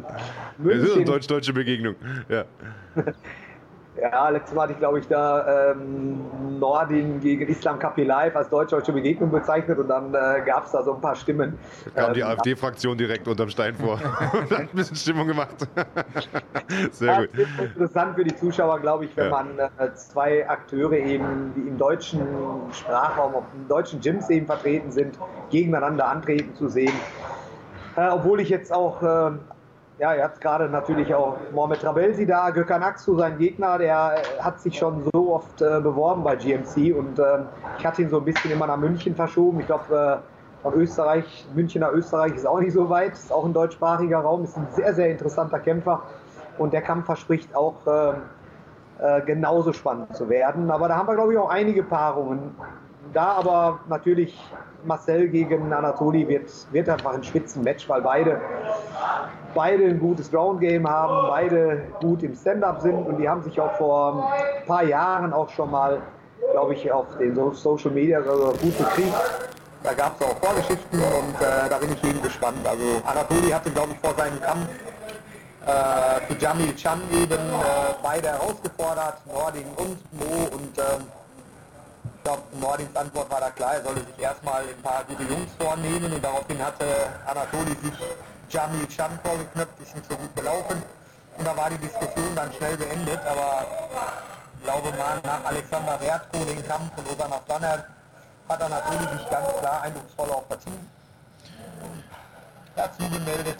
eine 0.60 0.76
München. 0.78 1.06
deutsch-deutsche 1.06 1.54
Begegnung. 1.54 1.96
Ja. 2.28 2.44
Ja, 3.94 4.30
letztes 4.30 4.56
Mal 4.56 4.64
hatte 4.64 4.74
ich, 4.74 4.80
glaube 4.80 5.00
ich, 5.00 5.08
da 5.08 5.72
ähm, 5.74 6.60
Nordin 6.60 7.20
gegen 7.20 7.46
Islam 7.48 7.78
Kapi 7.78 8.04
Live 8.06 8.36
als 8.38 8.50
deutsch-deutsche 8.50 8.94
Begegnung 8.94 9.32
bezeichnet 9.32 9.78
und 9.80 9.90
dann 9.90 10.14
äh, 10.14 10.44
gab 10.46 10.66
es 10.66 10.72
da 10.72 10.82
so 10.84 10.96
ein 10.96 11.02
paar 11.02 11.16
Stimmen. 11.16 11.60
Kam 11.96 12.14
die 12.14 12.24
Ähm, 12.24 12.24
AfD-Fraktion 12.24 12.98
direkt 12.98 13.28
unterm 13.28 13.50
Stein 13.50 13.76
vor 13.76 14.02
und 14.38 14.52
hat 14.52 14.70
ein 14.72 14.76
bisschen 14.76 14.96
Stimmung 14.98 15.28
gemacht. 15.28 15.68
Ja, 17.08 17.18
Sehr 17.18 17.28
gut. 17.28 17.30
es 17.34 17.50
ist 17.50 17.60
interessant 17.60 18.16
für 18.16 18.24
die 18.24 18.36
Zuschauer, 18.36 18.80
glaube 18.80 19.06
ich, 19.06 19.18
wenn 19.18 19.28
Ja. 19.28 19.30
man 19.30 19.60
äh, 19.60 19.94
zwei 19.96 20.48
Akteure 20.48 20.94
eben, 20.94 21.54
die 21.54 21.68
im 21.68 21.78
deutschen 21.78 22.72
Sprachraum, 22.72 23.34
auf 23.36 23.50
den 23.52 23.68
deutschen 23.68 24.00
Gyms 24.02 24.30
eben 24.30 24.46
vertreten 24.46 24.92
sind, 24.92 25.20
gegeneinander 25.50 26.08
antreten 26.08 26.54
zu 26.54 26.68
sehen. 26.70 27.08
Äh, 27.96 28.10
obwohl 28.10 28.42
ich 28.42 28.50
jetzt 28.50 28.72
auch, 28.74 29.04
äh, 29.04 29.32
ja, 30.02 30.16
er 30.16 30.24
hat 30.24 30.42
gerade 30.42 30.68
natürlich 30.68 31.14
auch 31.14 31.38
Mohamed 31.54 31.82
Trabelsi 31.82 32.26
da, 32.26 32.50
Gökhan 32.50 32.82
Aksu, 32.82 33.16
sein 33.18 33.38
Gegner, 33.38 33.78
der 33.78 34.24
äh, 34.40 34.42
hat 34.42 34.60
sich 34.60 34.76
schon 34.76 35.04
so 35.14 35.32
oft 35.32 35.62
äh, 35.62 35.80
beworben 35.80 36.24
bei 36.24 36.36
GMC 36.36 36.96
und 36.98 37.20
ähm, 37.20 37.46
ich 37.78 37.86
hatte 37.86 38.02
ihn 38.02 38.10
so 38.10 38.18
ein 38.18 38.26
bisschen 38.26 38.50
immer 38.50 38.66
nach 38.66 38.78
München 38.78 39.16
verschoben. 39.16 39.60
Ich 39.60 39.68
glaube, 39.68 40.24
äh, 40.26 40.64
von 40.64 40.74
Österreich, 40.74 41.46
München 41.54 41.82
nach 41.82 41.92
Österreich 41.92 42.34
ist 42.34 42.48
auch 42.48 42.60
nicht 42.60 42.74
so 42.74 42.90
weit, 42.90 43.14
ist 43.14 43.32
auch 43.32 43.46
ein 43.46 43.54
deutschsprachiger 43.54 44.18
Raum, 44.18 44.44
ist 44.44 44.58
ein 44.58 44.68
sehr, 44.72 44.92
sehr 44.96 45.12
interessanter 45.12 45.60
Kämpfer 45.60 46.02
und 46.58 46.74
der 46.74 46.82
Kampf 46.82 47.06
verspricht 47.06 47.56
auch 47.56 47.76
ähm, 47.86 48.16
äh, 48.98 49.22
genauso 49.22 49.72
spannend 49.72 50.16
zu 50.16 50.30
werden. 50.30 50.72
Aber 50.72 50.88
da 50.88 50.98
haben 50.98 51.08
wir, 51.08 51.16
glaube 51.16 51.34
ich, 51.34 51.38
auch 51.38 51.50
einige 51.50 51.84
Paarungen. 51.84 52.56
Da 53.14 53.34
aber 53.34 53.82
natürlich 53.88 54.36
Marcel 54.86 55.28
gegen 55.30 55.72
Anatoli 55.72 56.28
wird, 56.28 56.50
wird 56.72 56.90
einfach 56.90 57.14
ein 57.14 57.24
Spitzenmatch, 57.24 57.88
weil 57.90 58.02
beide, 58.02 58.42
beide 59.54 59.86
ein 59.86 60.00
gutes 60.00 60.32
Ground-Game 60.32 60.88
haben, 60.88 61.30
beide 61.30 61.82
gut 62.00 62.24
im 62.24 62.36
Stand-Up 62.36 62.82
sind 62.82 62.96
und 62.96 63.18
die 63.18 63.28
haben 63.28 63.42
sich 63.44 63.60
auch 63.60 63.74
vor 63.74 64.32
ein 64.34 64.66
paar 64.66 64.84
Jahren 64.84 65.34
auch 65.34 65.50
schon 65.50 65.72
mal, 65.72 66.02
glaube 66.52 66.74
ich, 66.74 66.92
auf 66.92 67.18
den 67.18 67.36
so 67.36 67.52
Social 67.52 67.92
Media 67.92 68.20
also 68.20 68.54
gut 68.62 68.78
gekriegt. 68.78 69.14
Da 69.84 69.94
gab 69.94 70.20
es 70.20 70.28
auch 70.28 70.38
Vorgeschichten 70.38 71.00
und 71.00 71.42
äh, 71.42 71.70
da 71.70 71.78
bin 71.80 71.92
ich 71.92 72.04
eben 72.04 72.22
gespannt. 72.22 72.60
Also 72.68 72.84
Anatoli 73.06 73.50
hatte, 73.50 73.72
glaube 73.72 73.94
ich, 73.94 74.00
vor 74.00 74.16
seinem 74.16 74.40
Kampf 74.42 74.68
äh, 75.66 76.34
Jamil 76.40 76.76
Chan 76.76 77.02
eben 77.12 77.34
äh, 77.34 77.94
beide 78.02 78.30
herausgefordert, 78.30 79.26
Nording 79.26 79.66
und 79.78 80.14
Mo 80.14 80.56
und 80.56 80.78
ähm, 80.78 81.04
ich 82.22 82.26
glaube, 82.26 82.44
Nordings 82.60 82.96
Antwort 82.96 83.32
war 83.32 83.40
da 83.40 83.50
klar, 83.50 83.74
er 83.74 83.84
solle 83.84 84.02
sich 84.06 84.20
erstmal 84.20 84.62
ein 84.62 84.82
paar 84.84 85.04
gute 85.06 85.24
Jungs 85.24 85.50
vornehmen 85.58 86.14
und 86.14 86.24
daraufhin 86.24 86.64
hatte 86.64 86.86
Anatoli 87.26 87.76
sich 87.82 87.98
Jamil 88.48 88.88
Chan 88.90 89.20
vorgeknöpft, 89.24 89.82
ist 89.82 89.96
nicht 89.96 90.08
so 90.08 90.16
gut 90.16 90.36
gelaufen 90.36 90.84
und 91.38 91.48
da 91.48 91.58
war 91.58 91.72
die 91.72 91.80
Diskussion 91.80 92.36
dann 92.36 92.54
schnell 92.54 92.78
beendet, 92.78 93.20
aber 93.26 93.66
ich 94.56 94.64
glaube 94.64 94.92
mal 94.98 95.20
nach 95.24 95.46
Alexander 95.46 96.00
Wertko 96.00 96.46
den 96.46 96.68
Kampf 96.68 96.92
und 96.96 97.12
Osanov 97.12 97.42
Donner 97.48 97.86
hat 98.50 98.62
Anatoli 98.62 99.18
sich 99.18 99.30
ganz 99.30 99.48
klar 99.60 99.82
eindrucksvoll 99.82 100.30
auch 100.30 100.46
verziehen. 100.46 100.90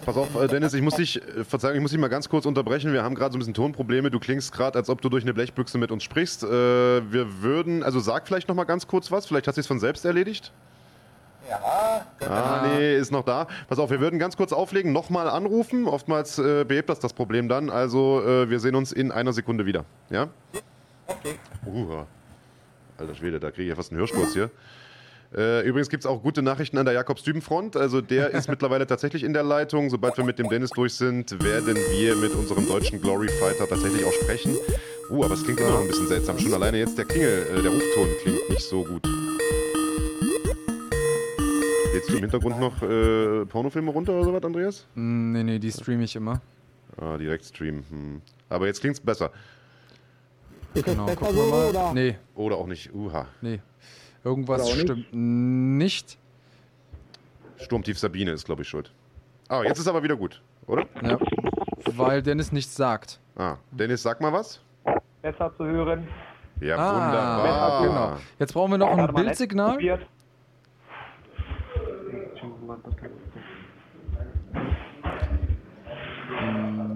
Pass 0.06 0.18
auf, 0.18 0.36
äh, 0.36 0.48
Dennis, 0.48 0.74
ich 0.74 0.82
muss 0.82 0.96
dich, 0.96 1.22
äh, 1.22 1.44
Verzeihung, 1.44 1.76
ich 1.76 1.82
muss 1.82 1.92
dich 1.92 2.00
mal 2.00 2.08
ganz 2.08 2.30
kurz 2.30 2.46
unterbrechen. 2.46 2.94
Wir 2.94 3.04
haben 3.04 3.16
gerade 3.16 3.34
so 3.34 3.38
ein 3.38 3.40
bisschen 3.40 3.54
Tonprobleme. 3.54 4.10
Du 4.10 4.20
klingst 4.20 4.52
gerade, 4.54 4.78
als 4.78 4.90
ob 4.90 5.02
du 5.02 5.10
durch 5.10 5.24
eine 5.24 5.34
Blechbüchse 5.34 5.78
mit 5.78 5.92
uns 5.92 6.04
sprichst. 6.04 6.44
Äh, 6.44 6.48
wir 6.48 7.42
würden, 7.42 7.84
also 7.84 8.00
sag 8.00 8.28
vielleicht 8.28 8.48
noch 8.48 8.56
mal 8.56 8.64
ganz 8.64 8.88
kurz 8.88 9.12
was. 9.12 9.26
Vielleicht 9.26 9.48
hat 9.48 9.56
sich 9.56 9.68
von 9.68 9.80
selbst 9.80 10.06
erledigt. 10.06 10.52
Ja, 11.50 11.60
Ah, 12.30 12.68
nee, 12.68 12.96
ist 12.96 13.12
noch 13.12 13.26
da. 13.26 13.48
Pass 13.68 13.80
auf, 13.80 13.90
wir 13.90 14.00
würden 14.00 14.20
ganz 14.20 14.38
kurz 14.38 14.54
auflegen, 14.54 14.94
nochmal 14.94 15.28
anrufen. 15.28 15.88
Oftmals 15.88 16.40
äh, 16.40 16.64
behebt 16.66 16.90
das 16.90 17.00
das 17.00 17.14
Problem 17.14 17.50
dann. 17.50 17.70
Also, 17.70 18.22
äh, 18.26 18.50
wir 18.50 18.60
sehen 18.60 18.76
uns 18.76 18.92
in 18.92 19.12
einer 19.12 19.34
Sekunde 19.34 19.66
wieder. 19.66 19.84
Ja? 20.10 20.30
okay. 21.08 21.36
Uh, 21.66 22.04
alter 22.98 23.16
Schwede, 23.16 23.40
da 23.40 23.52
kriege 23.52 23.64
ich 23.64 23.70
ja 23.70 23.76
fast 23.76 23.92
einen 23.92 24.00
Hörsturz 24.00 24.34
hier. 24.34 24.50
Äh, 25.36 25.66
übrigens 25.66 25.90
gibt 25.90 26.04
es 26.04 26.10
auch 26.10 26.22
gute 26.22 26.42
Nachrichten 26.42 26.78
an 26.78 26.86
der 26.86 26.94
Jakobs-Düben-Front. 26.94 27.78
Also 27.78 28.02
der 28.02 28.32
ist 28.32 28.50
mittlerweile 28.50 28.86
tatsächlich 28.86 29.24
in 29.24 29.34
der 29.34 29.44
Leitung. 29.44 29.90
Sobald 29.90 30.18
wir 30.18 30.26
mit 30.26 30.40
dem 30.40 30.50
Dennis 30.50 30.72
durch 30.72 30.94
sind, 30.96 31.42
werden 31.44 31.76
wir 31.76 32.16
mit 32.18 32.34
unserem 32.34 32.68
deutschen 32.68 33.00
Glory 33.02 33.30
Fighter 33.30 33.68
tatsächlich 33.68 34.04
auch 34.06 34.14
sprechen. 34.14 34.56
Uh, 35.10 35.24
aber 35.26 35.34
es 35.34 35.44
klingt 35.44 35.60
immer 35.60 35.72
noch 35.72 35.82
ein 35.82 35.88
bisschen 35.88 36.08
seltsam. 36.08 36.38
Schon 36.40 36.54
alleine 36.54 36.78
jetzt 36.80 36.98
der 36.98 37.06
Klingel, 37.06 37.48
äh, 37.58 37.62
der 37.62 37.72
Rufton 37.72 38.08
klingt 38.22 38.50
nicht 38.50 38.62
so 38.62 38.84
gut. 38.84 39.08
Jetzt 41.94 42.10
im 42.10 42.20
Hintergrund 42.20 42.60
noch 42.60 42.82
äh, 42.82 43.46
Pornofilme 43.46 43.92
runter 43.92 44.14
oder 44.14 44.24
sowas, 44.24 44.44
Andreas? 44.44 44.88
Mm, 44.96 45.32
Nee, 45.34 45.44
nee, 45.44 45.60
die 45.60 45.72
streame 45.72 46.04
ich 46.06 46.16
immer. 46.16 46.42
Ah, 46.98 47.18
direkt 47.18 47.46
streamen. 47.46 47.84
Hm. 47.90 48.22
Aber 48.50 48.68
jetzt 48.68 48.80
klingt's 48.82 49.00
besser. 49.00 49.32
Genau, 50.74 51.06
gucken 51.08 51.36
wir 51.36 51.74
mal. 51.74 51.94
Nee, 51.94 52.16
Oder 52.36 52.56
auch 52.58 52.68
nicht. 52.68 52.94
Uha. 52.94 53.28
nee. 53.42 53.60
Irgendwas 54.24 54.70
stimmt 54.70 55.08
nicht. 55.14 56.18
Sturmtief 57.58 57.98
Sabine 58.00 58.32
ist, 58.32 58.46
glaube 58.46 58.62
ich, 58.64 58.68
schuld. 58.70 58.92
Ah, 59.50 59.64
jetzt 59.64 59.80
ist 59.80 59.88
aber 59.88 60.04
wieder 60.04 60.16
gut, 60.16 60.42
oder? 60.68 60.86
Ja. 61.04 61.18
Weil 61.98 62.22
Dennis 62.22 62.52
nichts 62.52 62.76
sagt. 62.76 63.20
Ah, 63.36 63.58
Dennis, 63.72 64.02
sag 64.04 64.22
mal 64.22 64.32
was. 64.32 64.62
Besser 65.22 65.52
zu 65.58 65.66
hören. 65.66 66.08
Ja, 66.60 66.78
Ah, 66.78 66.94
wunderbar. 66.96 67.82
genau. 68.14 68.22
Jetzt 68.40 68.54
brauchen 68.54 68.72
wir 68.72 68.78
noch 68.78 68.96
ein 68.98 69.14
Bildsignal. 69.14 69.72
probiert. 69.74 70.06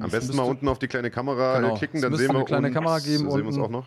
Am 0.02 0.10
besten 0.11 0.35
mal 0.35 0.43
unten 0.43 0.68
auf 0.68 0.80
die 0.80 0.88
kleine 0.88 1.10
Kamera 1.11 1.60
Genau. 1.60 1.76
klicken, 1.76 2.02
dann 2.02 2.14
sehen 2.15 2.30
wir 2.30 2.35
eine 2.35 2.45
kleine 2.45 2.68
uns, 2.68 2.76
Kamera 2.76 2.99
geben 2.99 3.30
sehen 3.30 3.38
wir 3.41 3.45
uns 3.45 3.57
unten. 3.57 3.61
auch 3.61 3.69
noch. 3.69 3.85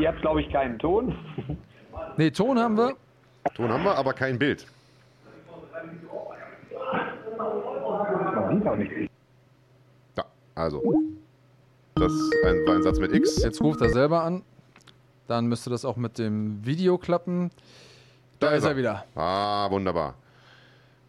Ihr 0.00 0.08
habt, 0.08 0.20
glaube 0.20 0.40
ich, 0.42 0.50
keinen 0.50 0.78
Ton. 0.78 1.16
Nee, 2.16 2.30
Ton 2.30 2.58
haben 2.58 2.76
wir. 2.76 2.96
Ton 3.54 3.70
haben 3.70 3.84
wir, 3.84 3.96
aber 3.96 4.12
kein 4.12 4.38
Bild. 4.38 4.66
Man 7.36 8.58
sieht 8.58 8.66
auch 8.66 8.76
nicht. 8.76 9.10
Ja, 10.16 10.24
also. 10.54 10.82
Das 11.94 12.12
ein, 12.44 12.66
war 12.66 12.74
ein 12.74 12.82
Satz 12.82 12.98
mit 12.98 13.12
X. 13.12 13.42
Jetzt 13.42 13.60
ruft 13.60 13.80
er 13.80 13.90
selber 13.90 14.22
an. 14.22 14.42
Dann 15.28 15.46
müsste 15.46 15.70
das 15.70 15.84
auch 15.84 15.96
mit 15.96 16.18
dem 16.18 16.64
Video 16.64 16.98
klappen. 16.98 17.50
Da, 18.40 18.50
ist 18.50 18.64
er 18.64 18.76
wieder. 18.76 19.04
Ah, 19.14 19.70
wunderbar. 19.70 20.14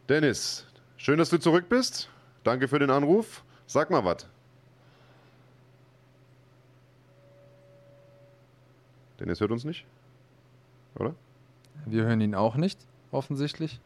Dennis, 0.08 0.66
schön, 0.98 1.18
dass 1.18 1.30
du 1.30 1.40
zurück 1.40 1.66
bist. 1.68 2.10
Danke 2.44 2.68
für 2.68 2.80
den 2.80 2.92
Anruf. 2.92 3.44
Sag 3.66 3.90
mal 3.90 4.06
was. 4.06 4.28
Dennis 9.20 9.40
hört 9.40 9.52
uns 9.52 9.64
nicht? 9.64 9.86
Oder? 10.96 11.16
Wir 11.86 12.04
hören 12.04 12.22
ihn 12.22 12.36
auch 12.36 12.56
nicht, 12.56 12.80
offensichtlich. 13.12 13.80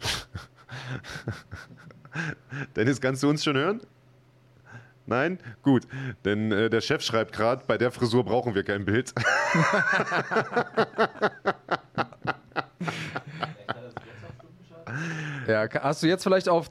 Dennis, 2.76 3.00
kannst 3.00 3.22
du 3.22 3.28
uns 3.28 3.44
schon 3.44 3.56
hören? 3.56 3.80
Nein? 5.06 5.38
Gut. 5.62 5.86
Denn 6.24 6.52
äh, 6.52 6.68
der 6.68 6.82
Chef 6.82 7.02
schreibt 7.02 7.34
gerade, 7.34 7.64
bei 7.66 7.78
der 7.78 7.90
Frisur 7.90 8.24
brauchen 8.24 8.54
wir 8.54 8.62
kein 8.62 8.84
Bild. 8.84 9.14
Ja, 15.48 15.66
hast 15.80 16.02
du 16.02 16.06
jetzt 16.06 16.24
vielleicht 16.24 16.48
auf 16.48 16.70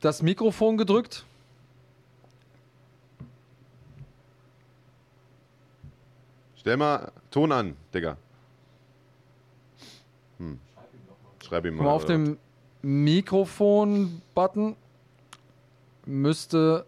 das 0.00 0.22
Mikrofon 0.22 0.76
gedrückt? 0.76 1.24
Stell 6.68 6.76
mal 6.76 7.12
Ton 7.30 7.50
an, 7.50 7.76
Digga. 7.94 8.18
Hm. 10.36 10.58
Schreib 11.42 11.64
ihm 11.64 11.76
mal. 11.76 11.84
Mal 11.84 11.90
auf 11.92 12.04
oder? 12.04 12.12
dem 12.12 12.36
Mikrofon-Button 12.82 14.76
müsste. 16.04 16.84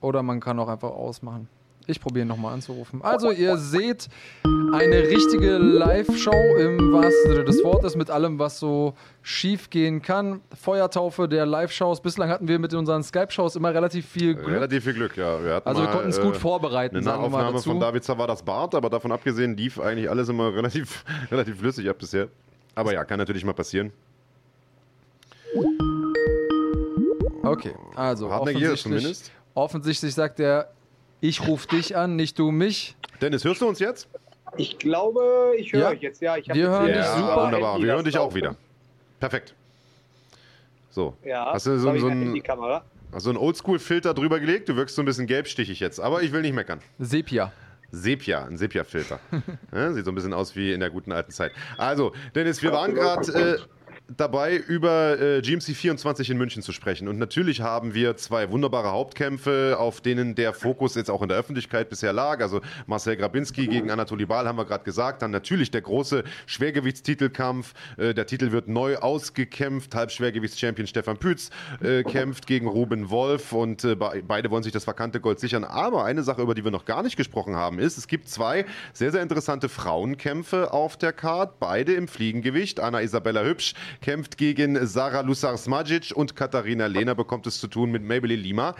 Oder 0.00 0.22
man 0.22 0.38
kann 0.38 0.60
auch 0.60 0.68
einfach 0.68 0.90
ausmachen. 0.90 1.48
Ich 1.88 2.00
probiere 2.00 2.26
nochmal 2.26 2.54
anzurufen. 2.54 3.00
Also, 3.02 3.30
ihr 3.30 3.56
seht 3.58 4.08
eine 4.44 5.02
richtige 5.02 5.56
Live-Show 5.58 6.56
im 6.58 6.92
wahrsten 6.92 7.32
Sinne 7.32 7.44
des 7.44 7.62
Wortes 7.62 7.94
mit 7.94 8.10
allem, 8.10 8.40
was 8.40 8.58
so 8.58 8.94
schief 9.22 9.70
gehen 9.70 10.02
kann. 10.02 10.40
Feuertaufe 10.60 11.28
der 11.28 11.46
Live-Shows. 11.46 12.00
Bislang 12.00 12.28
hatten 12.28 12.48
wir 12.48 12.58
mit 12.58 12.74
unseren 12.74 13.04
Skype-Shows 13.04 13.54
immer 13.54 13.72
relativ 13.72 14.06
viel 14.06 14.34
Glück. 14.34 14.48
Relativ 14.48 14.82
viel 14.82 14.94
Glück, 14.94 15.16
ja. 15.16 15.42
Wir 15.44 15.62
also, 15.64 15.82
wir 15.82 15.88
konnten 15.88 16.08
es 16.08 16.18
äh, 16.18 16.22
gut 16.22 16.36
vorbereiten. 16.36 16.96
Eine 16.96 17.04
sagen 17.04 17.22
wir 17.22 17.28
mal 17.28 17.38
Nachaufnahme 17.38 17.56
dazu. 17.58 17.70
von 17.70 17.80
David 17.80 18.02
Zavadas 18.02 18.42
Bart, 18.42 18.74
aber 18.74 18.90
davon 18.90 19.12
abgesehen 19.12 19.56
lief 19.56 19.78
eigentlich 19.78 20.10
alles 20.10 20.28
immer 20.28 20.52
relativ, 20.54 21.04
relativ 21.30 21.58
flüssig 21.58 21.88
ab 21.88 21.98
bisher. 21.98 22.28
Aber 22.74 22.92
ja, 22.92 23.04
kann 23.04 23.18
natürlich 23.18 23.44
mal 23.44 23.54
passieren. 23.54 23.92
Okay, 27.42 27.74
also 27.94 28.28
offensichtlich, 28.28 29.30
offensichtlich 29.54 30.14
sagt 30.14 30.40
er, 30.40 30.68
ich 31.20 31.46
rufe 31.46 31.68
dich 31.68 31.96
an, 31.96 32.16
nicht 32.16 32.38
du 32.38 32.50
mich. 32.50 32.96
Dennis, 33.20 33.44
hörst 33.44 33.60
du 33.60 33.68
uns 33.68 33.78
jetzt? 33.78 34.08
Ich 34.56 34.78
glaube, 34.78 35.52
ich 35.58 35.72
höre 35.72 35.80
Ja. 35.82 35.88
euch 35.90 36.00
jetzt. 36.00 36.20
Ja, 36.22 36.36
ich 36.36 36.48
hab 36.48 36.56
Wir 36.56 36.62
jetzt 36.64 36.70
hören 36.72 36.86
dich 36.86 36.96
ja, 36.96 37.16
super. 37.16 37.44
wunderbar. 37.44 37.72
Handy, 37.74 37.86
Wir 37.86 37.92
hören 37.94 38.04
dich 38.04 38.18
auch 38.18 38.34
wieder. 38.34 38.56
Perfekt. 39.20 39.54
So. 40.90 41.14
Ja, 41.24 41.52
Hast 41.52 41.66
du 41.66 41.78
so, 41.78 41.92
ich 41.92 42.00
so, 42.00 42.06
ein, 42.08 42.22
Handykamera. 42.22 42.84
hast 43.12 43.26
du 43.26 43.30
einen 43.30 43.38
Oldschool-Filter 43.38 44.14
drüber 44.14 44.40
gelegt? 44.40 44.68
Du 44.68 44.76
wirkst 44.76 44.96
so 44.96 45.02
ein 45.02 45.04
bisschen 45.04 45.26
gelbstichig 45.26 45.80
jetzt. 45.80 46.00
Aber 46.00 46.22
ich 46.22 46.32
will 46.32 46.40
nicht 46.42 46.54
meckern. 46.54 46.80
Sepia. 46.98 47.52
Sepia, 47.90 48.44
ein 48.44 48.56
Sepia-Filter. 48.56 49.20
ja, 49.74 49.92
sieht 49.92 50.04
so 50.04 50.10
ein 50.10 50.14
bisschen 50.14 50.32
aus 50.34 50.56
wie 50.56 50.72
in 50.72 50.80
der 50.80 50.90
guten 50.90 51.12
alten 51.12 51.30
Zeit. 51.32 51.52
Also, 51.76 52.12
Dennis, 52.34 52.62
wir 52.62 52.72
waren 52.72 52.94
gerade 52.94 53.32
äh, 53.32 53.58
dabei, 54.08 54.56
über 54.56 55.20
äh, 55.20 55.42
GMC 55.42 55.74
24 55.74 56.30
in 56.30 56.38
München 56.38 56.62
zu 56.62 56.72
sprechen. 56.72 57.08
Und 57.08 57.18
natürlich 57.18 57.60
haben 57.60 57.94
wir 57.94 58.16
zwei 58.16 58.50
wunderbare 58.50 58.92
Hauptkämpfe, 58.92 59.76
auf 59.78 60.00
denen 60.00 60.34
der 60.34 60.52
Fokus 60.52 60.94
jetzt 60.94 61.10
auch 61.10 61.22
in 61.22 61.28
der 61.28 61.38
Öffentlichkeit 61.38 61.88
bisher 61.88 62.12
lag. 62.12 62.40
Also 62.40 62.60
Marcel 62.86 63.16
Grabinski 63.16 63.66
gegen 63.66 63.90
Anatoly 63.90 64.26
Bal 64.26 64.46
haben 64.46 64.58
wir 64.58 64.64
gerade 64.64 64.84
gesagt. 64.84 65.22
Dann 65.22 65.32
natürlich 65.32 65.70
der 65.70 65.82
große 65.82 66.22
Schwergewichtstitelkampf. 66.46 67.74
Äh, 67.96 68.14
der 68.14 68.26
Titel 68.26 68.52
wird 68.52 68.68
neu 68.68 68.96
ausgekämpft. 68.96 69.94
Halbschwergewichtschampion 69.94 70.86
Stefan 70.86 71.18
Pütz 71.18 71.50
äh, 71.82 72.04
kämpft 72.04 72.46
gegen 72.46 72.68
Ruben 72.68 73.10
Wolf 73.10 73.52
und 73.52 73.84
äh, 73.84 73.96
be 73.96 74.22
beide 74.26 74.50
wollen 74.50 74.62
sich 74.62 74.72
das 74.72 74.86
vakante 74.86 75.20
Gold 75.20 75.40
sichern. 75.40 75.64
Aber 75.64 76.04
eine 76.04 76.22
Sache, 76.22 76.42
über 76.42 76.54
die 76.54 76.64
wir 76.64 76.70
noch 76.70 76.84
gar 76.84 77.02
nicht 77.02 77.16
gesprochen 77.16 77.56
haben, 77.56 77.78
ist, 77.78 77.98
es 77.98 78.06
gibt 78.06 78.28
zwei 78.28 78.66
sehr, 78.92 79.10
sehr 79.10 79.22
interessante 79.22 79.68
Frauenkämpfe 79.68 80.72
auf 80.72 80.96
der 80.96 81.12
Card. 81.12 81.58
Beide 81.58 81.94
im 81.94 82.06
Fliegengewicht. 82.06 82.80
Anna 82.80 83.02
Isabella 83.02 83.42
Hübsch 83.42 83.74
kämpft 84.00 84.36
gegen 84.36 84.86
Sarah 84.86 85.20
Lusars-Majic 85.20 86.12
und 86.14 86.36
Katharina 86.36 86.86
Lehner 86.86 87.14
bekommt 87.14 87.46
es 87.46 87.58
zu 87.60 87.68
tun 87.68 87.90
mit 87.90 88.02
Maybelline 88.02 88.42
Lima. 88.42 88.74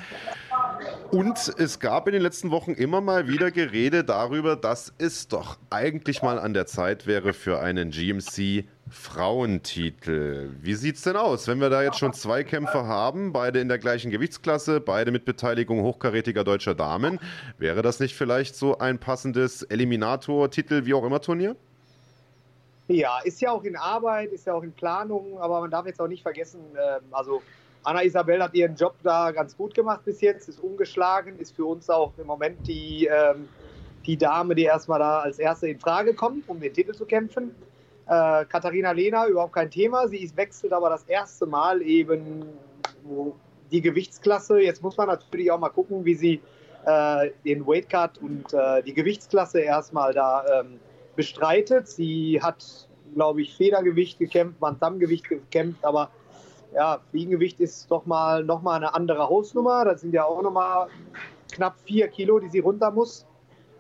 Und 1.11 1.55
es 1.59 1.79
gab 1.79 2.07
in 2.09 2.13
den 2.13 2.23
letzten 2.23 2.51
Wochen 2.51 2.73
immer 2.73 3.01
mal 3.01 3.29
wieder 3.29 3.51
Gerede 3.51 4.05
darüber, 4.05 4.57
dass 4.57 4.93
es 4.99 5.29
doch 5.29 5.59
eigentlich 5.71 6.23
mal 6.23 6.39
an 6.39 6.53
der 6.53 6.67
Zeit 6.67 7.07
wäre 7.07 7.33
für 7.33 7.61
einen 7.61 7.91
GMC 7.91 8.65
Frauentitel. 8.89 10.51
Wie 10.61 10.75
sieht's 10.75 11.03
denn 11.03 11.17
aus, 11.17 11.49
wenn 11.49 11.61
wir 11.61 11.71
da 11.71 11.83
jetzt 11.83 11.99
schon 11.99 12.13
zwei 12.13 12.45
Kämpfer 12.45 12.87
haben, 12.87 13.33
beide 13.33 13.61
in 13.61 13.69
der 13.69 13.79
gleichen 13.79 14.11
Gewichtsklasse, 14.11 14.81
beide 14.81 15.11
mit 15.11 15.25
Beteiligung 15.25 15.83
hochkarätiger 15.83 16.45
deutscher 16.45 16.75
Damen? 16.75 17.19
Wäre 17.59 17.83
das 17.83 17.99
nicht 17.99 18.15
vielleicht 18.15 18.55
so 18.55 18.79
ein 18.79 18.99
passendes 18.99 19.63
Eliminator-Titel, 19.63 20.87
wie 20.87 20.95
auch 20.95 21.05
immer 21.05 21.21
Turnier? 21.21 21.57
Ja, 22.89 23.19
ist 23.25 23.41
ja 23.41 23.51
auch 23.51 23.65
in 23.65 23.77
Arbeit, 23.77 24.33
ist 24.33 24.47
ja 24.47 24.55
auch 24.55 24.63
in 24.63 24.73
Planung, 24.73 25.39
aber 25.41 25.61
man 25.61 25.71
darf 25.71 25.87
jetzt 25.87 26.01
auch 26.01 26.07
nicht 26.07 26.23
vergessen, 26.23 26.61
ähm, 26.75 27.03
also 27.11 27.43
Anna 27.83 28.03
Isabel 28.03 28.43
hat 28.43 28.55
ihren 28.55 28.75
Job 28.75 28.95
da 29.03 29.31
ganz 29.31 29.57
gut 29.57 29.75
gemacht 29.75 30.05
bis 30.05 30.21
jetzt, 30.21 30.49
ist 30.49 30.61
ungeschlagen, 30.61 31.39
ist 31.39 31.55
für 31.55 31.65
uns 31.65 31.89
auch 31.89 32.13
im 32.19 32.27
Moment 32.27 32.67
die, 32.67 33.07
ähm, 33.07 33.49
die 34.05 34.17
Dame, 34.17 34.55
die 34.55 34.65
erstmal 34.65 34.99
da 34.99 35.21
als 35.21 35.39
erste 35.39 35.69
in 35.69 35.79
Frage 35.79 36.15
kommt, 36.15 36.49
um 36.49 36.61
den 36.61 36.73
Titel 36.73 36.93
zu 36.95 37.07
kämpfen. 37.07 37.55
Äh, 38.07 38.45
Katharina 38.45 38.91
Lehner, 38.93 39.27
überhaupt 39.27 39.53
kein 39.53 39.71
Thema. 39.71 40.09
Sie 40.09 40.19
ist, 40.19 40.37
wechselt 40.37 40.73
aber 40.73 40.91
das 40.91 41.05
erste 41.05 41.47
Mal 41.47 41.83
eben 41.83 42.45
die 43.71 43.81
Gewichtsklasse. 43.81 44.61
Jetzt 44.61 44.83
muss 44.83 44.97
man 44.97 45.09
natürlich 45.09 45.51
auch 45.51 45.59
mal 45.59 45.69
gucken, 45.69 46.05
wie 46.05 46.15
sie 46.15 46.41
äh, 46.87 47.31
den 47.45 47.67
Weightcut 47.67 48.19
und 48.19 48.53
äh, 48.53 48.83
die 48.83 48.95
Gewichtsklasse 48.95 49.61
erstmal 49.61 50.13
da 50.13 50.45
ähm, 50.61 50.81
bestreitet. 51.17 51.89
Sie 51.89 52.41
hat, 52.43 52.89
glaube 53.15 53.43
ich, 53.43 53.55
Federgewicht 53.57 54.19
gekämpft, 54.19 54.61
Bantamgewicht 54.61 55.29
gekämpft, 55.29 55.85
aber 55.85 56.11
ja, 56.75 57.01
Fliegengewicht 57.11 57.59
ist 57.61 57.91
doch 57.91 58.07
mal 58.07 58.45
noch 58.45 58.63
mal 58.63 58.77
eine 58.77 58.95
andere 58.95 59.29
Hausnummer. 59.29 59.85
Das 59.85 60.03
sind 60.03 60.13
ja 60.13 60.25
auch 60.25 60.43
noch 60.43 60.53
mal 60.53 60.89
knapp 61.53 61.77
vier 61.85 62.09
Kilo, 62.09 62.39
die 62.39 62.51
sie 62.51 62.59
runter 62.59 62.91
muss. 62.91 63.27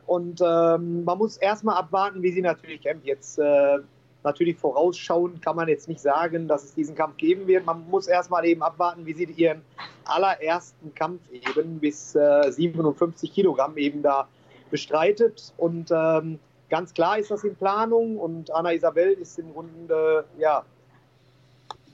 Und 0.07 0.41
ähm, 0.41 1.05
man 1.05 1.19
muss 1.19 1.37
erstmal 1.37 1.77
abwarten, 1.77 2.23
wie 2.23 2.31
sie 2.31 2.41
natürlich 2.41 2.81
kämpft. 2.81 3.07
Jetzt 3.07 3.39
äh, 3.39 3.79
natürlich 4.23 4.57
vorausschauen 4.57 5.41
kann 5.41 5.57
man 5.57 5.69
jetzt 5.69 5.89
nicht 5.89 6.01
sagen, 6.01 6.49
dass 6.49 6.65
es 6.65 6.75
diesen 6.75 6.95
Kampf 6.95 7.17
geben 7.17 7.47
wird. 7.47 7.67
Man 7.67 7.89
muss 7.91 8.07
erstmal 8.07 8.45
eben 8.47 8.63
abwarten, 8.63 9.05
wie 9.05 9.15
sie 9.15 9.25
ihren 9.25 9.63
allerersten 10.05 10.95
Kampf 10.95 11.21
eben 11.33 11.81
bis 11.81 12.15
äh, 12.15 12.51
57 12.51 13.33
Kilogramm 13.33 13.77
eben 13.77 14.03
da 14.03 14.29
bestreitet. 14.71 15.53
Und 15.57 15.91
ähm, 15.91 16.39
ganz 16.69 16.95
klar 16.95 17.19
ist 17.19 17.31
das 17.31 17.45
in 17.45 17.57
Planung. 17.57 18.19
Und 18.19 18.53
Anna 18.53 18.73
Isabel 18.73 19.13
ist 19.13 19.39
im 19.39 19.53
Grunde 19.53 20.25
ja 20.39 20.65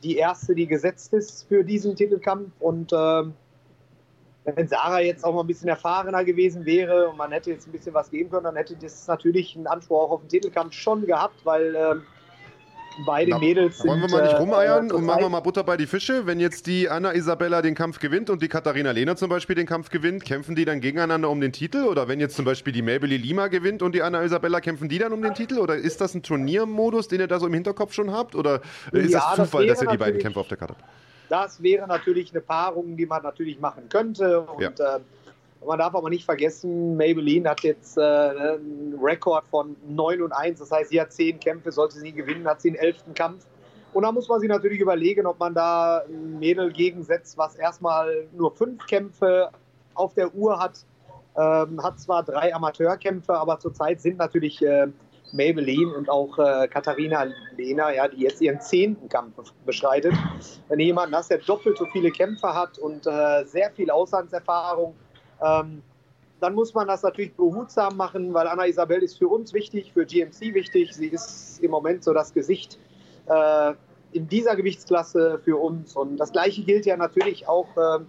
die 0.02 0.16
erste, 0.16 0.54
die 0.54 0.66
gesetzt 0.66 1.12
ist 1.12 1.46
für 1.48 1.64
diesen 1.64 1.96
Titelkampf. 1.96 2.50
Und 2.58 2.92
ähm, 2.92 3.34
wenn 4.44 4.66
Sarah 4.66 5.00
jetzt 5.00 5.24
auch 5.24 5.34
mal 5.34 5.42
ein 5.42 5.46
bisschen 5.46 5.68
erfahrener 5.68 6.24
gewesen 6.24 6.64
wäre 6.64 7.08
und 7.08 7.16
man 7.16 7.30
hätte 7.30 7.50
jetzt 7.50 7.68
ein 7.68 7.72
bisschen 7.72 7.94
was 7.94 8.10
geben 8.10 8.30
können, 8.30 8.44
dann 8.44 8.56
hätte 8.56 8.76
das 8.76 9.06
natürlich 9.06 9.54
einen 9.56 9.66
Anspruch 9.66 10.02
auch 10.02 10.10
auf 10.10 10.20
den 10.22 10.28
Titelkampf 10.28 10.74
schon 10.74 11.06
gehabt, 11.06 11.44
weil 11.44 11.74
ähm, 11.76 12.02
beide 12.98 13.30
Da 13.30 13.38
Mädels 13.38 13.78
sind. 13.78 13.88
Wollen 13.90 14.00
wir 14.00 14.08
mal 14.08 14.22
nicht 14.22 14.32
äh, 14.34 14.36
rumeiern 14.36 14.90
äh, 14.90 14.92
und 14.92 15.04
machen 15.04 15.22
wir 15.22 15.28
mal 15.28 15.40
Butter 15.40 15.64
bei 15.64 15.76
die 15.76 15.86
Fische? 15.86 16.26
Wenn 16.26 16.40
jetzt 16.40 16.66
die 16.66 16.88
Anna 16.88 17.12
Isabella 17.12 17.62
den 17.62 17.74
Kampf 17.74 17.98
gewinnt 17.98 18.30
und 18.30 18.42
die 18.42 18.48
Katharina 18.48 18.90
Lehner 18.90 19.16
zum 19.16 19.28
Beispiel 19.28 19.56
den 19.56 19.66
Kampf 19.66 19.90
gewinnt, 19.90 20.24
kämpfen 20.24 20.54
die 20.54 20.64
dann 20.64 20.80
gegeneinander 20.80 21.30
um 21.30 21.40
den 21.40 21.52
Titel? 21.52 21.84
Oder 21.84 22.08
wenn 22.08 22.20
jetzt 22.20 22.36
zum 22.36 22.44
Beispiel 22.44 22.72
die 22.72 22.82
Maybelline 22.82 23.22
Lima 23.22 23.48
gewinnt 23.48 23.82
und 23.82 23.94
die 23.94 24.02
Anna 24.02 24.22
Isabella, 24.22 24.60
kämpfen 24.60 24.88
die 24.88 24.98
dann 24.98 25.12
um 25.12 25.22
den 25.22 25.34
Titel? 25.34 25.58
Oder 25.58 25.76
ist 25.76 26.00
das 26.00 26.14
ein 26.14 26.22
Turniermodus, 26.22 27.08
den 27.08 27.20
ihr 27.20 27.28
da 27.28 27.38
so 27.40 27.46
im 27.46 27.54
Hinterkopf 27.54 27.92
schon 27.92 28.12
habt? 28.12 28.34
Oder 28.34 28.60
ist 28.92 29.12
Ja, 29.12 29.18
das 29.18 29.36
das 29.36 29.46
Zufall, 29.46 29.66
dass 29.66 29.82
ihr 29.82 29.88
die 29.88 29.96
beiden 29.96 30.20
Kämpfe 30.20 30.40
auf 30.40 30.48
der 30.48 30.58
Karte 30.58 30.74
habt? 30.74 30.84
Das 31.28 31.62
wäre 31.62 31.86
natürlich 31.86 32.30
eine 32.32 32.42
Paarung, 32.42 32.96
die 32.96 33.06
man 33.06 33.22
natürlich 33.22 33.58
machen 33.58 33.88
könnte. 33.88 34.40
Und 34.42 34.60
Ja. 34.60 34.96
äh, 34.96 35.00
man 35.66 35.78
darf 35.78 35.94
aber 35.94 36.10
nicht 36.10 36.24
vergessen, 36.24 36.96
Maybelline 36.96 37.48
hat 37.48 37.62
jetzt 37.62 37.96
äh, 37.96 38.00
einen 38.00 38.98
Rekord 39.00 39.46
von 39.48 39.76
9 39.88 40.22
und 40.22 40.32
1. 40.32 40.58
Das 40.58 40.70
heißt, 40.70 40.90
sie 40.90 41.00
hat 41.00 41.12
10 41.12 41.40
Kämpfe, 41.40 41.72
sollte 41.72 41.98
sie 41.98 42.12
gewinnen, 42.12 42.46
hat 42.46 42.60
sie 42.60 42.70
den 42.70 42.80
11. 42.80 43.14
Kampf. 43.14 43.46
Und 43.92 44.04
da 44.04 44.12
muss 44.12 44.28
man 44.28 44.40
sich 44.40 44.48
natürlich 44.48 44.80
überlegen, 44.80 45.26
ob 45.26 45.38
man 45.38 45.54
da 45.54 46.02
ein 46.08 46.38
Mädel 46.38 46.72
gegensetzt, 46.72 47.36
was 47.36 47.56
erstmal 47.56 48.26
nur 48.32 48.50
5 48.50 48.86
Kämpfe 48.86 49.50
auf 49.94 50.14
der 50.14 50.34
Uhr 50.34 50.58
hat. 50.58 50.84
Ähm, 51.36 51.82
hat 51.82 51.98
zwar 51.98 52.22
drei 52.22 52.54
Amateurkämpfe, 52.54 53.34
aber 53.34 53.58
zurzeit 53.58 54.00
sind 54.02 54.18
natürlich 54.18 54.62
äh, 54.62 54.88
Maybelline 55.32 55.94
und 55.94 56.10
auch 56.10 56.38
äh, 56.38 56.68
Katharina 56.68 57.26
Lehner, 57.56 57.94
ja, 57.94 58.06
die 58.06 58.20
jetzt 58.20 58.40
ihren 58.40 58.60
zehnten 58.60 59.08
Kampf 59.08 59.52
beschreitet. 59.64 60.12
Wenn 60.68 60.78
du 60.78 60.84
jemanden 60.84 61.14
hast, 61.14 61.30
der 61.30 61.38
doppelt 61.38 61.78
so 61.78 61.86
viele 61.86 62.10
Kämpfe 62.10 62.54
hat 62.54 62.78
und 62.78 63.06
äh, 63.06 63.44
sehr 63.44 63.70
viel 63.70 63.90
Auslandserfahrung, 63.90 64.94
ähm, 65.44 65.82
dann 66.40 66.54
muss 66.54 66.74
man 66.74 66.88
das 66.88 67.02
natürlich 67.02 67.34
behutsam 67.34 67.96
machen, 67.96 68.34
weil 68.34 68.48
Anna 68.48 68.66
Isabel 68.66 69.02
ist 69.02 69.16
für 69.16 69.28
uns 69.28 69.52
wichtig, 69.54 69.92
für 69.92 70.04
GMC 70.04 70.54
wichtig. 70.54 70.92
Sie 70.92 71.06
ist 71.06 71.60
im 71.62 71.70
Moment 71.70 72.02
so 72.02 72.12
das 72.12 72.34
Gesicht 72.34 72.78
äh, 73.26 73.74
in 74.12 74.28
dieser 74.28 74.56
Gewichtsklasse 74.56 75.40
für 75.44 75.56
uns. 75.56 75.94
Und 75.94 76.16
das 76.16 76.32
Gleiche 76.32 76.62
gilt 76.64 76.84
ja 76.84 76.96
natürlich 76.96 77.46
auch 77.46 77.68
äh, 77.76 78.00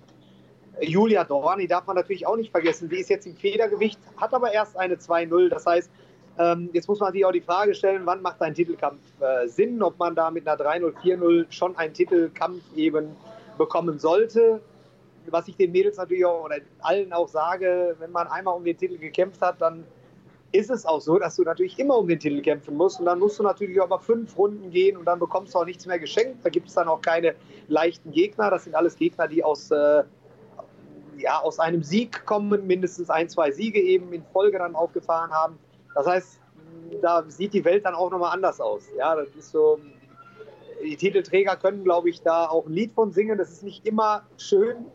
Julia 0.82 1.24
Dorn, 1.24 1.60
die 1.60 1.68
darf 1.68 1.86
man 1.86 1.96
natürlich 1.96 2.26
auch 2.26 2.36
nicht 2.36 2.52
vergessen. 2.52 2.90
Die 2.90 2.98
ist 2.98 3.10
jetzt 3.10 3.28
im 3.28 3.36
Federgewicht, 3.36 4.00
hat 4.18 4.34
aber 4.34 4.52
erst 4.52 4.78
eine 4.78 4.96
2-0. 4.96 5.50
Das 5.50 5.66
heißt, 5.66 5.92
ähm, 6.40 6.70
jetzt 6.74 6.88
muss 6.88 7.00
man 7.00 7.14
sich 7.14 7.24
auch 7.26 7.32
die 7.32 7.42
Frage 7.42 7.76
stellen, 7.76 8.02
wann 8.06 8.22
macht 8.22 8.42
ein 8.42 8.56
Titelkampf 8.56 9.00
äh, 9.20 9.48
Sinn, 9.48 9.84
ob 9.84 10.00
man 10.00 10.16
da 10.16 10.32
mit 10.32 10.48
einer 10.48 10.60
3-0, 10.60 10.94
4-0 11.04 11.46
schon 11.52 11.76
einen 11.78 11.94
Titelkampf 11.94 12.64
eben 12.76 13.16
bekommen 13.58 14.00
sollte. 14.00 14.62
Was 15.30 15.48
ich 15.48 15.56
den 15.56 15.72
Mädels 15.72 15.98
natürlich 15.98 16.26
auch 16.26 16.46
oder 16.46 16.58
allen 16.80 17.14
auch 17.14 17.28
sage, 17.28 17.96
wenn 18.00 18.12
man 18.12 18.28
einmal 18.28 18.56
um 18.56 18.64
den 18.64 18.78
Titel 18.78 18.98
gekämpft 18.98 19.42
hat, 19.42 19.62
dann 19.62 19.86
ist 20.54 20.70
es 20.70 20.86
auch 20.86 21.02
so, 21.02 21.18
dass 21.18 21.36
du 21.36 21.44
natürlich 21.44 21.78
immer 21.80 21.98
um 21.98 22.08
den 22.08 22.20
Titel 22.20 22.42
kämpfen 22.42 22.78
musst. 22.78 23.00
Und 23.00 23.08
dann 23.08 23.20
musst 23.20 23.40
du 23.40 23.44
natürlich 23.44 23.82
auch 23.82 23.90
mal 23.90 23.98
fünf 23.98 24.38
Runden 24.38 24.70
gehen 24.70 24.96
und 24.96 25.06
dann 25.06 25.20
bekommst 25.20 25.54
du 25.54 25.60
auch 25.60 25.66
nichts 25.66 25.86
mehr 25.88 25.98
geschenkt. 25.98 26.46
Da 26.46 26.50
gibt 26.50 26.68
es 26.68 26.76
dann 26.76 26.88
auch 26.88 27.02
keine 27.02 27.36
leichten 27.68 28.12
Gegner. 28.12 28.52
Das 28.52 28.66
sind 28.66 28.76
alles 28.76 28.96
Gegner, 28.96 29.28
die 29.28 29.44
aus, 29.44 29.72
äh, 29.72 30.04
ja, 31.18 31.40
aus 31.42 31.60
einem 31.60 31.82
Sieg 31.82 32.26
kommen, 32.26 32.68
mindestens 32.68 33.10
ein, 33.10 33.30
zwei 33.30 33.52
Siege 33.52 33.82
eben 33.82 34.14
in 34.14 34.24
Folge 34.32 34.60
dann 34.60 34.76
aufgefahren 34.76 35.32
haben. 35.32 35.58
Das 35.96 36.06
heißt, 36.06 36.40
da 37.02 37.24
sieht 37.28 37.54
die 37.54 37.66
Welt 37.66 37.86
dann 37.86 37.96
auch 37.96 38.12
nochmal 38.12 38.34
anders 38.34 38.62
aus. 38.62 38.84
Ja, 38.96 39.16
das 39.16 39.30
ist 39.36 39.52
so. 39.52 39.80
Die 40.84 40.98
Titelträger 40.98 41.56
können, 41.56 41.84
glaube 41.84 42.10
ich, 42.10 42.22
da 42.22 42.48
auch 42.48 42.68
ein 42.68 42.74
Lied 42.74 42.92
von 42.92 43.12
singen. 43.12 43.38
Das 43.38 43.50
ist 43.52 43.64
nicht 43.64 43.88
immer 43.88 44.24
schön, 44.38 44.86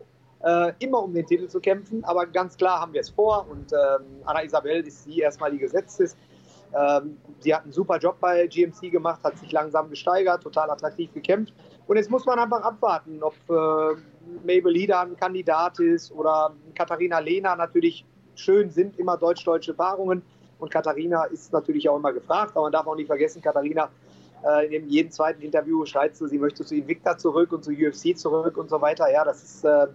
äh, 0.44 0.72
immer 0.78 1.02
um 1.02 1.12
den 1.12 1.26
Titel 1.26 1.48
zu 1.48 1.60
kämpfen, 1.60 2.04
aber 2.04 2.26
ganz 2.26 2.56
klar 2.56 2.80
haben 2.80 2.92
wir 2.92 3.00
es 3.00 3.10
vor 3.10 3.46
und 3.50 3.72
ähm, 3.72 4.06
Anna 4.24 4.44
Isabel 4.44 4.86
ist 4.86 5.06
die 5.06 5.20
erstmal 5.20 5.50
die 5.50 5.58
gesetzt 5.58 6.00
ist. 6.00 6.16
Ähm, 6.74 7.16
sie 7.40 7.54
hat 7.54 7.62
einen 7.62 7.72
super 7.72 7.98
Job 7.98 8.16
bei 8.20 8.46
GMC 8.46 8.90
gemacht, 8.90 9.20
hat 9.24 9.38
sich 9.38 9.52
langsam 9.52 9.88
gesteigert, 9.90 10.42
total 10.42 10.70
attraktiv 10.70 11.12
gekämpft. 11.14 11.54
Und 11.86 11.96
jetzt 11.96 12.10
muss 12.10 12.26
man 12.26 12.38
einfach 12.38 12.62
abwarten, 12.62 13.22
ob 13.22 13.34
äh, 13.48 13.98
Mabel 14.44 14.72
Lieder 14.72 15.00
ein 15.00 15.16
Kandidat 15.16 15.80
ist 15.80 16.12
oder 16.12 16.52
Katharina 16.74 17.18
Lehner 17.18 17.56
natürlich 17.56 18.04
schön 18.34 18.70
sind, 18.70 18.98
immer 18.98 19.16
deutsch-deutsche 19.16 19.74
Paarungen. 19.74 20.22
Und 20.58 20.70
Katharina 20.70 21.24
ist 21.24 21.52
natürlich 21.52 21.88
auch 21.88 21.96
immer 21.96 22.12
gefragt, 22.12 22.52
aber 22.54 22.62
man 22.62 22.72
darf 22.72 22.86
auch 22.86 22.96
nicht 22.96 23.06
vergessen, 23.06 23.40
Katharina 23.40 23.88
äh, 24.44 24.74
in 24.74 24.88
jedem 24.88 25.10
zweiten 25.10 25.40
Interview 25.40 25.84
schreit 25.86 26.16
sie, 26.16 26.28
sie 26.28 26.38
möchte 26.38 26.64
zu 26.64 26.74
Invicta 26.74 27.16
zurück 27.16 27.52
und 27.52 27.64
zu 27.64 27.70
UFC 27.70 28.16
zurück 28.16 28.56
und 28.56 28.68
so 28.68 28.80
weiter. 28.80 29.10
Ja, 29.10 29.24
das 29.24 29.42
ist, 29.42 29.64
äh, 29.64 29.86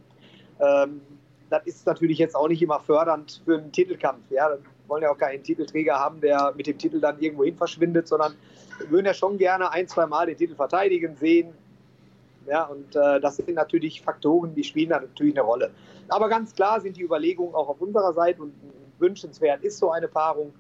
ähm, 0.59 1.01
das 1.49 1.65
ist 1.65 1.85
natürlich 1.85 2.17
jetzt 2.17 2.35
auch 2.35 2.47
nicht 2.47 2.61
immer 2.61 2.79
fördernd 2.79 3.41
für 3.45 3.57
einen 3.57 3.71
Titelkampf. 3.71 4.23
Ja, 4.31 4.49
wir 4.49 4.59
wollen 4.87 5.03
ja 5.03 5.11
auch 5.11 5.17
keinen 5.17 5.43
Titelträger 5.43 5.99
haben, 5.99 6.19
der 6.21 6.53
mit 6.55 6.67
dem 6.67 6.77
Titel 6.77 6.99
dann 6.99 7.19
irgendwo 7.19 7.43
hin 7.43 7.55
verschwindet, 7.55 8.07
sondern 8.07 8.35
wir 8.79 8.89
würden 8.89 9.05
ja 9.05 9.13
schon 9.13 9.37
gerne 9.37 9.71
ein, 9.71 9.87
zwei 9.87 10.07
Mal 10.07 10.25
den 10.25 10.37
Titel 10.37 10.55
verteidigen 10.55 11.15
sehen. 11.15 11.53
Ja, 12.47 12.65
und 12.65 12.95
äh, 12.95 13.21
das 13.21 13.37
sind 13.37 13.53
natürlich 13.53 14.01
Faktoren, 14.01 14.53
die 14.55 14.63
spielen 14.63 14.89
da 14.89 14.99
natürlich 14.99 15.35
eine 15.35 15.43
Rolle. 15.43 15.71
Aber 16.09 16.27
ganz 16.27 16.53
klar 16.53 16.81
sind 16.81 16.97
die 16.97 17.03
Überlegungen 17.03 17.55
auch 17.55 17.69
auf 17.69 17.79
unserer 17.79 18.13
Seite 18.13 18.41
und 18.41 18.53
wünschenswert 18.99 19.63
ist 19.63 19.77
so 19.77 19.91
eine 19.91 20.07
Paarung 20.07 20.53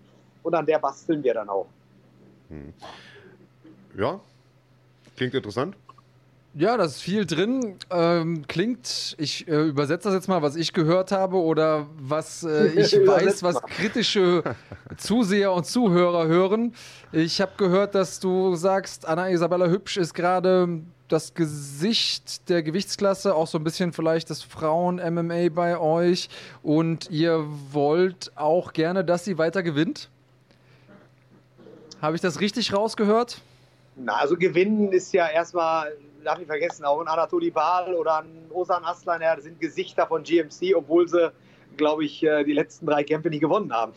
und 0.43 0.53
an 0.53 0.65
der 0.65 0.79
basteln 0.79 1.23
wir 1.23 1.33
dann 1.33 1.49
auch. 1.49 1.67
Hm. 2.49 2.73
Ja, 3.97 4.19
klingt 5.15 5.33
interessant. 5.33 5.75
Ja, 6.55 6.77
da 6.77 6.83
ist 6.83 7.01
viel 7.01 7.25
drin. 7.25 7.77
Ähm, 7.89 8.45
klingt, 8.47 9.15
ich 9.17 9.47
äh, 9.47 9.69
übersetze 9.69 10.09
das 10.09 10.13
jetzt 10.13 10.27
mal, 10.27 10.43
was 10.43 10.55
ich 10.55 10.71
gehört 10.71 11.11
habe 11.11 11.37
oder 11.37 11.87
was 11.97 12.43
äh, 12.43 12.67
ich 12.79 12.93
weiß, 13.07 13.41
was 13.41 13.59
kritische 13.63 14.43
Zuseher 14.97 15.51
und 15.51 15.65
Zuhörer 15.65 16.27
hören. 16.27 16.75
Ich 17.11 17.41
habe 17.41 17.53
gehört, 17.57 17.95
dass 17.95 18.19
du 18.19 18.53
sagst, 18.53 19.07
Anna 19.07 19.31
Isabella 19.31 19.65
Hübsch 19.65 19.97
ist 19.97 20.13
gerade 20.13 20.81
das 21.07 21.33
Gesicht 21.33 22.47
der 22.49 22.61
Gewichtsklasse, 22.61 23.33
auch 23.33 23.47
so 23.47 23.57
ein 23.57 23.63
bisschen 23.63 23.91
vielleicht 23.91 24.29
das 24.29 24.43
Frauen-MMA 24.43 25.49
bei 25.49 25.79
euch 25.79 26.29
und 26.61 27.09
ihr 27.09 27.45
wollt 27.71 28.31
auch 28.35 28.73
gerne, 28.73 29.03
dass 29.03 29.25
sie 29.25 29.39
weiter 29.39 29.63
gewinnt? 29.63 30.09
Habe 31.99 32.15
ich 32.15 32.21
das 32.21 32.39
richtig 32.41 32.73
rausgehört? 32.73 33.41
Na, 33.95 34.17
also 34.17 34.35
gewinnen 34.37 34.91
ist 34.91 35.13
ja 35.13 35.27
erstmal 35.27 35.93
darf 36.23 36.37
nicht 36.37 36.47
vergessen, 36.47 36.85
auch 36.85 36.99
ein 36.99 37.07
Anatoli 37.07 37.51
Baal 37.51 37.93
oder 37.93 38.19
ein 38.19 38.49
Osan 38.51 38.83
Aslan, 38.83 39.21
ja, 39.21 39.39
sind 39.39 39.59
Gesichter 39.59 40.07
von 40.07 40.23
GMC, 40.23 40.75
obwohl 40.75 41.07
sie, 41.07 41.31
glaube 41.77 42.05
ich, 42.05 42.23
äh, 42.23 42.43
die 42.43 42.53
letzten 42.53 42.85
drei 42.85 43.03
Kämpfe 43.03 43.29
nicht 43.29 43.41
gewonnen 43.41 43.71
haben. 43.71 43.93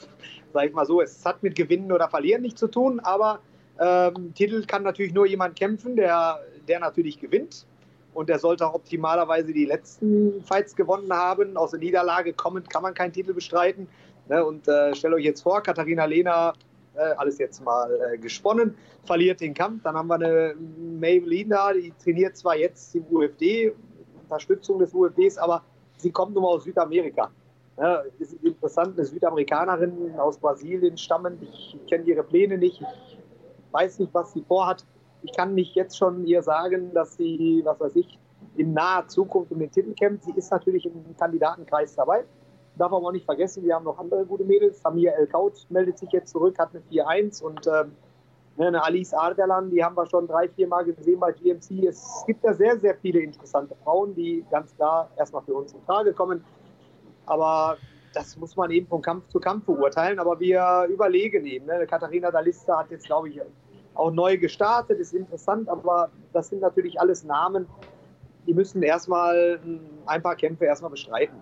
Sag 0.52 0.66
ich 0.66 0.72
mal 0.72 0.86
so, 0.86 1.00
es 1.00 1.24
hat 1.24 1.42
mit 1.42 1.54
Gewinnen 1.54 1.92
oder 1.92 2.08
Verlieren 2.08 2.42
nichts 2.42 2.60
zu 2.60 2.68
tun, 2.68 3.00
aber 3.00 3.40
ähm, 3.78 4.32
Titel 4.34 4.64
kann 4.64 4.82
natürlich 4.82 5.12
nur 5.12 5.26
jemand 5.26 5.56
kämpfen, 5.56 5.96
der, 5.96 6.40
der 6.66 6.80
natürlich 6.80 7.20
gewinnt. 7.20 7.66
Und 8.14 8.30
der 8.30 8.38
sollte 8.38 8.66
auch 8.66 8.72
optimalerweise 8.72 9.52
die 9.52 9.66
letzten 9.66 10.42
Fights 10.42 10.74
gewonnen 10.74 11.12
haben. 11.12 11.58
Aus 11.58 11.72
der 11.72 11.80
Niederlage 11.80 12.32
kommend 12.32 12.70
kann 12.70 12.82
man 12.82 12.94
keinen 12.94 13.12
Titel 13.12 13.34
bestreiten. 13.34 13.88
Ne? 14.28 14.42
Und 14.42 14.66
äh, 14.68 14.94
stellt 14.94 15.12
euch 15.12 15.24
jetzt 15.24 15.42
vor, 15.42 15.62
Katharina 15.62 16.06
Lehner 16.06 16.54
alles 17.16 17.38
jetzt 17.38 17.62
mal 17.64 17.90
äh, 17.90 18.18
gesponnen, 18.18 18.76
verliert 19.04 19.40
den 19.40 19.54
Kampf. 19.54 19.82
Dann 19.82 19.96
haben 19.96 20.08
wir 20.08 20.14
eine 20.14 20.54
Maybelline 20.78 21.50
da, 21.50 21.72
die 21.72 21.92
trainiert 22.02 22.36
zwar 22.36 22.56
jetzt 22.56 22.94
im 22.94 23.04
UFD, 23.10 23.74
Unterstützung 24.22 24.78
des 24.78 24.92
UFDs, 24.92 25.38
aber 25.38 25.62
sie 25.96 26.10
kommt 26.10 26.34
nun 26.34 26.42
mal 26.42 26.50
aus 26.50 26.64
Südamerika. 26.64 27.30
Ja, 27.78 28.02
ist 28.18 28.32
interessant, 28.42 28.96
eine 28.96 29.04
Südamerikanerin 29.04 30.18
aus 30.18 30.38
Brasilien 30.38 30.96
stammend. 30.96 31.42
Ich 31.42 31.78
kenne 31.88 32.04
ihre 32.04 32.22
Pläne 32.22 32.56
nicht. 32.56 32.80
Ich 32.80 33.18
weiß 33.72 33.98
nicht, 33.98 34.14
was 34.14 34.32
sie 34.32 34.42
vorhat. 34.42 34.84
Ich 35.22 35.32
kann 35.32 35.54
nicht 35.54 35.74
jetzt 35.74 35.98
schon 35.98 36.26
ihr 36.26 36.42
sagen, 36.42 36.94
dass 36.94 37.16
sie, 37.16 37.60
was 37.64 37.78
weiß 37.78 37.96
ich, 37.96 38.18
in 38.56 38.72
naher 38.72 39.06
Zukunft 39.08 39.52
um 39.52 39.58
den 39.58 39.70
Titel 39.70 39.92
kämpft. 39.92 40.24
Sie 40.24 40.32
ist 40.32 40.50
natürlich 40.50 40.86
im 40.86 41.16
Kandidatenkreis 41.18 41.94
dabei. 41.94 42.24
Darf 42.78 42.90
man 42.90 43.04
auch 43.04 43.12
nicht 43.12 43.24
vergessen, 43.24 43.64
wir 43.64 43.74
haben 43.74 43.84
noch 43.84 43.98
andere 43.98 44.24
gute 44.26 44.44
Mädels. 44.44 44.82
Samia 44.82 45.12
El 45.12 45.26
Kaut 45.26 45.66
meldet 45.70 45.98
sich 45.98 46.10
jetzt 46.12 46.30
zurück, 46.30 46.58
hat 46.58 46.70
eine 46.74 46.82
4-1 46.90 47.42
und 47.42 47.64
ne, 47.64 48.66
eine 48.66 48.82
Alice 48.82 49.14
Ardalan, 49.14 49.70
die 49.70 49.82
haben 49.82 49.96
wir 49.96 50.06
schon 50.06 50.26
drei, 50.26 50.48
vier 50.48 50.68
Mal 50.68 50.84
gesehen 50.84 51.20
bei 51.20 51.32
GMC. 51.32 51.86
Es 51.88 52.24
gibt 52.26 52.44
ja 52.44 52.54
sehr, 52.54 52.78
sehr 52.78 52.94
viele 52.96 53.20
interessante 53.20 53.74
Frauen, 53.82 54.14
die 54.14 54.44
ganz 54.50 54.74
klar 54.76 55.10
erstmal 55.16 55.42
für 55.42 55.54
uns 55.54 55.72
in 55.72 55.80
Frage 55.82 56.12
kommen. 56.12 56.44
Aber 57.26 57.76
das 58.14 58.36
muss 58.36 58.56
man 58.56 58.70
eben 58.70 58.86
von 58.86 59.02
Kampf 59.02 59.28
zu 59.28 59.40
Kampf 59.40 59.64
beurteilen. 59.66 60.18
Aber 60.18 60.40
wir 60.40 60.86
überlegen 60.90 61.44
eben. 61.46 61.66
Ne? 61.66 61.86
Katharina 61.86 62.30
Dalista 62.30 62.78
hat 62.78 62.90
jetzt, 62.90 63.06
glaube 63.06 63.28
ich, 63.28 63.40
auch 63.94 64.10
neu 64.10 64.36
gestartet, 64.38 64.98
ist 64.98 65.14
interessant, 65.14 65.68
aber 65.68 66.10
das 66.32 66.48
sind 66.48 66.60
natürlich 66.60 67.00
alles 67.00 67.24
Namen, 67.24 67.66
die 68.46 68.54
müssen 68.54 68.82
erstmal 68.82 69.58
ein 70.06 70.22
paar 70.22 70.36
Kämpfe 70.36 70.66
erstmal 70.66 70.90
bestreiten. 70.90 71.36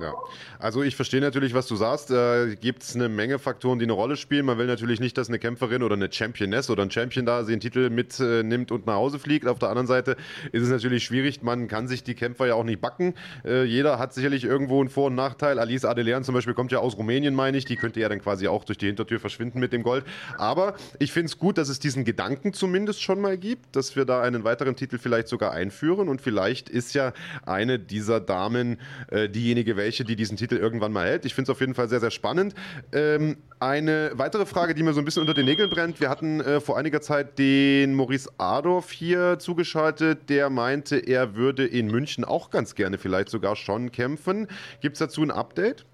Ja, 0.00 0.12
also 0.58 0.82
ich 0.82 0.96
verstehe 0.96 1.20
natürlich, 1.20 1.54
was 1.54 1.68
du 1.68 1.76
sagst. 1.76 2.10
Äh, 2.10 2.56
gibt 2.56 2.82
es 2.82 2.96
eine 2.96 3.08
Menge 3.08 3.38
Faktoren, 3.38 3.78
die 3.78 3.84
eine 3.84 3.92
Rolle 3.92 4.16
spielen. 4.16 4.44
Man 4.44 4.58
will 4.58 4.66
natürlich 4.66 4.98
nicht, 4.98 5.16
dass 5.16 5.28
eine 5.28 5.38
Kämpferin 5.38 5.84
oder 5.84 5.94
eine 5.94 6.10
Championess 6.10 6.68
oder 6.68 6.82
ein 6.82 6.90
Champion 6.90 7.26
da 7.26 7.42
den 7.42 7.60
Titel 7.60 7.90
mitnimmt 7.90 8.70
äh, 8.70 8.74
und 8.74 8.86
nach 8.86 8.94
Hause 8.94 9.20
fliegt. 9.20 9.46
Auf 9.46 9.60
der 9.60 9.68
anderen 9.68 9.86
Seite 9.86 10.16
ist 10.50 10.62
es 10.62 10.70
natürlich 10.70 11.04
schwierig. 11.04 11.42
Man 11.42 11.68
kann 11.68 11.86
sich 11.86 12.02
die 12.02 12.14
Kämpfer 12.14 12.46
ja 12.46 12.54
auch 12.54 12.64
nicht 12.64 12.80
backen. 12.80 13.14
Äh, 13.44 13.64
jeder 13.64 14.00
hat 14.00 14.14
sicherlich 14.14 14.44
irgendwo 14.44 14.80
einen 14.80 14.88
Vor- 14.88 15.06
und 15.06 15.14
Nachteil. 15.14 15.60
Alice 15.60 15.84
Adelian 15.84 16.24
zum 16.24 16.34
Beispiel 16.34 16.54
kommt 16.54 16.72
ja 16.72 16.80
aus 16.80 16.96
Rumänien, 16.96 17.34
meine 17.34 17.56
ich. 17.56 17.64
Die 17.64 17.76
könnte 17.76 18.00
ja 18.00 18.08
dann 18.08 18.20
quasi 18.20 18.48
auch 18.48 18.64
durch 18.64 18.78
die 18.78 18.86
Hintertür 18.86 19.20
verschwinden 19.20 19.60
mit 19.60 19.72
dem 19.72 19.84
Gold. 19.84 20.04
Aber 20.38 20.74
ich 20.98 21.12
finde 21.12 21.26
es 21.26 21.38
gut, 21.38 21.56
dass 21.56 21.68
es 21.68 21.78
diesen 21.78 22.04
Gedanken 22.04 22.52
zumindest 22.52 23.00
schon 23.00 23.20
mal 23.20 23.38
gibt, 23.38 23.76
dass 23.76 23.94
wir 23.94 24.04
da 24.04 24.22
einen 24.22 24.42
weiteren 24.42 24.74
Titel 24.74 24.98
vielleicht 24.98 25.28
sogar 25.28 25.52
einführen. 25.52 26.08
Und 26.08 26.20
vielleicht 26.20 26.68
ist 26.68 26.94
ja 26.94 27.12
eine 27.46 27.78
dieser 27.78 28.18
Damen 28.18 28.78
äh, 29.10 29.28
diejenige, 29.28 29.76
welche, 29.76 29.83
die 29.90 30.16
diesen 30.16 30.36
Titel 30.36 30.56
irgendwann 30.56 30.92
mal 30.92 31.06
hält. 31.06 31.24
Ich 31.24 31.34
finde 31.34 31.50
es 31.50 31.56
auf 31.56 31.60
jeden 31.60 31.74
Fall 31.74 31.88
sehr, 31.88 32.00
sehr 32.00 32.10
spannend. 32.10 32.54
Ähm, 32.92 33.36
eine 33.60 34.12
weitere 34.14 34.46
Frage, 34.46 34.74
die 34.74 34.82
mir 34.82 34.92
so 34.92 35.00
ein 35.00 35.04
bisschen 35.04 35.20
unter 35.20 35.34
den 35.34 35.44
Nägeln 35.44 35.70
brennt. 35.70 36.00
Wir 36.00 36.08
hatten 36.08 36.40
äh, 36.40 36.60
vor 36.60 36.76
einiger 36.76 37.00
Zeit 37.00 37.38
den 37.38 37.94
Maurice 37.94 38.30
Adorf 38.38 38.90
hier 38.90 39.38
zugeschaltet, 39.38 40.28
der 40.28 40.50
meinte, 40.50 40.96
er 40.96 41.34
würde 41.34 41.66
in 41.66 41.88
München 41.88 42.24
auch 42.24 42.50
ganz 42.50 42.74
gerne 42.74 42.98
vielleicht 42.98 43.28
sogar 43.28 43.56
schon 43.56 43.92
kämpfen. 43.92 44.48
Gibt 44.80 44.94
es 44.94 44.98
dazu 45.00 45.22
ein 45.22 45.30
Update? 45.30 45.84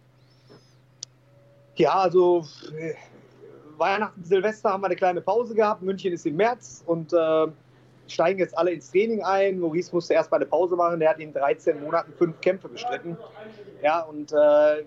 Ja, 1.77 1.95
also 1.95 2.47
äh, 2.79 2.95
Weihnachten, 3.79 4.23
Silvester 4.23 4.71
haben 4.71 4.83
wir 4.83 4.87
eine 4.87 4.97
kleine 4.97 5.21
Pause 5.21 5.55
gehabt. 5.55 5.83
München 5.83 6.13
ist 6.13 6.27
im 6.27 6.37
März 6.37 6.83
und 6.87 7.13
äh, 7.13 7.47
steigen 8.11 8.39
jetzt 8.39 8.57
alle 8.57 8.73
ins 8.73 8.91
Training 8.91 9.23
ein. 9.23 9.61
Maurice 9.61 9.95
musste 9.95 10.15
erst 10.15 10.31
mal 10.31 10.39
eine 10.39 10.47
Pause 10.47 10.77
machen. 10.77 11.01
Der 11.01 11.11
hat 11.11 11.19
in 11.19 11.33
13 11.33 11.81
Monaten 11.81 12.13
fünf 12.13 12.41
Kämpfe 12.41 12.69
bestritten. 12.69 13.17
Ja, 13.83 14.01
und 14.03 14.33
äh, 14.33 14.85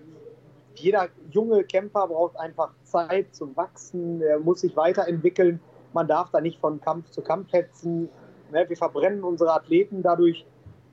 jeder 0.76 1.08
junge 1.30 1.64
Kämpfer 1.64 2.06
braucht 2.08 2.36
einfach 2.38 2.70
Zeit 2.84 3.34
zum 3.34 3.56
Wachsen, 3.56 4.22
er 4.22 4.38
muss 4.38 4.60
sich 4.60 4.76
weiterentwickeln. 4.76 5.60
Man 5.92 6.08
darf 6.08 6.30
da 6.30 6.40
nicht 6.40 6.58
von 6.60 6.80
Kampf 6.80 7.10
zu 7.10 7.22
Kampf 7.22 7.52
hetzen. 7.52 8.08
Ne, 8.50 8.68
wir 8.68 8.76
verbrennen 8.76 9.22
unsere 9.22 9.52
Athleten 9.52 10.02
dadurch. 10.02 10.44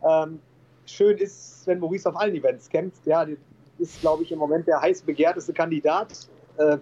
Ähm, 0.07 0.39
schön 0.85 1.17
ist, 1.17 1.65
wenn 1.65 1.79
Maurice 1.79 2.07
auf 2.09 2.15
allen 2.15 2.35
Events 2.35 2.69
kämpft. 2.69 3.05
Ja, 3.05 3.25
ist, 3.77 4.01
glaube 4.01 4.23
ich, 4.23 4.31
im 4.31 4.39
Moment 4.39 4.67
der 4.67 4.81
heiß 4.81 5.01
begehrteste 5.01 5.53
Kandidat. 5.53 6.13
Äh, 6.57 6.77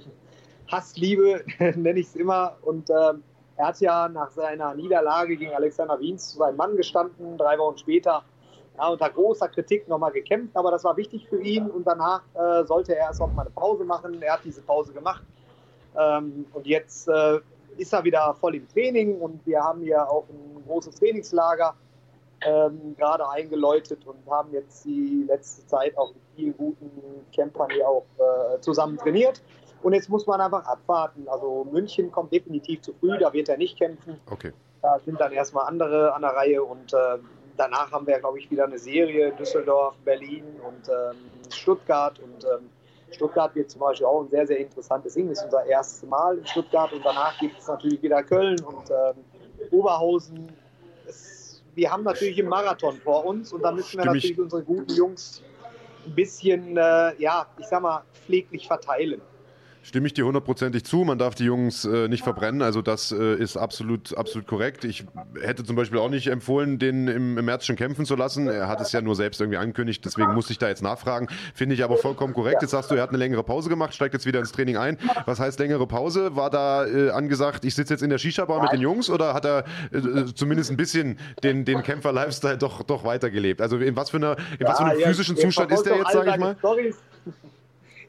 Hassliebe 0.68 1.44
nenne 1.76 2.00
ich 2.00 2.08
es 2.08 2.16
immer. 2.16 2.58
Und 2.62 2.90
ähm, 2.90 3.24
er 3.60 3.68
hat 3.68 3.82
ja 3.82 4.08
nach 4.08 4.32
seiner 4.32 4.74
Niederlage 4.74 5.36
gegen 5.36 5.54
Alexander 5.54 6.00
Wiens 6.00 6.30
zu 6.30 6.38
seinem 6.38 6.56
Mann 6.56 6.78
gestanden, 6.78 7.38
drei 7.38 7.58
Wochen 7.58 7.78
später. 7.78 8.24
Ja, 8.78 8.88
unter 8.88 9.10
großer 9.10 9.50
Kritik 9.50 9.86
nochmal 9.90 10.14
gekämpft, 10.14 10.56
aber 10.56 10.72
das 10.72 10.86
war 10.86 10.96
wichtig 10.96 11.28
für 11.28 11.42
ihn 11.42 11.70
und 11.70 11.86
danach 11.86 12.22
äh, 12.36 12.64
sollte 12.64 12.96
er 12.96 13.08
erst 13.08 13.20
noch 13.20 13.34
mal 13.34 13.42
eine 13.42 13.52
Pause 13.52 13.84
machen. 13.84 14.22
Er 14.22 14.36
hat 14.36 14.46
diese 14.46 14.62
Pause 14.62 14.94
gemacht 14.94 15.22
ähm, 16.00 16.46
und 16.54 16.68
jetzt 16.68 17.10
äh, 17.10 17.42
ist 17.76 17.92
er 17.92 18.06
wieder 18.06 18.34
voll 18.40 18.56
im 18.56 18.66
Training 18.70 19.20
und 19.20 19.46
wir 19.46 19.60
haben 19.62 19.82
hier 19.82 20.10
auch 20.10 20.24
ein 20.30 20.64
großes 20.66 20.96
Trainingslager 20.96 21.76
ähm, 22.46 22.96
gerade 22.98 23.28
eingeläutet 23.28 24.08
und 24.08 24.20
haben 24.32 24.54
jetzt 24.54 24.86
die 24.86 25.26
letzte 25.28 25.68
Zeit 25.68 25.98
auch 25.98 26.14
mit 26.14 26.24
vielen 26.38 26.56
guten 26.56 26.90
Campern 27.36 27.72
hier 27.72 27.90
auch 27.90 28.06
äh, 28.20 28.62
zusammen 28.62 28.98
trainiert. 28.98 29.42
Und 29.82 29.94
jetzt 29.94 30.10
muss 30.10 30.28
man 30.28 30.42
einfach 30.42 30.66
abwarten. 30.66 31.28
Also 31.28 31.66
München 31.72 32.12
kommt 32.12 32.32
definitiv 32.34 32.82
zu 32.82 32.94
früh, 32.94 33.18
da 33.18 33.32
wird 33.32 33.50
er 33.50 33.58
nicht 33.58 33.78
kämpfen. 33.78 34.20
Okay. 34.30 34.52
Da 34.82 35.00
sind 35.00 35.20
dann 35.20 35.32
erstmal 35.32 35.68
andere 35.68 36.14
an 36.14 36.22
der 36.22 36.32
Reihe 36.32 36.64
und 36.64 36.94
äh, 36.94 36.98
danach 37.58 37.92
haben 37.92 38.08
wir, 38.08 38.20
glaube 38.20 38.40
ich, 38.40 38.50
wieder 38.52 38.66
eine 38.66 38.80
Serie. 38.80 39.32
Düsseldorf, 39.34 39.96
Berlin 40.06 40.44
und 40.66 40.88
ähm, 40.90 41.18
Stuttgart. 41.52 42.20
Und 42.20 42.44
ähm, 42.46 42.70
Stuttgart 43.12 43.54
wird 43.56 43.70
zum 43.72 43.82
Beispiel 43.82 44.06
auch 44.06 44.22
ein 44.22 44.30
sehr, 44.30 44.48
sehr 44.48 44.60
interessantes 44.60 45.14
Ding. 45.16 45.30
Das 45.30 45.40
ist 45.40 45.46
unser 45.46 45.66
erstes 45.66 46.10
Mal 46.10 46.38
in 46.38 46.46
Stuttgart 46.48 46.92
und 46.94 47.04
danach 47.04 47.38
gibt 47.40 47.60
es 47.60 47.68
natürlich 47.68 48.02
wieder 48.02 48.22
Köln 48.24 48.60
und 48.64 48.90
ähm, 48.90 49.16
Oberhausen. 49.72 50.48
Es, 51.08 51.62
wir 51.76 51.92
haben 51.92 52.04
natürlich 52.04 52.40
einen 52.40 52.50
Marathon 52.50 52.96
vor 52.98 53.26
uns 53.26 53.52
und 53.54 53.62
da 53.64 53.72
müssen 53.72 53.98
wir 53.98 54.04
Stimme 54.04 54.18
ich- 54.18 54.24
natürlich 54.24 54.40
unsere 54.40 54.64
guten 54.64 54.94
Jungs 54.94 55.42
ein 56.06 56.16
bisschen, 56.16 56.78
äh, 56.78 57.16
ja, 57.22 57.46
ich 57.58 57.68
sag 57.68 57.82
mal, 57.82 58.04
pfleglich 58.26 58.68
verteilen. 58.68 59.22
Stimme 59.82 60.08
ich 60.08 60.14
dir 60.14 60.26
hundertprozentig 60.26 60.84
zu. 60.84 61.04
Man 61.04 61.18
darf 61.18 61.36
die 61.36 61.46
Jungs 61.46 61.86
äh, 61.86 62.08
nicht 62.08 62.24
verbrennen. 62.24 62.62
Also 62.62 62.82
das 62.82 63.12
äh, 63.12 63.36
ist 63.36 63.58
absolut, 63.58 64.16
absolut 64.18 64.46
korrekt. 64.48 64.84
Ich 64.84 65.06
hätte 65.42 65.64
zum 65.64 65.76
Beispiel 65.76 66.00
auch 66.00 66.10
nicht 66.10 66.28
empfohlen, 66.28 66.80
den 66.80 67.08
im, 67.08 67.38
im 67.38 67.46
März 67.46 67.66
schon 67.66 67.76
kämpfen 67.76 68.06
zu 68.06 68.16
lassen. 68.16 68.48
Er 68.48 68.68
hat 68.68 68.82
es 68.82 68.92
ja 68.92 69.02
nur 69.02 69.16
selbst 69.16 69.40
irgendwie 69.40 69.58
angekündigt. 69.58 70.04
Deswegen 70.04 70.34
muss 70.34 70.50
ich 70.50 70.58
da 70.58 70.68
jetzt 70.68 70.84
nachfragen. 70.84 71.28
Finde 71.54 71.76
ich 71.76 71.84
aber 71.84 71.98
vollkommen 71.98 72.34
korrekt. 72.34 72.62
Jetzt 72.62 72.72
sagst 72.72 72.92
du, 72.92 72.96
er 72.96 73.04
hat 73.04 73.10
eine 73.10 73.18
längere 73.18 73.44
Pause 73.44 73.70
gemacht, 73.70 73.94
steigt 73.94 74.14
jetzt 74.14 74.26
wieder 74.26 74.40
ins 74.40 74.52
Training 74.52 74.78
ein. 74.78 74.98
Was 75.26 75.40
heißt 75.40 75.60
längere 75.60 75.88
Pause? 75.88 76.36
War 76.36 76.50
da 76.50 76.86
äh, 76.86 77.12
angesagt, 77.12 77.64
ich 77.66 77.74
sitze 77.74 77.94
jetzt 77.94 78.04
in 78.04 78.10
der 78.10 78.18
Shisha-Bar 78.18 78.62
mit 78.62 78.72
den 78.72 78.82
Jungs 78.82 79.10
oder 79.10 79.34
hat 79.34 79.46
er 79.46 79.64
äh, 79.92 80.26
zumindest 80.36 80.72
ein 80.72 80.78
bisschen 80.78 81.18
den, 81.44 81.66
den 81.66 81.84
Kämpfer-Lifestyle 81.84 82.58
doch, 82.58 82.84
doch 82.84 83.04
weitergelebt? 83.06 83.62
Also 83.62 83.78
in 83.78 83.96
was 83.96 84.10
für, 84.10 84.18
einer, 84.18 84.36
in 84.60 84.68
was 84.68 84.78
für 84.78 84.86
einem 84.86 85.00
Ja, 85.00 85.08
physischen 85.08 85.38
Zustand 85.38 85.72
ist 85.72 85.84
der 85.84 85.96
verfolgt 85.96 86.14
jetzt, 86.14 86.26
sage 86.26 86.32
ich 86.32 86.38
mal? 86.38 86.56
Storys. 86.58 86.96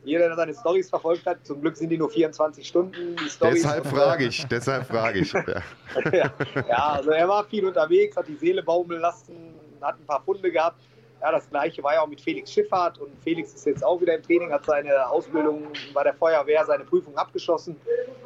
Jeder, 0.03 0.29
der 0.29 0.37
seine 0.37 0.55
Stories 0.55 0.89
verfolgt 0.89 1.27
hat, 1.27 1.45
zum 1.45 1.61
Glück 1.61 1.77
sind 1.77 1.91
die 1.91 1.99
nur 1.99 2.09
24 2.09 2.67
Stunden. 2.67 3.17
Deshalb 3.43 3.87
frage 3.87 4.25
ich, 4.25 4.47
deshalb 4.47 4.87
frage 4.87 5.21
ich. 5.21 5.33
Ja. 5.33 5.43
ja, 6.13 6.33
ja, 6.69 6.89
also 6.95 7.11
er 7.11 7.29
war 7.29 7.45
viel 7.45 7.67
unterwegs, 7.67 8.17
hat 8.17 8.27
die 8.29 8.37
Seele 8.37 8.63
baumeln 8.63 9.01
lassen, 9.01 9.55
hat 9.81 9.99
ein 9.99 10.07
paar 10.07 10.23
Funde 10.23 10.51
gehabt. 10.51 10.81
Ja, 11.21 11.33
das 11.33 11.51
gleiche 11.51 11.83
war 11.83 11.95
ja 11.95 12.01
auch 12.01 12.07
mit 12.07 12.21
Felix 12.21 12.51
Schifffahrt 12.51 12.99
und 12.99 13.11
Felix 13.23 13.53
ist 13.53 13.67
jetzt 13.67 13.85
auch 13.85 14.01
wieder 14.01 14.15
im 14.15 14.23
Training, 14.23 14.51
hat 14.51 14.65
seine 14.65 15.07
Ausbildung 15.11 15.65
bei 15.93 16.03
der 16.03 16.15
Feuerwehr, 16.15 16.65
seine 16.65 16.85
Prüfung 16.85 17.15
abgeschlossen. 17.19 17.77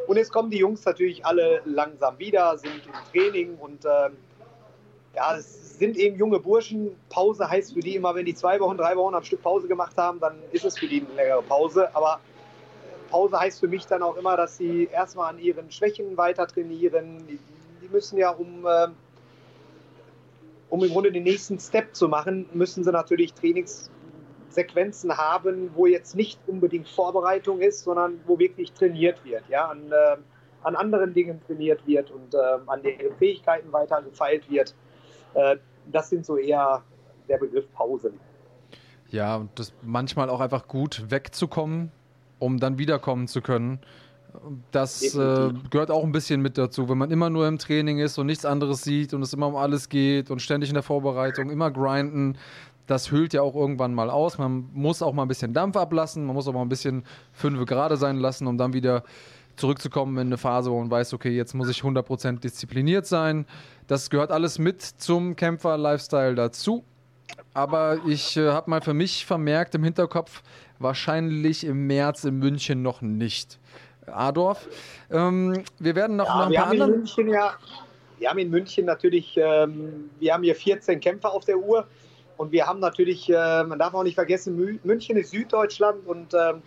Und 0.06 0.16
jetzt 0.16 0.32
kommen 0.32 0.50
die 0.50 0.58
Jungs 0.58 0.84
natürlich 0.84 1.24
alle 1.26 1.60
langsam 1.64 2.16
wieder, 2.18 2.56
sind 2.56 2.82
im 2.86 2.92
Training 3.12 3.56
und 3.56 3.84
ähm, 3.84 4.16
ja, 5.14 5.36
es 5.36 5.78
sind 5.78 5.96
eben 5.96 6.16
junge 6.16 6.40
Burschen. 6.40 6.96
Pause 7.08 7.48
heißt 7.48 7.74
für 7.74 7.80
die 7.80 7.96
immer, 7.96 8.14
wenn 8.14 8.26
die 8.26 8.34
zwei 8.34 8.60
Wochen, 8.60 8.76
drei 8.76 8.96
Wochen 8.96 9.14
am 9.14 9.24
Stück 9.24 9.42
Pause 9.42 9.68
gemacht 9.68 9.96
haben, 9.96 10.20
dann 10.20 10.36
ist 10.52 10.64
es 10.64 10.78
für 10.78 10.86
die 10.86 11.04
eine 11.04 11.14
längere 11.14 11.42
Pause. 11.42 11.94
Aber 11.94 12.20
Pause 13.10 13.38
heißt 13.38 13.60
für 13.60 13.68
mich 13.68 13.86
dann 13.86 14.02
auch 14.02 14.16
immer, 14.16 14.36
dass 14.36 14.56
sie 14.56 14.88
erstmal 14.92 15.30
an 15.30 15.38
ihren 15.38 15.70
Schwächen 15.70 16.16
weiter 16.16 16.46
trainieren. 16.46 17.24
Die, 17.28 17.38
die 17.82 17.88
müssen 17.88 18.18
ja, 18.18 18.30
um, 18.30 18.66
ähm, 18.66 18.92
um 20.70 20.82
im 20.82 20.90
Grunde 20.90 21.12
den 21.12 21.24
nächsten 21.24 21.58
Step 21.58 21.94
zu 21.94 22.08
machen, 22.08 22.48
müssen 22.52 22.82
sie 22.82 22.90
natürlich 22.90 23.34
Trainingssequenzen 23.34 25.16
haben, 25.16 25.70
wo 25.74 25.86
jetzt 25.86 26.16
nicht 26.16 26.40
unbedingt 26.46 26.88
Vorbereitung 26.88 27.60
ist, 27.60 27.84
sondern 27.84 28.20
wo 28.26 28.38
wirklich 28.38 28.72
trainiert 28.72 29.24
wird. 29.24 29.48
Ja, 29.48 29.68
an, 29.68 29.84
ähm, 29.86 30.24
an 30.62 30.76
anderen 30.76 31.14
Dingen 31.14 31.40
trainiert 31.46 31.86
wird 31.86 32.10
und 32.10 32.34
ähm, 32.34 32.68
an 32.68 32.82
deren 32.82 33.16
Fähigkeiten 33.16 33.72
weiter 33.72 34.02
gefeilt 34.02 34.50
wird. 34.50 34.74
Äh, 35.34 35.56
das 35.90 36.10
sind 36.10 36.24
so 36.24 36.36
eher 36.36 36.82
der 37.28 37.38
Begriff 37.38 37.70
Pausen. 37.74 38.18
Ja, 39.10 39.36
und 39.36 39.50
das 39.58 39.72
manchmal 39.82 40.28
auch 40.28 40.40
einfach 40.40 40.66
gut 40.66 41.04
wegzukommen, 41.08 41.92
um 42.38 42.58
dann 42.58 42.78
wiederkommen 42.78 43.28
zu 43.28 43.42
können. 43.42 43.80
Das 44.72 45.14
äh, 45.14 45.52
gehört 45.70 45.92
auch 45.92 46.02
ein 46.02 46.10
bisschen 46.10 46.40
mit 46.40 46.58
dazu, 46.58 46.88
wenn 46.88 46.98
man 46.98 47.12
immer 47.12 47.30
nur 47.30 47.46
im 47.46 47.58
Training 47.58 47.98
ist 47.98 48.18
und 48.18 48.26
nichts 48.26 48.44
anderes 48.44 48.82
sieht 48.82 49.14
und 49.14 49.22
es 49.22 49.32
immer 49.32 49.46
um 49.46 49.54
alles 49.54 49.88
geht 49.88 50.30
und 50.30 50.42
ständig 50.42 50.70
in 50.70 50.74
der 50.74 50.82
Vorbereitung, 50.82 51.50
immer 51.50 51.70
grinden. 51.70 52.36
Das 52.86 53.12
hüllt 53.12 53.32
ja 53.32 53.42
auch 53.42 53.54
irgendwann 53.54 53.94
mal 53.94 54.10
aus. 54.10 54.36
Man 54.36 54.68
muss 54.72 55.02
auch 55.02 55.12
mal 55.12 55.22
ein 55.22 55.28
bisschen 55.28 55.54
Dampf 55.54 55.76
ablassen, 55.76 56.26
man 56.26 56.34
muss 56.34 56.48
auch 56.48 56.52
mal 56.52 56.62
ein 56.62 56.68
bisschen 56.68 57.04
fünf 57.32 57.64
gerade 57.66 57.96
sein 57.96 58.16
lassen, 58.16 58.48
um 58.48 58.58
dann 58.58 58.72
wieder 58.72 59.04
zurückzukommen 59.56 60.16
in 60.18 60.28
eine 60.28 60.38
Phase, 60.38 60.70
wo 60.70 60.78
man 60.78 60.90
weiß, 60.90 61.14
okay, 61.14 61.30
jetzt 61.30 61.54
muss 61.54 61.68
ich 61.68 61.80
100% 61.80 62.40
diszipliniert 62.40 63.06
sein. 63.06 63.46
Das 63.86 64.10
gehört 64.10 64.30
alles 64.30 64.58
mit 64.58 64.82
zum 64.82 65.36
Kämpfer-Lifestyle 65.36 66.34
dazu. 66.34 66.84
Aber 67.52 67.98
ich 68.06 68.36
äh, 68.36 68.50
habe 68.50 68.70
mal 68.70 68.80
für 68.80 68.94
mich 68.94 69.26
vermerkt 69.26 69.74
im 69.74 69.84
Hinterkopf, 69.84 70.42
wahrscheinlich 70.78 71.64
im 71.64 71.86
März 71.86 72.24
in 72.24 72.38
München 72.38 72.82
noch 72.82 73.00
nicht. 73.00 73.58
Adorf, 74.06 74.68
ähm, 75.10 75.62
wir 75.78 75.94
werden 75.94 76.16
noch 76.16 76.26
Ja, 76.26 76.36
nach 76.36 76.46
ein 76.46 76.50
wir 76.52 76.58
paar 76.58 76.66
haben 76.66 76.74
in 76.76 76.82
anderen. 76.82 77.00
München 77.00 77.28
ja, 77.28 77.54
wir 78.18 78.30
haben 78.30 78.38
in 78.38 78.50
München 78.50 78.84
natürlich, 78.84 79.36
ähm, 79.36 80.10
wir 80.18 80.34
haben 80.34 80.42
hier 80.42 80.54
14 80.54 81.00
Kämpfer 81.00 81.32
auf 81.32 81.44
der 81.44 81.58
Uhr 81.58 81.86
und 82.36 82.52
wir 82.52 82.66
haben 82.66 82.80
natürlich, 82.80 83.30
äh, 83.30 83.64
man 83.64 83.78
darf 83.78 83.94
auch 83.94 84.02
nicht 84.02 84.14
vergessen, 84.14 84.56
Mü 84.56 84.78
München 84.84 85.16
ist 85.16 85.30
Süddeutschland 85.30 86.06
und 86.06 86.34
ähm, 86.34 86.62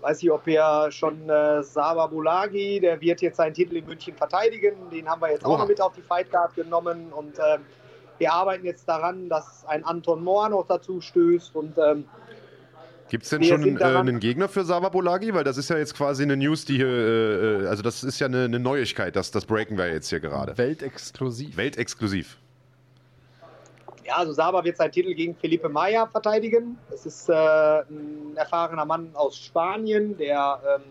weiß 0.00 0.22
ich, 0.22 0.30
ob 0.30 0.46
wir 0.46 0.88
schon 0.90 1.28
äh, 1.28 1.62
Saba 1.62 2.06
Bulagi, 2.06 2.80
der 2.80 3.00
wird 3.00 3.20
jetzt 3.20 3.36
seinen 3.36 3.54
Titel 3.54 3.76
in 3.76 3.86
München 3.86 4.14
verteidigen, 4.14 4.74
den 4.90 5.08
haben 5.08 5.20
wir 5.20 5.30
jetzt 5.30 5.44
auch 5.44 5.50
Oha. 5.50 5.58
noch 5.58 5.68
mit 5.68 5.80
auf 5.80 5.94
die 5.94 6.02
Fightcard 6.02 6.54
genommen 6.54 7.12
und 7.12 7.38
ähm, 7.38 7.62
wir 8.18 8.32
arbeiten 8.32 8.64
jetzt 8.64 8.88
daran, 8.88 9.28
dass 9.28 9.64
ein 9.66 9.84
Anton 9.84 10.22
Mohr 10.22 10.48
noch 10.48 10.66
dazu 10.66 11.00
stößt 11.00 11.54
und 11.54 11.78
ähm, 11.78 12.04
Gibt 13.08 13.24
es 13.24 13.30
denn 13.30 13.40
Wir 13.40 13.48
schon 13.48 13.62
einen, 13.62 13.80
äh, 13.80 13.84
einen 13.84 14.20
Gegner 14.20 14.48
für 14.48 14.64
Sava 14.64 14.90
Bolagi? 14.90 15.32
Weil 15.32 15.44
das 15.44 15.56
ist 15.56 15.70
ja 15.70 15.78
jetzt 15.78 15.94
quasi 15.94 16.24
eine 16.24 16.36
News, 16.36 16.64
die 16.64 16.76
hier, 16.76 16.86
äh, 16.86 17.62
äh, 17.62 17.66
also 17.66 17.82
das 17.82 18.04
ist 18.04 18.18
ja 18.18 18.26
eine, 18.26 18.44
eine 18.44 18.58
Neuigkeit, 18.58 19.16
das, 19.16 19.30
das 19.30 19.46
breaken 19.46 19.78
wir 19.78 19.90
jetzt 19.90 20.10
hier 20.10 20.20
gerade. 20.20 20.58
Weltexklusiv. 20.58 21.56
Weltexklusiv. 21.56 22.36
Ja, 24.08 24.16
also 24.16 24.32
Saba 24.32 24.64
wird 24.64 24.78
seinen 24.78 24.92
Titel 24.92 25.12
gegen 25.12 25.36
Felipe 25.36 25.68
Maya 25.68 26.06
verteidigen. 26.06 26.78
Das 26.90 27.04
ist 27.04 27.28
äh, 27.28 27.34
ein 27.34 28.34
erfahrener 28.36 28.86
Mann 28.86 29.10
aus 29.12 29.36
Spanien, 29.36 30.16
der 30.16 30.58
ähm, 30.76 30.82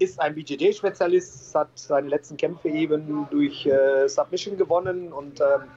ist 0.00 0.20
ein 0.20 0.34
BJJ-Spezialist, 0.34 1.54
hat 1.54 1.68
seine 1.76 2.08
letzten 2.08 2.36
Kämpfe 2.36 2.70
eben 2.70 3.28
durch 3.30 3.66
äh, 3.66 4.08
Submission 4.08 4.56
gewonnen 4.56 5.12
und 5.12 5.40
ähm, 5.40 5.70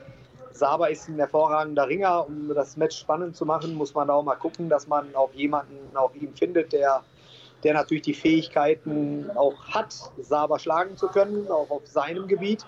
Saba 0.51 0.87
ist 0.87 1.07
ein 1.07 1.17
hervorragender 1.17 1.87
Ringer. 1.87 2.25
Um 2.25 2.51
das 2.55 2.75
Match 2.75 2.97
spannend 2.97 3.35
zu 3.35 3.45
machen, 3.45 3.75
muss 3.75 3.93
man 3.93 4.09
auch 4.09 4.23
mal 4.23 4.33
gucken, 4.33 4.67
dass 4.67 4.87
man 4.87 5.13
auch 5.13 5.31
jemanden 5.33 5.95
auf 5.95 6.15
ihn 6.15 6.33
findet, 6.33 6.73
der, 6.73 7.03
der 7.63 7.75
natürlich 7.75 8.01
die 8.01 8.15
Fähigkeiten 8.15 9.29
auch 9.35 9.63
hat, 9.67 9.93
Saba 10.19 10.57
schlagen 10.57 10.97
zu 10.97 11.07
können, 11.09 11.51
auch 11.51 11.69
auf 11.69 11.85
seinem 11.85 12.27
Gebiet. 12.27 12.65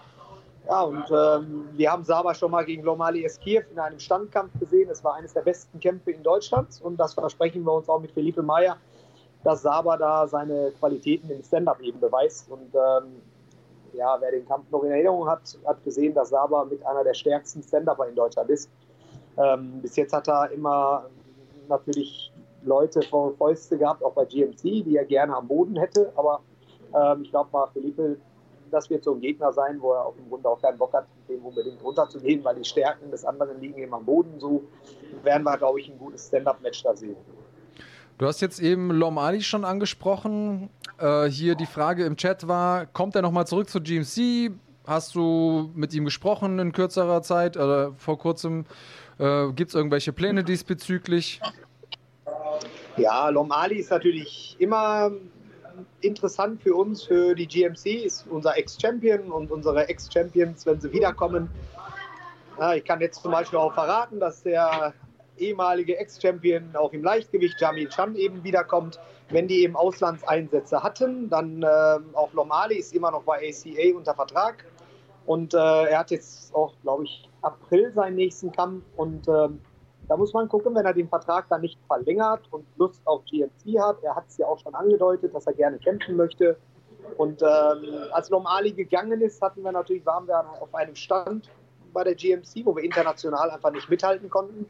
Ja, 0.70 0.84
und 0.84 1.04
ähm, 1.10 1.68
wir 1.74 1.92
haben 1.92 2.04
Saba 2.04 2.36
schon 2.36 2.52
mal 2.52 2.64
gegen 2.64 2.84
Lomali 2.84 3.26
Eskiev 3.26 3.66
in 3.72 3.80
einem 3.80 3.98
Standkampf 3.98 4.52
gesehen. 4.60 4.88
Es 4.92 5.04
war 5.04 5.16
eines 5.16 5.34
der 5.34 5.42
besten 5.42 5.80
Kämpfe 5.80 6.12
in 6.12 6.22
Deutschland 6.22 6.80
und 6.84 6.98
das 6.98 7.16
versprechen 7.16 7.64
wir 7.64 7.74
uns 7.74 7.90
auch 7.90 8.00
mit 8.00 8.12
Felipe 8.12 8.44
Meyer, 8.44 8.78
dass 9.44 9.64
Saba 9.64 9.98
da 9.98 10.28
seine 10.28 10.72
Qualitäten 10.78 11.32
im 11.32 11.42
Stand-Up 11.42 11.82
eben 11.82 12.00
beweist. 12.00 12.52
Und 12.52 12.76
ähm, 12.76 13.16
ja, 13.94 14.16
wer 14.20 14.30
den 14.30 14.48
Kampf 14.48 14.70
noch 14.70 14.84
in 14.84 14.92
Erinnerung 14.92 15.28
hat, 15.28 15.58
hat 15.66 15.84
gesehen, 15.84 16.14
dass 16.14 16.30
Saba 16.30 16.66
mit 16.66 16.86
einer 16.86 17.04
der 17.04 17.16
stärksten 17.16 17.64
Stand-Upper 17.64 18.08
in 18.08 18.14
Deutschland 18.14 18.52
ist. 18.52 18.70
Ähm, 19.38 19.82
bis 19.82 19.96
jetzt 19.96 20.14
hat 20.14 20.28
er 20.28 20.52
immer 20.52 21.10
natürlich 21.68 22.32
Leute 22.64 23.02
vor 23.02 23.34
Fäuste 23.38 23.76
gehabt, 23.76 24.04
auch 24.04 24.14
bei 24.14 24.26
GMC, 24.26 24.84
die 24.84 24.98
er 24.98 25.06
gerne 25.06 25.36
am 25.36 25.48
Boden 25.48 25.78
hätte. 25.78 26.14
Aber 26.16 26.42
ähm, 26.94 27.24
ich 27.24 27.32
glaube 27.32 27.50
mal, 27.52 27.66
Felipe, 27.74 28.18
das 28.72 28.90
wird 28.90 29.04
so 29.04 29.14
ein 29.14 29.22
Gegner 29.22 29.52
sein, 29.54 29.82
wo 29.82 29.94
er 29.94 30.06
auch 30.06 30.16
im 30.18 30.30
Grunde 30.30 30.50
auch 30.50 30.62
keinen 30.62 30.78
Bock 30.78 30.94
hat, 30.94 31.08
mit 31.28 31.38
dem 31.38 31.46
unbedingt 31.46 31.84
runterzugehen, 31.84 32.44
weil 32.44 32.56
die 32.56 32.66
Stärken 32.66 33.12
des 33.12 33.26
anderen 33.26 33.60
liegen 33.60 33.78
eben 33.78 33.94
am 33.94 34.06
Boden. 34.06 34.40
So 34.40 34.64
werden 35.24 35.44
wir, 35.44 35.58
glaube 35.58 35.80
ich, 35.80 35.90
ein 35.90 35.98
gutes 35.98 36.28
Stand-Up-Match 36.28 36.84
da 36.84 36.96
sehen. 36.96 37.16
Du 38.18 38.26
hast 38.26 38.42
jetzt 38.42 38.60
eben 38.60 38.92
Lom 38.92 39.18
Ali 39.18 39.42
schon 39.42 39.64
angesprochen. 39.64 40.70
Äh, 40.98 41.26
hier 41.26 41.56
die 41.56 41.66
Frage 41.66 42.06
im 42.06 42.18
Chat 42.18 42.48
war, 42.48 42.86
kommt 42.86 43.16
er 43.16 43.22
nochmal 43.22 43.48
zurück 43.48 43.70
zu 43.70 43.82
GMC? 43.82 44.52
Hast 44.86 45.16
du 45.16 45.72
mit 45.74 45.94
ihm 45.94 46.04
gesprochen 46.04 46.60
in 46.60 46.72
kürzerer 46.72 47.22
Zeit 47.22 47.56
oder 47.56 47.94
vor 47.98 48.18
kurzem? 48.18 48.66
Äh, 49.20 49.52
Gibt 49.54 49.70
es 49.70 49.76
irgendwelche 49.76 50.12
Pläne 50.12 50.44
diesbezüglich? 50.44 51.40
Ja, 52.98 53.30
Lom 53.30 53.52
Ali 53.52 53.78
ist 53.78 53.92
natürlich 53.92 54.58
immer 54.60 55.12
interessant 56.02 56.62
für 56.62 56.76
uns, 56.76 57.04
für 57.04 57.36
die 57.36 57.48
GMC, 57.48 58.06
ist 58.06 58.26
unser 58.30 58.58
Ex-Champion 58.58 59.32
und 59.32 59.52
unsere 59.52 59.88
Ex-Champions, 59.88 60.66
wenn 60.66 60.80
sie 60.80 60.92
wiederkommen. 60.92 61.50
Ich 62.76 62.84
kann 62.84 63.00
jetzt 63.00 63.22
zum 63.22 63.32
Beispiel 63.32 63.58
auch 63.58 63.74
verraten, 63.74 64.20
dass 64.20 64.44
der 64.44 64.94
ehemalige 65.40 65.98
Ex-Champion 65.98 66.76
auch 66.76 66.94
im 66.94 67.04
Leichtgewicht, 67.04 67.60
Jamil 67.60 67.90
Chan, 67.90 68.16
eben 68.16 68.44
wiederkommt. 68.44 69.00
Wenn 69.30 69.48
die 69.48 69.64
eben 69.64 69.76
Auslandseinsätze 69.76 70.82
hatten, 70.84 71.30
dann 71.30 71.64
äh, 71.64 72.00
auch 72.14 72.34
Lomali 72.34 72.76
ist 72.76 72.94
immer 72.94 73.12
noch 73.12 73.24
bei 73.24 73.38
ACA 73.50 73.96
unter 73.96 74.14
Vertrag. 74.16 74.66
Und 75.26 75.54
äh, 75.54 75.58
er 75.58 76.00
hat 76.00 76.12
jetzt 76.12 76.54
auch, 76.56 76.74
glaube 76.82 77.04
ich, 77.04 77.30
April 77.42 77.92
seinen 77.94 78.16
nächsten 78.16 78.52
Kampf. 78.52 78.84
Und 78.96 79.28
ähm, 79.28 79.62
da 80.10 80.18
muss 80.18 80.34
man 80.34 80.50
gucken, 80.50 80.74
wenn 80.76 80.86
er 80.86 80.94
den 80.94 81.08
Vertrag 81.08 81.48
dann 81.50 81.62
nicht 81.62 81.80
verlängert 81.88 82.42
und 82.50 82.66
Lust 82.78 83.02
auf 83.06 83.24
GMC 83.26 83.80
hat. 83.80 84.04
Er 84.04 84.16
hat 84.16 84.26
es 84.28 84.38
ja 84.38 84.48
auch 84.48 84.60
schon 84.60 84.74
angedeutet, 84.74 85.34
dass 85.36 85.46
er 85.46 85.54
gerne 85.54 85.78
kämpfen 85.78 86.16
möchte. 86.18 86.58
Und 87.18 87.44
ähm, 87.44 87.94
als 88.12 88.30
Lomali 88.30 88.72
gegangen 88.72 89.22
ist, 89.22 89.40
hatten 89.42 89.64
wir 89.64 89.72
natürlich, 89.72 90.06
waren 90.08 90.28
wir 90.28 90.44
auf 90.60 90.74
einem 90.74 90.96
Stand 90.96 91.50
bei 91.94 92.04
der 92.04 92.16
GMC, 92.16 92.66
wo 92.66 92.76
wir 92.76 92.84
international 92.84 93.52
einfach 93.52 93.72
nicht 93.72 93.88
mithalten 93.88 94.32
konnten. 94.32 94.66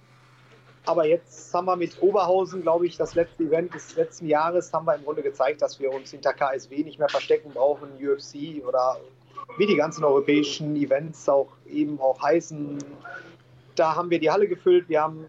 Aber 0.86 1.06
jetzt 1.06 1.54
haben 1.54 1.66
wir 1.66 1.76
mit 1.78 2.02
Oberhausen, 2.02 2.62
glaube 2.62 2.86
ich, 2.88 2.98
das 2.98 3.16
letzte 3.16 3.44
Event 3.44 3.74
des 3.74 3.96
letzten 3.96 4.28
Jahres, 4.28 4.74
haben 4.74 4.86
wir 4.86 4.96
im 4.96 5.06
Grunde 5.06 5.22
gezeigt, 5.22 5.62
dass 5.62 5.80
wir 5.80 5.92
uns 5.94 6.12
hinter 6.12 6.34
KSW 6.34 6.84
nicht 6.84 7.00
mehr 7.00 7.10
verstecken 7.10 7.52
brauchen, 7.54 7.90
UFC 7.96 8.66
oder 8.68 8.98
wie 9.58 9.68
die 9.68 9.76
ganzen 9.76 10.04
europäischen 10.04 10.76
Events 10.76 11.30
auch 11.30 11.48
eben 11.66 12.00
auch 12.02 12.22
heißen. 12.22 12.80
Da 13.80 13.96
haben 13.96 14.10
wir 14.10 14.20
die 14.20 14.30
Halle 14.30 14.50
gefüllt, 14.50 14.90
wir 14.90 15.02
haben 15.02 15.26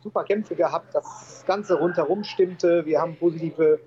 super 0.00 0.22
Kämpfe 0.22 0.54
gehabt, 0.54 0.94
das 0.94 1.42
Ganze 1.44 1.74
rundherum 1.74 2.22
stimmte, 2.22 2.86
wir 2.86 3.00
haben 3.00 3.16
positive 3.16 3.80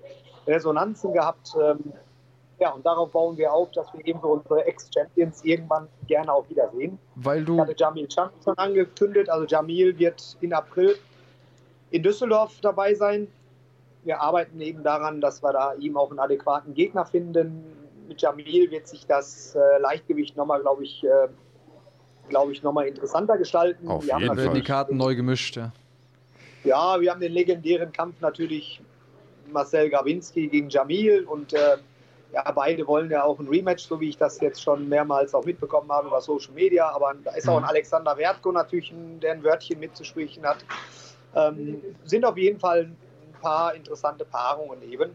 Resonanzen 0.46 1.14
gehabt. 1.14 1.54
Ähm, 1.58 1.78
ja, 2.60 2.70
und 2.72 2.84
darauf 2.84 3.10
bauen 3.10 3.38
wir 3.38 3.50
auf, 3.50 3.70
dass 3.72 3.92
wir 3.94 4.06
eben 4.06 4.20
für 4.20 4.26
unsere 4.26 4.66
Ex-Champions 4.66 5.42
irgendwann 5.42 5.88
gerne 6.06 6.30
auch 6.34 6.46
wiedersehen. 6.50 6.98
Weil 7.14 7.40
Ich 7.40 7.46
du. 7.46 7.58
hatte 7.58 7.74
Jamil 7.74 8.06
Chan 8.08 8.28
schon 8.44 8.58
angekündigt. 8.58 9.30
Also 9.30 9.46
Jamil 9.46 9.98
wird 9.98 10.36
in 10.42 10.52
April 10.52 10.94
in 11.90 12.02
Düsseldorf 12.02 12.60
dabei 12.60 12.92
sein. 12.94 13.26
Wir 14.04 14.20
arbeiten 14.20 14.60
eben 14.60 14.82
daran, 14.82 15.22
dass 15.22 15.42
wir 15.42 15.52
da 15.52 15.72
ihm 15.74 15.96
auch 15.96 16.10
einen 16.10 16.18
adäquaten 16.18 16.74
Gegner 16.74 17.06
finden. 17.06 17.64
Mit 18.06 18.20
Jamil 18.20 18.70
wird 18.70 18.86
sich 18.86 19.06
das 19.06 19.54
äh, 19.54 19.78
Leichtgewicht 19.80 20.36
nochmal, 20.36 20.60
glaube 20.60 20.84
ich, 20.84 21.02
äh, 21.04 21.28
glaube 22.32 22.52
ich, 22.52 22.62
nochmal 22.62 22.86
interessanter 22.86 23.36
gestalten. 23.36 23.86
Auf 23.88 24.06
wir 24.06 24.14
haben 24.14 24.22
jeden 24.22 24.36
werden 24.36 24.42
die 24.44 24.48
natürlich- 24.48 24.64
Karten 24.66 24.96
neu 24.96 25.14
gemischt, 25.14 25.56
ja. 25.56 25.70
ja, 26.64 26.98
wir 26.98 27.10
haben 27.10 27.20
den 27.20 27.32
legendären 27.32 27.92
Kampf 27.92 28.20
natürlich 28.20 28.80
Marcel 29.52 29.90
Gawinski 29.90 30.48
gegen 30.48 30.70
Jamil 30.70 31.24
und 31.24 31.52
äh, 31.52 31.76
ja, 32.32 32.50
beide 32.52 32.86
wollen 32.86 33.10
ja 33.10 33.22
auch 33.24 33.38
ein 33.38 33.48
Rematch, 33.48 33.84
so 33.84 34.00
wie 34.00 34.08
ich 34.08 34.16
das 34.16 34.40
jetzt 34.40 34.62
schon 34.62 34.88
mehrmals 34.88 35.34
auch 35.34 35.44
mitbekommen 35.44 35.92
habe 35.92 36.08
über 36.08 36.22
Social 36.22 36.54
Media. 36.54 36.88
Aber 36.88 37.12
da 37.22 37.32
ist 37.32 37.46
auch 37.46 37.58
ein 37.58 37.64
Alexander 37.64 38.16
Wertko 38.16 38.50
natürlich, 38.50 38.90
ein, 38.90 39.20
der 39.20 39.32
ein 39.32 39.44
Wörtchen 39.44 39.78
mitzusprechen 39.78 40.42
hat. 40.46 40.64
Ähm, 41.36 41.82
sind 42.04 42.24
auf 42.24 42.38
jeden 42.38 42.58
Fall 42.58 42.84
ein 42.84 43.40
paar 43.42 43.74
interessante 43.74 44.24
Paarungen 44.24 44.80
eben. 44.90 45.10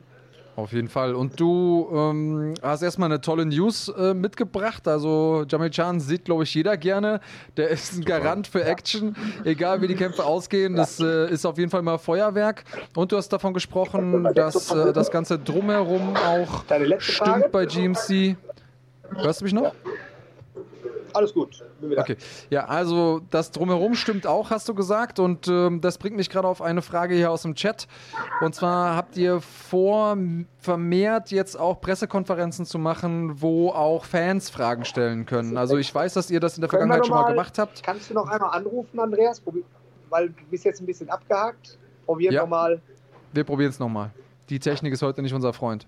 Auf 0.57 0.73
jeden 0.73 0.87
Fall. 0.87 1.13
Und 1.13 1.39
du 1.39 1.87
ähm, 1.93 2.55
hast 2.63 2.81
erstmal 2.81 3.11
eine 3.11 3.21
tolle 3.21 3.45
News 3.45 3.89
äh, 3.89 4.15
mitgebracht. 4.15 4.87
Also 4.87 5.45
Jamil 5.47 5.69
Chan 5.69 5.99
sieht, 5.99 6.25
glaube 6.25 6.45
ich, 6.45 6.55
jeder 6.55 6.77
gerne. 6.77 7.21
Der 7.57 7.69
ist 7.69 7.93
ein 7.93 8.03
Garant 8.03 8.47
für 8.47 8.65
Action. 8.65 9.15
Egal 9.43 9.83
wie 9.83 9.87
die 9.87 9.93
Kämpfe 9.93 10.25
ausgehen, 10.25 10.75
das 10.75 10.99
äh, 10.99 11.29
ist 11.29 11.45
auf 11.45 11.59
jeden 11.59 11.69
Fall 11.69 11.83
mal 11.83 11.99
Feuerwerk. 11.99 12.63
Und 12.95 13.11
du 13.11 13.17
hast 13.17 13.29
davon 13.29 13.53
gesprochen, 13.53 14.27
dass 14.33 14.71
äh, 14.71 14.93
das 14.93 15.11
Ganze 15.11 15.37
drumherum 15.37 16.15
auch 16.15 16.63
stimmt 16.97 17.51
bei 17.51 17.67
GMC. 17.67 18.35
Hörst 19.15 19.41
du 19.41 19.45
mich 19.45 19.53
noch? 19.53 19.75
Alles 21.17 21.33
gut. 21.33 21.63
Okay. 21.97 22.15
Ja, 22.51 22.65
also 22.65 23.21
das 23.31 23.49
drumherum 23.51 23.95
stimmt 23.95 24.27
auch, 24.27 24.51
hast 24.51 24.69
du 24.69 24.75
gesagt. 24.75 25.19
Und 25.19 25.47
ähm, 25.47 25.81
das 25.81 25.97
bringt 25.97 26.15
mich 26.15 26.29
gerade 26.29 26.47
auf 26.47 26.61
eine 26.61 26.83
Frage 26.83 27.15
hier 27.15 27.31
aus 27.31 27.41
dem 27.41 27.55
Chat. 27.55 27.87
Und 28.41 28.53
zwar 28.53 28.95
habt 28.95 29.17
ihr 29.17 29.41
vor, 29.41 30.15
vermehrt 30.59 31.31
jetzt 31.31 31.59
auch 31.59 31.81
Pressekonferenzen 31.81 32.65
zu 32.67 32.77
machen, 32.77 33.41
wo 33.41 33.69
auch 33.69 34.05
Fans 34.05 34.51
Fragen 34.51 34.85
stellen 34.85 35.25
können. 35.25 35.57
Also 35.57 35.77
ich 35.77 35.93
weiß, 35.93 36.13
dass 36.13 36.29
ihr 36.29 36.39
das 36.39 36.55
in 36.57 36.61
der 36.61 36.69
Vergangenheit 36.69 37.07
schon 37.07 37.15
mal 37.15 37.29
gemacht 37.29 37.57
habt. 37.57 37.81
Kannst 37.81 38.11
du 38.11 38.13
noch 38.13 38.27
einmal 38.27 38.51
anrufen, 38.51 38.99
Andreas? 38.99 39.41
Weil 40.09 40.29
du 40.29 40.43
bist 40.51 40.65
jetzt 40.65 40.81
ein 40.81 40.85
bisschen 40.85 41.09
abgehakt. 41.09 41.79
Probier 42.05 42.31
Ja. 42.31 42.41
nochmal. 42.41 42.79
Wir 43.33 43.43
probieren 43.43 43.71
es 43.71 43.79
nochmal. 43.79 44.11
Die 44.49 44.59
Technik 44.59 44.93
ist 44.93 45.01
heute 45.01 45.21
nicht 45.23 45.33
unser 45.33 45.51
Freund. 45.51 45.87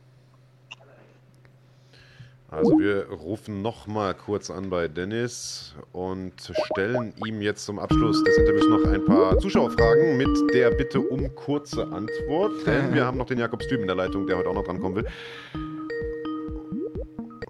Also 2.51 2.79
wir 2.79 3.07
rufen 3.09 3.61
noch 3.61 3.85
mal 3.85 4.15
kurz 4.15 4.49
an 4.49 4.71
bei 4.71 4.87
Dennis 4.87 5.75
und 5.91 6.33
stellen 6.71 7.13
ihm 7.23 7.41
jetzt 7.41 7.63
zum 7.65 7.77
Abschluss 7.77 8.23
des 8.23 8.37
Interviews 8.37 8.67
noch 8.67 8.91
ein 8.91 9.05
paar 9.05 9.37
Zuschauerfragen 9.37 10.17
mit 10.17 10.53
der 10.53 10.71
Bitte 10.71 10.99
um 10.99 11.35
kurze 11.35 11.83
Antwort. 11.83 12.65
Denn 12.65 12.93
wir 12.93 13.05
haben 13.05 13.19
noch 13.19 13.27
den 13.27 13.37
Jakob 13.37 13.61
Stüben 13.61 13.83
in 13.83 13.87
der 13.87 13.95
Leitung, 13.95 14.25
der 14.25 14.37
heute 14.37 14.49
auch 14.49 14.55
noch 14.55 14.63
drankommen 14.63 14.95
will. 14.95 15.05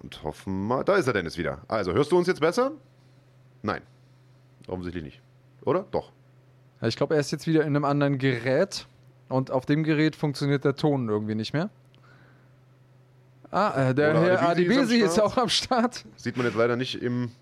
Und 0.02 0.22
hoffen 0.22 0.66
mal, 0.66 0.84
da 0.84 0.96
ist 0.96 1.06
er 1.06 1.14
Dennis 1.14 1.38
wieder. 1.38 1.62
Also, 1.66 1.94
hörst 1.94 2.12
du 2.12 2.18
uns 2.18 2.26
jetzt 2.26 2.40
besser? 2.40 2.72
Nein. 3.62 3.80
Offensichtlich 4.68 5.02
nicht. 5.04 5.22
Oder? 5.64 5.86
Doch. 5.90 6.12
Ja, 6.82 6.88
Ich 6.88 6.96
glaube, 6.96 7.14
er 7.14 7.20
ist 7.20 7.30
jetzt 7.30 7.46
wieder 7.46 7.62
in 7.62 7.68
einem 7.68 7.86
anderen 7.86 8.18
Gerät. 8.18 8.86
Und 9.30 9.50
auf 9.50 9.64
dem 9.64 9.82
Gerät 9.82 10.14
funktioniert 10.14 10.64
der 10.64 10.74
Ton 10.74 11.08
irgendwie 11.08 11.36
nicht 11.36 11.54
mehr. 11.54 11.70
Ah, 13.50 13.90
äh, 13.90 13.94
der 13.94 14.10
Oder 14.10 14.20
Herr 14.20 14.48
Adibisi 14.48 14.74
ist 14.74 14.78
Adibisi 14.78 15.04
ist 15.04 15.20
auch 15.20 15.36
am 15.36 15.48
Start. 15.48 16.04
Sieht 16.16 16.36
man 16.36 16.46
jetzt 16.46 16.56
leider 16.56 16.76
nicht 16.76 17.02
im 17.02 17.32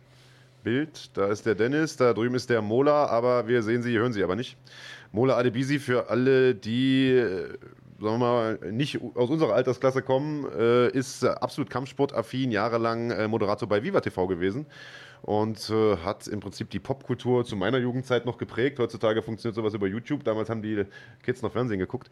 Bild. 0.64 1.10
Da 1.16 1.26
ist 1.26 1.46
der 1.46 1.54
Dennis, 1.54 1.96
da 1.96 2.14
drüben 2.14 2.34
ist 2.34 2.50
der 2.50 2.62
Mola, 2.62 3.06
aber 3.06 3.46
wir 3.46 3.62
sehen 3.62 3.82
sie, 3.82 3.98
hören 3.98 4.12
sie 4.12 4.24
aber 4.24 4.36
nicht. 4.36 4.56
Mola 5.12 5.36
Adebisi 5.36 5.78
für 5.78 6.08
alle, 6.10 6.54
die, 6.54 7.10
äh, 7.10 7.48
sagen 8.00 8.18
wir 8.18 8.18
mal, 8.18 8.58
nicht 8.70 9.00
aus 9.14 9.30
unserer 9.30 9.54
Altersklasse 9.54 10.02
kommen, 10.02 10.46
äh, 10.58 10.88
ist 10.88 11.24
absolut 11.24 11.70
kampfsportaffin, 11.70 12.50
jahrelang 12.50 13.28
Moderator 13.28 13.68
bei 13.68 13.82
Viva 13.82 14.00
TV 14.00 14.26
gewesen 14.26 14.66
und 15.22 15.70
äh, 15.70 15.96
hat 15.98 16.26
im 16.26 16.40
Prinzip 16.40 16.70
die 16.70 16.78
Popkultur 16.78 17.44
zu 17.44 17.56
meiner 17.56 17.78
Jugendzeit 17.78 18.24
noch 18.26 18.38
geprägt. 18.38 18.78
Heutzutage 18.78 19.22
funktioniert 19.22 19.56
sowas 19.56 19.74
über 19.74 19.86
YouTube. 19.86 20.24
Damals 20.24 20.48
haben 20.48 20.62
die 20.62 20.84
Kids 21.22 21.42
noch 21.42 21.52
Fernsehen 21.52 21.78
geguckt 21.78 22.08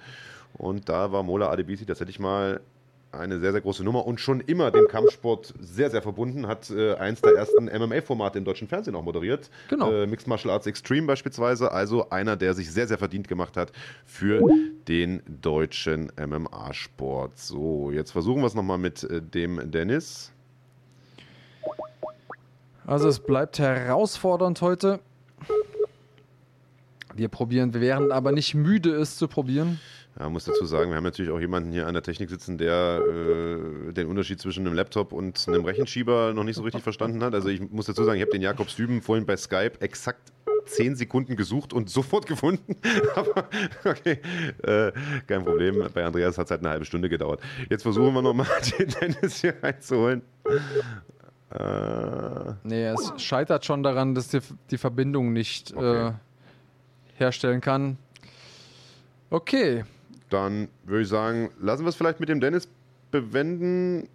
und 0.55 0.89
da 0.89 1.13
war 1.13 1.23
Mola 1.23 1.51
Adebisi 1.51 1.87
tatsächlich 1.87 2.19
mal 2.19 2.61
eine 3.13 3.41
sehr, 3.41 3.53
sehr 3.53 3.61
große 3.61 3.83
Nummer 3.85 4.07
und 4.07 4.21
schon 4.21 4.41
immer 4.41 4.71
dem 4.71 4.89
Kampfsport 4.89 5.55
sehr, 5.61 5.91
sehr 5.91 6.03
verbunden. 6.03 6.47
Hat 6.47 6.71
äh, 6.71 6.95
eins 6.95 7.21
der 7.21 7.33
ersten 7.35 7.67
MMA-Formate 7.67 8.39
im 8.39 8.45
deutschen 8.45 8.69
Fernsehen 8.69 8.95
auch 8.95 9.03
moderiert. 9.03 9.51
Genau. 9.69 9.91
Äh, 9.91 10.07
Mixed 10.07 10.29
Martial 10.29 10.53
Arts 10.53 10.67
Extreme 10.67 11.07
beispielsweise. 11.07 11.73
Also 11.73 12.11
einer, 12.11 12.37
der 12.37 12.55
sich 12.55 12.71
sehr, 12.71 12.87
sehr 12.87 12.99
verdient 12.99 13.29
gemacht 13.29 13.57
hat 13.57 13.73
für 14.05 14.43
den 14.89 15.23
deutschen 15.27 16.13
MMA-Sport. 16.17 17.39
So, 17.39 17.91
jetzt 17.91 18.11
versuchen 18.11 18.43
wir 18.43 18.47
es 18.47 18.55
nochmal 18.55 18.79
mit 18.79 19.05
äh, 19.05 19.23
dem 19.23 19.71
Dennis. 19.71 20.33
Also 22.87 23.09
es 23.09 23.19
bleibt 23.19 23.59
herausfordernd 23.59 24.61
heute. 24.63 25.01
Wir 27.15 27.29
probieren, 27.29 27.73
wir 27.73 27.81
wären 27.81 28.13
aber 28.13 28.31
nicht 28.31 28.55
müde, 28.55 28.91
es 28.91 29.17
zu 29.17 29.27
probieren. 29.27 29.81
Ja, 30.19 30.31
muss 30.31 30.45
dazu 30.45 30.65
sagen, 30.65 30.91
wir 30.91 30.97
haben 30.97 31.05
natürlich 31.05 31.31
auch 31.31 31.41
jemanden 31.41 31.73
hier 31.73 31.87
an 31.87 31.93
der 31.93 32.03
Technik 32.03 32.31
sitzen, 32.31 32.57
der 32.57 33.03
äh, 33.07 33.93
den 33.93 34.07
Unterschied 34.09 34.41
zwischen 34.41 34.67
einem 34.67 34.75
Laptop 34.75 35.13
und 35.13 35.45
einem 35.47 35.65
Rechenschieber 35.65 36.33
noch 36.33 36.45
nicht 36.45 36.57
so 36.57 36.63
richtig 36.63 36.83
verstanden 36.83 37.23
hat. 37.23 37.35
Also 37.35 37.49
ich 37.49 37.61
muss 37.71 37.85
dazu 37.87 38.03
sagen, 38.05 38.17
ich 38.17 38.23
habe 38.23 38.33
den 38.33 38.41
Jakob 38.43 38.71
Stüben 38.71 39.03
vorhin 39.03 39.27
bei 39.27 39.37
Skype 39.37 39.73
exakt 39.81 40.33
10 40.65 40.97
Sekunden 40.97 41.37
gesucht 41.37 41.73
und 41.75 41.91
sofort 41.91 42.27
gefunden. 42.27 42.77
Aber 43.15 43.49
okay, 43.85 44.19
äh, 44.63 44.91
kein 45.27 45.45
Problem. 45.45 45.87
Bei 45.93 46.05
Andreas 46.05 46.39
hat 46.39 46.47
es 46.47 46.51
halt 46.51 46.61
eine 46.63 46.71
halbe 46.71 46.87
Stunde 46.87 47.09
gedauert. 47.11 47.41
Jetzt 47.69 47.83
versuchen 47.83 48.15
wir 48.15 48.23
nochmal, 48.23 48.47
den 48.79 48.89
Dennis 48.89 49.43
hier 49.43 49.55
reinzuholen. 49.63 50.23
Äh, 51.51 52.55
Nee, 52.65 52.87
es 52.87 53.13
scheitert 53.23 53.65
schon 53.65 53.83
daran, 53.83 54.15
dass 54.15 54.29
die, 54.29 54.41
die 54.71 54.79
Verbindung 54.79 55.33
nicht 55.33 55.75
Okay. 55.77 56.09
äh, 56.09 56.13
herstellen 57.17 57.61
kann. 57.61 57.99
Okay, 59.31 59.85
dann 60.31 60.69
würde 60.85 61.03
ich 61.03 61.09
sagen, 61.09 61.51
lassen 61.61 61.85
wir 61.85 61.89
es 61.89 61.97
vielleicht 61.97 62.21
mit 62.21 62.29
dem 62.29 62.41
Dennis 62.41 62.69
bewenden, 63.11 64.09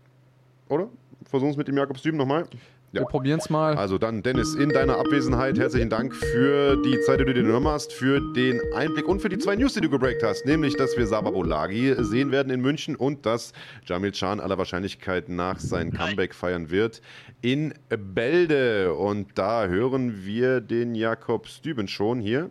oder? 0.70 0.90
Versuchen 1.26 1.52
es 1.52 1.58
mit 1.58 1.68
dem 1.68 1.78
Jakob 1.78 1.98
Stüben 1.98 2.18
nochmal. 2.18 2.46
Wir 2.94 3.06
probieren 3.06 3.40
es 3.40 3.50
mal. 3.50 3.76
Also 3.76 3.98
dann, 3.98 4.22
Dennis, 4.22 4.54
in 4.54 4.70
deiner 4.70 4.98
Abwesenheit 4.98 5.58
herzlichen 5.58 5.90
Dank 5.90 6.14
für 6.14 6.76
die 6.76 7.00
Zeit, 7.02 7.22
die 7.22 7.26
du 7.26 7.34
dir 7.34 7.44
genommen 7.44 7.70
hast, 7.70 7.94
für 7.94 8.20
den 8.34 8.60
Einblick 8.76 9.08
und 9.08 9.22
für 9.22 9.30
die 9.30 9.38
zwei 9.38 9.56
News, 9.56 9.76
die 9.76 9.80
du 9.82 9.90
gebreakt 9.90 10.24
hast. 10.24 10.46
Nämlich, 10.46 10.76
dass 10.76 10.98
wir 10.98 11.08
Saba 11.08 11.32
Bolagi 11.32 11.96
sehen 12.00 12.34
werden 12.34 12.52
in 12.52 12.60
München 12.60 12.98
und 12.98 13.26
dass 13.26 13.54
Jamil 13.86 14.12
Can 14.12 14.42
aller 14.42 14.58
Wahrscheinlichkeit 14.58 15.30
nach 15.30 15.58
sein 15.60 15.94
Comeback 15.94 16.36
feiern 16.36 16.70
wird 16.70 17.02
in 17.42 17.74
Bälde. 17.88 18.94
Und 18.94 19.30
da 19.36 19.68
hören 19.68 20.26
wir 20.26 20.60
den 20.60 20.94
Jakob 20.94 21.48
Stüben 21.48 21.88
schon 21.88 22.20
hier. 22.20 22.50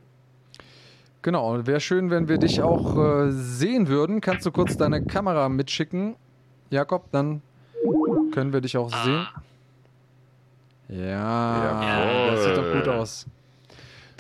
Genau, 1.23 1.67
wäre 1.67 1.81
schön, 1.81 2.11
wenn 2.11 2.29
wir 2.29 2.39
dich 2.39 2.63
auch 2.63 2.97
äh, 2.97 3.31
sehen 3.31 3.89
würden. 3.89 4.21
Kannst 4.21 4.47
du 4.47 4.51
kurz 4.51 4.77
deine 4.77 5.05
Kamera 5.05 5.49
mitschicken, 5.51 6.17
Jakob? 6.71 7.11
Dann 7.13 7.43
können 8.33 8.53
wir 8.53 8.61
dich 8.63 8.77
auch 8.79 8.91
sehen. 9.05 9.27
Ja, 10.89 11.75
Jawohl. 11.85 12.31
das 12.31 12.45
sieht 12.45 12.57
doch 12.57 12.73
gut 12.73 12.89
aus. 12.89 13.27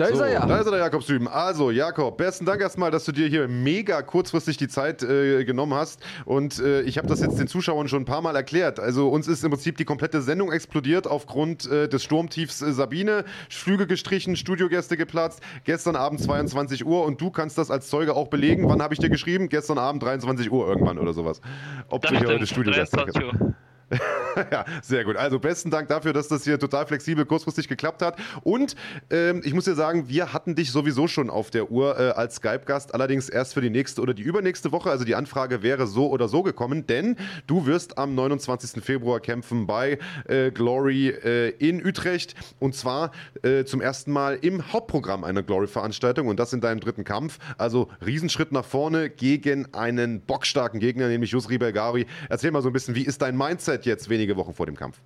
Da 0.00 0.06
ist 0.06 0.16
So, 0.16 0.24
er 0.24 0.32
ja. 0.32 0.46
Da 0.46 0.56
ist 0.56 0.66
er, 0.66 0.70
der 0.70 0.80
Jakob 0.80 1.02
Süben. 1.02 1.28
Also, 1.28 1.70
Jakob, 1.70 2.16
besten 2.16 2.46
Dank 2.46 2.62
erstmal, 2.62 2.90
dass 2.90 3.04
du 3.04 3.12
dir 3.12 3.28
hier 3.28 3.48
mega 3.48 4.00
kurzfristig 4.00 4.56
die 4.56 4.68
Zeit 4.68 5.02
äh, 5.02 5.44
genommen 5.44 5.74
hast. 5.74 6.00
Und 6.24 6.58
äh, 6.58 6.80
ich 6.82 6.96
habe 6.96 7.06
das 7.06 7.20
jetzt 7.20 7.38
den 7.38 7.48
Zuschauern 7.48 7.86
schon 7.86 8.02
ein 8.02 8.06
paar 8.06 8.22
Mal 8.22 8.34
erklärt. 8.34 8.80
Also, 8.80 9.10
uns 9.10 9.28
ist 9.28 9.44
im 9.44 9.50
Prinzip 9.50 9.76
die 9.76 9.84
komplette 9.84 10.22
Sendung 10.22 10.52
explodiert 10.52 11.06
aufgrund 11.06 11.70
äh, 11.70 11.86
des 11.86 12.02
Sturmtiefs 12.02 12.62
äh, 12.62 12.72
Sabine. 12.72 13.26
Flüge 13.50 13.86
gestrichen, 13.86 14.36
Studiogäste 14.36 14.96
geplatzt. 14.96 15.42
Gestern 15.64 15.96
Abend 15.96 16.22
22 16.22 16.86
Uhr 16.86 17.04
und 17.04 17.20
du 17.20 17.30
kannst 17.30 17.58
das 17.58 17.70
als 17.70 17.90
Zeuge 17.90 18.14
auch 18.16 18.28
belegen. 18.28 18.70
Wann 18.70 18.80
habe 18.80 18.94
ich 18.94 19.00
dir 19.00 19.10
geschrieben? 19.10 19.50
Gestern 19.50 19.76
Abend 19.76 20.02
23 20.02 20.50
Uhr 20.50 20.66
irgendwann 20.66 20.98
oder 20.98 21.12
sowas. 21.12 21.42
Ob 21.88 22.00
Das 22.00 22.12
du 22.12 22.18
hier 22.20 22.28
heute 22.28 22.46
Studiogäste 22.46 22.96
23 22.96 23.24
Uhr. 23.24 23.54
ja, 24.52 24.64
sehr 24.82 25.04
gut. 25.04 25.16
Also 25.16 25.38
besten 25.38 25.70
Dank 25.70 25.88
dafür, 25.88 26.12
dass 26.12 26.28
das 26.28 26.44
hier 26.44 26.58
total 26.58 26.86
flexibel 26.86 27.24
kurzfristig 27.24 27.68
geklappt 27.68 28.02
hat. 28.02 28.16
Und 28.42 28.76
ähm, 29.10 29.42
ich 29.44 29.52
muss 29.52 29.64
dir 29.64 29.74
sagen, 29.74 30.08
wir 30.08 30.32
hatten 30.32 30.54
dich 30.54 30.70
sowieso 30.70 31.08
schon 31.08 31.30
auf 31.30 31.50
der 31.50 31.70
Uhr 31.70 31.98
äh, 31.98 32.10
als 32.10 32.36
Skype-Gast, 32.36 32.94
allerdings 32.94 33.28
erst 33.28 33.54
für 33.54 33.60
die 33.60 33.70
nächste 33.70 34.00
oder 34.00 34.14
die 34.14 34.22
übernächste 34.22 34.70
Woche. 34.72 34.90
Also 34.90 35.04
die 35.04 35.14
Anfrage 35.14 35.62
wäre 35.62 35.86
so 35.86 36.08
oder 36.10 36.28
so 36.28 36.42
gekommen, 36.42 36.86
denn 36.86 37.16
du 37.46 37.66
wirst 37.66 37.98
am 37.98 38.14
29. 38.14 38.82
Februar 38.82 39.20
kämpfen 39.20 39.66
bei 39.66 39.98
äh, 40.28 40.50
Glory 40.52 41.08
äh, 41.08 41.50
in 41.58 41.84
Utrecht 41.84 42.34
und 42.60 42.74
zwar 42.74 43.10
äh, 43.42 43.64
zum 43.64 43.80
ersten 43.80 44.12
Mal 44.12 44.38
im 44.40 44.72
Hauptprogramm 44.72 45.24
einer 45.24 45.42
Glory-Veranstaltung 45.42 46.28
und 46.28 46.38
das 46.38 46.52
in 46.52 46.60
deinem 46.60 46.80
dritten 46.80 47.04
Kampf. 47.04 47.38
Also 47.58 47.88
Riesenschritt 48.04 48.52
nach 48.52 48.64
vorne 48.64 49.10
gegen 49.10 49.74
einen 49.74 50.20
bockstarken 50.20 50.78
Gegner, 50.78 51.08
nämlich 51.08 51.32
Yusri 51.32 51.58
Belgari. 51.58 52.06
Erzähl 52.28 52.52
mal 52.52 52.62
so 52.62 52.68
ein 52.68 52.72
bisschen, 52.72 52.94
wie 52.94 53.02
ist 53.02 53.22
dein 53.22 53.36
Mindset 53.36 53.79
jetzt 53.86 54.08
wenige 54.08 54.36
Wochen 54.36 54.54
vor 54.54 54.66
dem 54.66 54.76
Kampf? 54.76 54.98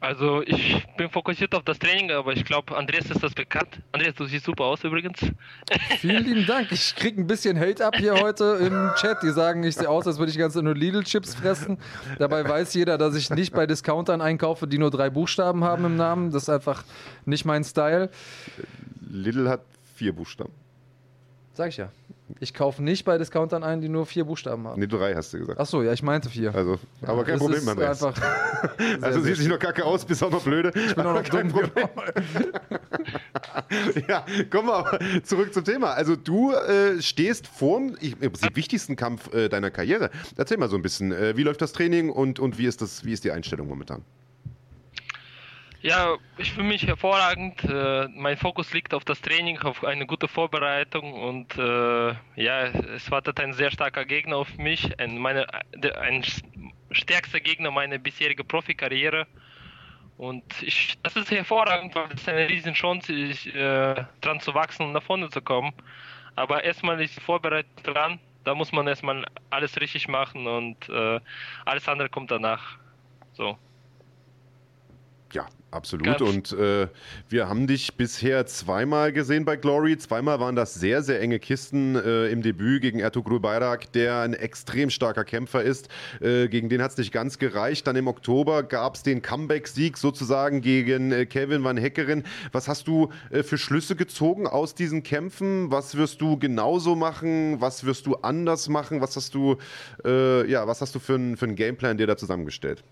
Also 0.00 0.42
ich 0.42 0.86
bin 0.96 1.10
fokussiert 1.10 1.54
auf 1.54 1.62
das 1.62 1.78
Training, 1.78 2.10
aber 2.10 2.32
ich 2.32 2.44
glaube, 2.44 2.76
Andreas 2.76 3.10
ist 3.10 3.22
das 3.22 3.34
bekannt. 3.34 3.80
Andreas, 3.92 4.14
du 4.14 4.24
siehst 4.24 4.46
super 4.46 4.64
aus 4.64 4.82
übrigens. 4.82 5.18
Vielen 5.98 6.24
lieben 6.24 6.46
Dank. 6.46 6.72
Ich 6.72 6.94
krieg 6.96 7.18
ein 7.18 7.26
bisschen 7.26 7.58
Hate 7.58 7.84
ab 7.84 7.96
hier 7.96 8.14
heute 8.14 8.58
im 8.60 8.90
Chat. 8.96 9.22
Die 9.22 9.30
sagen, 9.30 9.62
ich 9.62 9.74
sehe 9.74 9.88
aus, 9.88 10.06
als 10.06 10.18
würde 10.18 10.32
ich 10.32 10.38
ganz 10.38 10.54
nur 10.54 10.74
Lidl-Chips 10.74 11.34
fressen. 11.34 11.78
Dabei 12.18 12.48
weiß 12.48 12.72
jeder, 12.74 12.96
dass 12.96 13.14
ich 13.14 13.28
nicht 13.30 13.52
bei 13.52 13.66
Discountern 13.66 14.22
einkaufe, 14.22 14.66
die 14.66 14.78
nur 14.78 14.90
drei 14.90 15.10
Buchstaben 15.10 15.64
haben 15.64 15.84
im 15.84 15.96
Namen. 15.96 16.30
Das 16.30 16.44
ist 16.44 16.48
einfach 16.48 16.84
nicht 17.26 17.44
mein 17.44 17.64
Style. 17.64 18.10
Lidl 19.10 19.48
hat 19.48 19.60
vier 19.96 20.14
Buchstaben. 20.14 20.52
Sag 21.54 21.68
ich 21.68 21.76
ja. 21.76 21.90
Ich 22.38 22.54
kaufe 22.54 22.80
nicht 22.80 23.04
bei 23.04 23.18
Discountern 23.18 23.64
ein, 23.64 23.80
die 23.80 23.88
nur 23.88 24.06
vier 24.06 24.24
Buchstaben 24.24 24.66
haben. 24.66 24.78
Nee, 24.80 24.86
drei 24.86 25.14
hast 25.14 25.34
du 25.34 25.38
gesagt. 25.40 25.58
Ach 25.58 25.66
so, 25.66 25.82
ja, 25.82 25.92
ich 25.92 26.02
meinte 26.02 26.28
vier. 26.28 26.54
Also, 26.54 26.78
aber 27.02 27.24
kein 27.24 27.38
Problem, 27.38 27.68
Andreas. 27.68 28.02
einfach. 28.04 28.22
Also 29.00 29.20
sieht 29.20 29.36
sich 29.36 29.48
noch 29.48 29.58
kacke 29.58 29.84
aus, 29.84 30.04
bist 30.04 30.22
auch 30.22 30.30
noch 30.30 30.44
blöde. 30.44 30.70
Ich 30.74 30.94
bin 30.94 31.04
auch 31.06 31.14
noch 31.14 31.22
Kein 31.28 31.48
dumm. 31.48 31.60
Problem. 31.60 31.88
ja, 34.08 34.24
kommen 34.50 34.68
wir 34.68 34.74
aber 34.74 34.98
zurück 35.24 35.52
zum 35.52 35.64
Thema. 35.64 35.92
Also 35.94 36.14
du 36.14 36.52
äh, 36.52 37.00
stehst 37.00 37.46
vor 37.46 37.80
ich, 38.00 38.12
im 38.20 38.32
Prinzip 38.32 38.54
wichtigsten 38.54 38.96
Kampf 38.96 39.32
äh, 39.32 39.48
deiner 39.48 39.70
Karriere. 39.70 40.10
Erzähl 40.36 40.58
mal 40.58 40.68
so 40.68 40.76
ein 40.76 40.82
bisschen, 40.82 41.12
äh, 41.12 41.36
wie 41.36 41.42
läuft 41.42 41.62
das 41.62 41.72
Training 41.72 42.10
und, 42.10 42.38
und 42.38 42.58
wie, 42.58 42.66
ist 42.66 42.82
das, 42.82 43.04
wie 43.04 43.12
ist 43.12 43.24
die 43.24 43.32
Einstellung 43.32 43.66
momentan? 43.66 44.02
Ja, 45.82 46.18
ich 46.36 46.52
fühle 46.52 46.68
mich 46.68 46.86
hervorragend. 46.86 47.64
Äh, 47.64 48.06
mein 48.08 48.36
Fokus 48.36 48.74
liegt 48.74 48.92
auf 48.92 49.04
das 49.06 49.22
Training, 49.22 49.58
auf 49.60 49.82
eine 49.82 50.06
gute 50.06 50.28
Vorbereitung 50.28 51.14
und 51.14 51.56
äh, 51.56 52.10
ja, 52.36 52.64
es 52.94 53.10
wartet 53.10 53.40
ein 53.40 53.54
sehr 53.54 53.70
starker 53.70 54.04
Gegner 54.04 54.36
auf 54.36 54.58
mich, 54.58 55.00
ein, 55.00 55.16
meine, 55.16 55.46
ein 55.98 56.22
stärkster 56.90 57.40
Gegner 57.40 57.70
meiner 57.70 57.96
bisherigen 57.96 58.46
Profikarriere. 58.46 59.26
Und 60.18 60.44
ich, 60.60 60.98
das 61.02 61.16
ist 61.16 61.30
hervorragend, 61.30 61.94
weil 61.94 62.12
es 62.14 62.28
eine 62.28 62.46
riesen 62.46 62.74
Chance 62.74 63.14
ist, 63.14 63.46
äh, 63.46 64.04
dran 64.20 64.40
zu 64.40 64.52
wachsen 64.52 64.84
und 64.84 64.92
nach 64.92 65.02
vorne 65.02 65.30
zu 65.30 65.40
kommen. 65.40 65.72
Aber 66.36 66.62
erstmal 66.62 67.00
ist 67.00 67.16
die 67.16 67.22
Vorbereitung 67.22 67.82
dran. 67.82 68.20
Da 68.44 68.54
muss 68.54 68.70
man 68.72 68.86
erstmal 68.86 69.24
alles 69.48 69.80
richtig 69.80 70.08
machen 70.08 70.46
und 70.46 70.90
äh, 70.90 71.20
alles 71.64 71.88
andere 71.88 72.10
kommt 72.10 72.30
danach. 72.30 72.78
So. 73.32 73.56
Ja, 75.32 75.46
absolut. 75.70 76.06
Ganz- 76.06 76.20
Und 76.20 76.52
äh, 76.58 76.88
wir 77.28 77.48
haben 77.48 77.68
dich 77.68 77.94
bisher 77.96 78.46
zweimal 78.46 79.12
gesehen 79.12 79.44
bei 79.44 79.54
Glory. 79.54 79.96
Zweimal 79.96 80.40
waren 80.40 80.56
das 80.56 80.74
sehr, 80.74 81.02
sehr 81.02 81.20
enge 81.20 81.38
Kisten 81.38 81.94
äh, 81.94 82.26
im 82.28 82.42
Debüt 82.42 82.82
gegen 82.82 82.98
Ertugrul 82.98 83.38
Bayrak, 83.38 83.92
der 83.92 84.22
ein 84.22 84.34
extrem 84.34 84.90
starker 84.90 85.24
Kämpfer 85.24 85.62
ist. 85.62 85.88
Äh, 86.20 86.48
gegen 86.48 86.68
den 86.68 86.82
hat 86.82 86.90
es 86.92 86.96
nicht 86.96 87.12
ganz 87.12 87.38
gereicht. 87.38 87.86
Dann 87.86 87.94
im 87.94 88.08
Oktober 88.08 88.64
gab 88.64 88.96
es 88.96 89.04
den 89.04 89.22
Comeback-Sieg 89.22 89.98
sozusagen 89.98 90.62
gegen 90.62 91.12
äh, 91.12 91.26
Kevin 91.26 91.62
Van 91.62 91.76
Heckeren. 91.76 92.24
Was 92.50 92.66
hast 92.66 92.88
du 92.88 93.10
äh, 93.30 93.44
für 93.44 93.56
Schlüsse 93.56 93.94
gezogen 93.94 94.48
aus 94.48 94.74
diesen 94.74 95.04
Kämpfen? 95.04 95.70
Was 95.70 95.96
wirst 95.96 96.20
du 96.20 96.38
genauso 96.38 96.96
machen? 96.96 97.60
Was 97.60 97.84
wirst 97.84 98.06
du 98.06 98.16
anders 98.16 98.68
machen? 98.68 99.00
Was 99.00 99.14
hast 99.14 99.34
du, 99.34 99.58
äh, 100.04 100.50
ja, 100.50 100.66
was 100.66 100.80
hast 100.80 100.94
du 100.96 100.98
für 100.98 101.14
einen 101.14 101.36
für 101.36 101.44
einen 101.46 101.54
Gameplan 101.54 101.98
dir 101.98 102.08
da 102.08 102.16
zusammengestellt? 102.16 102.82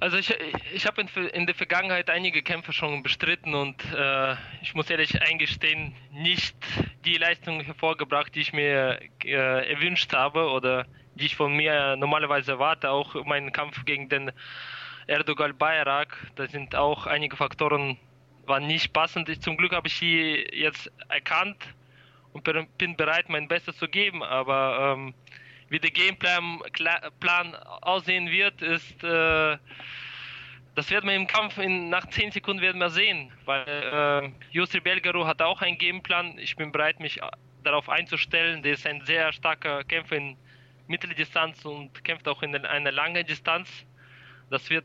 Also 0.00 0.16
ich, 0.16 0.34
ich 0.72 0.86
habe 0.86 1.02
in, 1.02 1.08
in 1.28 1.46
der 1.46 1.54
Vergangenheit 1.54 2.08
einige 2.08 2.42
Kämpfe 2.42 2.72
schon 2.72 3.02
bestritten 3.02 3.54
und 3.54 3.84
äh, 3.92 4.34
ich 4.62 4.74
muss 4.74 4.88
ehrlich 4.88 5.20
eingestehen, 5.20 5.94
nicht 6.10 6.56
die 7.04 7.18
Leistung 7.18 7.60
hervorgebracht, 7.60 8.34
die 8.34 8.40
ich 8.40 8.54
mir 8.54 8.98
äh, 9.24 9.70
erwünscht 9.70 10.14
habe 10.14 10.48
oder 10.50 10.86
die 11.14 11.26
ich 11.26 11.36
von 11.36 11.54
mir 11.54 11.96
normalerweise 11.96 12.52
erwarte. 12.52 12.90
Auch 12.90 13.14
mein 13.26 13.52
Kampf 13.52 13.84
gegen 13.84 14.08
den 14.08 14.32
Erdogan 15.06 15.56
Bayrak, 15.58 16.16
da 16.36 16.46
sind 16.48 16.74
auch 16.74 17.06
einige 17.06 17.36
Faktoren 17.36 17.98
waren 18.46 18.66
nicht 18.66 18.92
passend. 18.94 19.28
Ich, 19.28 19.40
zum 19.42 19.56
Glück 19.58 19.72
habe 19.72 19.88
ich 19.88 19.94
sie 19.96 20.46
jetzt 20.52 20.90
erkannt 21.08 21.62
und 22.32 22.42
bin- 22.44 22.96
bereit, 22.96 23.28
mein 23.28 23.48
Bestes 23.48 23.76
zu 23.76 23.86
geben. 23.88 24.22
Aber 24.22 24.94
ähm, 24.96 25.14
wie 25.70 25.78
der 25.78 25.90
Gameplan 25.90 26.60
Plan 27.20 27.54
aussehen 27.54 28.30
wird, 28.30 28.60
ist 28.60 29.02
äh, 29.02 29.56
das 30.74 30.90
werden 30.90 31.08
wir 31.08 31.16
im 31.16 31.26
Kampf 31.26 31.58
in, 31.58 31.88
nach 31.90 32.06
10 32.08 32.30
Sekunden 32.32 32.62
werden 32.62 32.78
wir 32.80 32.90
sehen, 32.90 33.32
weil 33.44 33.64
äh, 33.66 34.30
Yusri 34.56 34.80
Belgaru 34.80 35.26
hat 35.26 35.42
auch 35.42 35.62
einen 35.62 35.78
Gameplan. 35.78 36.38
Ich 36.38 36.56
bin 36.56 36.70
bereit, 36.72 37.00
mich 37.00 37.22
a- 37.22 37.30
darauf 37.64 37.88
einzustellen. 37.88 38.62
Der 38.62 38.74
ist 38.74 38.86
ein 38.86 39.00
sehr 39.04 39.32
starker 39.32 39.82
Kämpfer 39.84 40.16
in 40.16 40.36
Mitteldistanz 40.86 41.64
und 41.64 42.02
kämpft 42.04 42.28
auch 42.28 42.42
in 42.42 42.54
einer 42.54 42.92
langen 42.92 43.26
Distanz. 43.26 43.68
Das 44.48 44.70
wird 44.70 44.84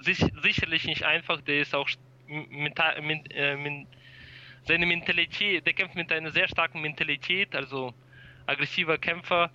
sich, 0.00 0.18
sicherlich 0.42 0.84
nicht 0.86 1.04
einfach. 1.04 1.40
Der 1.42 1.60
ist 1.60 1.74
auch 1.74 1.88
mental, 2.26 3.00
men, 3.02 3.24
äh, 3.26 3.56
men, 3.56 3.86
seine 4.66 4.86
Mentalität, 4.86 5.66
der 5.66 5.74
kämpft 5.74 5.94
mit 5.96 6.10
einer 6.12 6.30
sehr 6.30 6.48
starken 6.48 6.80
Mentalität, 6.80 7.54
also 7.54 7.94
aggressiver 8.46 8.96
Kämpfer. 8.98 9.50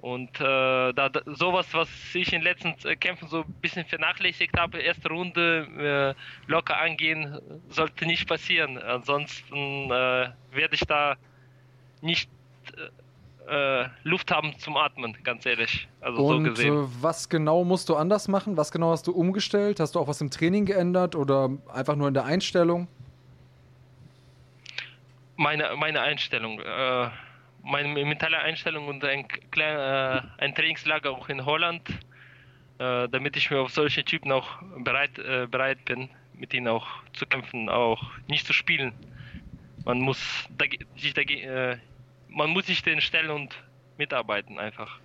Und 0.00 0.40
äh, 0.40 0.92
da, 0.92 1.10
sowas, 1.26 1.66
was 1.72 1.88
ich 2.14 2.32
in 2.32 2.40
den 2.40 2.42
letzten 2.42 2.74
äh, 2.88 2.96
Kämpfen 2.96 3.28
so 3.28 3.38
ein 3.38 3.54
bisschen 3.60 3.84
vernachlässigt 3.84 4.56
habe, 4.58 4.78
erste 4.78 5.08
Runde 5.08 6.14
äh, 6.16 6.50
locker 6.50 6.78
angehen, 6.78 7.38
sollte 7.68 8.06
nicht 8.06 8.28
passieren. 8.28 8.78
Ansonsten 8.78 9.90
äh, 9.90 10.30
werde 10.52 10.74
ich 10.74 10.80
da 10.80 11.16
nicht 12.00 12.30
äh, 13.48 13.82
äh, 13.82 13.88
Luft 14.04 14.30
haben 14.30 14.56
zum 14.58 14.76
Atmen, 14.76 15.16
ganz 15.24 15.46
ehrlich. 15.46 15.88
Also 16.00 16.28
so 16.28 16.34
Und 16.36 16.44
gesehen. 16.44 16.84
äh, 16.84 16.86
was 17.00 17.28
genau 17.28 17.64
musst 17.64 17.88
du 17.88 17.96
anders 17.96 18.28
machen? 18.28 18.56
Was 18.56 18.70
genau 18.70 18.90
hast 18.90 19.06
du 19.06 19.12
umgestellt? 19.12 19.80
Hast 19.80 19.94
du 19.94 20.00
auch 20.00 20.08
was 20.08 20.20
im 20.20 20.30
Training 20.30 20.64
geändert 20.66 21.16
oder 21.16 21.50
einfach 21.72 21.96
nur 21.96 22.08
in 22.08 22.14
der 22.14 22.24
Einstellung? 22.24 22.86
meine, 25.38 25.74
meine 25.76 26.00
Einstellung, 26.02 26.60
meine 27.62 27.88
mentale 27.88 28.38
Einstellung 28.38 28.88
und 28.88 29.04
ein, 29.04 29.26
klein, 29.50 29.76
äh, 29.76 30.42
ein 30.42 30.54
Trainingslager 30.54 31.10
auch 31.10 31.28
in 31.28 31.44
Holland, 31.44 31.88
äh, 32.78 33.08
damit 33.08 33.36
ich 33.36 33.50
mir 33.50 33.60
auf 33.60 33.70
solche 33.70 34.04
Typen 34.04 34.32
auch 34.32 34.62
bereit, 34.78 35.18
äh, 35.18 35.46
bereit 35.46 35.84
bin, 35.84 36.08
mit 36.34 36.54
ihnen 36.54 36.68
auch 36.68 36.86
zu 37.12 37.26
kämpfen, 37.26 37.68
auch 37.68 38.02
nicht 38.26 38.46
zu 38.46 38.52
spielen. 38.52 38.92
Man 39.84 40.00
muss 40.00 40.48
sich 40.96 41.14
dagegen, 41.14 41.48
äh, 41.48 41.78
man 42.28 42.50
muss 42.50 42.66
sich 42.66 42.82
den 42.82 43.00
stellen 43.00 43.30
und 43.30 43.54
mitarbeiten 43.96 44.58
einfach. 44.58 44.98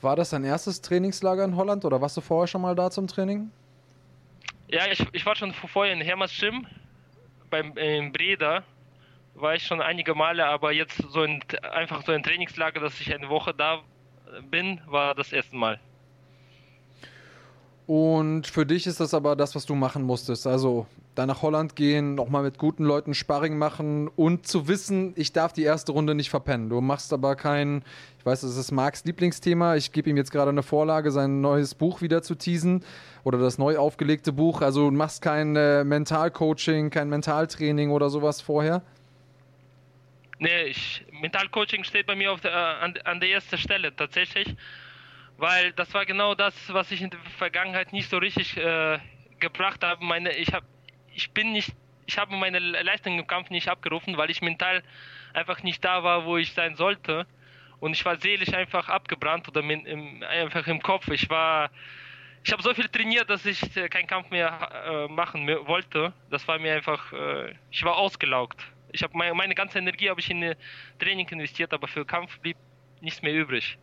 War 0.00 0.16
das 0.16 0.30
dein 0.30 0.44
erstes 0.44 0.80
Trainingslager 0.82 1.44
in 1.44 1.56
Holland 1.56 1.84
oder 1.84 2.00
warst 2.00 2.16
du 2.16 2.20
vorher 2.20 2.46
schon 2.46 2.60
mal 2.60 2.74
da 2.74 2.90
zum 2.90 3.06
Training? 3.06 3.50
Ja, 4.68 4.86
ich, 4.90 5.04
ich 5.12 5.24
war 5.24 5.36
schon 5.36 5.52
vorher 5.52 5.94
in 5.94 6.00
Hermersschim, 6.00 6.66
beim 7.50 7.76
in 7.76 8.12
Breda 8.12 8.64
war 9.36 9.54
ich 9.54 9.62
schon 9.64 9.80
einige 9.80 10.14
Male, 10.14 10.46
aber 10.46 10.72
jetzt 10.72 10.96
so 11.10 11.22
ein, 11.22 11.42
einfach 11.72 12.04
so 12.04 12.12
ein 12.12 12.22
Trainingslager, 12.22 12.80
dass 12.80 13.00
ich 13.00 13.14
eine 13.14 13.28
Woche 13.28 13.54
da 13.54 13.80
bin, 14.50 14.80
war 14.86 15.14
das 15.14 15.32
erste 15.32 15.56
Mal. 15.56 15.78
Und 17.86 18.48
für 18.48 18.66
dich 18.66 18.86
ist 18.86 18.98
das 18.98 19.14
aber 19.14 19.36
das, 19.36 19.54
was 19.54 19.64
du 19.64 19.76
machen 19.76 20.02
musstest. 20.02 20.46
Also 20.46 20.86
da 21.14 21.24
nach 21.24 21.42
Holland 21.42 21.76
gehen, 21.76 22.16
nochmal 22.16 22.42
mit 22.42 22.58
guten 22.58 22.84
Leuten 22.84 23.14
Sparring 23.14 23.56
machen 23.56 24.08
und 24.08 24.46
zu 24.46 24.66
wissen, 24.66 25.12
ich 25.16 25.32
darf 25.32 25.52
die 25.52 25.62
erste 25.62 25.92
Runde 25.92 26.16
nicht 26.16 26.28
verpennen. 26.28 26.68
Du 26.68 26.80
machst 26.80 27.12
aber 27.12 27.36
kein, 27.36 27.84
ich 28.18 28.26
weiß, 28.26 28.40
das 28.40 28.56
ist 28.56 28.72
Marks 28.72 29.04
Lieblingsthema. 29.04 29.76
Ich 29.76 29.92
gebe 29.92 30.10
ihm 30.10 30.16
jetzt 30.16 30.32
gerade 30.32 30.50
eine 30.50 30.64
Vorlage, 30.64 31.12
sein 31.12 31.40
neues 31.40 31.76
Buch 31.76 32.00
wieder 32.00 32.22
zu 32.22 32.34
teasen 32.34 32.84
oder 33.22 33.38
das 33.38 33.56
neu 33.56 33.78
aufgelegte 33.78 34.32
Buch. 34.32 34.62
Also 34.62 34.90
du 34.90 34.96
machst 34.96 35.22
kein 35.22 35.54
äh, 35.54 35.84
Mentalcoaching, 35.84 36.90
kein 36.90 37.08
Mentaltraining 37.08 37.92
oder 37.92 38.10
sowas 38.10 38.40
vorher. 38.40 38.82
Nee, 40.38 40.64
ich, 40.64 41.04
Mentalcoaching 41.12 41.84
steht 41.84 42.06
bei 42.06 42.14
mir 42.14 42.32
auf 42.32 42.40
der, 42.40 42.52
äh, 42.52 42.84
an, 42.84 42.94
an 43.04 43.20
der 43.20 43.30
ersten 43.30 43.56
Stelle 43.58 43.94
tatsächlich 43.94 44.54
weil 45.38 45.72
das 45.72 45.92
war 45.94 46.06
genau 46.06 46.34
das, 46.34 46.54
was 46.72 46.90
ich 46.90 47.02
in 47.02 47.10
der 47.10 47.20
Vergangenheit 47.38 47.92
nicht 47.92 48.08
so 48.08 48.18
richtig 48.18 48.56
äh, 48.56 48.98
gebracht 49.38 49.82
habe. 49.84 50.04
Meine, 50.04 50.32
ich 50.36 50.52
habe, 50.52 50.66
ich 51.12 51.30
bin 51.32 51.52
nicht, 51.52 51.72
ich 52.06 52.18
habe 52.18 52.34
meine 52.36 52.58
Leistung 52.58 53.18
im 53.18 53.26
Kampf 53.26 53.50
nicht 53.50 53.68
abgerufen, 53.68 54.16
weil 54.16 54.30
ich 54.30 54.40
mental 54.40 54.82
einfach 55.34 55.62
nicht 55.62 55.84
da 55.84 56.02
war, 56.02 56.24
wo 56.24 56.36
ich 56.36 56.52
sein 56.52 56.76
sollte. 56.76 57.26
Und 57.80 57.92
ich 57.92 58.04
war 58.04 58.16
seelisch 58.16 58.54
einfach 58.54 58.88
abgebrannt 58.88 59.48
oder 59.48 59.62
min, 59.62 59.84
im, 59.84 60.22
einfach 60.22 60.66
im 60.66 60.80
Kopf. 60.80 61.08
Ich 61.08 61.28
war, 61.28 61.70
ich 62.42 62.52
habe 62.52 62.62
so 62.62 62.72
viel 62.72 62.88
trainiert, 62.88 63.28
dass 63.28 63.44
ich 63.44 63.76
äh, 63.76 63.88
keinen 63.88 64.06
Kampf 64.06 64.30
mehr 64.30 64.70
äh, 64.86 65.12
machen 65.12 65.46
wollte. 65.66 66.14
Das 66.30 66.48
war 66.48 66.58
mir 66.58 66.74
einfach, 66.74 67.12
äh, 67.12 67.54
ich 67.70 67.84
war 67.84 67.96
ausgelaugt. 67.96 68.64
Ich 68.92 69.02
habe 69.02 69.16
meine, 69.16 69.34
meine 69.34 69.54
ganze 69.54 69.78
Energie 69.78 70.08
habe 70.08 70.20
ich 70.20 70.30
in 70.30 70.54
Training 70.98 71.28
investiert, 71.28 71.72
aber 71.72 71.88
für 71.88 72.04
Kampf 72.04 72.38
blieb 72.40 72.56
nichts 73.00 73.22
mehr 73.22 73.34
übrig. 73.34 73.78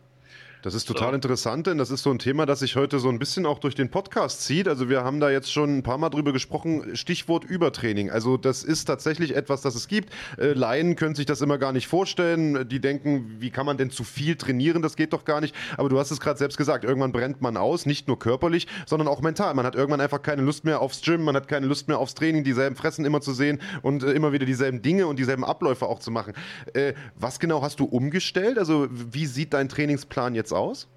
Das 0.64 0.72
ist 0.72 0.86
total 0.86 1.10
so. 1.10 1.16
interessant, 1.16 1.66
denn 1.66 1.76
das 1.76 1.90
ist 1.90 2.02
so 2.02 2.10
ein 2.10 2.18
Thema, 2.18 2.46
das 2.46 2.60
sich 2.60 2.74
heute 2.74 2.98
so 2.98 3.10
ein 3.10 3.18
bisschen 3.18 3.44
auch 3.44 3.58
durch 3.58 3.74
den 3.74 3.90
Podcast 3.90 4.44
zieht. 4.44 4.66
Also 4.66 4.88
wir 4.88 5.04
haben 5.04 5.20
da 5.20 5.28
jetzt 5.28 5.52
schon 5.52 5.76
ein 5.76 5.82
paar 5.82 5.98
Mal 5.98 6.08
drüber 6.08 6.32
gesprochen, 6.32 6.96
Stichwort 6.96 7.44
Übertraining. 7.44 8.10
Also 8.10 8.38
das 8.38 8.64
ist 8.64 8.86
tatsächlich 8.86 9.36
etwas, 9.36 9.60
das 9.60 9.74
es 9.74 9.88
gibt. 9.88 10.08
Äh, 10.38 10.54
Laien 10.54 10.96
können 10.96 11.14
sich 11.14 11.26
das 11.26 11.42
immer 11.42 11.58
gar 11.58 11.72
nicht 11.74 11.86
vorstellen. 11.86 12.66
Die 12.66 12.80
denken, 12.80 13.36
wie 13.40 13.50
kann 13.50 13.66
man 13.66 13.76
denn 13.76 13.90
zu 13.90 14.04
viel 14.04 14.36
trainieren? 14.36 14.80
Das 14.80 14.96
geht 14.96 15.12
doch 15.12 15.26
gar 15.26 15.42
nicht. 15.42 15.54
Aber 15.76 15.90
du 15.90 15.98
hast 15.98 16.10
es 16.10 16.18
gerade 16.18 16.38
selbst 16.38 16.56
gesagt, 16.56 16.82
irgendwann 16.84 17.12
brennt 17.12 17.42
man 17.42 17.58
aus, 17.58 17.84
nicht 17.84 18.08
nur 18.08 18.18
körperlich, 18.18 18.66
sondern 18.86 19.06
auch 19.06 19.20
mental. 19.20 19.52
Man 19.52 19.66
hat 19.66 19.74
irgendwann 19.74 20.00
einfach 20.00 20.22
keine 20.22 20.40
Lust 20.40 20.64
mehr 20.64 20.80
aufs 20.80 21.02
Gym, 21.02 21.24
man 21.24 21.36
hat 21.36 21.46
keine 21.46 21.66
Lust 21.66 21.88
mehr 21.88 21.98
aufs 21.98 22.14
Training, 22.14 22.42
dieselben 22.42 22.74
Fressen 22.74 23.04
immer 23.04 23.20
zu 23.20 23.34
sehen 23.34 23.60
und 23.82 24.02
äh, 24.02 24.12
immer 24.12 24.32
wieder 24.32 24.46
dieselben 24.46 24.80
Dinge 24.80 25.08
und 25.08 25.18
dieselben 25.18 25.44
Abläufe 25.44 25.84
auch 25.84 25.98
zu 25.98 26.10
machen. 26.10 26.32
Äh, 26.72 26.94
was 27.16 27.38
genau 27.38 27.60
hast 27.60 27.80
du 27.80 27.84
umgestellt? 27.84 28.58
Also 28.58 28.88
wie 28.90 29.26
sieht 29.26 29.52
dein 29.52 29.68
Trainingsplan 29.68 30.34
jetzt 30.34 30.53
aus? 30.54 30.88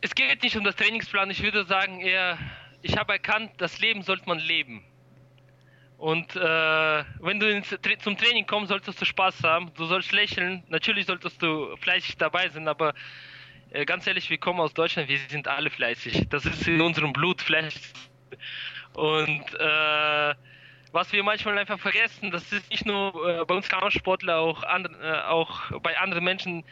Es 0.00 0.14
geht 0.14 0.42
nicht 0.42 0.56
um 0.56 0.64
das 0.64 0.76
Trainingsplan, 0.76 1.30
ich 1.30 1.42
würde 1.42 1.64
sagen 1.64 2.00
eher, 2.00 2.38
ich 2.82 2.96
habe 2.98 3.14
erkannt, 3.14 3.52
das 3.58 3.78
Leben 3.78 4.02
sollte 4.02 4.26
man 4.26 4.38
leben. 4.38 4.84
Und 5.96 6.36
äh, 6.36 7.04
wenn 7.20 7.40
du 7.40 7.50
ins, 7.50 7.74
zum 8.00 8.16
Training 8.18 8.46
kommst, 8.46 8.68
solltest 8.68 9.00
du 9.00 9.04
Spaß 9.06 9.42
haben, 9.42 9.72
du 9.74 9.86
sollst 9.86 10.12
lächeln, 10.12 10.62
natürlich 10.68 11.06
solltest 11.06 11.40
du 11.40 11.74
fleißig 11.76 12.16
dabei 12.18 12.48
sein, 12.48 12.68
aber 12.68 12.92
äh, 13.70 13.84
ganz 13.84 14.06
ehrlich, 14.06 14.28
wir 14.28 14.38
kommen 14.38 14.60
aus 14.60 14.74
Deutschland, 14.74 15.08
wir 15.08 15.18
sind 15.28 15.48
alle 15.48 15.70
fleißig. 15.70 16.28
Das 16.28 16.44
ist 16.44 16.68
in 16.68 16.80
unserem 16.80 17.12
Blut 17.12 17.40
fleißig. 17.40 17.92
Und 18.92 19.54
äh, 19.58 20.34
was 20.92 21.12
wir 21.12 21.24
manchmal 21.24 21.58
einfach 21.58 21.80
vergessen, 21.80 22.30
das 22.30 22.52
ist 22.52 22.70
nicht 22.70 22.86
nur 22.86 23.40
äh, 23.40 23.44
bei 23.44 23.54
uns 23.54 23.68
Kampfsportler, 23.68 24.38
auch, 24.38 24.62
andre, 24.62 24.94
äh, 25.02 25.22
auch 25.22 25.72
bei 25.80 25.98
anderen 25.98 26.22
Menschen, 26.22 26.64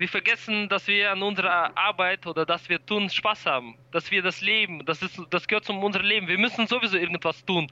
wir 0.00 0.08
vergessen, 0.08 0.66
dass 0.70 0.86
wir 0.86 1.12
an 1.12 1.22
unserer 1.22 1.76
Arbeit 1.76 2.26
oder 2.26 2.46
dass 2.46 2.70
wir 2.70 2.84
tun 2.86 3.10
Spaß 3.10 3.44
haben, 3.44 3.76
dass 3.92 4.10
wir 4.10 4.22
das 4.22 4.40
leben, 4.40 4.82
das, 4.86 5.02
ist, 5.02 5.20
das 5.28 5.46
gehört 5.46 5.66
zu 5.66 5.74
unserem 5.74 6.06
Leben. 6.06 6.26
Wir 6.26 6.38
müssen 6.38 6.66
sowieso 6.66 6.96
irgendwas 6.96 7.44
tun. 7.44 7.70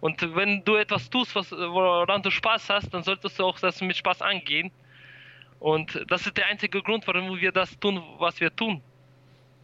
Und 0.00 0.34
wenn 0.34 0.64
du 0.64 0.76
etwas 0.76 1.10
tust, 1.10 1.34
was, 1.34 1.52
woran 1.52 2.22
du 2.22 2.30
Spaß 2.30 2.70
hast, 2.70 2.94
dann 2.94 3.02
solltest 3.02 3.38
du 3.38 3.44
auch 3.44 3.58
das 3.60 3.82
mit 3.82 3.94
Spaß 3.94 4.22
angehen. 4.22 4.70
Und 5.60 6.02
das 6.08 6.26
ist 6.26 6.38
der 6.38 6.46
einzige 6.46 6.80
Grund, 6.80 7.06
warum 7.06 7.38
wir 7.38 7.52
das 7.52 7.78
tun, 7.78 8.02
was 8.16 8.40
wir 8.40 8.56
tun. 8.56 8.80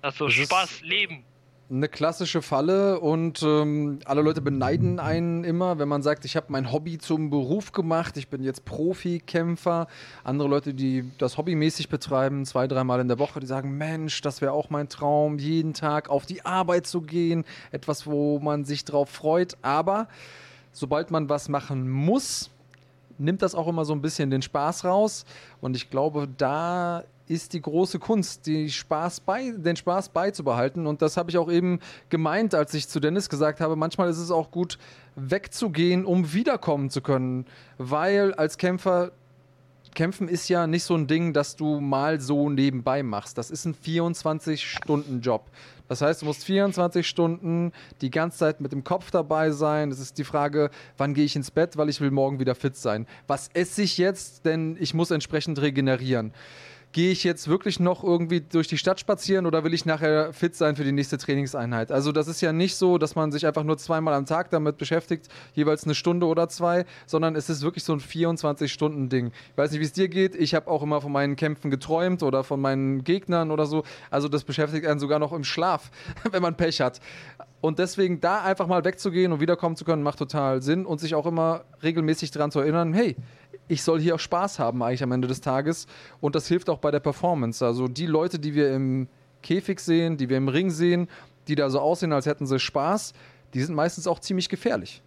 Also 0.02 0.26
das 0.26 0.34
Spaß, 0.34 0.82
Leben 0.82 1.24
eine 1.72 1.88
klassische 1.88 2.42
Falle 2.42 3.00
und 3.00 3.42
ähm, 3.42 4.00
alle 4.04 4.20
Leute 4.20 4.42
beneiden 4.42 5.00
einen 5.00 5.42
immer, 5.42 5.78
wenn 5.78 5.88
man 5.88 6.02
sagt, 6.02 6.26
ich 6.26 6.36
habe 6.36 6.46
mein 6.50 6.70
Hobby 6.70 6.98
zum 6.98 7.30
Beruf 7.30 7.72
gemacht, 7.72 8.18
ich 8.18 8.28
bin 8.28 8.42
jetzt 8.42 8.66
Profikämpfer. 8.66 9.86
Andere 10.22 10.48
Leute, 10.48 10.74
die 10.74 11.10
das 11.16 11.38
hobbymäßig 11.38 11.88
betreiben, 11.88 12.44
zwei, 12.44 12.66
dreimal 12.66 13.00
in 13.00 13.08
der 13.08 13.18
Woche, 13.18 13.40
die 13.40 13.46
sagen, 13.46 13.78
Mensch, 13.78 14.20
das 14.20 14.42
wäre 14.42 14.52
auch 14.52 14.68
mein 14.68 14.90
Traum, 14.90 15.38
jeden 15.38 15.72
Tag 15.72 16.10
auf 16.10 16.26
die 16.26 16.44
Arbeit 16.44 16.86
zu 16.86 17.00
gehen, 17.00 17.44
etwas, 17.70 18.06
wo 18.06 18.38
man 18.38 18.66
sich 18.66 18.84
drauf 18.84 19.08
freut. 19.08 19.56
Aber 19.62 20.08
sobald 20.72 21.10
man 21.10 21.30
was 21.30 21.48
machen 21.48 21.88
muss, 21.88 22.50
nimmt 23.16 23.40
das 23.40 23.54
auch 23.54 23.66
immer 23.66 23.86
so 23.86 23.94
ein 23.94 24.02
bisschen 24.02 24.30
den 24.30 24.42
Spaß 24.42 24.84
raus. 24.84 25.24
Und 25.62 25.74
ich 25.74 25.88
glaube, 25.88 26.28
da 26.36 27.04
ist 27.32 27.52
die 27.52 27.62
große 27.62 27.98
Kunst, 27.98 28.46
die 28.46 28.70
Spaß 28.70 29.20
bei, 29.20 29.52
den 29.56 29.76
Spaß 29.76 30.10
beizubehalten. 30.10 30.86
Und 30.86 31.02
das 31.02 31.16
habe 31.16 31.30
ich 31.30 31.38
auch 31.38 31.50
eben 31.50 31.80
gemeint, 32.10 32.54
als 32.54 32.74
ich 32.74 32.88
zu 32.88 33.00
Dennis 33.00 33.28
gesagt 33.28 33.60
habe, 33.60 33.76
manchmal 33.76 34.10
ist 34.10 34.18
es 34.18 34.30
auch 34.30 34.50
gut, 34.50 34.78
wegzugehen, 35.16 36.04
um 36.04 36.32
wiederkommen 36.32 36.90
zu 36.90 37.00
können. 37.00 37.46
Weil 37.78 38.34
als 38.34 38.58
Kämpfer 38.58 39.12
Kämpfen 39.94 40.28
ist 40.28 40.48
ja 40.48 40.66
nicht 40.66 40.84
so 40.84 40.94
ein 40.94 41.06
Ding, 41.06 41.34
das 41.34 41.54
du 41.56 41.78
mal 41.80 42.18
so 42.18 42.48
nebenbei 42.48 43.02
machst. 43.02 43.36
Das 43.36 43.50
ist 43.50 43.66
ein 43.66 43.74
24-Stunden-Job. 43.74 45.50
Das 45.88 46.00
heißt, 46.00 46.22
du 46.22 46.26
musst 46.26 46.44
24 46.44 47.06
Stunden 47.06 47.72
die 48.00 48.10
ganze 48.10 48.38
Zeit 48.38 48.62
mit 48.62 48.72
dem 48.72 48.84
Kopf 48.84 49.10
dabei 49.10 49.50
sein. 49.50 49.90
Es 49.90 50.00
ist 50.00 50.16
die 50.16 50.24
Frage, 50.24 50.70
wann 50.96 51.12
gehe 51.12 51.24
ich 51.24 51.36
ins 51.36 51.50
Bett, 51.50 51.76
weil 51.76 51.90
ich 51.90 52.00
will 52.00 52.10
morgen 52.10 52.38
wieder 52.40 52.54
fit 52.54 52.76
sein. 52.76 53.06
Was 53.26 53.50
esse 53.52 53.82
ich 53.82 53.98
jetzt, 53.98 54.46
denn 54.46 54.78
ich 54.80 54.94
muss 54.94 55.10
entsprechend 55.10 55.60
regenerieren 55.60 56.32
gehe 56.92 57.10
ich 57.10 57.24
jetzt 57.24 57.48
wirklich 57.48 57.80
noch 57.80 58.04
irgendwie 58.04 58.40
durch 58.40 58.68
die 58.68 58.76
Stadt 58.76 59.00
spazieren 59.00 59.46
oder 59.46 59.64
will 59.64 59.72
ich 59.72 59.86
nachher 59.86 60.32
fit 60.32 60.54
sein 60.54 60.76
für 60.76 60.84
die 60.84 60.92
nächste 60.92 61.16
Trainingseinheit? 61.16 61.90
Also 61.90 62.12
das 62.12 62.28
ist 62.28 62.40
ja 62.42 62.52
nicht 62.52 62.76
so, 62.76 62.98
dass 62.98 63.14
man 63.14 63.32
sich 63.32 63.46
einfach 63.46 63.64
nur 63.64 63.78
zweimal 63.78 64.14
am 64.14 64.26
Tag 64.26 64.50
damit 64.50 64.76
beschäftigt, 64.76 65.28
jeweils 65.54 65.84
eine 65.84 65.94
Stunde 65.94 66.26
oder 66.26 66.48
zwei, 66.48 66.84
sondern 67.06 67.34
es 67.34 67.48
ist 67.48 67.62
wirklich 67.62 67.84
so 67.84 67.94
ein 67.94 68.00
24-Stunden-Ding. 68.00 69.32
Ich 69.50 69.56
weiß 69.56 69.70
nicht, 69.72 69.80
wie 69.80 69.84
es 69.84 69.92
dir 69.92 70.08
geht. 70.08 70.34
Ich 70.34 70.54
habe 70.54 70.70
auch 70.70 70.82
immer 70.82 71.00
von 71.00 71.12
meinen 71.12 71.36
Kämpfen 71.36 71.70
geträumt 71.70 72.22
oder 72.22 72.44
von 72.44 72.60
meinen 72.60 73.04
Gegnern 73.04 73.50
oder 73.50 73.66
so. 73.66 73.84
Also 74.10 74.28
das 74.28 74.44
beschäftigt 74.44 74.86
einen 74.86 75.00
sogar 75.00 75.18
noch 75.18 75.32
im 75.32 75.44
Schlaf, 75.44 75.90
wenn 76.30 76.42
man 76.42 76.56
Pech 76.56 76.80
hat. 76.82 77.00
Und 77.62 77.78
deswegen 77.78 78.20
da 78.20 78.42
einfach 78.42 78.66
mal 78.66 78.84
wegzugehen 78.84 79.32
und 79.32 79.40
wiederkommen 79.40 79.76
zu 79.76 79.84
können, 79.84 80.02
macht 80.02 80.18
total 80.18 80.60
Sinn 80.62 80.84
und 80.84 80.98
sich 80.98 81.14
auch 81.14 81.26
immer 81.26 81.64
regelmäßig 81.80 82.32
daran 82.32 82.50
zu 82.50 82.58
erinnern, 82.58 82.92
hey, 82.92 83.14
ich 83.68 83.84
soll 83.84 84.00
hier 84.00 84.16
auch 84.16 84.20
Spaß 84.20 84.58
haben 84.58 84.82
eigentlich 84.82 85.04
am 85.04 85.12
Ende 85.12 85.28
des 85.28 85.40
Tages. 85.40 85.86
Und 86.20 86.34
das 86.34 86.48
hilft 86.48 86.68
auch 86.68 86.78
bei 86.78 86.90
der 86.90 86.98
Performance. 86.98 87.64
Also 87.64 87.86
die 87.86 88.06
Leute, 88.06 88.40
die 88.40 88.56
wir 88.56 88.74
im 88.74 89.06
Käfig 89.44 89.78
sehen, 89.78 90.16
die 90.16 90.28
wir 90.28 90.38
im 90.38 90.48
Ring 90.48 90.70
sehen, 90.70 91.06
die 91.46 91.54
da 91.54 91.70
so 91.70 91.78
aussehen, 91.78 92.12
als 92.12 92.26
hätten 92.26 92.46
sie 92.46 92.58
Spaß, 92.58 93.12
die 93.54 93.62
sind 93.62 93.76
meistens 93.76 94.08
auch 94.08 94.18
ziemlich 94.18 94.48
gefährlich. 94.48 95.00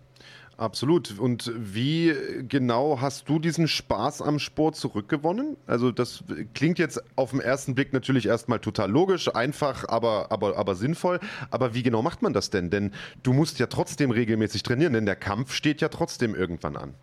Absolut. 0.57 1.19
Und 1.19 1.51
wie 1.55 2.15
genau 2.47 3.01
hast 3.01 3.27
du 3.27 3.39
diesen 3.39 3.67
Spaß 3.67 4.21
am 4.21 4.39
Sport 4.39 4.77
zurückgewonnen? 4.77 5.57
Also 5.67 5.91
das 5.91 6.23
klingt 6.53 6.79
jetzt 6.79 7.03
auf 7.17 7.31
den 7.31 7.41
ersten 7.41 7.75
Blick 7.75 7.91
natürlich 7.91 8.25
erstmal 8.25 8.59
total 8.59 8.89
logisch, 8.89 9.33
einfach, 9.35 9.87
aber, 9.89 10.31
aber, 10.31 10.57
aber 10.57 10.75
sinnvoll. 10.75 11.19
Aber 11.51 11.73
wie 11.73 11.83
genau 11.83 12.01
macht 12.01 12.21
man 12.21 12.31
das 12.31 12.51
denn? 12.51 12.69
Denn 12.69 12.93
du 13.21 13.33
musst 13.33 13.59
ja 13.59 13.67
trotzdem 13.67 14.11
regelmäßig 14.11 14.63
trainieren, 14.63 14.93
denn 14.93 15.05
der 15.05 15.17
Kampf 15.17 15.53
steht 15.53 15.81
ja 15.81 15.89
trotzdem 15.89 16.35
irgendwann 16.35 16.77
an. 16.77 16.93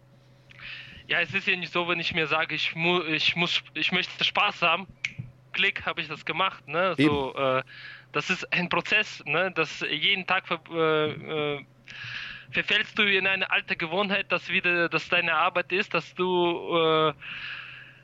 Ja, 1.09 1.21
es 1.21 1.35
ist 1.35 1.47
ja 1.47 1.57
nicht 1.57 1.73
so, 1.73 1.87
wenn 1.89 2.01
ich 2.01 2.15
mir 2.15 2.27
sage, 2.27 2.55
ich, 2.55 2.75
mu 2.75 3.03
ich, 3.03 3.37
muss, 3.37 3.63
ich 3.75 3.93
möchte 3.93 4.25
Spaß 4.25 4.63
haben, 4.63 4.87
Klick, 5.53 5.85
habe 5.85 6.01
ich 6.01 6.09
das 6.09 6.25
gemacht. 6.25 6.67
Ne? 6.67 6.95
So, 6.97 7.35
äh, 7.35 7.63
das 8.13 8.31
ist 8.31 8.51
ein 8.53 8.71
Prozess, 8.71 9.23
ne? 9.27 9.53
das 9.55 9.85
jeden 9.91 10.27
Tag 10.27 10.45
äh, 10.71 11.57
äh, 11.57 11.65
verfällst 12.53 12.99
du 12.99 13.03
in 13.03 13.27
eine 13.27 13.51
alte 13.51 13.77
Gewohnheit, 13.77 14.31
dass 14.31 14.49
wieder, 14.49 14.89
dass 14.89 15.09
deine 15.09 15.35
Arbeit 15.35 15.73
ist, 15.73 15.95
dass 15.95 16.15
du 16.15 16.77
äh, 16.77 17.13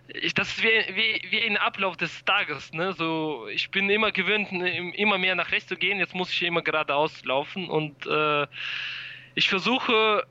ich, 0.08 0.32
das 0.32 0.48
ist 0.48 0.62
wie, 0.62 0.96
wie, 0.96 1.30
wie 1.30 1.42
ein 1.42 1.56
Ablauf 1.56 1.96
des 1.96 2.24
Tages. 2.24 2.72
Ne? 2.72 2.92
So, 2.94 3.46
ich 3.48 3.70
bin 3.70 3.90
immer 3.90 4.10
gewöhnt, 4.10 4.50
immer 4.96 5.18
mehr 5.18 5.34
nach 5.34 5.52
rechts 5.52 5.68
zu 5.68 5.76
gehen. 5.76 5.98
Jetzt 5.98 6.14
muss 6.14 6.32
ich 6.32 6.42
immer 6.42 6.62
geradeaus 6.62 7.24
laufen 7.24 7.68
und 7.68 8.06
äh, 8.06 8.46
ich 9.34 9.48
versuche 9.48 10.26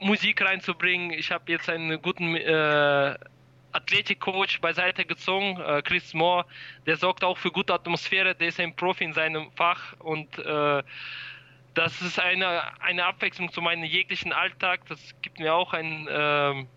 Musik 0.00 0.42
reinzubringen. 0.42 1.12
Ich 1.12 1.30
habe 1.30 1.50
jetzt 1.52 1.68
einen 1.68 2.02
guten 2.02 2.34
äh, 2.34 3.14
Athletikcoach 3.72 4.60
beiseite 4.60 5.04
gezogen, 5.04 5.60
äh, 5.60 5.82
Chris 5.82 6.12
Moore, 6.12 6.44
der 6.86 6.96
sorgt 6.96 7.22
auch 7.22 7.38
für 7.38 7.52
gute 7.52 7.72
Atmosphäre, 7.72 8.34
der 8.34 8.48
ist 8.48 8.58
ein 8.58 8.74
Profi 8.74 9.04
in 9.04 9.12
seinem 9.12 9.52
Fach 9.52 9.94
und 10.00 10.38
äh, 10.38 10.82
das 11.74 12.00
ist 12.02 12.18
eine, 12.18 12.62
eine 12.80 13.06
Abwechslung 13.06 13.52
zu 13.52 13.60
meinem 13.60 13.84
jeglichen 13.84 14.32
Alltag. 14.32 14.80
Das 14.88 15.14
gibt 15.22 15.38
mir 15.38 15.54
auch 15.54 15.72
einen 15.72 16.08
ähm, 16.10 16.68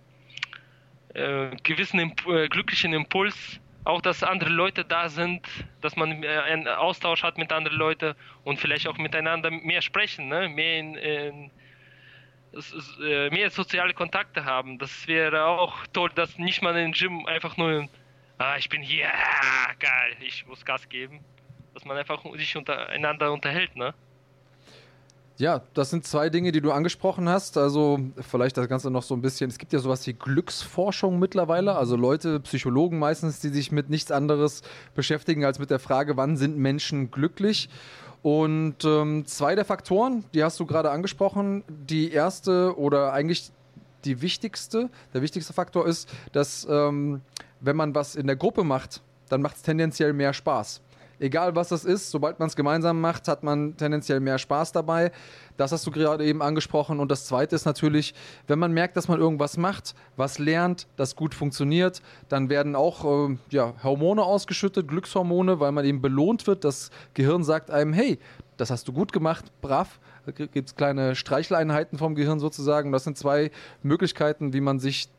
äh, 1.14 1.56
gewissen 1.64 2.00
Imp 2.00 2.26
äh, 2.28 2.48
glücklichen 2.48 2.94
Impuls. 2.94 3.60
Auch, 3.86 4.02
dass 4.02 4.24
andere 4.24 4.50
Leute 4.50 4.86
da 4.86 5.10
sind, 5.10 5.46
dass 5.82 5.96
man 5.96 6.24
äh, 6.24 6.28
einen 6.28 6.68
Austausch 6.68 7.24
hat 7.24 7.38
mit 7.38 7.52
anderen 7.52 7.78
Leuten 7.78 8.16
und 8.44 8.60
vielleicht 8.60 8.88
auch 8.88 8.98
miteinander 8.98 9.52
mehr 9.52 9.82
sprechen, 9.82 10.30
ne? 10.30 10.48
mehr, 10.48 10.80
in, 10.80 10.96
in, 10.96 11.52
äh, 13.04 13.30
mehr 13.30 13.50
soziale 13.50 13.94
Kontakte 13.94 14.46
haben. 14.46 14.78
Das 14.80 15.08
wäre 15.08 15.46
auch 15.46 15.86
toll, 15.92 16.12
dass 16.16 16.38
nicht 16.38 16.62
mal 16.62 16.78
im 16.78 16.94
Gym 16.94 17.26
einfach 17.26 17.58
nur, 17.58 17.90
ah, 18.38 18.56
ich 18.58 18.70
bin 18.70 18.82
hier, 18.82 19.10
geil, 19.80 20.16
ich 20.22 20.46
muss 20.46 20.64
Gas 20.64 20.88
geben. 20.88 21.20
Dass 21.74 21.84
man 21.84 21.98
einfach 21.98 22.24
sich 22.36 22.56
untereinander 22.56 23.34
unterhält, 23.34 23.76
ne? 23.76 23.96
Ja, 25.38 25.62
das 25.74 25.90
sind 25.90 26.06
zwei 26.06 26.30
Dinge, 26.30 26.52
die 26.52 26.62
du 26.62 26.72
angesprochen 26.72 27.28
hast. 27.28 27.58
Also 27.58 28.00
vielleicht 28.22 28.56
das 28.56 28.70
Ganze 28.70 28.92
noch 28.92 29.02
so 29.02 29.16
ein 29.16 29.22
bisschen. 29.22 29.50
Es 29.50 29.58
gibt 29.58 29.74
ja 29.74 29.80
sowas 29.80 30.06
wie 30.06 30.14
Glücksforschung 30.14 31.18
mittlerweile. 31.18 31.76
Also 31.76 31.96
Leute, 31.96 32.40
Psychologen 32.42 33.00
meistens, 33.00 33.40
die 33.40 33.50
sich 33.50 33.72
mit 33.72 33.90
nichts 33.90 34.12
anderes 34.12 34.62
beschäftigen 34.94 35.44
als 35.44 35.58
mit 35.58 35.72
der 35.72 35.80
Frage, 35.80 36.18
wann 36.18 36.38
sind 36.38 36.58
Menschen 36.58 37.10
glücklich. 37.10 37.70
Und 38.22 38.86
ähm, 38.86 39.26
zwei 39.26 39.56
der 39.56 39.66
Faktoren, 39.66 40.24
die 40.36 40.44
hast 40.44 40.60
du 40.60 40.68
gerade 40.68 40.92
angesprochen. 40.92 41.64
Die 41.68 42.12
erste 42.12 42.78
oder 42.78 43.12
eigentlich 43.12 43.52
die 44.06 44.22
wichtigste, 44.22 44.90
der 45.16 45.24
wichtigste 45.24 45.52
Faktor 45.52 45.88
ist, 45.88 46.10
dass 46.32 46.68
ähm, 46.70 47.22
wenn 47.60 47.76
man 47.76 47.96
was 47.96 48.16
in 48.16 48.28
der 48.28 48.36
Gruppe 48.36 48.64
macht, 48.64 49.02
dann 49.30 49.42
macht 49.42 49.56
es 49.56 49.62
tendenziell 49.64 50.14
mehr 50.14 50.34
Spaß 50.34 50.82
egal 51.24 51.56
was 51.56 51.70
das 51.70 51.86
ist, 51.86 52.12
sobald 52.12 52.40
man 52.40 52.50
es 52.50 52.56
gemeinsam 52.56 53.00
macht, 53.00 53.28
hat 53.28 53.44
man 53.44 53.78
tendenziell 53.78 54.20
mehr 54.20 54.38
Spaß 54.38 54.74
dabei. 54.74 55.12
Das 55.56 55.72
hast 55.72 55.88
du 55.88 55.92
gerade 55.92 56.26
eben 56.26 56.42
angesprochen. 56.42 57.00
Und 57.00 57.10
das 57.10 57.26
Zweite 57.26 57.56
ist 57.56 57.66
natürlich, 57.66 58.14
wenn 58.48 58.60
man 58.60 58.74
merkt, 58.74 58.98
dass 58.98 59.08
man 59.08 59.20
irgendwas 59.20 59.58
macht, 59.58 59.96
was 60.18 60.38
lernt, 60.38 60.88
das 60.98 61.16
gut 61.16 61.34
funktioniert, 61.34 62.02
dann 62.28 62.50
werden 62.50 62.76
auch 62.76 63.30
äh, 63.30 63.38
ja, 63.50 63.74
Hormone 63.84 64.24
ausgeschüttet, 64.24 64.88
Glückshormone, 64.88 65.60
weil 65.60 65.72
man 65.72 65.86
eben 65.86 66.02
belohnt 66.02 66.46
wird. 66.46 66.66
Das 66.66 66.92
Gehirn 67.14 67.44
sagt 67.44 67.72
einem, 67.72 67.94
hey, 67.94 68.20
das 68.58 68.70
hast 68.70 68.88
du 68.88 68.94
gut 68.94 69.14
gemacht, 69.14 69.46
brav. 69.62 70.00
Da 70.26 70.32
gibt 70.32 70.70
es 70.70 70.76
kleine 70.76 71.16
Streicheleinheiten 71.16 71.98
vom 71.98 72.16
Gehirn 72.16 72.40
sozusagen. 72.40 72.92
Das 72.92 73.04
sind 73.04 73.18
zwei 73.18 73.52
Möglichkeiten, 73.82 74.54
wie 74.54 74.62
man 74.62 74.80
sich 74.80 75.10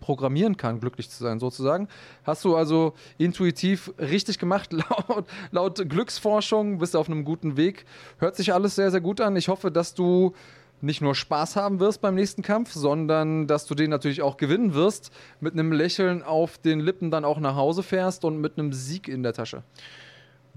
programmieren 0.00 0.56
kann, 0.56 0.80
glücklich 0.80 1.10
zu 1.10 1.22
sein, 1.22 1.40
sozusagen. 1.40 1.88
Hast 2.24 2.44
du 2.44 2.56
also 2.56 2.94
intuitiv 3.18 3.92
richtig 3.98 4.38
gemacht, 4.38 4.72
laut, 5.08 5.26
laut 5.50 5.88
Glücksforschung, 5.88 6.78
bist 6.78 6.94
du 6.94 6.98
auf 6.98 7.08
einem 7.08 7.24
guten 7.24 7.56
Weg. 7.56 7.84
Hört 8.18 8.36
sich 8.36 8.52
alles 8.52 8.74
sehr, 8.74 8.90
sehr 8.90 9.00
gut 9.00 9.20
an. 9.20 9.36
Ich 9.36 9.48
hoffe, 9.48 9.70
dass 9.70 9.94
du 9.94 10.34
nicht 10.80 11.00
nur 11.00 11.14
Spaß 11.14 11.56
haben 11.56 11.80
wirst 11.80 12.00
beim 12.00 12.14
nächsten 12.14 12.42
Kampf, 12.42 12.72
sondern 12.72 13.46
dass 13.46 13.66
du 13.66 13.74
den 13.74 13.90
natürlich 13.90 14.22
auch 14.22 14.36
gewinnen 14.36 14.74
wirst, 14.74 15.12
mit 15.40 15.54
einem 15.54 15.72
Lächeln 15.72 16.22
auf 16.22 16.58
den 16.58 16.80
Lippen 16.80 17.10
dann 17.10 17.24
auch 17.24 17.40
nach 17.40 17.56
Hause 17.56 17.82
fährst 17.82 18.24
und 18.24 18.40
mit 18.40 18.58
einem 18.58 18.72
Sieg 18.72 19.08
in 19.08 19.22
der 19.22 19.32
Tasche. 19.32 19.62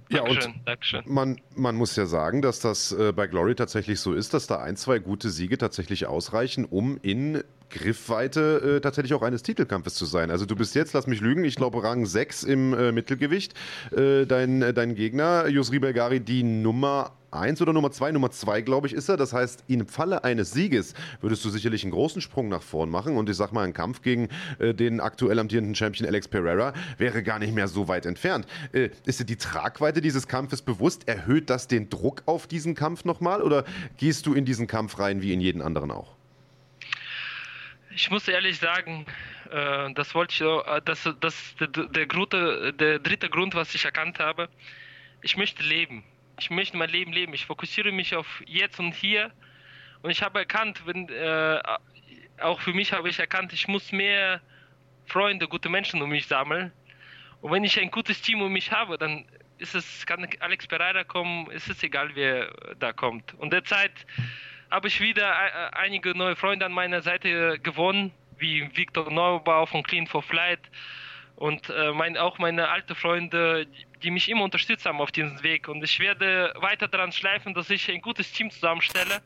Ja, 0.09 0.23
Dankeschön, 0.23 0.53
und 0.53 0.68
Dankeschön. 0.68 1.01
Man, 1.05 1.41
man 1.55 1.76
muss 1.76 1.95
ja 1.95 2.05
sagen, 2.05 2.41
dass 2.41 2.59
das 2.59 2.91
äh, 2.91 3.13
bei 3.13 3.27
Glory 3.27 3.55
tatsächlich 3.55 3.99
so 3.99 4.13
ist, 4.13 4.34
dass 4.34 4.45
da 4.45 4.57
ein, 4.57 4.76
zwei 4.76 4.99
gute 4.99 5.30
Siege 5.30 5.57
tatsächlich 5.57 6.05
ausreichen, 6.05 6.65
um 6.65 6.99
in 7.01 7.43
Griffweite 7.72 8.77
äh, 8.77 8.81
tatsächlich 8.81 9.14
auch 9.14 9.22
eines 9.22 9.43
Titelkampfes 9.43 9.95
zu 9.95 10.06
sein. 10.06 10.31
Also 10.31 10.45
du 10.45 10.56
bist 10.56 10.76
jetzt, 10.76 10.93
lass 10.93 11.07
mich 11.07 11.22
lügen, 11.22 11.43
ich 11.43 11.56
glaube 11.56 11.84
Rang 11.84 12.06
6 12.06 12.43
im 12.43 12.73
äh, 12.73 12.91
Mittelgewicht. 12.91 13.53
Äh, 13.95 14.26
dein, 14.26 14.61
äh, 14.61 14.73
dein 14.73 14.95
Gegner, 14.95 15.48
Yusri 15.48 15.80
Belgari, 15.80 16.19
die 16.19 16.43
Nummer 16.43 17.14
1 17.31 17.61
oder 17.61 17.73
Nummer 17.73 17.91
2, 17.91 18.11
Nummer 18.11 18.30
2, 18.30 18.61
glaube 18.61 18.88
ich, 18.88 18.93
ist 18.93 19.10
er. 19.10 19.18
Das 19.18 19.34
heißt, 19.34 19.64
im 19.68 19.88
Falle 19.88 20.23
eines 20.23 20.52
Sieges 20.52 20.93
würdest 21.22 21.43
du 21.45 21.49
sicherlich 21.49 21.84
einen 21.84 21.91
großen 21.91 22.22
Sprung 22.22 22.49
nach 22.49 22.61
vorn 22.61 22.89
machen. 22.89 23.18
Und 23.18 23.30
ich 23.30 23.38
sag 23.38 23.52
mal, 23.52 23.64
ein 23.64 23.73
Kampf 23.73 24.02
gegen 24.02 24.27
äh, 24.60 24.73
den 24.73 24.99
aktuell 24.99 25.39
amtierenden 25.39 25.76
Champion 25.76 26.07
Alex 26.07 26.27
Pereira 26.27 26.73
wäre 26.98 27.23
gar 27.23 27.39
nicht 27.39 27.56
mehr 27.56 27.68
so 27.68 27.88
weit 27.88 28.06
entfernt. 28.06 28.45
Äh, 28.73 28.89
ist 29.06 29.19
dir 29.19 29.26
die 29.26 29.38
Tragweite 29.38 30.02
dieses 30.02 30.27
Kampfes 30.27 30.61
bewusst? 30.61 31.07
Erhöht 31.07 31.49
das 31.49 31.68
den 31.68 31.89
Druck 31.89 32.23
auf 32.26 32.48
diesen 32.48 32.76
Kampf 32.76 33.06
nochmal? 33.06 33.41
Oder 33.41 33.64
gehst 33.98 34.26
du 34.26 34.34
in 34.34 34.45
diesen 34.45 34.68
Kampf 34.68 34.99
rein 34.99 35.22
wie 35.22 35.34
in 35.34 35.41
jeden 35.41 35.61
anderen 35.61 35.91
auch? 35.91 36.20
Ich 37.93 38.09
muss 38.09 38.27
ehrlich 38.27 38.57
sagen, 38.57 39.05
äh, 39.49 39.93
das 39.93 40.15
wollte 40.15 40.34
ich, 40.34 40.41
äh, 40.41 40.81
das, 40.85 41.09
das 41.19 41.55
der, 41.59 42.05
Grute, 42.05 42.73
der 42.73 42.99
dritte 42.99 43.30
Grund, 43.30 43.53
was 43.53 43.76
ich 43.76 43.85
erkannt 43.85 44.19
habe. 44.19 44.49
Ich 45.22 45.38
möchte 45.38 45.63
leben. 45.63 46.03
Ich 46.39 46.49
möchte 46.49 46.77
mein 46.77 46.89
Leben 46.89 47.11
leben. 47.11 47.34
Ich 47.34 47.45
fokussiere 47.45 47.91
mich 47.91 48.15
auf 48.15 48.41
jetzt 48.45 48.80
und 48.80 48.93
hier. 48.93 49.31
Und 50.01 50.09
ich 50.09 50.23
habe 50.23 50.39
erkannt, 50.39 50.81
wenn, 50.85 51.09
äh, 51.09 51.61
auch 52.39 52.61
für 52.61 52.73
mich 52.73 52.93
habe 52.93 53.09
ich 53.09 53.19
erkannt, 53.19 53.53
ich 53.53 53.68
muss 53.68 53.91
mehr 53.91 54.41
Freunde, 55.05 55.47
gute 55.47 55.69
Menschen 55.69 56.01
um 56.01 56.09
mich 56.09 56.27
sammeln. 56.27 56.72
Und 57.41 57.51
wenn 57.51 57.63
ich 57.63 57.80
ein 57.80 57.91
gutes 57.91 58.22
Team 58.22 58.41
um 58.41 58.51
mich 58.51 58.72
habe, 58.72 58.97
dann 58.97 59.26
ist 59.57 59.76
es, 59.76 60.05
kann 60.05 60.27
Alex 60.39 60.65
Pereira 60.65 61.03
kommen, 61.03 61.49
ist 61.51 61.69
es 61.69 61.84
egal, 61.84 62.11
wer 62.15 62.51
da 62.80 62.93
kommt. 62.93 63.34
Und 63.35 63.53
derzeit 63.53 63.91
habe 64.72 64.88
ich 64.88 64.99
wieder 65.02 65.30
äh, 65.30 65.76
einige 65.76 66.18
neue 66.18 66.35
Freunde 66.35 66.65
an 66.65 66.72
meiner 66.72 67.02
Seite 67.02 67.60
gewonnen, 67.60 68.11
wie 68.38 68.68
Viktor 68.76 69.11
Neubau 69.11 69.65
von 69.65 69.84
Clean 69.84 70.07
for 70.07 70.23
Flight 70.23 70.61
und 71.35 71.69
äh, 71.69 71.91
mein, 71.91 72.18
auch 72.18 72.38
meine 72.38 72.69
alten 72.69 72.95
Freunde, 72.95 73.68
die 74.03 74.11
mich 74.11 74.30
immer 74.30 74.43
unterstützt 74.43 74.85
haben 74.85 75.02
auf 75.02 75.11
diesem 75.11 75.41
Weg. 75.43 75.68
Und 75.68 75.84
ich 75.84 75.99
werde 75.99 76.53
weiter 76.56 76.88
daran 76.88 77.11
schleifen, 77.11 77.53
dass 77.53 77.69
ich 77.69 77.89
ein 77.91 78.02
gutes 78.02 78.31
Team 78.31 78.49
zusammenstelle. 78.49 79.22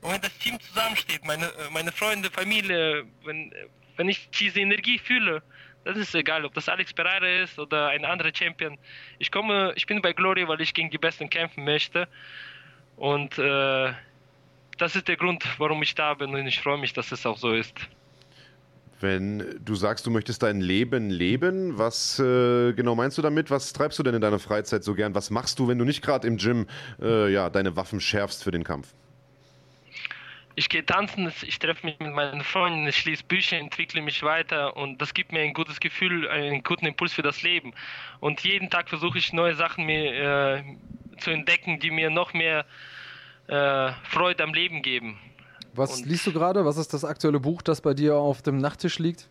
Und 0.00 0.12
wenn 0.12 0.20
das 0.20 0.36
Team 0.38 0.58
zusammensteht, 0.60 1.24
meine, 1.24 1.46
äh, 1.46 1.70
meine 1.70 1.92
Freunde, 1.92 2.30
Familie, 2.30 3.04
wenn, 3.24 3.52
wenn 3.96 4.08
ich 4.08 4.30
diese 4.30 4.60
Energie 4.60 4.98
fühle, 4.98 5.42
das 5.84 5.96
ist 5.96 6.14
egal, 6.14 6.44
ob 6.44 6.54
das 6.54 6.68
Alex 6.68 6.92
Pereira 6.92 7.42
ist 7.42 7.58
oder 7.58 7.88
ein 7.88 8.04
anderer 8.04 8.32
Champion. 8.34 8.78
Ich 9.18 9.30
komme, 9.30 9.72
ich 9.76 9.86
bin 9.86 10.02
bei 10.02 10.12
Glory, 10.12 10.46
weil 10.48 10.60
ich 10.60 10.74
gegen 10.74 10.90
die 10.90 10.98
Besten 10.98 11.30
kämpfen 11.30 11.64
möchte. 11.64 12.08
Und 12.96 13.38
äh, 13.38 13.92
das 14.78 14.96
ist 14.96 15.08
der 15.08 15.16
Grund, 15.16 15.44
warum 15.58 15.82
ich 15.82 15.94
da 15.94 16.14
bin 16.14 16.34
und 16.34 16.46
ich 16.46 16.60
freue 16.60 16.78
mich, 16.78 16.92
dass 16.92 17.12
es 17.12 17.26
auch 17.26 17.36
so 17.36 17.52
ist. 17.52 17.74
Wenn 19.00 19.60
du 19.64 19.76
sagst, 19.76 20.06
du 20.06 20.10
möchtest 20.10 20.42
dein 20.42 20.60
Leben 20.60 21.08
leben, 21.08 21.78
was 21.78 22.18
äh, 22.18 22.72
genau 22.72 22.96
meinst 22.96 23.16
du 23.16 23.22
damit? 23.22 23.48
Was 23.48 23.72
treibst 23.72 23.98
du 23.98 24.02
denn 24.02 24.14
in 24.14 24.20
deiner 24.20 24.40
Freizeit 24.40 24.82
so 24.82 24.94
gern? 24.94 25.14
Was 25.14 25.30
machst 25.30 25.60
du, 25.60 25.68
wenn 25.68 25.78
du 25.78 25.84
nicht 25.84 26.02
gerade 26.02 26.26
im 26.26 26.36
Gym 26.36 26.66
äh, 27.00 27.32
ja, 27.32 27.48
deine 27.48 27.76
Waffen 27.76 28.00
schärfst 28.00 28.42
für 28.42 28.50
den 28.50 28.64
Kampf? 28.64 28.92
Ich 30.56 30.68
gehe 30.68 30.84
tanzen, 30.84 31.32
ich 31.42 31.60
treffe 31.60 31.86
mich 31.86 32.00
mit 32.00 32.12
meinen 32.12 32.42
Freunden, 32.42 32.88
ich 32.88 33.04
lese 33.04 33.22
Bücher, 33.22 33.58
entwickle 33.58 34.02
mich 34.02 34.24
weiter 34.24 34.76
und 34.76 35.00
das 35.00 35.14
gibt 35.14 35.30
mir 35.30 35.42
ein 35.42 35.54
gutes 35.54 35.78
Gefühl, 35.78 36.28
einen 36.28 36.64
guten 36.64 36.84
Impuls 36.84 37.12
für 37.12 37.22
das 37.22 37.42
Leben. 37.42 37.74
Und 38.18 38.40
jeden 38.40 38.68
Tag 38.68 38.88
versuche 38.88 39.18
ich 39.18 39.32
neue 39.32 39.54
Sachen 39.54 39.86
mir 39.86 40.12
äh, 40.12 40.64
zu 41.18 41.30
entdecken, 41.30 41.78
die 41.78 41.92
mir 41.92 42.10
noch 42.10 42.32
mehr 42.32 42.66
äh, 43.48 43.92
Freude 44.04 44.44
am 44.44 44.54
Leben 44.54 44.82
geben. 44.82 45.18
Was 45.74 45.98
und 45.98 46.06
liest 46.06 46.26
du 46.26 46.32
gerade? 46.32 46.64
Was 46.64 46.76
ist 46.76 46.92
das 46.92 47.04
aktuelle 47.04 47.40
Buch, 47.40 47.62
das 47.62 47.80
bei 47.80 47.94
dir 47.94 48.16
auf 48.16 48.42
dem 48.42 48.58
Nachttisch 48.58 48.98
liegt? 48.98 49.28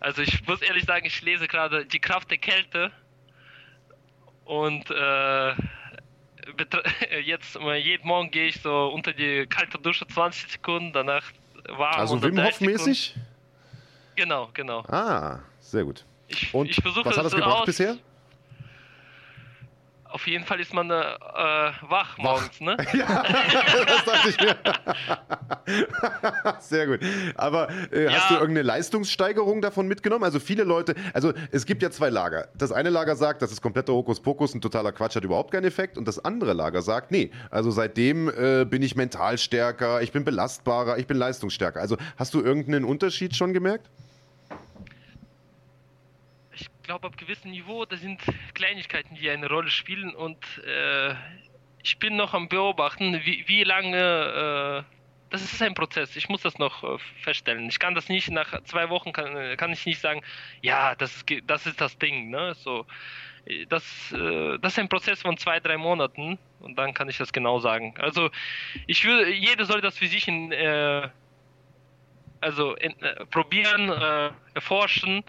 Also 0.00 0.22
ich 0.22 0.46
muss 0.46 0.62
ehrlich 0.62 0.84
sagen, 0.84 1.06
ich 1.06 1.22
lese 1.22 1.46
gerade 1.46 1.86
Die 1.86 2.00
Kraft 2.00 2.30
der 2.30 2.38
Kälte 2.38 2.90
und 4.44 4.90
äh, 4.90 5.52
jetzt 7.24 7.56
jeden 7.56 8.06
Morgen 8.06 8.30
gehe 8.30 8.48
ich 8.48 8.60
so 8.60 8.88
unter 8.88 9.12
die 9.12 9.46
kalte 9.46 9.78
Dusche 9.78 10.06
20 10.06 10.52
Sekunden, 10.52 10.92
danach 10.92 11.24
warm. 11.68 12.00
Also 12.00 12.22
Wim 12.22 12.42
Hof 12.42 12.60
mäßig? 12.60 13.14
Genau, 14.16 14.50
genau. 14.52 14.80
Ah, 14.88 15.38
sehr 15.60 15.84
gut. 15.84 16.04
Ich, 16.28 16.52
und 16.52 16.68
ich 16.68 16.84
was 16.84 17.16
hat 17.16 17.24
das 17.24 17.34
gebracht 17.34 17.60
aus, 17.60 17.66
bisher? 17.66 17.96
Auf 20.12 20.26
jeden 20.26 20.44
Fall 20.44 20.60
ist 20.60 20.74
man 20.74 20.90
äh, 20.90 21.04
wach 21.88 22.18
morgens, 22.18 22.60
ne? 22.60 22.76
ja, 22.92 23.22
das 23.86 24.04
dachte 24.04 24.28
ich 24.28 24.38
mir. 24.38 24.56
Sehr 26.60 26.86
gut. 26.86 27.00
Aber 27.34 27.70
äh, 27.90 28.04
ja. 28.04 28.12
hast 28.12 28.30
du 28.30 28.34
irgendeine 28.34 28.60
Leistungssteigerung 28.62 29.62
davon 29.62 29.88
mitgenommen? 29.88 30.22
Also 30.22 30.38
viele 30.38 30.64
Leute, 30.64 30.94
also 31.14 31.32
es 31.50 31.64
gibt 31.64 31.82
ja 31.82 31.90
zwei 31.90 32.10
Lager. 32.10 32.48
Das 32.54 32.72
eine 32.72 32.90
Lager 32.90 33.16
sagt, 33.16 33.40
das 33.40 33.52
ist 33.52 33.62
kompletter 33.62 33.94
Hokuspokus, 33.94 34.54
ein 34.54 34.60
totaler 34.60 34.92
Quatsch, 34.92 35.16
hat 35.16 35.24
überhaupt 35.24 35.50
keinen 35.50 35.64
Effekt. 35.64 35.96
Und 35.96 36.06
das 36.06 36.22
andere 36.22 36.52
Lager 36.52 36.82
sagt, 36.82 37.10
nee, 37.10 37.30
also 37.50 37.70
seitdem 37.70 38.28
äh, 38.28 38.66
bin 38.66 38.82
ich 38.82 38.94
mental 38.96 39.38
stärker, 39.38 40.02
ich 40.02 40.12
bin 40.12 40.24
belastbarer, 40.24 40.98
ich 40.98 41.06
bin 41.06 41.16
leistungsstärker. 41.16 41.80
Also 41.80 41.96
hast 42.18 42.34
du 42.34 42.42
irgendeinen 42.42 42.84
Unterschied 42.84 43.34
schon 43.34 43.54
gemerkt? 43.54 43.88
Glaube, 46.82 47.08
auf 47.08 47.16
gewissem 47.16 47.50
Niveau, 47.50 47.84
das 47.84 48.00
sind 48.00 48.20
Kleinigkeiten, 48.54 49.14
die 49.14 49.30
eine 49.30 49.48
Rolle 49.48 49.70
spielen 49.70 50.14
und 50.14 50.38
äh, 50.66 51.14
ich 51.82 51.98
bin 51.98 52.16
noch 52.16 52.34
am 52.34 52.48
Beobachten, 52.48 53.20
wie, 53.24 53.44
wie 53.46 53.64
lange 53.64 54.84
äh, 54.88 54.92
das 55.32 55.42
ist 55.42 55.62
ein 55.62 55.74
Prozess. 55.74 56.14
Ich 56.14 56.28
muss 56.28 56.42
das 56.42 56.58
noch 56.58 56.84
äh, 56.84 56.98
feststellen. 57.22 57.66
Ich 57.68 57.78
kann 57.78 57.94
das 57.94 58.08
nicht 58.08 58.30
nach 58.30 58.62
zwei 58.64 58.90
Wochen 58.90 59.12
kann, 59.12 59.34
äh, 59.34 59.56
kann 59.56 59.72
ich 59.72 59.86
nicht 59.86 60.00
sagen, 60.00 60.22
ja, 60.60 60.94
das 60.94 61.16
ist, 61.16 61.24
das 61.46 61.66
ist 61.66 61.80
das 61.80 61.96
Ding. 61.98 62.30
Ne? 62.30 62.54
So, 62.54 62.86
äh, 63.46 63.64
das, 63.66 64.12
äh, 64.12 64.58
das 64.58 64.74
ist 64.74 64.78
ein 64.78 64.90
Prozess 64.90 65.22
von 65.22 65.38
zwei, 65.38 65.58
drei 65.58 65.78
Monaten 65.78 66.38
und 66.60 66.76
dann 66.76 66.92
kann 66.92 67.08
ich 67.08 67.16
das 67.16 67.32
genau 67.32 67.60
sagen. 67.60 67.94
Also 67.98 68.30
ich 68.86 69.04
würde, 69.04 69.32
jeder 69.32 69.64
soll 69.64 69.80
das 69.80 69.96
für 69.96 70.06
sich 70.06 70.28
in, 70.28 70.52
äh, 70.52 71.08
also 72.42 72.74
in, 72.74 73.00
äh, 73.00 73.24
probieren, 73.26 73.88
erforschen, 74.54 75.24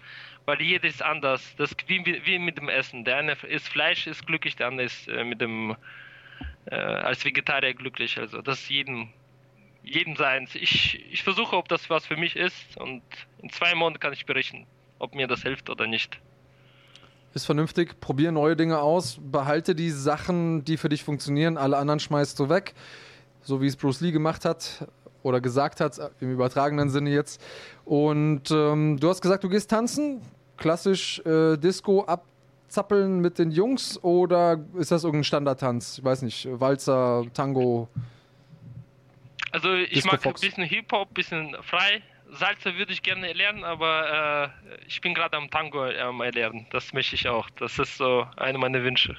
weil 0.46 0.60
jeder 0.60 0.88
ist 0.88 1.02
anders. 1.02 1.54
Das 1.56 1.74
wie, 1.86 2.20
wie 2.24 2.38
mit 2.38 2.58
dem 2.58 2.68
Essen. 2.68 3.04
Der 3.04 3.16
eine 3.16 3.36
ist 3.48 3.68
Fleisch, 3.68 4.06
ist 4.06 4.26
glücklich, 4.26 4.56
der 4.56 4.68
andere 4.68 4.86
ist 4.86 5.08
äh, 5.08 5.24
mit 5.24 5.40
dem 5.40 5.76
äh, 6.66 6.74
als 6.74 7.24
Vegetarier 7.24 7.74
glücklich. 7.74 8.18
Also 8.18 8.42
das 8.42 8.60
ist 8.60 8.70
jedem, 8.70 9.08
jedem 9.82 10.16
seins. 10.16 10.54
Ich, 10.54 11.04
ich 11.10 11.22
versuche, 11.22 11.56
ob 11.56 11.68
das 11.68 11.90
was 11.90 12.06
für 12.06 12.16
mich 12.16 12.36
ist 12.36 12.76
und 12.76 13.02
in 13.42 13.50
zwei 13.50 13.74
Monaten 13.74 14.00
kann 14.00 14.12
ich 14.12 14.26
berichten, 14.26 14.66
ob 14.98 15.14
mir 15.14 15.26
das 15.26 15.42
hilft 15.42 15.70
oder 15.70 15.86
nicht. 15.86 16.20
Ist 17.32 17.46
vernünftig, 17.46 17.98
probier 17.98 18.30
neue 18.30 18.54
Dinge 18.54 18.78
aus, 18.78 19.18
behalte 19.20 19.74
die 19.74 19.90
Sachen, 19.90 20.64
die 20.64 20.76
für 20.76 20.88
dich 20.88 21.02
funktionieren, 21.02 21.56
alle 21.56 21.76
anderen 21.78 21.98
schmeißt 21.98 22.38
du 22.38 22.48
weg, 22.48 22.74
so 23.42 23.60
wie 23.60 23.66
es 23.66 23.76
Bruce 23.76 24.00
Lee 24.00 24.12
gemacht 24.12 24.44
hat 24.44 24.86
oder 25.24 25.40
gesagt 25.40 25.80
hat, 25.80 25.98
im 26.20 26.30
übertragenen 26.30 26.90
Sinne 26.90 27.10
jetzt. 27.10 27.42
Und 27.84 28.50
ähm, 28.52 28.98
du 29.00 29.08
hast 29.08 29.20
gesagt, 29.20 29.42
du 29.42 29.48
gehst 29.48 29.70
tanzen, 29.70 30.20
klassisch 30.56 31.18
äh, 31.26 31.56
Disco 31.56 32.04
abzappeln 32.04 33.20
mit 33.20 33.38
den 33.38 33.50
Jungs 33.50 33.98
oder 34.04 34.60
ist 34.78 34.92
das 34.92 35.02
irgendein 35.02 35.24
Standardtanz? 35.24 35.98
Ich 35.98 36.04
weiß 36.04 36.22
nicht, 36.22 36.46
Walzer, 36.60 37.24
Tango. 37.34 37.88
Also 39.50 39.74
ich 39.74 39.90
Disco 39.90 40.12
mag 40.12 40.22
Fox. 40.22 40.42
ein 40.42 40.48
bisschen 40.48 40.64
Hip-Hop, 40.64 41.10
ein 41.10 41.14
bisschen 41.14 41.56
frei. 41.62 42.02
Salsa 42.32 42.74
würde 42.76 42.92
ich 42.92 43.02
gerne 43.02 43.32
lernen, 43.32 43.64
aber 43.64 44.52
äh, 44.68 44.76
ich 44.86 45.00
bin 45.00 45.14
gerade 45.14 45.36
am 45.36 45.50
Tango 45.50 45.84
am 45.84 46.20
erlernen. 46.20 46.66
Das 46.70 46.92
möchte 46.92 47.14
ich 47.14 47.28
auch. 47.28 47.48
Das 47.58 47.78
ist 47.78 47.96
so 47.96 48.26
einer 48.36 48.58
meiner 48.58 48.82
Wünsche. 48.82 49.16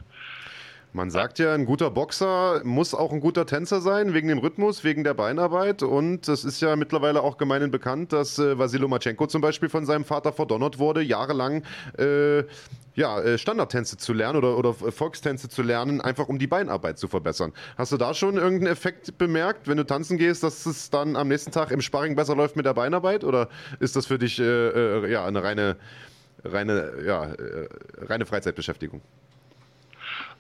Man 0.96 1.12
sagt 1.12 1.40
ja, 1.40 1.54
ein 1.54 1.66
guter 1.66 1.92
Boxer 1.92 2.62
muss 2.64 2.94
auch 2.94 3.12
ein 3.12 3.20
guter 3.20 3.46
Tänzer 3.46 3.82
sein, 3.82 4.14
wegen 4.14 4.30
dem 4.30 4.38
Rhythmus, 4.38 4.86
wegen 4.86 5.04
der 5.04 5.14
Beinarbeit. 5.14 5.84
Und 5.84 6.30
es 6.30 6.46
ist 6.46 6.62
ja 6.62 6.78
mittlerweile 6.78 7.22
auch 7.22 7.36
gemeinhin 7.36 7.70
bekannt, 7.70 8.14
dass 8.14 8.40
äh, 8.40 8.58
Vasil 8.58 8.80
Lomachenko 8.80 9.28
zum 9.28 9.42
Beispiel 9.42 9.68
von 9.68 9.86
seinem 9.86 10.06
Vater 10.06 10.32
verdonnert 10.32 10.80
wurde, 10.80 11.02
jahrelang 11.02 11.64
äh, 12.00 12.46
ja, 12.94 13.20
äh, 13.20 13.38
Standardtänze 13.38 13.98
zu 13.98 14.14
lernen 14.14 14.38
oder, 14.38 14.58
oder 14.58 14.74
Volkstänze 14.74 15.50
zu 15.50 15.64
lernen, 15.64 16.00
einfach 16.00 16.30
um 16.30 16.40
die 16.40 16.48
Beinarbeit 16.48 16.98
zu 16.98 17.10
verbessern. 17.10 17.52
Hast 17.78 17.92
du 17.92 17.98
da 17.98 18.14
schon 18.14 18.38
irgendeinen 18.38 18.72
Effekt 18.72 19.18
bemerkt, 19.18 19.68
wenn 19.68 19.76
du 19.76 19.86
tanzen 19.86 20.18
gehst, 20.18 20.44
dass 20.44 20.66
es 20.66 20.92
dann 20.92 21.18
am 21.18 21.28
nächsten 21.28 21.52
Tag 21.52 21.72
im 21.72 21.82
Sparring 21.82 22.16
besser 22.16 22.38
läuft 22.38 22.56
mit 22.56 22.66
der 22.66 22.74
Beinarbeit? 22.74 23.26
Oder 23.26 23.50
ist 23.82 23.98
das 23.98 24.06
für 24.06 24.18
dich 24.18 24.40
äh, 24.40 24.44
äh, 24.46 25.12
ja, 25.12 25.26
eine 25.26 25.44
reine, 25.44 25.76
reine, 26.46 26.94
ja, 27.06 27.26
äh, 27.26 27.68
reine 27.98 28.26
Freizeitbeschäftigung? 28.26 29.02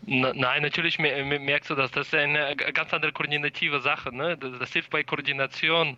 Nein, 0.02 0.62
natürlich 0.62 1.00
mer- 1.00 1.24
mer- 1.26 1.40
merkst 1.40 1.70
du 1.70 1.76
das. 1.76 1.92
Das 1.92 2.08
ist 2.08 2.16
eine 2.16 2.56
ganz 2.56 2.94
andere 2.94 3.12
koordinative 3.12 3.80
Sache. 3.82 4.16
Ne? 4.16 4.38
Das, 4.38 4.72
hilft 4.74 4.92
bei 4.92 5.04
Koordination. 5.04 5.98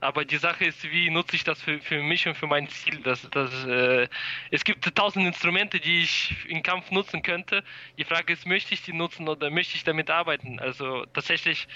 Aber 0.00 0.24
die 0.24 0.38
Sache 0.38 0.64
ist, 0.64 0.82
wie 0.90 1.10
nutze 1.10 1.36
ich 1.36 1.44
das 1.44 1.60
für, 1.60 1.78
für 1.80 2.02
mich 2.02 2.26
und 2.26 2.34
für 2.34 2.46
mein 2.46 2.68
Ziel? 2.68 3.00
Das, 3.02 3.28
das, 3.30 3.64
äh, 3.66 4.08
es 4.50 4.64
gibt 4.64 4.94
tausend 4.94 5.26
Instrumente, 5.26 5.78
die 5.78 6.00
ich 6.00 6.34
im 6.48 6.62
Kampf 6.62 6.90
nutzen 6.90 7.22
könnte. 7.22 7.62
Die 7.98 8.04
Frage 8.04 8.32
ist, 8.32 8.46
möchte 8.46 8.72
ich 8.72 8.82
die 8.82 8.94
nutzen 8.94 9.28
oder 9.28 9.50
möchte 9.50 9.76
ich 9.76 9.84
damit 9.84 10.10
arbeiten? 10.10 10.58
Also 10.58 11.04
tatsächlich, 11.12 11.68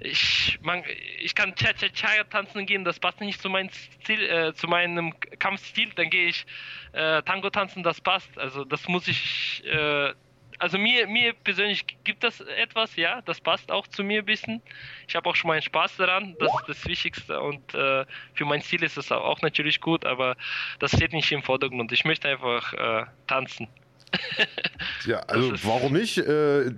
ich, 0.00 0.58
man, 0.62 0.84
ich 1.18 1.34
kann 1.34 1.54
Cha-Cha-Cha 1.56 2.24
tanzen 2.24 2.66
gehen, 2.66 2.84
das 2.84 3.00
passt 3.00 3.20
nicht 3.20 3.42
zu 3.42 3.50
meinem 3.50 3.70
Stil, 3.70 4.22
äh, 4.22 4.54
zu 4.54 4.68
meinem 4.68 5.18
Kampfstil. 5.40 5.90
Dann 5.96 6.08
gehe 6.08 6.28
ich 6.28 6.46
äh, 6.92 7.20
Tango 7.22 7.50
tanzen, 7.50 7.82
das 7.82 8.00
passt. 8.00 8.38
Also 8.38 8.64
das 8.64 8.86
muss 8.86 9.08
ich 9.08 9.64
äh, 9.66 10.14
also 10.60 10.78
mir, 10.78 11.06
mir 11.06 11.32
persönlich 11.32 11.84
gibt 12.04 12.22
das 12.22 12.40
etwas, 12.40 12.94
ja, 12.96 13.22
das 13.22 13.40
passt 13.40 13.72
auch 13.72 13.86
zu 13.86 14.04
mir 14.04 14.20
ein 14.20 14.26
bisschen. 14.26 14.62
Ich 15.08 15.16
habe 15.16 15.28
auch 15.28 15.34
schon 15.34 15.48
meinen 15.48 15.62
Spaß 15.62 15.96
daran, 15.96 16.36
das 16.38 16.52
ist 16.54 16.68
das 16.68 16.86
Wichtigste 16.86 17.40
und 17.40 17.74
äh, 17.74 18.04
für 18.34 18.44
mein 18.44 18.60
Ziel 18.60 18.82
ist 18.82 18.98
es 18.98 19.10
auch 19.10 19.40
natürlich 19.40 19.80
gut, 19.80 20.04
aber 20.04 20.36
das 20.78 20.92
steht 20.92 21.12
nicht 21.12 21.32
im 21.32 21.42
Vordergrund. 21.42 21.92
Ich 21.92 22.04
möchte 22.04 22.28
einfach 22.28 22.72
äh, 22.74 23.06
tanzen. 23.26 23.68
Ja, 25.06 25.20
also 25.20 25.52
warum 25.64 25.92
nicht? 25.92 26.18
Äh, 26.18 26.68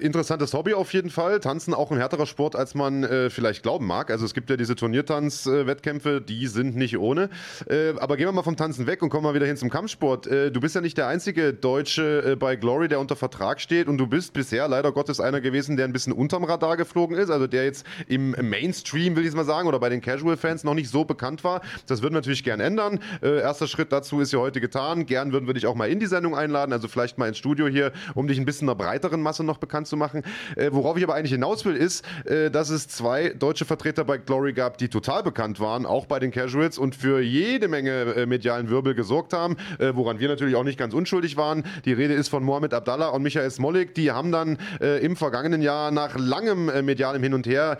interessantes 0.00 0.54
Hobby 0.54 0.74
auf 0.74 0.92
jeden 0.92 1.10
Fall. 1.10 1.40
Tanzen 1.40 1.74
auch 1.74 1.90
ein 1.90 1.98
härterer 1.98 2.26
Sport, 2.26 2.56
als 2.56 2.74
man 2.74 3.04
äh, 3.04 3.30
vielleicht 3.30 3.62
glauben 3.62 3.86
mag. 3.86 4.10
Also 4.10 4.24
es 4.24 4.34
gibt 4.34 4.50
ja 4.50 4.56
diese 4.56 4.76
Turniertanz-Wettkämpfe, 4.76 6.20
die 6.20 6.46
sind 6.46 6.76
nicht 6.76 6.98
ohne. 6.98 7.28
Äh, 7.68 7.94
aber 7.98 8.16
gehen 8.16 8.26
wir 8.26 8.32
mal 8.32 8.42
vom 8.42 8.56
Tanzen 8.56 8.86
weg 8.86 9.02
und 9.02 9.10
kommen 9.10 9.24
mal 9.24 9.34
wieder 9.34 9.46
hin 9.46 9.56
zum 9.56 9.70
Kampfsport. 9.70 10.26
Äh, 10.26 10.50
du 10.50 10.60
bist 10.60 10.74
ja 10.74 10.80
nicht 10.80 10.96
der 10.96 11.08
einzige 11.08 11.52
Deutsche 11.52 12.32
äh, 12.32 12.36
bei 12.36 12.56
Glory, 12.56 12.88
der 12.88 13.00
unter 13.00 13.16
Vertrag 13.16 13.60
steht 13.60 13.88
und 13.88 13.98
du 13.98 14.06
bist 14.06 14.32
bisher 14.32 14.68
leider 14.68 14.92
Gottes 14.92 15.20
einer 15.20 15.40
gewesen, 15.40 15.76
der 15.76 15.86
ein 15.86 15.92
bisschen 15.92 16.12
unterm 16.12 16.44
Radar 16.44 16.76
geflogen 16.76 17.16
ist, 17.16 17.30
also 17.30 17.46
der 17.46 17.64
jetzt 17.64 17.86
im 18.06 18.30
Mainstream, 18.30 19.16
will 19.16 19.26
ich 19.26 19.34
mal 19.34 19.44
sagen, 19.44 19.68
oder 19.68 19.78
bei 19.78 19.88
den 19.88 20.00
Casual-Fans 20.00 20.64
noch 20.64 20.74
nicht 20.74 20.90
so 20.90 21.04
bekannt 21.04 21.44
war. 21.44 21.60
Das 21.86 22.02
würden 22.02 22.14
wir 22.14 22.18
natürlich 22.18 22.44
gern 22.44 22.60
ändern. 22.60 23.00
Äh, 23.22 23.40
erster 23.40 23.66
Schritt 23.66 23.92
dazu 23.92 24.20
ist 24.20 24.32
ja 24.32 24.38
heute 24.38 24.60
getan. 24.60 25.06
Gern 25.06 25.32
würden 25.32 25.46
wir 25.46 25.54
dich 25.54 25.66
auch 25.66 25.74
mal 25.74 25.88
in 25.88 26.00
die 26.00 26.06
Sendung 26.06 26.36
einladen, 26.36 26.59
also 26.68 26.88
vielleicht 26.88 27.18
mal 27.18 27.28
ins 27.28 27.38
Studio 27.38 27.66
hier, 27.66 27.92
um 28.14 28.28
dich 28.28 28.38
ein 28.38 28.44
bisschen 28.44 28.68
einer 28.68 28.76
breiteren 28.76 29.22
Masse 29.22 29.44
noch 29.44 29.58
bekannt 29.58 29.86
zu 29.86 29.96
machen. 29.96 30.22
Äh, 30.56 30.70
worauf 30.72 30.96
ich 30.96 31.04
aber 31.04 31.14
eigentlich 31.14 31.32
hinaus 31.32 31.64
will, 31.64 31.76
ist, 31.76 32.04
äh, 32.26 32.50
dass 32.50 32.70
es 32.70 32.88
zwei 32.88 33.30
deutsche 33.30 33.64
Vertreter 33.64 34.04
bei 34.04 34.18
Glory 34.18 34.52
gab, 34.52 34.78
die 34.78 34.88
total 34.88 35.22
bekannt 35.22 35.60
waren, 35.60 35.86
auch 35.86 36.06
bei 36.06 36.18
den 36.18 36.30
Casuals 36.30 36.78
und 36.78 36.94
für 36.94 37.20
jede 37.20 37.68
Menge 37.68 37.90
äh, 37.90 38.26
medialen 38.26 38.70
Wirbel 38.70 38.94
gesorgt 38.94 39.32
haben, 39.32 39.56
äh, 39.78 39.92
woran 39.94 40.20
wir 40.20 40.28
natürlich 40.28 40.56
auch 40.56 40.64
nicht 40.64 40.78
ganz 40.78 40.94
unschuldig 40.94 41.36
waren. 41.36 41.64
Die 41.84 41.92
Rede 41.92 42.14
ist 42.14 42.28
von 42.28 42.42
Mohamed 42.44 42.74
Abdallah 42.74 43.08
und 43.08 43.22
Michael 43.22 43.50
Smolik. 43.50 43.94
Die 43.94 44.10
haben 44.10 44.32
dann 44.32 44.58
äh, 44.80 45.04
im 45.04 45.16
vergangenen 45.16 45.62
Jahr 45.62 45.90
nach 45.90 46.18
langem 46.18 46.68
äh, 46.68 46.82
medialem 46.82 47.22
Hin 47.22 47.34
und 47.34 47.46
Her 47.46 47.78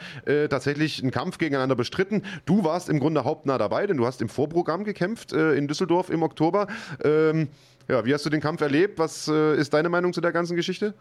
tatsächlich 0.50 1.02
einen 1.02 1.10
Kampf 1.10 1.38
gegeneinander 1.38 1.74
bestritten. 1.74 2.22
Du 2.44 2.64
warst 2.64 2.88
im 2.88 3.00
Grunde 3.00 3.24
hauptnah 3.24 3.58
dabei, 3.58 3.86
denn 3.86 3.96
du 3.96 4.06
hast 4.06 4.20
im 4.22 4.28
Vorprogramm 4.28 4.84
gekämpft 4.84 5.32
in 5.32 5.68
Düsseldorf 5.68 6.10
im 6.10 6.22
Oktober. 6.22 6.66
Ähm, 7.02 7.48
ja, 7.90 8.04
wie 8.04 8.14
hast 8.14 8.24
du 8.24 8.30
den 8.30 8.40
Kampf 8.40 8.60
erlebt? 8.60 8.98
Was 8.98 9.28
äh, 9.28 9.56
ist 9.56 9.74
deine 9.74 9.88
Meinung 9.88 10.12
zu 10.12 10.20
der 10.20 10.32
ganzen 10.32 10.56
Geschichte? 10.56 10.94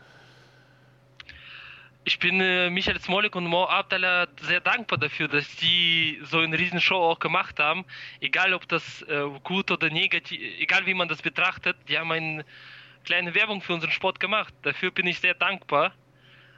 Ich 2.06 2.18
bin 2.18 2.41
äh, 2.41 2.70
Michael 2.70 2.99
Smolik 2.99 3.36
und 3.36 3.45
Mo 3.45 3.66
Abdallah 3.66 4.28
sehr 4.41 4.61
dankbar 4.61 4.98
dafür, 4.98 5.28
dass 5.28 5.48
die 5.57 6.20
so 6.24 6.40
eine 6.40 6.57
Riesenshow 6.57 6.95
auch 6.95 7.20
gemacht 7.20 7.60
haben. 7.60 7.86
Egal 8.20 8.53
ob 8.53 8.68
das 8.68 9.03
äh, 9.03 9.22
gut 9.44 9.70
oder 9.70 9.90
negativ, 9.90 10.40
egal 10.60 10.86
wie 10.88 10.95
man 10.95 11.07
das 11.07 11.22
betrachtet, 11.22 11.78
die 11.88 11.99
haben 11.99 12.11
eine 12.11 12.45
kleine 13.06 13.36
Werbung 13.36 13.61
für 13.61 13.74
unseren 13.74 13.91
Sport 13.91 14.20
gemacht. 14.20 14.53
Dafür 14.64 14.90
bin 14.90 15.06
ich 15.06 15.20
sehr 15.20 15.36
dankbar. 15.36 15.94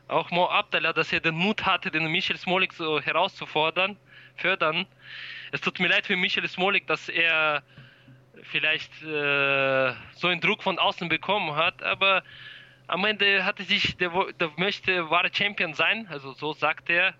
Auch 0.08 0.32
Mo 0.32 0.46
Abdallah, 0.46 0.94
dass 0.94 1.12
er 1.12 1.20
den 1.20 1.36
Mut 1.36 1.66
hatte, 1.66 1.92
den 1.92 2.10
Michael 2.10 2.38
Smolik 2.38 2.72
so 2.74 3.02
herauszufordern, 3.02 3.98
fördern. 4.38 4.86
Es 5.52 5.60
tut 5.60 5.80
mir 5.80 5.88
leid 5.90 6.06
für 6.06 6.16
Michael 6.16 6.48
Smolik, 6.48 6.88
dass 6.88 7.10
er 7.10 7.64
vielleicht 8.44 8.92
äh, 9.04 9.94
so 10.14 10.28
einen 10.28 10.42
Druck 10.42 10.64
von 10.64 10.80
außen 10.80 11.10
bekommen 11.10 11.56
hat, 11.56 11.84
aber 11.84 12.24
am 12.88 13.06
Ende 13.06 13.46
hatte 13.46 13.64
sich, 13.64 13.98
der, 13.98 14.12
der 14.40 14.52
möchte 14.58 15.10
wahre 15.10 15.30
Champion 15.34 15.74
sein, 15.74 16.08
also 16.10 16.34
so 16.34 16.54
sagt 16.54 16.90
er, 16.90 17.14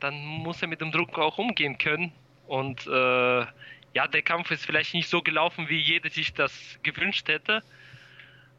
dann 0.00 0.24
muss 0.24 0.60
er 0.60 0.68
mit 0.68 0.80
dem 0.80 0.92
Druck 0.92 1.18
auch 1.18 1.38
umgehen 1.38 1.78
können. 1.78 2.12
Und 2.46 2.86
äh, 2.86 3.46
ja, 3.94 4.06
der 4.12 4.22
Kampf 4.22 4.50
ist 4.50 4.66
vielleicht 4.66 4.92
nicht 4.92 5.08
so 5.08 5.22
gelaufen, 5.22 5.68
wie 5.68 5.78
jeder 5.78 6.10
sich 6.10 6.34
das 6.34 6.78
gewünscht 6.82 7.28
hätte. 7.28 7.62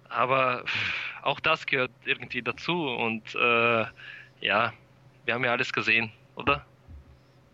Aber 0.09 0.63
pff, 0.65 1.23
auch 1.23 1.39
das 1.39 1.65
gehört 1.65 1.91
irgendwie 2.05 2.41
dazu. 2.41 2.87
Und 2.87 3.35
äh, 3.35 3.85
ja, 4.41 4.73
wir 5.25 5.33
haben 5.33 5.43
ja 5.43 5.51
alles 5.51 5.73
gesehen, 5.73 6.11
oder? 6.35 6.65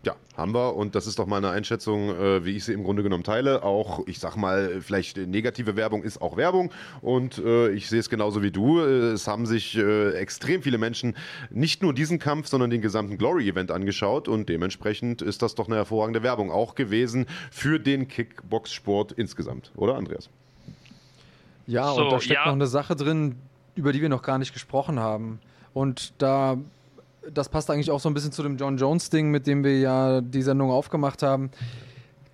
Ja, 0.04 0.16
haben 0.36 0.52
wir 0.52 0.74
und 0.74 0.96
das 0.96 1.06
ist 1.06 1.20
doch 1.20 1.26
mal 1.26 1.36
eine 1.36 1.50
Einschätzung, 1.50 2.10
äh, 2.10 2.44
wie 2.44 2.56
ich 2.56 2.64
sie 2.64 2.72
im 2.72 2.82
Grunde 2.82 3.04
genommen 3.04 3.22
teile. 3.22 3.62
Auch, 3.62 4.04
ich 4.08 4.18
sag 4.18 4.34
mal, 4.34 4.80
vielleicht 4.80 5.16
negative 5.16 5.76
Werbung 5.76 6.02
ist 6.02 6.20
auch 6.20 6.36
Werbung 6.36 6.72
und 7.02 7.38
äh, 7.38 7.70
ich 7.70 7.88
sehe 7.88 8.00
es 8.00 8.10
genauso 8.10 8.42
wie 8.42 8.50
du. 8.50 8.80
Äh, 8.80 9.12
Es 9.12 9.28
haben 9.28 9.46
sich 9.46 9.78
äh, 9.78 10.10
extrem 10.14 10.62
viele 10.62 10.78
Menschen 10.78 11.14
nicht 11.50 11.82
nur 11.82 11.94
diesen 11.94 12.18
Kampf, 12.18 12.48
sondern 12.48 12.70
den 12.70 12.80
gesamten 12.82 13.16
Glory-Event 13.16 13.70
angeschaut 13.70 14.26
und 14.26 14.48
dementsprechend 14.48 15.22
ist 15.22 15.40
das 15.40 15.54
doch 15.54 15.68
eine 15.68 15.76
hervorragende 15.76 16.24
Werbung 16.24 16.50
auch 16.50 16.74
gewesen 16.74 17.26
für 17.52 17.78
den 17.78 18.08
Kickbox-Sport 18.08 19.12
insgesamt, 19.12 19.70
oder 19.76 19.94
Andreas? 19.94 20.28
Ja, 21.68 21.92
So, 21.94 22.02
und 22.02 22.12
da 22.12 22.20
steckt 22.20 22.40
ja. 22.40 22.46
noch 22.46 22.54
eine 22.54 22.66
Sache 22.66 22.96
drin, 22.96 23.36
über 23.76 23.92
die 23.92 24.02
wir 24.02 24.08
noch 24.08 24.22
gar 24.22 24.38
nicht 24.38 24.52
gesprochen 24.52 24.98
haben. 24.98 25.38
Und 25.74 26.12
da, 26.18 26.58
das 27.30 27.48
passt 27.48 27.70
eigentlich 27.70 27.90
auch 27.90 28.00
so 28.00 28.08
ein 28.08 28.14
bisschen 28.14 28.32
zu 28.32 28.42
dem 28.42 28.56
John 28.56 28.76
Jones-Ding, 28.76 29.30
mit 29.30 29.46
dem 29.46 29.64
wir 29.64 29.78
ja 29.78 30.20
die 30.20 30.42
Sendung 30.42 30.70
aufgemacht 30.70 31.22
haben. 31.22 31.50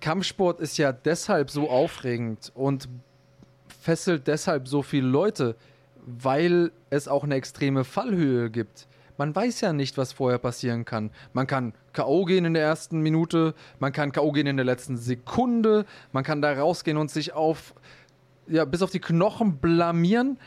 Kampfsport 0.01 0.59
ist 0.59 0.77
ja 0.77 0.91
deshalb 0.91 1.51
so 1.51 1.69
aufregend 1.69 2.51
und 2.55 2.87
fesselt 3.81 4.27
deshalb 4.27 4.67
so 4.67 4.81
viele 4.81 5.07
Leute, 5.07 5.55
weil 6.05 6.71
es 6.89 7.07
auch 7.07 7.23
eine 7.23 7.35
extreme 7.35 7.83
Fallhöhe 7.83 8.49
gibt. 8.49 8.87
man 9.17 9.35
weiß 9.35 9.59
ja 9.59 9.73
nicht, 9.73 9.97
was 9.97 10.13
vorher 10.13 10.39
passieren 10.39 10.85
kann. 10.85 11.11
Man 11.33 11.45
kann 11.45 11.73
K.O. 11.91 12.23
gehen 12.23 12.45
in 12.45 12.53
der 12.53 12.63
ersten 12.63 13.01
Minute, 13.01 13.53
man 13.79 13.91
kann 13.91 14.13
K.O. 14.13 14.31
gehen 14.31 14.47
in 14.47 14.55
der 14.55 14.65
letzten 14.65 14.95
Sekunde, 14.95 15.85
man 16.13 16.23
kann 16.23 16.41
da 16.41 16.53
rausgehen 16.53 16.95
und 16.95 17.11
sich 17.11 17.33
auf, 17.33 17.73
ja, 18.47 18.63
bis 18.63 18.81
auf 18.81 18.91
die 18.91 19.01
Knochen 19.01 19.57
blamieren. 19.57 20.39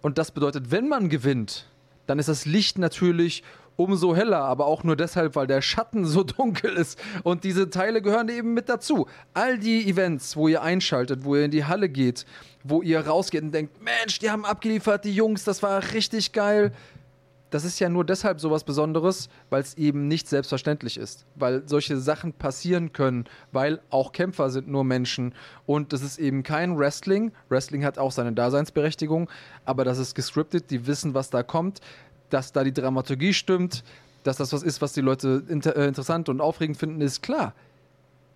Und 0.00 0.16
das 0.16 0.30
bedeutet, 0.30 0.70
wenn 0.70 0.88
man 0.88 1.10
gewinnt, 1.10 1.68
dann 2.06 2.18
ist 2.18 2.30
das 2.30 2.46
Licht 2.46 2.78
natürlich 2.78 3.44
umso 3.82 4.14
heller, 4.14 4.40
aber 4.40 4.66
auch 4.66 4.84
nur 4.84 4.96
deshalb, 4.96 5.34
weil 5.36 5.46
der 5.46 5.62
Schatten 5.62 6.04
so 6.04 6.22
dunkel 6.24 6.74
ist. 6.74 6.98
Und 7.22 7.44
diese 7.44 7.70
Teile 7.70 8.02
gehören 8.02 8.28
eben 8.28 8.54
mit 8.54 8.68
dazu. 8.68 9.06
All 9.34 9.58
die 9.58 9.88
Events, 9.88 10.36
wo 10.36 10.48
ihr 10.48 10.62
einschaltet, 10.62 11.24
wo 11.24 11.36
ihr 11.36 11.44
in 11.46 11.50
die 11.50 11.64
Halle 11.64 11.88
geht, 11.88 12.26
wo 12.62 12.82
ihr 12.82 13.06
rausgeht 13.06 13.42
und 13.42 13.52
denkt, 13.52 13.82
Mensch, 13.82 14.18
die 14.18 14.30
haben 14.30 14.44
abgeliefert, 14.44 15.04
die 15.04 15.14
Jungs, 15.14 15.44
das 15.44 15.62
war 15.62 15.82
richtig 15.94 16.32
geil. 16.32 16.72
Das 17.50 17.64
ist 17.64 17.80
ja 17.80 17.88
nur 17.88 18.04
deshalb 18.04 18.40
so 18.40 18.52
was 18.52 18.62
Besonderes, 18.62 19.28
weil 19.48 19.60
es 19.60 19.76
eben 19.76 20.06
nicht 20.06 20.28
selbstverständlich 20.28 20.96
ist. 20.96 21.26
Weil 21.34 21.66
solche 21.66 21.96
Sachen 21.96 22.32
passieren 22.32 22.92
können, 22.92 23.24
weil 23.50 23.80
auch 23.90 24.12
Kämpfer 24.12 24.50
sind 24.50 24.68
nur 24.68 24.84
Menschen. 24.84 25.34
Und 25.66 25.92
das 25.92 26.02
ist 26.02 26.18
eben 26.18 26.44
kein 26.44 26.78
Wrestling. 26.78 27.32
Wrestling 27.48 27.84
hat 27.84 27.98
auch 27.98 28.12
seine 28.12 28.32
Daseinsberechtigung, 28.32 29.28
aber 29.64 29.84
das 29.84 29.98
ist 29.98 30.14
gescriptet, 30.14 30.70
die 30.70 30.86
wissen, 30.86 31.12
was 31.14 31.30
da 31.30 31.42
kommt 31.42 31.80
dass 32.30 32.52
da 32.52 32.64
die 32.64 32.72
Dramaturgie 32.72 33.34
stimmt, 33.34 33.84
dass 34.22 34.36
das 34.36 34.52
was 34.52 34.62
ist, 34.62 34.80
was 34.82 34.92
die 34.92 35.00
Leute 35.00 35.44
inter 35.48 35.76
äh, 35.76 35.86
interessant 35.86 36.28
und 36.28 36.40
aufregend 36.40 36.76
finden, 36.76 37.00
ist 37.00 37.22
klar. 37.22 37.54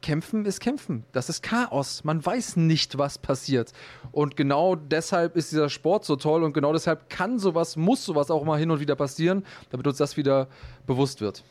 Kämpfen 0.02 0.44
ist 0.44 0.60
Kämpfen. 0.60 1.04
Das 1.12 1.30
ist 1.30 1.42
Chaos. 1.42 2.04
Man 2.04 2.24
weiß 2.24 2.56
nicht, 2.56 2.98
was 2.98 3.16
passiert. 3.16 3.72
Und 4.12 4.36
genau 4.36 4.76
deshalb 4.76 5.34
ist 5.34 5.50
dieser 5.50 5.70
Sport 5.70 6.04
so 6.04 6.16
toll 6.16 6.42
und 6.42 6.52
genau 6.52 6.74
deshalb 6.74 7.08
kann 7.08 7.38
sowas, 7.38 7.76
muss 7.76 8.04
sowas 8.04 8.30
auch 8.30 8.44
mal 8.44 8.58
hin 8.58 8.70
und 8.70 8.80
wieder 8.80 8.96
passieren, 8.96 9.46
damit 9.70 9.86
uns 9.86 9.96
das 9.96 10.18
wieder 10.18 10.46
bewusst 10.86 11.22
wird. 11.22 11.42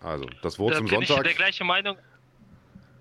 Also, 0.00 0.26
das 0.42 0.60
Wort 0.60 0.74
da 0.74 0.76
zum 0.76 0.86
bin 0.86 0.94
Sonntag. 0.94 1.16
Ich 1.16 1.22
der 1.24 1.34
gleiche 1.34 1.64
Meinung. 1.64 1.96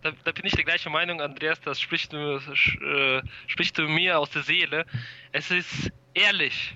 Da, 0.02 0.12
da, 0.24 0.32
bin 0.32 0.45
ich 0.45 0.54
der 0.54 0.66
gleichen 0.66 0.91
Meinung, 0.91 1.22
Andreas, 1.22 1.62
das 1.62 1.80
spricht, 1.80 2.12
äh, 2.14 3.22
spricht 3.45 3.78
mir 3.78 4.18
aus 4.18 4.32
der 4.32 4.41
Seele. 4.41 4.86
Es 5.32 5.52
ist 5.52 5.91
ehrlich 6.16 6.76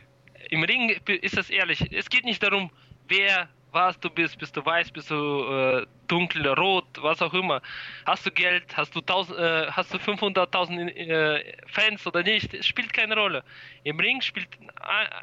im 0.49 0.63
Ring 0.63 0.89
ist 0.89 1.37
das 1.37 1.49
ehrlich. 1.49 1.85
Es 1.91 2.09
geht 2.09 2.25
nicht 2.25 2.41
darum, 2.41 2.71
wer, 3.07 3.49
was 3.71 3.99
du 3.99 4.09
bist. 4.09 4.37
Bist 4.37 4.55
du 4.55 4.65
weiß, 4.65 4.91
bist 4.91 5.11
du 5.11 5.43
äh, 5.43 5.85
dunkel, 6.07 6.47
rot, 6.47 6.87
was 7.01 7.21
auch 7.21 7.33
immer. 7.33 7.61
Hast 8.05 8.25
du 8.25 8.31
Geld, 8.31 8.75
hast 8.75 8.95
du, 8.95 8.99
äh, 8.99 9.67
hast 9.71 9.93
du 9.93 9.97
500.000 9.97 10.89
äh, 10.89 11.57
Fans 11.67 12.05
oder 12.07 12.23
nicht? 12.23 12.53
Es 12.53 12.65
spielt 12.65 12.93
keine 12.93 13.15
Rolle. 13.15 13.43
Im 13.83 13.99
Ring 13.99 14.21
spielt 14.21 14.49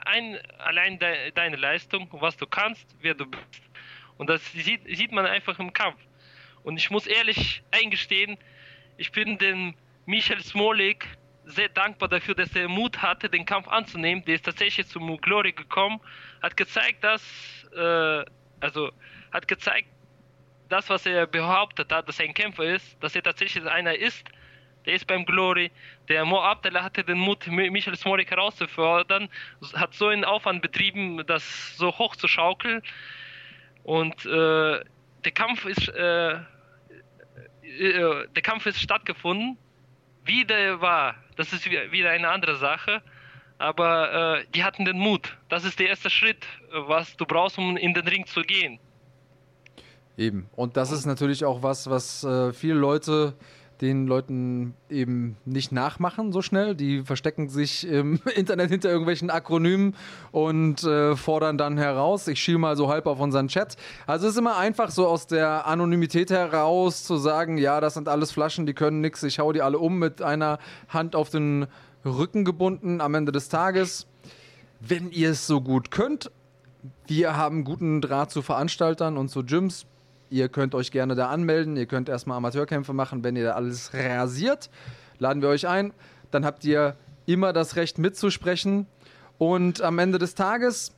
ein, 0.04 0.38
allein 0.58 0.98
de, 0.98 1.30
deine 1.32 1.56
Leistung, 1.56 2.08
was 2.12 2.36
du 2.36 2.46
kannst, 2.46 2.86
wer 3.00 3.14
du 3.14 3.26
bist. 3.26 3.62
Und 4.18 4.28
das 4.30 4.52
sieht, 4.52 4.82
sieht 4.96 5.12
man 5.12 5.26
einfach 5.26 5.58
im 5.58 5.72
Kampf. 5.72 6.00
Und 6.62 6.76
ich 6.76 6.90
muss 6.90 7.06
ehrlich 7.06 7.62
eingestehen, 7.70 8.38
ich 8.96 9.10
bin 9.12 9.38
den 9.38 9.74
Michael 10.06 10.42
Smolik 10.42 11.06
sehr 11.46 11.68
dankbar 11.68 12.08
dafür, 12.08 12.34
dass 12.34 12.54
er 12.56 12.68
Mut 12.68 13.02
hatte, 13.02 13.28
den 13.28 13.44
Kampf 13.44 13.68
anzunehmen. 13.68 14.24
Der 14.24 14.36
ist 14.36 14.44
tatsächlich 14.44 14.86
zum 14.88 15.16
Glory 15.18 15.52
gekommen, 15.52 16.00
hat 16.42 16.56
gezeigt, 16.56 17.04
dass, 17.04 17.22
äh, 17.76 18.24
also, 18.60 18.90
hat 19.32 19.48
gezeigt, 19.48 19.88
das, 20.68 20.88
was 20.88 21.06
er 21.06 21.26
behauptet 21.26 21.92
hat, 21.92 22.08
dass 22.08 22.18
er 22.18 22.26
ein 22.26 22.34
Kämpfer 22.34 22.64
ist, 22.64 23.02
dass 23.02 23.14
er 23.14 23.22
tatsächlich 23.22 23.66
einer 23.66 23.94
ist, 23.94 24.26
der 24.86 24.94
ist 24.94 25.06
beim 25.06 25.24
Glory. 25.24 25.70
Der 26.08 26.24
Mo 26.24 26.40
Abdallah 26.40 26.82
hatte 26.82 27.04
den 27.04 27.18
Mut, 27.18 27.46
Michael 27.46 27.96
Smorik 27.96 28.30
herauszufordern, 28.30 29.28
hat 29.74 29.94
so 29.94 30.08
einen 30.08 30.24
Aufwand 30.24 30.62
betrieben, 30.62 31.24
das 31.26 31.76
so 31.76 31.96
hoch 31.98 32.16
zu 32.16 32.28
schaukeln. 32.28 32.82
Und 33.82 34.26
äh, 34.26 34.84
der 35.24 35.32
Kampf 35.32 35.64
ist, 35.64 35.88
äh, 35.88 36.32
äh, 36.32 36.40
der 37.62 38.42
Kampf 38.42 38.66
ist 38.66 38.80
stattgefunden. 38.80 39.58
Wie 40.24 40.44
der 40.44 40.80
war, 40.80 41.16
das 41.36 41.52
ist 41.52 41.66
wieder 41.66 42.10
eine 42.10 42.28
andere 42.28 42.56
Sache. 42.56 43.02
Aber 43.58 44.40
äh, 44.40 44.44
die 44.54 44.64
hatten 44.64 44.84
den 44.84 44.98
Mut. 44.98 45.36
Das 45.48 45.64
ist 45.64 45.78
der 45.78 45.88
erste 45.88 46.10
Schritt, 46.10 46.44
was 46.72 47.16
du 47.16 47.24
brauchst, 47.24 47.56
um 47.56 47.76
in 47.76 47.94
den 47.94 48.06
Ring 48.08 48.26
zu 48.26 48.42
gehen. 48.42 48.80
Eben. 50.16 50.48
Und 50.56 50.76
das 50.76 50.90
ist 50.90 51.06
natürlich 51.06 51.44
auch 51.44 51.62
was, 51.62 51.88
was 51.88 52.24
äh, 52.24 52.52
viele 52.52 52.74
Leute 52.74 53.34
den 53.84 54.06
Leuten 54.06 54.74
eben 54.88 55.36
nicht 55.44 55.70
nachmachen 55.70 56.32
so 56.32 56.42
schnell. 56.42 56.74
Die 56.74 57.02
verstecken 57.02 57.48
sich 57.48 57.86
im 57.86 58.20
Internet 58.34 58.70
hinter 58.70 58.88
irgendwelchen 58.88 59.30
Akronymen 59.30 59.94
und 60.32 60.82
äh, 60.84 61.14
fordern 61.14 61.58
dann 61.58 61.76
heraus. 61.76 62.26
Ich 62.26 62.40
schiel 62.40 62.58
mal 62.58 62.76
so 62.76 62.88
halb 62.88 63.06
auf 63.06 63.20
unseren 63.20 63.48
Chat. 63.48 63.76
Also 64.06 64.26
es 64.26 64.32
ist 64.32 64.38
immer 64.38 64.56
einfach 64.56 64.90
so 64.90 65.06
aus 65.06 65.26
der 65.26 65.66
Anonymität 65.66 66.30
heraus 66.30 67.04
zu 67.04 67.16
sagen, 67.18 67.58
ja, 67.58 67.80
das 67.80 67.94
sind 67.94 68.08
alles 68.08 68.32
Flaschen, 68.32 68.66
die 68.66 68.74
können 68.74 69.00
nichts. 69.00 69.22
Ich 69.22 69.38
hau 69.38 69.52
die 69.52 69.62
alle 69.62 69.78
um 69.78 69.98
mit 69.98 70.22
einer 70.22 70.58
Hand 70.88 71.14
auf 71.14 71.28
den 71.28 71.66
Rücken 72.04 72.44
gebunden 72.44 73.00
am 73.00 73.14
Ende 73.14 73.32
des 73.32 73.48
Tages. 73.48 74.06
Wenn 74.80 75.10
ihr 75.10 75.30
es 75.30 75.46
so 75.46 75.60
gut 75.60 75.90
könnt, 75.90 76.30
wir 77.06 77.36
haben 77.36 77.64
guten 77.64 78.00
Draht 78.00 78.30
zu 78.30 78.42
Veranstaltern 78.42 79.16
und 79.16 79.28
zu 79.28 79.44
Gyms 79.44 79.86
Ihr 80.30 80.48
könnt 80.48 80.74
euch 80.74 80.90
gerne 80.90 81.14
da 81.14 81.28
anmelden. 81.28 81.76
Ihr 81.76 81.86
könnt 81.86 82.08
erstmal 82.08 82.36
Amateurkämpfe 82.38 82.92
machen, 82.92 83.24
wenn 83.24 83.36
ihr 83.36 83.44
da 83.44 83.52
alles 83.52 83.92
rasiert. 83.94 84.70
Laden 85.18 85.42
wir 85.42 85.48
euch 85.48 85.68
ein. 85.68 85.92
Dann 86.30 86.44
habt 86.44 86.64
ihr 86.64 86.96
immer 87.26 87.52
das 87.52 87.76
Recht 87.76 87.98
mitzusprechen. 87.98 88.86
Und 89.38 89.82
am 89.82 89.98
Ende 89.98 90.18
des 90.18 90.34
Tages 90.34 90.92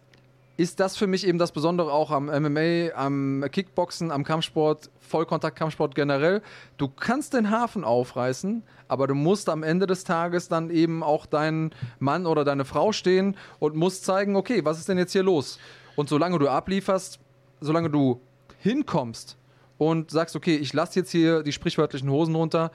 ist 0.57 0.81
das 0.81 0.97
für 0.97 1.07
mich 1.07 1.27
eben 1.27 1.39
das 1.39 1.53
Besondere 1.53 1.93
auch 1.93 2.11
am 2.11 2.27
MMA, 2.27 2.94
am 2.94 3.44
Kickboxen, 3.51 4.11
am 4.11 4.24
Kampfsport, 4.24 4.90
Vollkontakt-Kampfsport 5.01 5.94
generell. 5.94 6.43
Du 6.78 6.89
kannst 6.89 7.35
den 7.35 7.51
Hafen 7.51 7.85
aufreißen, 7.85 8.62
aber 8.89 9.07
du 9.07 9.15
musst 9.15 9.48
am 9.48 9.62
Ende 9.62 9.86
des 9.86 10.05
Tages 10.05 10.48
dann 10.48 10.70
eben 10.70 11.03
auch 11.03 11.27
deinen 11.27 11.74
Mann 11.98 12.27
oder 12.27 12.44
deine 12.44 12.65
Frau 12.65 12.93
stehen 12.93 13.36
und 13.59 13.77
musst 13.77 14.05
zeigen, 14.05 14.36
okay, 14.36 14.65
was 14.65 14.78
ist 14.78 14.89
denn 14.89 14.98
jetzt 14.98 15.12
hier 15.12 15.23
los? 15.23 15.59
Und 15.94 16.09
solange 16.09 16.39
du 16.39 16.48
ablieferst, 16.48 17.20
solange 17.61 17.90
du 17.90 18.20
hinkommst 18.66 19.36
und 19.78 20.10
sagst, 20.10 20.36
okay, 20.36 20.56
ich 20.56 20.72
lasse 20.72 20.98
jetzt 21.01 21.10
hier 21.10 21.43
die 21.43 21.52
sprichwörtlichen 21.52 22.10
Hosen 22.10 22.34
runter, 22.34 22.70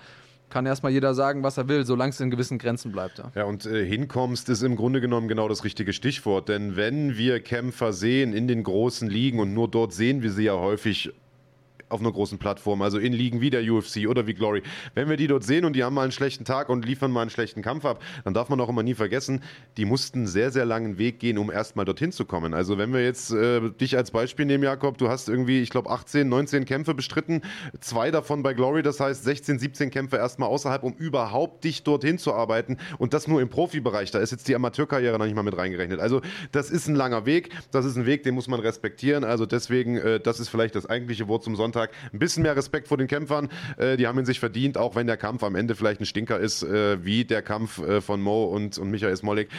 kann 0.49 0.65
erstmal 0.65 0.91
jeder 0.91 1.13
sagen, 1.13 1.43
was 1.43 1.57
er 1.57 1.67
will, 1.67 1.85
solange 1.85 2.09
es 2.11 2.19
in 2.19 2.29
gewissen 2.29 2.57
Grenzen 2.57 2.91
bleibt. 2.91 3.17
Ja, 3.19 3.31
ja 3.35 3.43
und 3.45 3.65
äh, 3.65 3.85
hinkommst 3.85 4.49
ist 4.49 4.61
im 4.61 4.75
Grunde 4.75 5.01
genommen 5.01 5.27
genau 5.27 5.47
das 5.47 5.63
richtige 5.63 5.93
Stichwort. 5.93 6.49
Denn 6.49 6.75
wenn 6.75 7.17
wir 7.17 7.39
Kämpfer 7.39 7.93
sehen 7.93 8.33
in 8.33 8.47
den 8.47 8.63
großen 8.63 9.09
Ligen 9.09 9.39
und 9.39 9.53
nur 9.53 9.69
dort 9.69 9.93
sehen 9.93 10.21
wir 10.21 10.31
sie 10.31 10.43
ja 10.43 10.53
häufig 10.53 11.11
auf 11.91 11.99
einer 11.99 12.11
großen 12.11 12.37
Plattform, 12.37 12.81
also 12.81 12.97
in 12.97 13.13
Ligen 13.13 13.41
wie 13.41 13.49
der 13.49 13.61
UFC 13.61 14.07
oder 14.07 14.27
wie 14.27 14.33
Glory. 14.33 14.63
Wenn 14.95 15.09
wir 15.09 15.17
die 15.17 15.27
dort 15.27 15.43
sehen 15.43 15.65
und 15.65 15.75
die 15.75 15.83
haben 15.83 15.93
mal 15.93 16.03
einen 16.03 16.11
schlechten 16.11 16.45
Tag 16.45 16.69
und 16.69 16.85
liefern 16.85 17.11
mal 17.11 17.21
einen 17.21 17.29
schlechten 17.29 17.61
Kampf 17.61 17.85
ab, 17.85 18.03
dann 18.23 18.33
darf 18.33 18.49
man 18.49 18.59
auch 18.59 18.69
immer 18.69 18.83
nie 18.83 18.93
vergessen, 18.93 19.41
die 19.77 19.85
mussten 19.85 20.27
sehr, 20.27 20.51
sehr 20.51 20.65
langen 20.65 20.97
Weg 20.97 21.19
gehen, 21.19 21.37
um 21.37 21.51
erstmal 21.51 21.85
dorthin 21.85 22.11
zu 22.11 22.25
kommen. 22.25 22.53
Also 22.53 22.77
wenn 22.77 22.93
wir 22.93 23.03
jetzt 23.03 23.31
äh, 23.31 23.69
dich 23.71 23.97
als 23.97 24.11
Beispiel 24.11 24.45
nehmen, 24.45 24.63
Jakob, 24.63 24.97
du 24.97 25.09
hast 25.09 25.29
irgendwie, 25.29 25.61
ich 25.61 25.69
glaube, 25.69 25.89
18, 25.89 26.27
19 26.27 26.65
Kämpfe 26.65 26.93
bestritten, 26.93 27.41
zwei 27.79 28.11
davon 28.11 28.43
bei 28.43 28.53
Glory, 28.53 28.83
das 28.83 28.99
heißt 28.99 29.23
16, 29.23 29.59
17 29.59 29.89
Kämpfe 29.89 30.17
erstmal 30.17 30.49
außerhalb, 30.49 30.83
um 30.83 30.93
überhaupt 30.93 31.63
dich 31.63 31.83
dorthin 31.83 32.17
zu 32.17 32.33
arbeiten 32.33 32.77
und 32.97 33.13
das 33.13 33.27
nur 33.27 33.41
im 33.41 33.49
Profibereich. 33.49 34.11
Da 34.11 34.19
ist 34.19 34.31
jetzt 34.31 34.47
die 34.47 34.55
Amateurkarriere 34.55 35.17
noch 35.17 35.25
nicht 35.25 35.35
mal 35.35 35.43
mit 35.43 35.57
reingerechnet. 35.57 35.99
Also 35.99 36.21
das 36.51 36.69
ist 36.69 36.87
ein 36.87 36.95
langer 36.95 37.25
Weg, 37.25 37.49
das 37.71 37.85
ist 37.85 37.97
ein 37.97 38.05
Weg, 38.05 38.23
den 38.23 38.35
muss 38.35 38.47
man 38.47 38.59
respektieren. 38.59 39.23
Also 39.23 39.45
deswegen, 39.45 39.97
äh, 39.97 40.19
das 40.19 40.39
ist 40.39 40.49
vielleicht 40.49 40.75
das 40.75 40.85
eigentliche 40.85 41.27
Wort 41.27 41.43
zum 41.43 41.55
Sonntag. 41.55 41.80
Sonntag. 41.81 41.91
Ein 42.13 42.19
bisschen 42.19 42.43
mehr 42.43 42.55
Respekt 42.55 42.87
vor 42.87 42.97
den 42.97 43.07
Kämpfern. 43.07 43.49
Äh, 43.77 43.97
die 43.97 44.07
haben 44.07 44.19
ihn 44.19 44.25
sich 44.25 44.39
verdient, 44.39 44.77
auch 44.77 44.95
wenn 44.95 45.07
der 45.07 45.17
Kampf 45.17 45.43
am 45.43 45.55
Ende 45.55 45.75
vielleicht 45.75 46.01
ein 46.01 46.05
Stinker 46.05 46.39
ist, 46.39 46.63
äh, 46.63 47.03
wie 47.03 47.25
der 47.25 47.41
Kampf 47.41 47.79
äh, 47.79 48.01
von 48.01 48.21
Mo 48.21 48.45
und, 48.45 48.77
und 48.77 48.91
Michael 48.91 49.15
Smolik. 49.15 49.49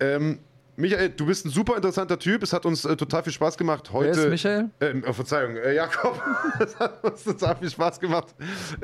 Ähm, 0.00 0.38
Michael, 0.78 1.08
du 1.08 1.24
bist 1.24 1.46
ein 1.46 1.50
super 1.50 1.74
interessanter 1.76 2.18
Typ. 2.18 2.42
Es 2.42 2.52
hat 2.52 2.66
uns 2.66 2.84
äh, 2.84 2.96
total 2.96 3.22
viel 3.22 3.32
Spaß 3.32 3.56
gemacht 3.56 3.92
heute. 3.94 4.16
Wer 4.16 4.24
ist 4.24 4.30
Michael? 4.30 4.70
Ähm, 4.80 5.04
oh, 5.08 5.12
Verzeihung, 5.14 5.56
äh, 5.56 5.74
Jakob. 5.74 6.22
es 6.60 6.78
hat 6.78 7.02
uns 7.02 7.24
total 7.24 7.56
viel 7.56 7.70
Spaß 7.70 7.98
gemacht, 7.98 8.34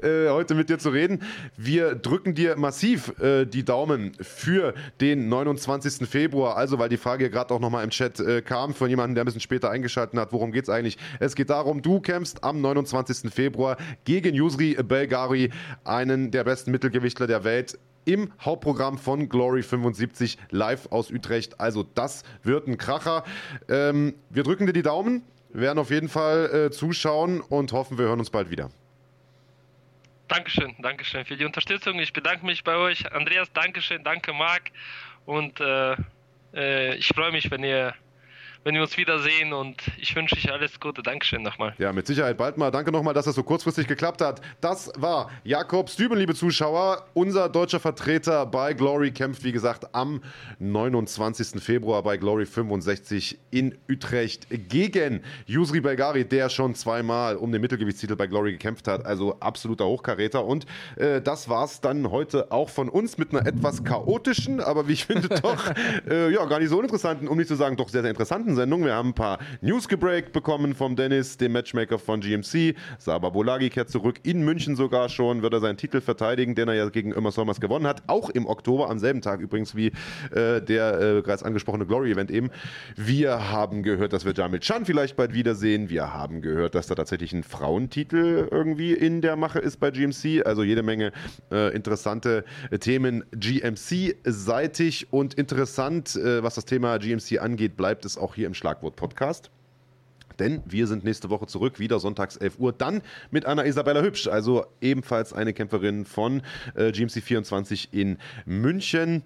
äh, 0.02 0.28
heute 0.31 0.55
mit 0.55 0.70
dir 0.70 0.78
zu 0.78 0.89
reden. 0.89 1.23
Wir 1.59 1.94
drücken 1.94 2.35
dir 2.35 2.56
massiv 2.56 3.12
äh, 3.20 3.44
die 3.44 3.62
Daumen 3.62 4.12
für 4.23 4.73
den 5.02 5.28
29. 5.28 6.09
Februar. 6.09 6.56
Also, 6.56 6.78
weil 6.78 6.89
die 6.89 6.97
Frage 6.97 7.28
gerade 7.28 7.52
auch 7.52 7.60
nochmal 7.60 7.85
im 7.85 7.90
Chat 7.90 8.20
äh, 8.20 8.40
kam 8.40 8.73
von 8.73 8.89
jemandem, 8.89 9.14
der 9.16 9.24
ein 9.24 9.27
bisschen 9.27 9.43
später 9.43 9.69
eingeschaltet 9.69 10.19
hat. 10.19 10.32
Worum 10.32 10.51
geht 10.51 10.64
es 10.64 10.70
eigentlich? 10.70 10.97
Es 11.20 11.35
geht 11.35 11.51
darum, 11.51 11.82
du 11.82 12.01
kämpfst 12.01 12.43
am 12.43 12.62
29. 12.62 13.31
Februar 13.31 13.77
gegen 14.05 14.35
Yusri 14.35 14.78
Belgari, 14.82 15.51
einen 15.85 16.31
der 16.31 16.44
besten 16.44 16.70
Mittelgewichtler 16.70 17.27
der 17.27 17.44
Welt 17.44 17.78
im 18.05 18.33
Hauptprogramm 18.41 18.99
von 18.99 19.29
Glory 19.29 19.62
75 19.62 20.39
live 20.51 20.91
aus 20.91 21.11
Utrecht. 21.11 21.61
Also 21.61 21.83
das 21.83 22.23
wird 22.43 22.66
ein 22.66 22.79
Kracher. 22.79 23.24
Ähm, 23.69 24.15
wir 24.31 24.43
drücken 24.43 24.66
dir 24.66 24.73
die 24.73 24.83
Daumen, 24.83 25.23
werden 25.51 25.79
auf 25.79 25.91
jeden 25.91 26.09
Fall 26.09 26.66
äh, 26.66 26.70
zuschauen 26.70 27.41
und 27.41 27.73
hoffen, 27.73 27.99
wir 27.99 28.07
hören 28.07 28.19
uns 28.19 28.31
bald 28.31 28.51
wieder. 28.51 28.70
Dankeschön, 30.29 30.74
Dankeschön 30.79 31.24
für 31.27 31.37
die 31.37 31.45
Unterstützung. 31.45 31.99
Ich 31.99 32.12
bedanke 32.12 32.47
mich 32.47 32.65
bei 32.65 32.77
euch. 32.77 33.12
Andreas, 33.12 33.53
Dankeschön, 33.53 34.03
danke 34.03 34.33
Marc. 34.33 34.70
Und 35.27 35.61
äh, 35.61 35.95
äh, 36.55 36.95
ich 36.97 37.09
freue 37.09 37.33
mich, 37.33 37.51
wenn 37.51 37.62
ihr 37.62 37.95
wenn 38.65 38.75
wir 38.75 38.83
uns 38.83 38.97
wiedersehen 38.97 39.53
und 39.53 39.83
ich 39.99 40.15
wünsche 40.15 40.37
euch 40.37 40.51
alles 40.53 40.79
Gute. 40.79 41.03
Dankeschön 41.03 41.43
nochmal. 41.43 41.75
Ja, 41.79 41.93
mit 41.93 42.07
Sicherheit 42.07 42.37
bald 42.37 42.57
mal. 42.57 42.71
Danke 42.71 42.93
nochmal, 42.93 43.15
dass 43.15 43.25
das 43.25 43.35
so 43.35 43.43
kurzfristig 43.43 43.89
geklappt 43.89 44.21
hat. 44.21 44.41
Das 44.61 44.93
war 44.97 45.31
Jakob 45.43 45.91
Stüben, 45.91 46.17
liebe 46.17 46.35
Zuschauer. 46.35 47.07
Unser 47.15 47.49
deutscher 47.49 47.81
Vertreter 47.81 48.47
bei 48.47 48.73
Glory 48.73 49.11
kämpft, 49.11 49.43
wie 49.45 49.53
gesagt, 49.53 49.95
am 49.95 50.23
29. 50.61 51.63
Februar 51.63 52.03
bei 52.03 52.17
Glory 52.17 52.47
65 52.47 53.39
in 53.51 53.77
Utrecht 53.91 54.47
gegen 54.69 55.23
Yusri 55.47 55.81
Belgari, 55.81 56.25
der 56.25 56.49
schon 56.49 56.75
zweimal 56.75 57.37
um 57.37 57.51
den 57.51 57.61
Mittelgewichtstitel 57.61 58.17
bei 58.17 58.27
Glory 58.29 58.53
gekämpft 58.53 58.87
hat. 58.87 59.05
Also 59.07 59.39
absoluter 59.41 59.87
Hochkaräter. 59.87 60.45
Und 60.45 60.67
äh, 60.97 61.21
das 61.21 61.49
war's 61.49 61.81
dann 61.81 62.11
heute 62.11 62.53
auch 62.53 62.69
von 62.69 62.89
uns 62.89 63.19
mit 63.19 63.33
einer 63.35 63.47
etwas 63.47 63.83
chaotischen, 63.83 64.61
aber 64.61 64.87
wie 64.87 64.93
ich 64.93 65.07
finde 65.07 65.29
doch 65.43 65.73
äh, 66.09 66.33
ja, 66.33 66.45
gar 66.45 66.61
nicht 66.61 66.69
so 66.69 66.79
uninteressanten, 66.79 67.27
um 67.27 67.37
nicht 67.37 67.49
zu 67.49 67.57
sagen, 67.57 67.77
doch 67.77 67.89
sehr, 67.89 68.03
sehr 68.03 68.11
interessanten 68.11 68.52
Sendung. 68.55 68.85
Wir 68.85 68.95
haben 68.95 69.11
ein 69.11 69.15
paar 69.15 69.39
News 69.61 69.89
gebreakt 69.89 70.33
bekommen 70.33 70.74
vom 70.74 70.97
Dennis, 70.97 71.37
dem 71.37 71.53
Matchmaker 71.53 71.99
von 71.99 72.20
GMC. 72.20 72.74
Saba 72.99 73.31
Bolagi 73.31 73.70
kehrt 73.70 73.91
zurück, 73.91 74.20
in 74.23 74.45
München 74.45 74.77
sogar 74.77 75.09
schon, 75.09 75.43
wird 75.43 75.53
er 75.53 75.61
seinen 75.61 75.77
Titel 75.77 76.01
verteidigen, 76.01 76.55
den 76.55 76.69
er 76.69 76.74
ja 76.74 76.89
gegen 76.89 77.12
Ömer 77.12 77.33
Solmers 77.33 77.61
gewonnen 77.61 77.87
hat. 77.87 78.03
Auch 78.07 78.31
im 78.31 78.47
Oktober, 78.47 78.91
am 78.91 78.99
selben 78.99 79.20
Tag 79.20 79.41
übrigens 79.41 79.74
wie 79.74 79.93
äh, 80.31 80.61
der 80.61 81.01
äh, 81.01 81.20
bereits 81.23 81.43
angesprochene 81.43 81.87
Glory-Event 81.87 82.31
eben. 82.31 82.51
Wir 82.97 83.51
haben 83.51 83.83
gehört, 83.83 84.12
dass 84.12 84.24
wir 84.24 84.33
Jamil 84.33 84.61
Chan 84.61 84.85
vielleicht 84.85 85.16
bald 85.16 85.35
wiedersehen. 85.35 85.91
Wir 85.91 86.12
haben 86.12 86.43
gehört, 86.43 86.74
dass 86.74 86.87
da 86.87 86.95
tatsächlich 86.95 87.33
ein 87.33 87.43
Frauentitel 87.43 88.49
irgendwie 88.51 88.93
in 88.93 89.20
der 89.20 89.37
Mache 89.37 89.59
ist 89.59 89.79
bei 89.81 89.91
GMC. 89.91 90.45
Also 90.45 90.62
jede 90.62 90.83
Menge 90.83 91.12
äh, 91.51 91.74
interessante 91.74 92.45
äh, 92.70 92.79
Themen 92.79 93.24
GMC-seitig 93.33 95.12
und 95.12 95.35
interessant, 95.35 96.16
äh, 96.16 96.43
was 96.43 96.55
das 96.55 96.65
Thema 96.65 96.99
GMC 96.99 97.39
angeht, 97.41 97.77
bleibt 97.77 98.05
es 98.05 98.19
auch 98.19 98.35
hier 98.35 98.41
im 98.47 98.55
Schlagwort-Podcast. 98.55 99.51
Denn 100.39 100.62
wir 100.64 100.86
sind 100.86 101.05
nächste 101.05 101.31
Woche 101.31 101.47
zurück, 101.47 101.78
wieder 101.78 102.01
sonntags 102.01 102.36
11 102.36 102.59
Uhr, 102.59 102.73
dann 102.73 103.02
mit 103.31 103.47
einer 103.47 103.66
Isabella 103.66 104.02
Hübsch, 104.02 104.28
also 104.28 104.64
ebenfalls 104.81 105.32
eine 105.32 105.52
Kämpferin 105.52 106.05
von 106.05 106.43
äh, 106.74 106.90
GMC 106.90 107.23
24 107.23 107.93
in 107.93 108.19
München 108.47 109.23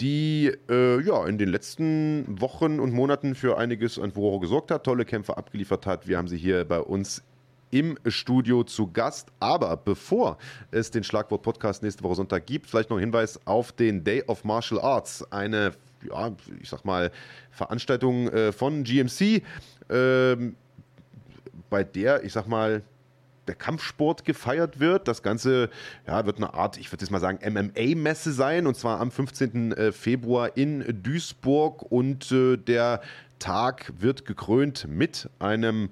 die 0.00 0.50
äh, 0.68 1.00
ja 1.02 1.26
in 1.26 1.38
den 1.38 1.48
letzten 1.48 2.40
Wochen 2.40 2.80
und 2.80 2.92
Monaten 2.92 3.36
für 3.36 3.56
einiges 3.56 4.00
an 4.00 4.10
Furore 4.10 4.40
gesorgt 4.40 4.72
hat, 4.72 4.84
tolle 4.84 5.04
Kämpfe 5.04 5.36
abgeliefert 5.36 5.86
hat. 5.86 6.08
Wir 6.08 6.18
haben 6.18 6.26
sie 6.26 6.38
hier 6.38 6.64
bei 6.64 6.80
uns 6.80 7.22
im 7.70 7.96
Studio 8.06 8.64
zu 8.64 8.92
Gast. 8.92 9.28
Aber 9.40 9.76
bevor 9.76 10.38
es 10.70 10.90
den 10.90 11.04
Schlagwort-Podcast 11.04 11.82
nächste 11.82 12.04
Woche 12.04 12.16
Sonntag 12.16 12.46
gibt, 12.46 12.66
vielleicht 12.66 12.90
noch 12.90 12.98
ein 12.98 13.00
Hinweis 13.00 13.40
auf 13.46 13.72
den 13.72 14.04
Day 14.04 14.22
of 14.26 14.44
Martial 14.44 14.80
Arts. 14.80 15.24
Eine, 15.32 15.72
ja, 16.08 16.32
ich 16.60 16.68
sag 16.68 16.84
mal, 16.84 17.10
Veranstaltung 17.50 18.28
äh, 18.28 18.52
von 18.52 18.84
GMC, 18.84 19.42
ähm, 19.90 20.56
bei 21.70 21.84
der, 21.84 22.24
ich 22.24 22.32
sag 22.32 22.46
mal, 22.46 22.82
der 23.46 23.54
Kampfsport 23.54 24.24
gefeiert 24.24 24.80
wird. 24.80 25.08
Das 25.08 25.22
Ganze 25.22 25.68
ja, 26.06 26.24
wird 26.26 26.36
eine 26.36 26.54
Art, 26.54 26.78
ich 26.78 26.92
würde 26.92 27.02
jetzt 27.02 27.10
mal 27.10 27.20
sagen, 27.20 27.38
MMA-Messe 27.44 28.32
sein, 28.32 28.66
und 28.66 28.76
zwar 28.76 29.00
am 29.00 29.10
15. 29.10 29.72
äh, 29.72 29.92
Februar 29.92 30.56
in 30.56 31.02
Duisburg. 31.02 31.82
Und 31.90 32.30
äh, 32.30 32.56
der 32.56 33.00
Tag 33.38 33.92
wird 33.98 34.24
gekrönt 34.24 34.86
mit 34.88 35.28
einem, 35.38 35.90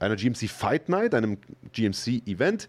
einer 0.00 0.16
GMC 0.16 0.48
Fight 0.48 0.88
Night, 0.88 1.14
einem 1.14 1.38
GMC-Event. 1.72 2.68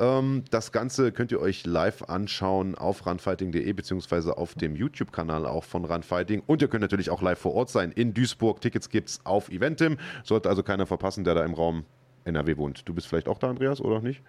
Ähm, 0.00 0.44
das 0.50 0.72
Ganze 0.72 1.12
könnt 1.12 1.30
ihr 1.30 1.40
euch 1.40 1.66
live 1.66 2.02
anschauen 2.04 2.74
auf 2.74 3.06
runfighting.de 3.06 3.72
beziehungsweise 3.74 4.38
auf 4.38 4.54
dem 4.54 4.74
YouTube-Kanal 4.74 5.44
auch 5.46 5.64
von 5.64 5.84
Runfighting. 5.84 6.42
Und 6.46 6.62
ihr 6.62 6.68
könnt 6.68 6.80
natürlich 6.80 7.10
auch 7.10 7.20
live 7.20 7.38
vor 7.38 7.54
Ort 7.54 7.68
sein 7.68 7.92
in 7.92 8.14
Duisburg. 8.14 8.62
Tickets 8.62 8.88
gibt's 8.88 9.20
auf 9.24 9.50
Eventim. 9.50 9.98
Sollte 10.24 10.48
also 10.48 10.62
keiner 10.62 10.86
verpassen, 10.86 11.22
der 11.24 11.34
da 11.34 11.44
im 11.44 11.52
Raum 11.52 11.84
NRW 12.24 12.56
wohnt. 12.56 12.88
Du 12.88 12.94
bist 12.94 13.06
vielleicht 13.06 13.28
auch 13.28 13.38
da, 13.38 13.50
Andreas, 13.50 13.80
oder 13.80 14.00
nicht? 14.00 14.22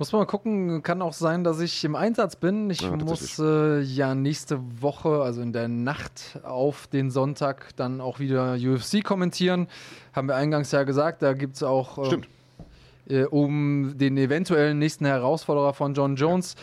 Muss 0.00 0.12
man 0.12 0.22
mal 0.22 0.26
gucken, 0.26 0.82
kann 0.82 1.02
auch 1.02 1.12
sein, 1.12 1.44
dass 1.44 1.60
ich 1.60 1.84
im 1.84 1.94
Einsatz 1.94 2.34
bin. 2.34 2.70
Ich 2.70 2.80
Ja, 2.80 2.96
muss 2.96 3.38
äh, 3.38 3.80
ja 3.80 4.14
nächste 4.14 4.58
Woche, 4.80 5.20
also 5.20 5.42
in 5.42 5.52
der 5.52 5.68
Nacht 5.68 6.40
auf 6.42 6.86
den 6.86 7.10
Sonntag, 7.10 7.76
dann 7.76 8.00
auch 8.00 8.18
wieder 8.18 8.54
UFC 8.54 9.04
kommentieren. 9.04 9.68
Haben 10.14 10.28
wir 10.28 10.36
eingangs 10.36 10.72
ja 10.72 10.84
gesagt, 10.84 11.20
da 11.20 11.34
gibt 11.34 11.56
es 11.56 11.62
auch 11.62 11.98
äh, 11.98 12.06
Stimmt. 12.06 12.28
Äh, 13.10 13.24
um 13.24 13.94
den 13.96 14.16
eventuellen 14.16 14.78
nächsten 14.78 15.04
Herausforderer 15.04 15.74
von 15.74 15.94
John 15.94 16.16
Jones. 16.16 16.54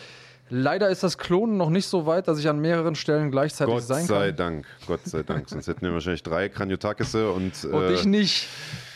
Leider 0.50 0.88
ist 0.88 1.02
das 1.02 1.18
Klonen 1.18 1.56
noch 1.56 1.70
nicht 1.70 1.86
so 1.86 2.06
weit, 2.06 2.28
dass 2.28 2.38
ich 2.38 2.48
an 2.48 2.60
mehreren 2.60 2.94
Stellen 2.94 3.30
gleichzeitig 3.30 3.74
Gott 3.74 3.82
sein 3.84 4.06
sei 4.06 4.28
kann. 4.28 4.36
Dank, 4.36 4.66
Gott 4.86 5.00
sei 5.04 5.22
Dank. 5.22 5.48
Sonst 5.48 5.66
hätten 5.68 5.82
wir 5.82 5.92
wahrscheinlich 5.92 6.22
drei 6.22 6.48
Kraniotakisse 6.48 7.30
und, 7.30 7.64
Und 7.64 7.82
äh, 7.82 7.94
ich 7.94 8.04
nicht. 8.04 8.48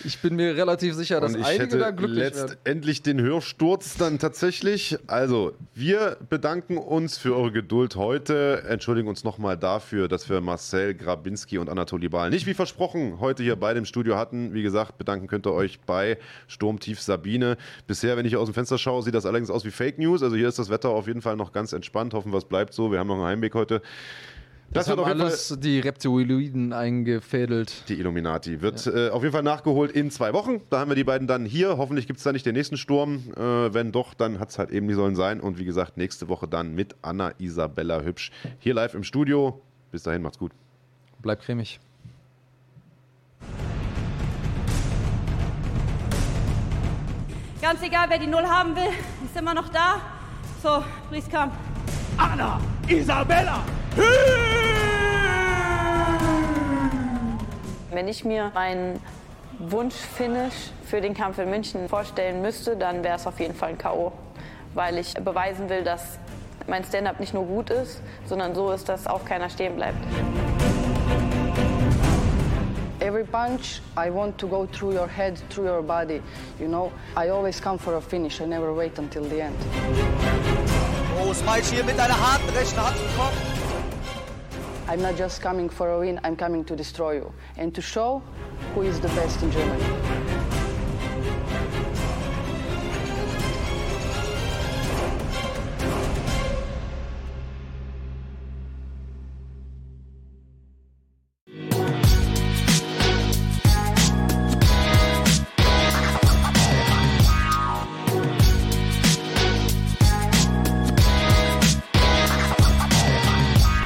Ich 0.05 0.19
bin 0.19 0.35
mir 0.35 0.57
relativ 0.57 0.95
sicher, 0.95 1.21
dass 1.21 1.35
und 1.35 1.41
ich 1.41 1.47
einige 1.47 1.63
hätte 1.63 1.79
da 1.79 1.91
glücklich 1.91 2.19
werden. 2.19 2.49
letztendlich 2.49 3.03
den 3.03 3.21
Hörsturz 3.21 3.97
dann 3.97 4.19
tatsächlich. 4.19 4.99
Also, 5.07 5.53
wir 5.75 6.17
bedanken 6.29 6.77
uns 6.77 7.19
für 7.19 7.37
eure 7.37 7.53
Geduld 7.53 7.95
heute. 7.95 8.65
Entschuldigen 8.69 9.07
uns 9.09 9.23
nochmal 9.23 9.57
dafür, 9.57 10.09
dass 10.09 10.29
wir 10.29 10.41
Marcel 10.41 10.95
Grabinski 10.95 11.59
und 11.59 11.69
Anatoli 11.69 12.09
Bahl 12.09 12.31
nicht 12.31 12.47
wie 12.47 12.55
versprochen 12.55 13.21
heute 13.21 13.43
hier 13.43 13.57
beide 13.57 13.79
im 13.79 13.85
Studio 13.85 14.17
hatten. 14.17 14.55
Wie 14.55 14.63
gesagt, 14.63 14.99
bedanken 14.99 15.29
könnt 15.29 15.47
ihr 15.47 15.53
euch 15.53 15.81
bei 15.81 16.19
Sturmtief 16.49 17.01
Sabine. 17.01 17.57
Bisher, 17.87 18.17
wenn 18.17 18.27
ich 18.27 18.33
hier 18.33 18.41
aus 18.41 18.49
dem 18.49 18.55
Fenster 18.55 18.79
schaue, 18.79 19.03
sieht 19.03 19.15
das 19.15 19.27
allerdings 19.27 19.51
aus 19.51 19.65
wie 19.65 19.71
Fake 19.71 19.99
News. 19.99 20.23
Also 20.23 20.35
hier 20.35 20.49
ist 20.49 20.59
das 20.59 20.69
Wetter 20.71 20.89
auf 20.89 21.07
jeden 21.07 21.23
Fall 21.23 21.37
noch 21.37 21.42
ganz 21.51 21.73
entspannt. 21.73 22.15
Hoffen 22.15 22.33
wir, 22.33 22.39
es 22.39 22.45
bleibt 22.45 22.73
so. 22.73 22.93
Wir 22.93 23.01
haben 23.01 23.09
noch 23.09 23.17
einen 23.17 23.25
Heimweg 23.25 23.55
heute. 23.57 23.83
Das, 24.73 24.89
wird 24.89 24.99
haben 24.99 25.03
auf 25.03 25.09
jeden 25.09 25.19
Fall 25.19 25.27
alles 25.27 25.59
die 25.59 25.81
Reptiloiden 25.81 26.73
eingefädelt. 26.73 27.85
die 27.89 27.99
Illuminati. 27.99 28.63
Wird 28.63 28.87
äh, 28.87 29.11
auf 29.11 29.23
jeden 29.23 29.33
Fall 29.35 29.43
nachgeholt 29.43 29.93
in 29.93 30.11
zwei 30.11 30.33
Wochen. 30.33 30.63
Da 30.71 30.79
haben 30.79 30.91
wir 30.91 30.95
die 30.95 31.05
beiden 31.05 31.27
dann 31.27 31.45
hier. 31.45 31.77
Hoffentlich 31.77 32.07
gibt 32.07 32.19
es 32.19 32.25
da 32.25 32.33
nicht 32.33 32.47
den 32.47 32.55
nächsten 32.55 32.79
Sturm. 32.79 33.23
Äh, 33.37 33.75
wenn 33.75 33.93
doch, 33.93 34.15
dann 34.15 34.39
hat 34.39 34.51
es 34.51 34.59
halt 34.59 34.71
eben 34.71 34.87
nicht 34.87 34.97
sollen 34.97 35.17
sein. 35.17 35.41
Und 35.41 35.59
wie 35.59 35.67
gesagt, 35.67 35.99
nächste 35.99 36.29
Woche 36.29 36.49
dann 36.49 36.75
mit 36.75 36.95
Anna 37.03 37.33
Isabella 37.39 38.01
Hübsch 38.03 38.31
hier 38.61 38.73
live 38.73 38.95
im 38.95 39.05
Studio. 39.05 39.61
Bis 39.91 40.05
dahin, 40.05 40.23
macht's 40.23 40.39
gut. 40.39 40.53
Bleib 41.21 41.43
cremig. 41.43 41.79
Ganz 47.61 47.81
egal, 47.83 48.07
wer 48.09 48.19
die 48.19 48.27
Null 48.27 48.43
haben 48.43 48.75
will, 48.75 48.91
ist 49.25 49.39
immer 49.39 49.55
noch 49.55 49.69
da. 49.69 50.22
So, 50.63 50.85
please 51.09 51.29
come. 51.29 51.51
Anna 52.17 52.61
Isabella 52.89 53.65
Wenn 57.91 58.07
ich 58.07 58.25
mir 58.25 58.53
meinen 58.55 59.01
Wunsch-Finish 59.59 60.71
für 60.85 61.01
den 61.01 61.15
Kampf 61.15 61.39
in 61.39 61.51
München 61.51 61.89
vorstellen 61.89 62.43
müsste, 62.43 62.77
dann 62.77 63.03
wäre 63.03 63.17
es 63.17 63.27
auf 63.27 63.41
jeden 63.41 63.57
Fall 63.57 63.71
ein 63.71 63.79
K.O. 63.79 64.13
Weil 64.75 64.99
ich 64.99 65.15
beweisen 65.15 65.69
will, 65.69 65.83
dass 65.83 66.21
mein 66.69 66.85
Stand-up 66.85 67.19
nicht 67.19 67.35
nur 67.35 67.45
gut 67.45 67.71
ist, 67.71 68.01
sondern 68.27 68.55
so 68.55 68.71
ist, 68.71 68.89
dass 68.89 69.09
auch 69.09 69.25
keiner 69.25 69.51
stehen 69.51 69.75
bleibt. 69.75 69.99
Every 73.03 73.25
punch, 73.25 73.81
I 73.97 74.11
want 74.11 74.39
to 74.39 74.47
go 74.47 74.65
through 74.65 74.93
your 74.93 75.09
head, 75.09 75.37
through 75.51 75.65
your 75.65 75.83
body. 75.83 76.23
You 76.61 76.69
know, 76.69 76.93
I 77.17 77.31
always 77.31 77.59
come 77.59 77.77
for 77.77 77.97
a 77.97 78.01
finish. 78.01 78.41
I 78.41 78.45
never 78.45 78.73
wait 78.73 78.97
until 78.97 79.25
the 79.25 79.43
end. 79.43 79.57
Oh, 81.19 81.33
Smile 81.33 81.63
hier 81.63 81.83
mit 81.83 81.99
einer 81.99 82.15
harten 82.15 82.49
rechten 82.51 82.81
Hand 82.81 82.97
zum 82.97 83.33
I'm 84.89 85.03
not 85.03 85.17
just 85.17 85.43
coming 85.43 85.69
for 85.69 85.91
a 85.91 85.99
win, 85.99 86.21
I'm 86.23 86.37
coming 86.37 86.65
to 86.65 86.77
destroy 86.77 87.17
you 87.17 87.33
and 87.57 87.75
to 87.75 87.83
show 87.83 88.23
who 88.73 88.83
is 88.83 89.01
the 89.01 89.09
best 89.09 89.43
in 89.43 89.51
Germany. 89.51 90.42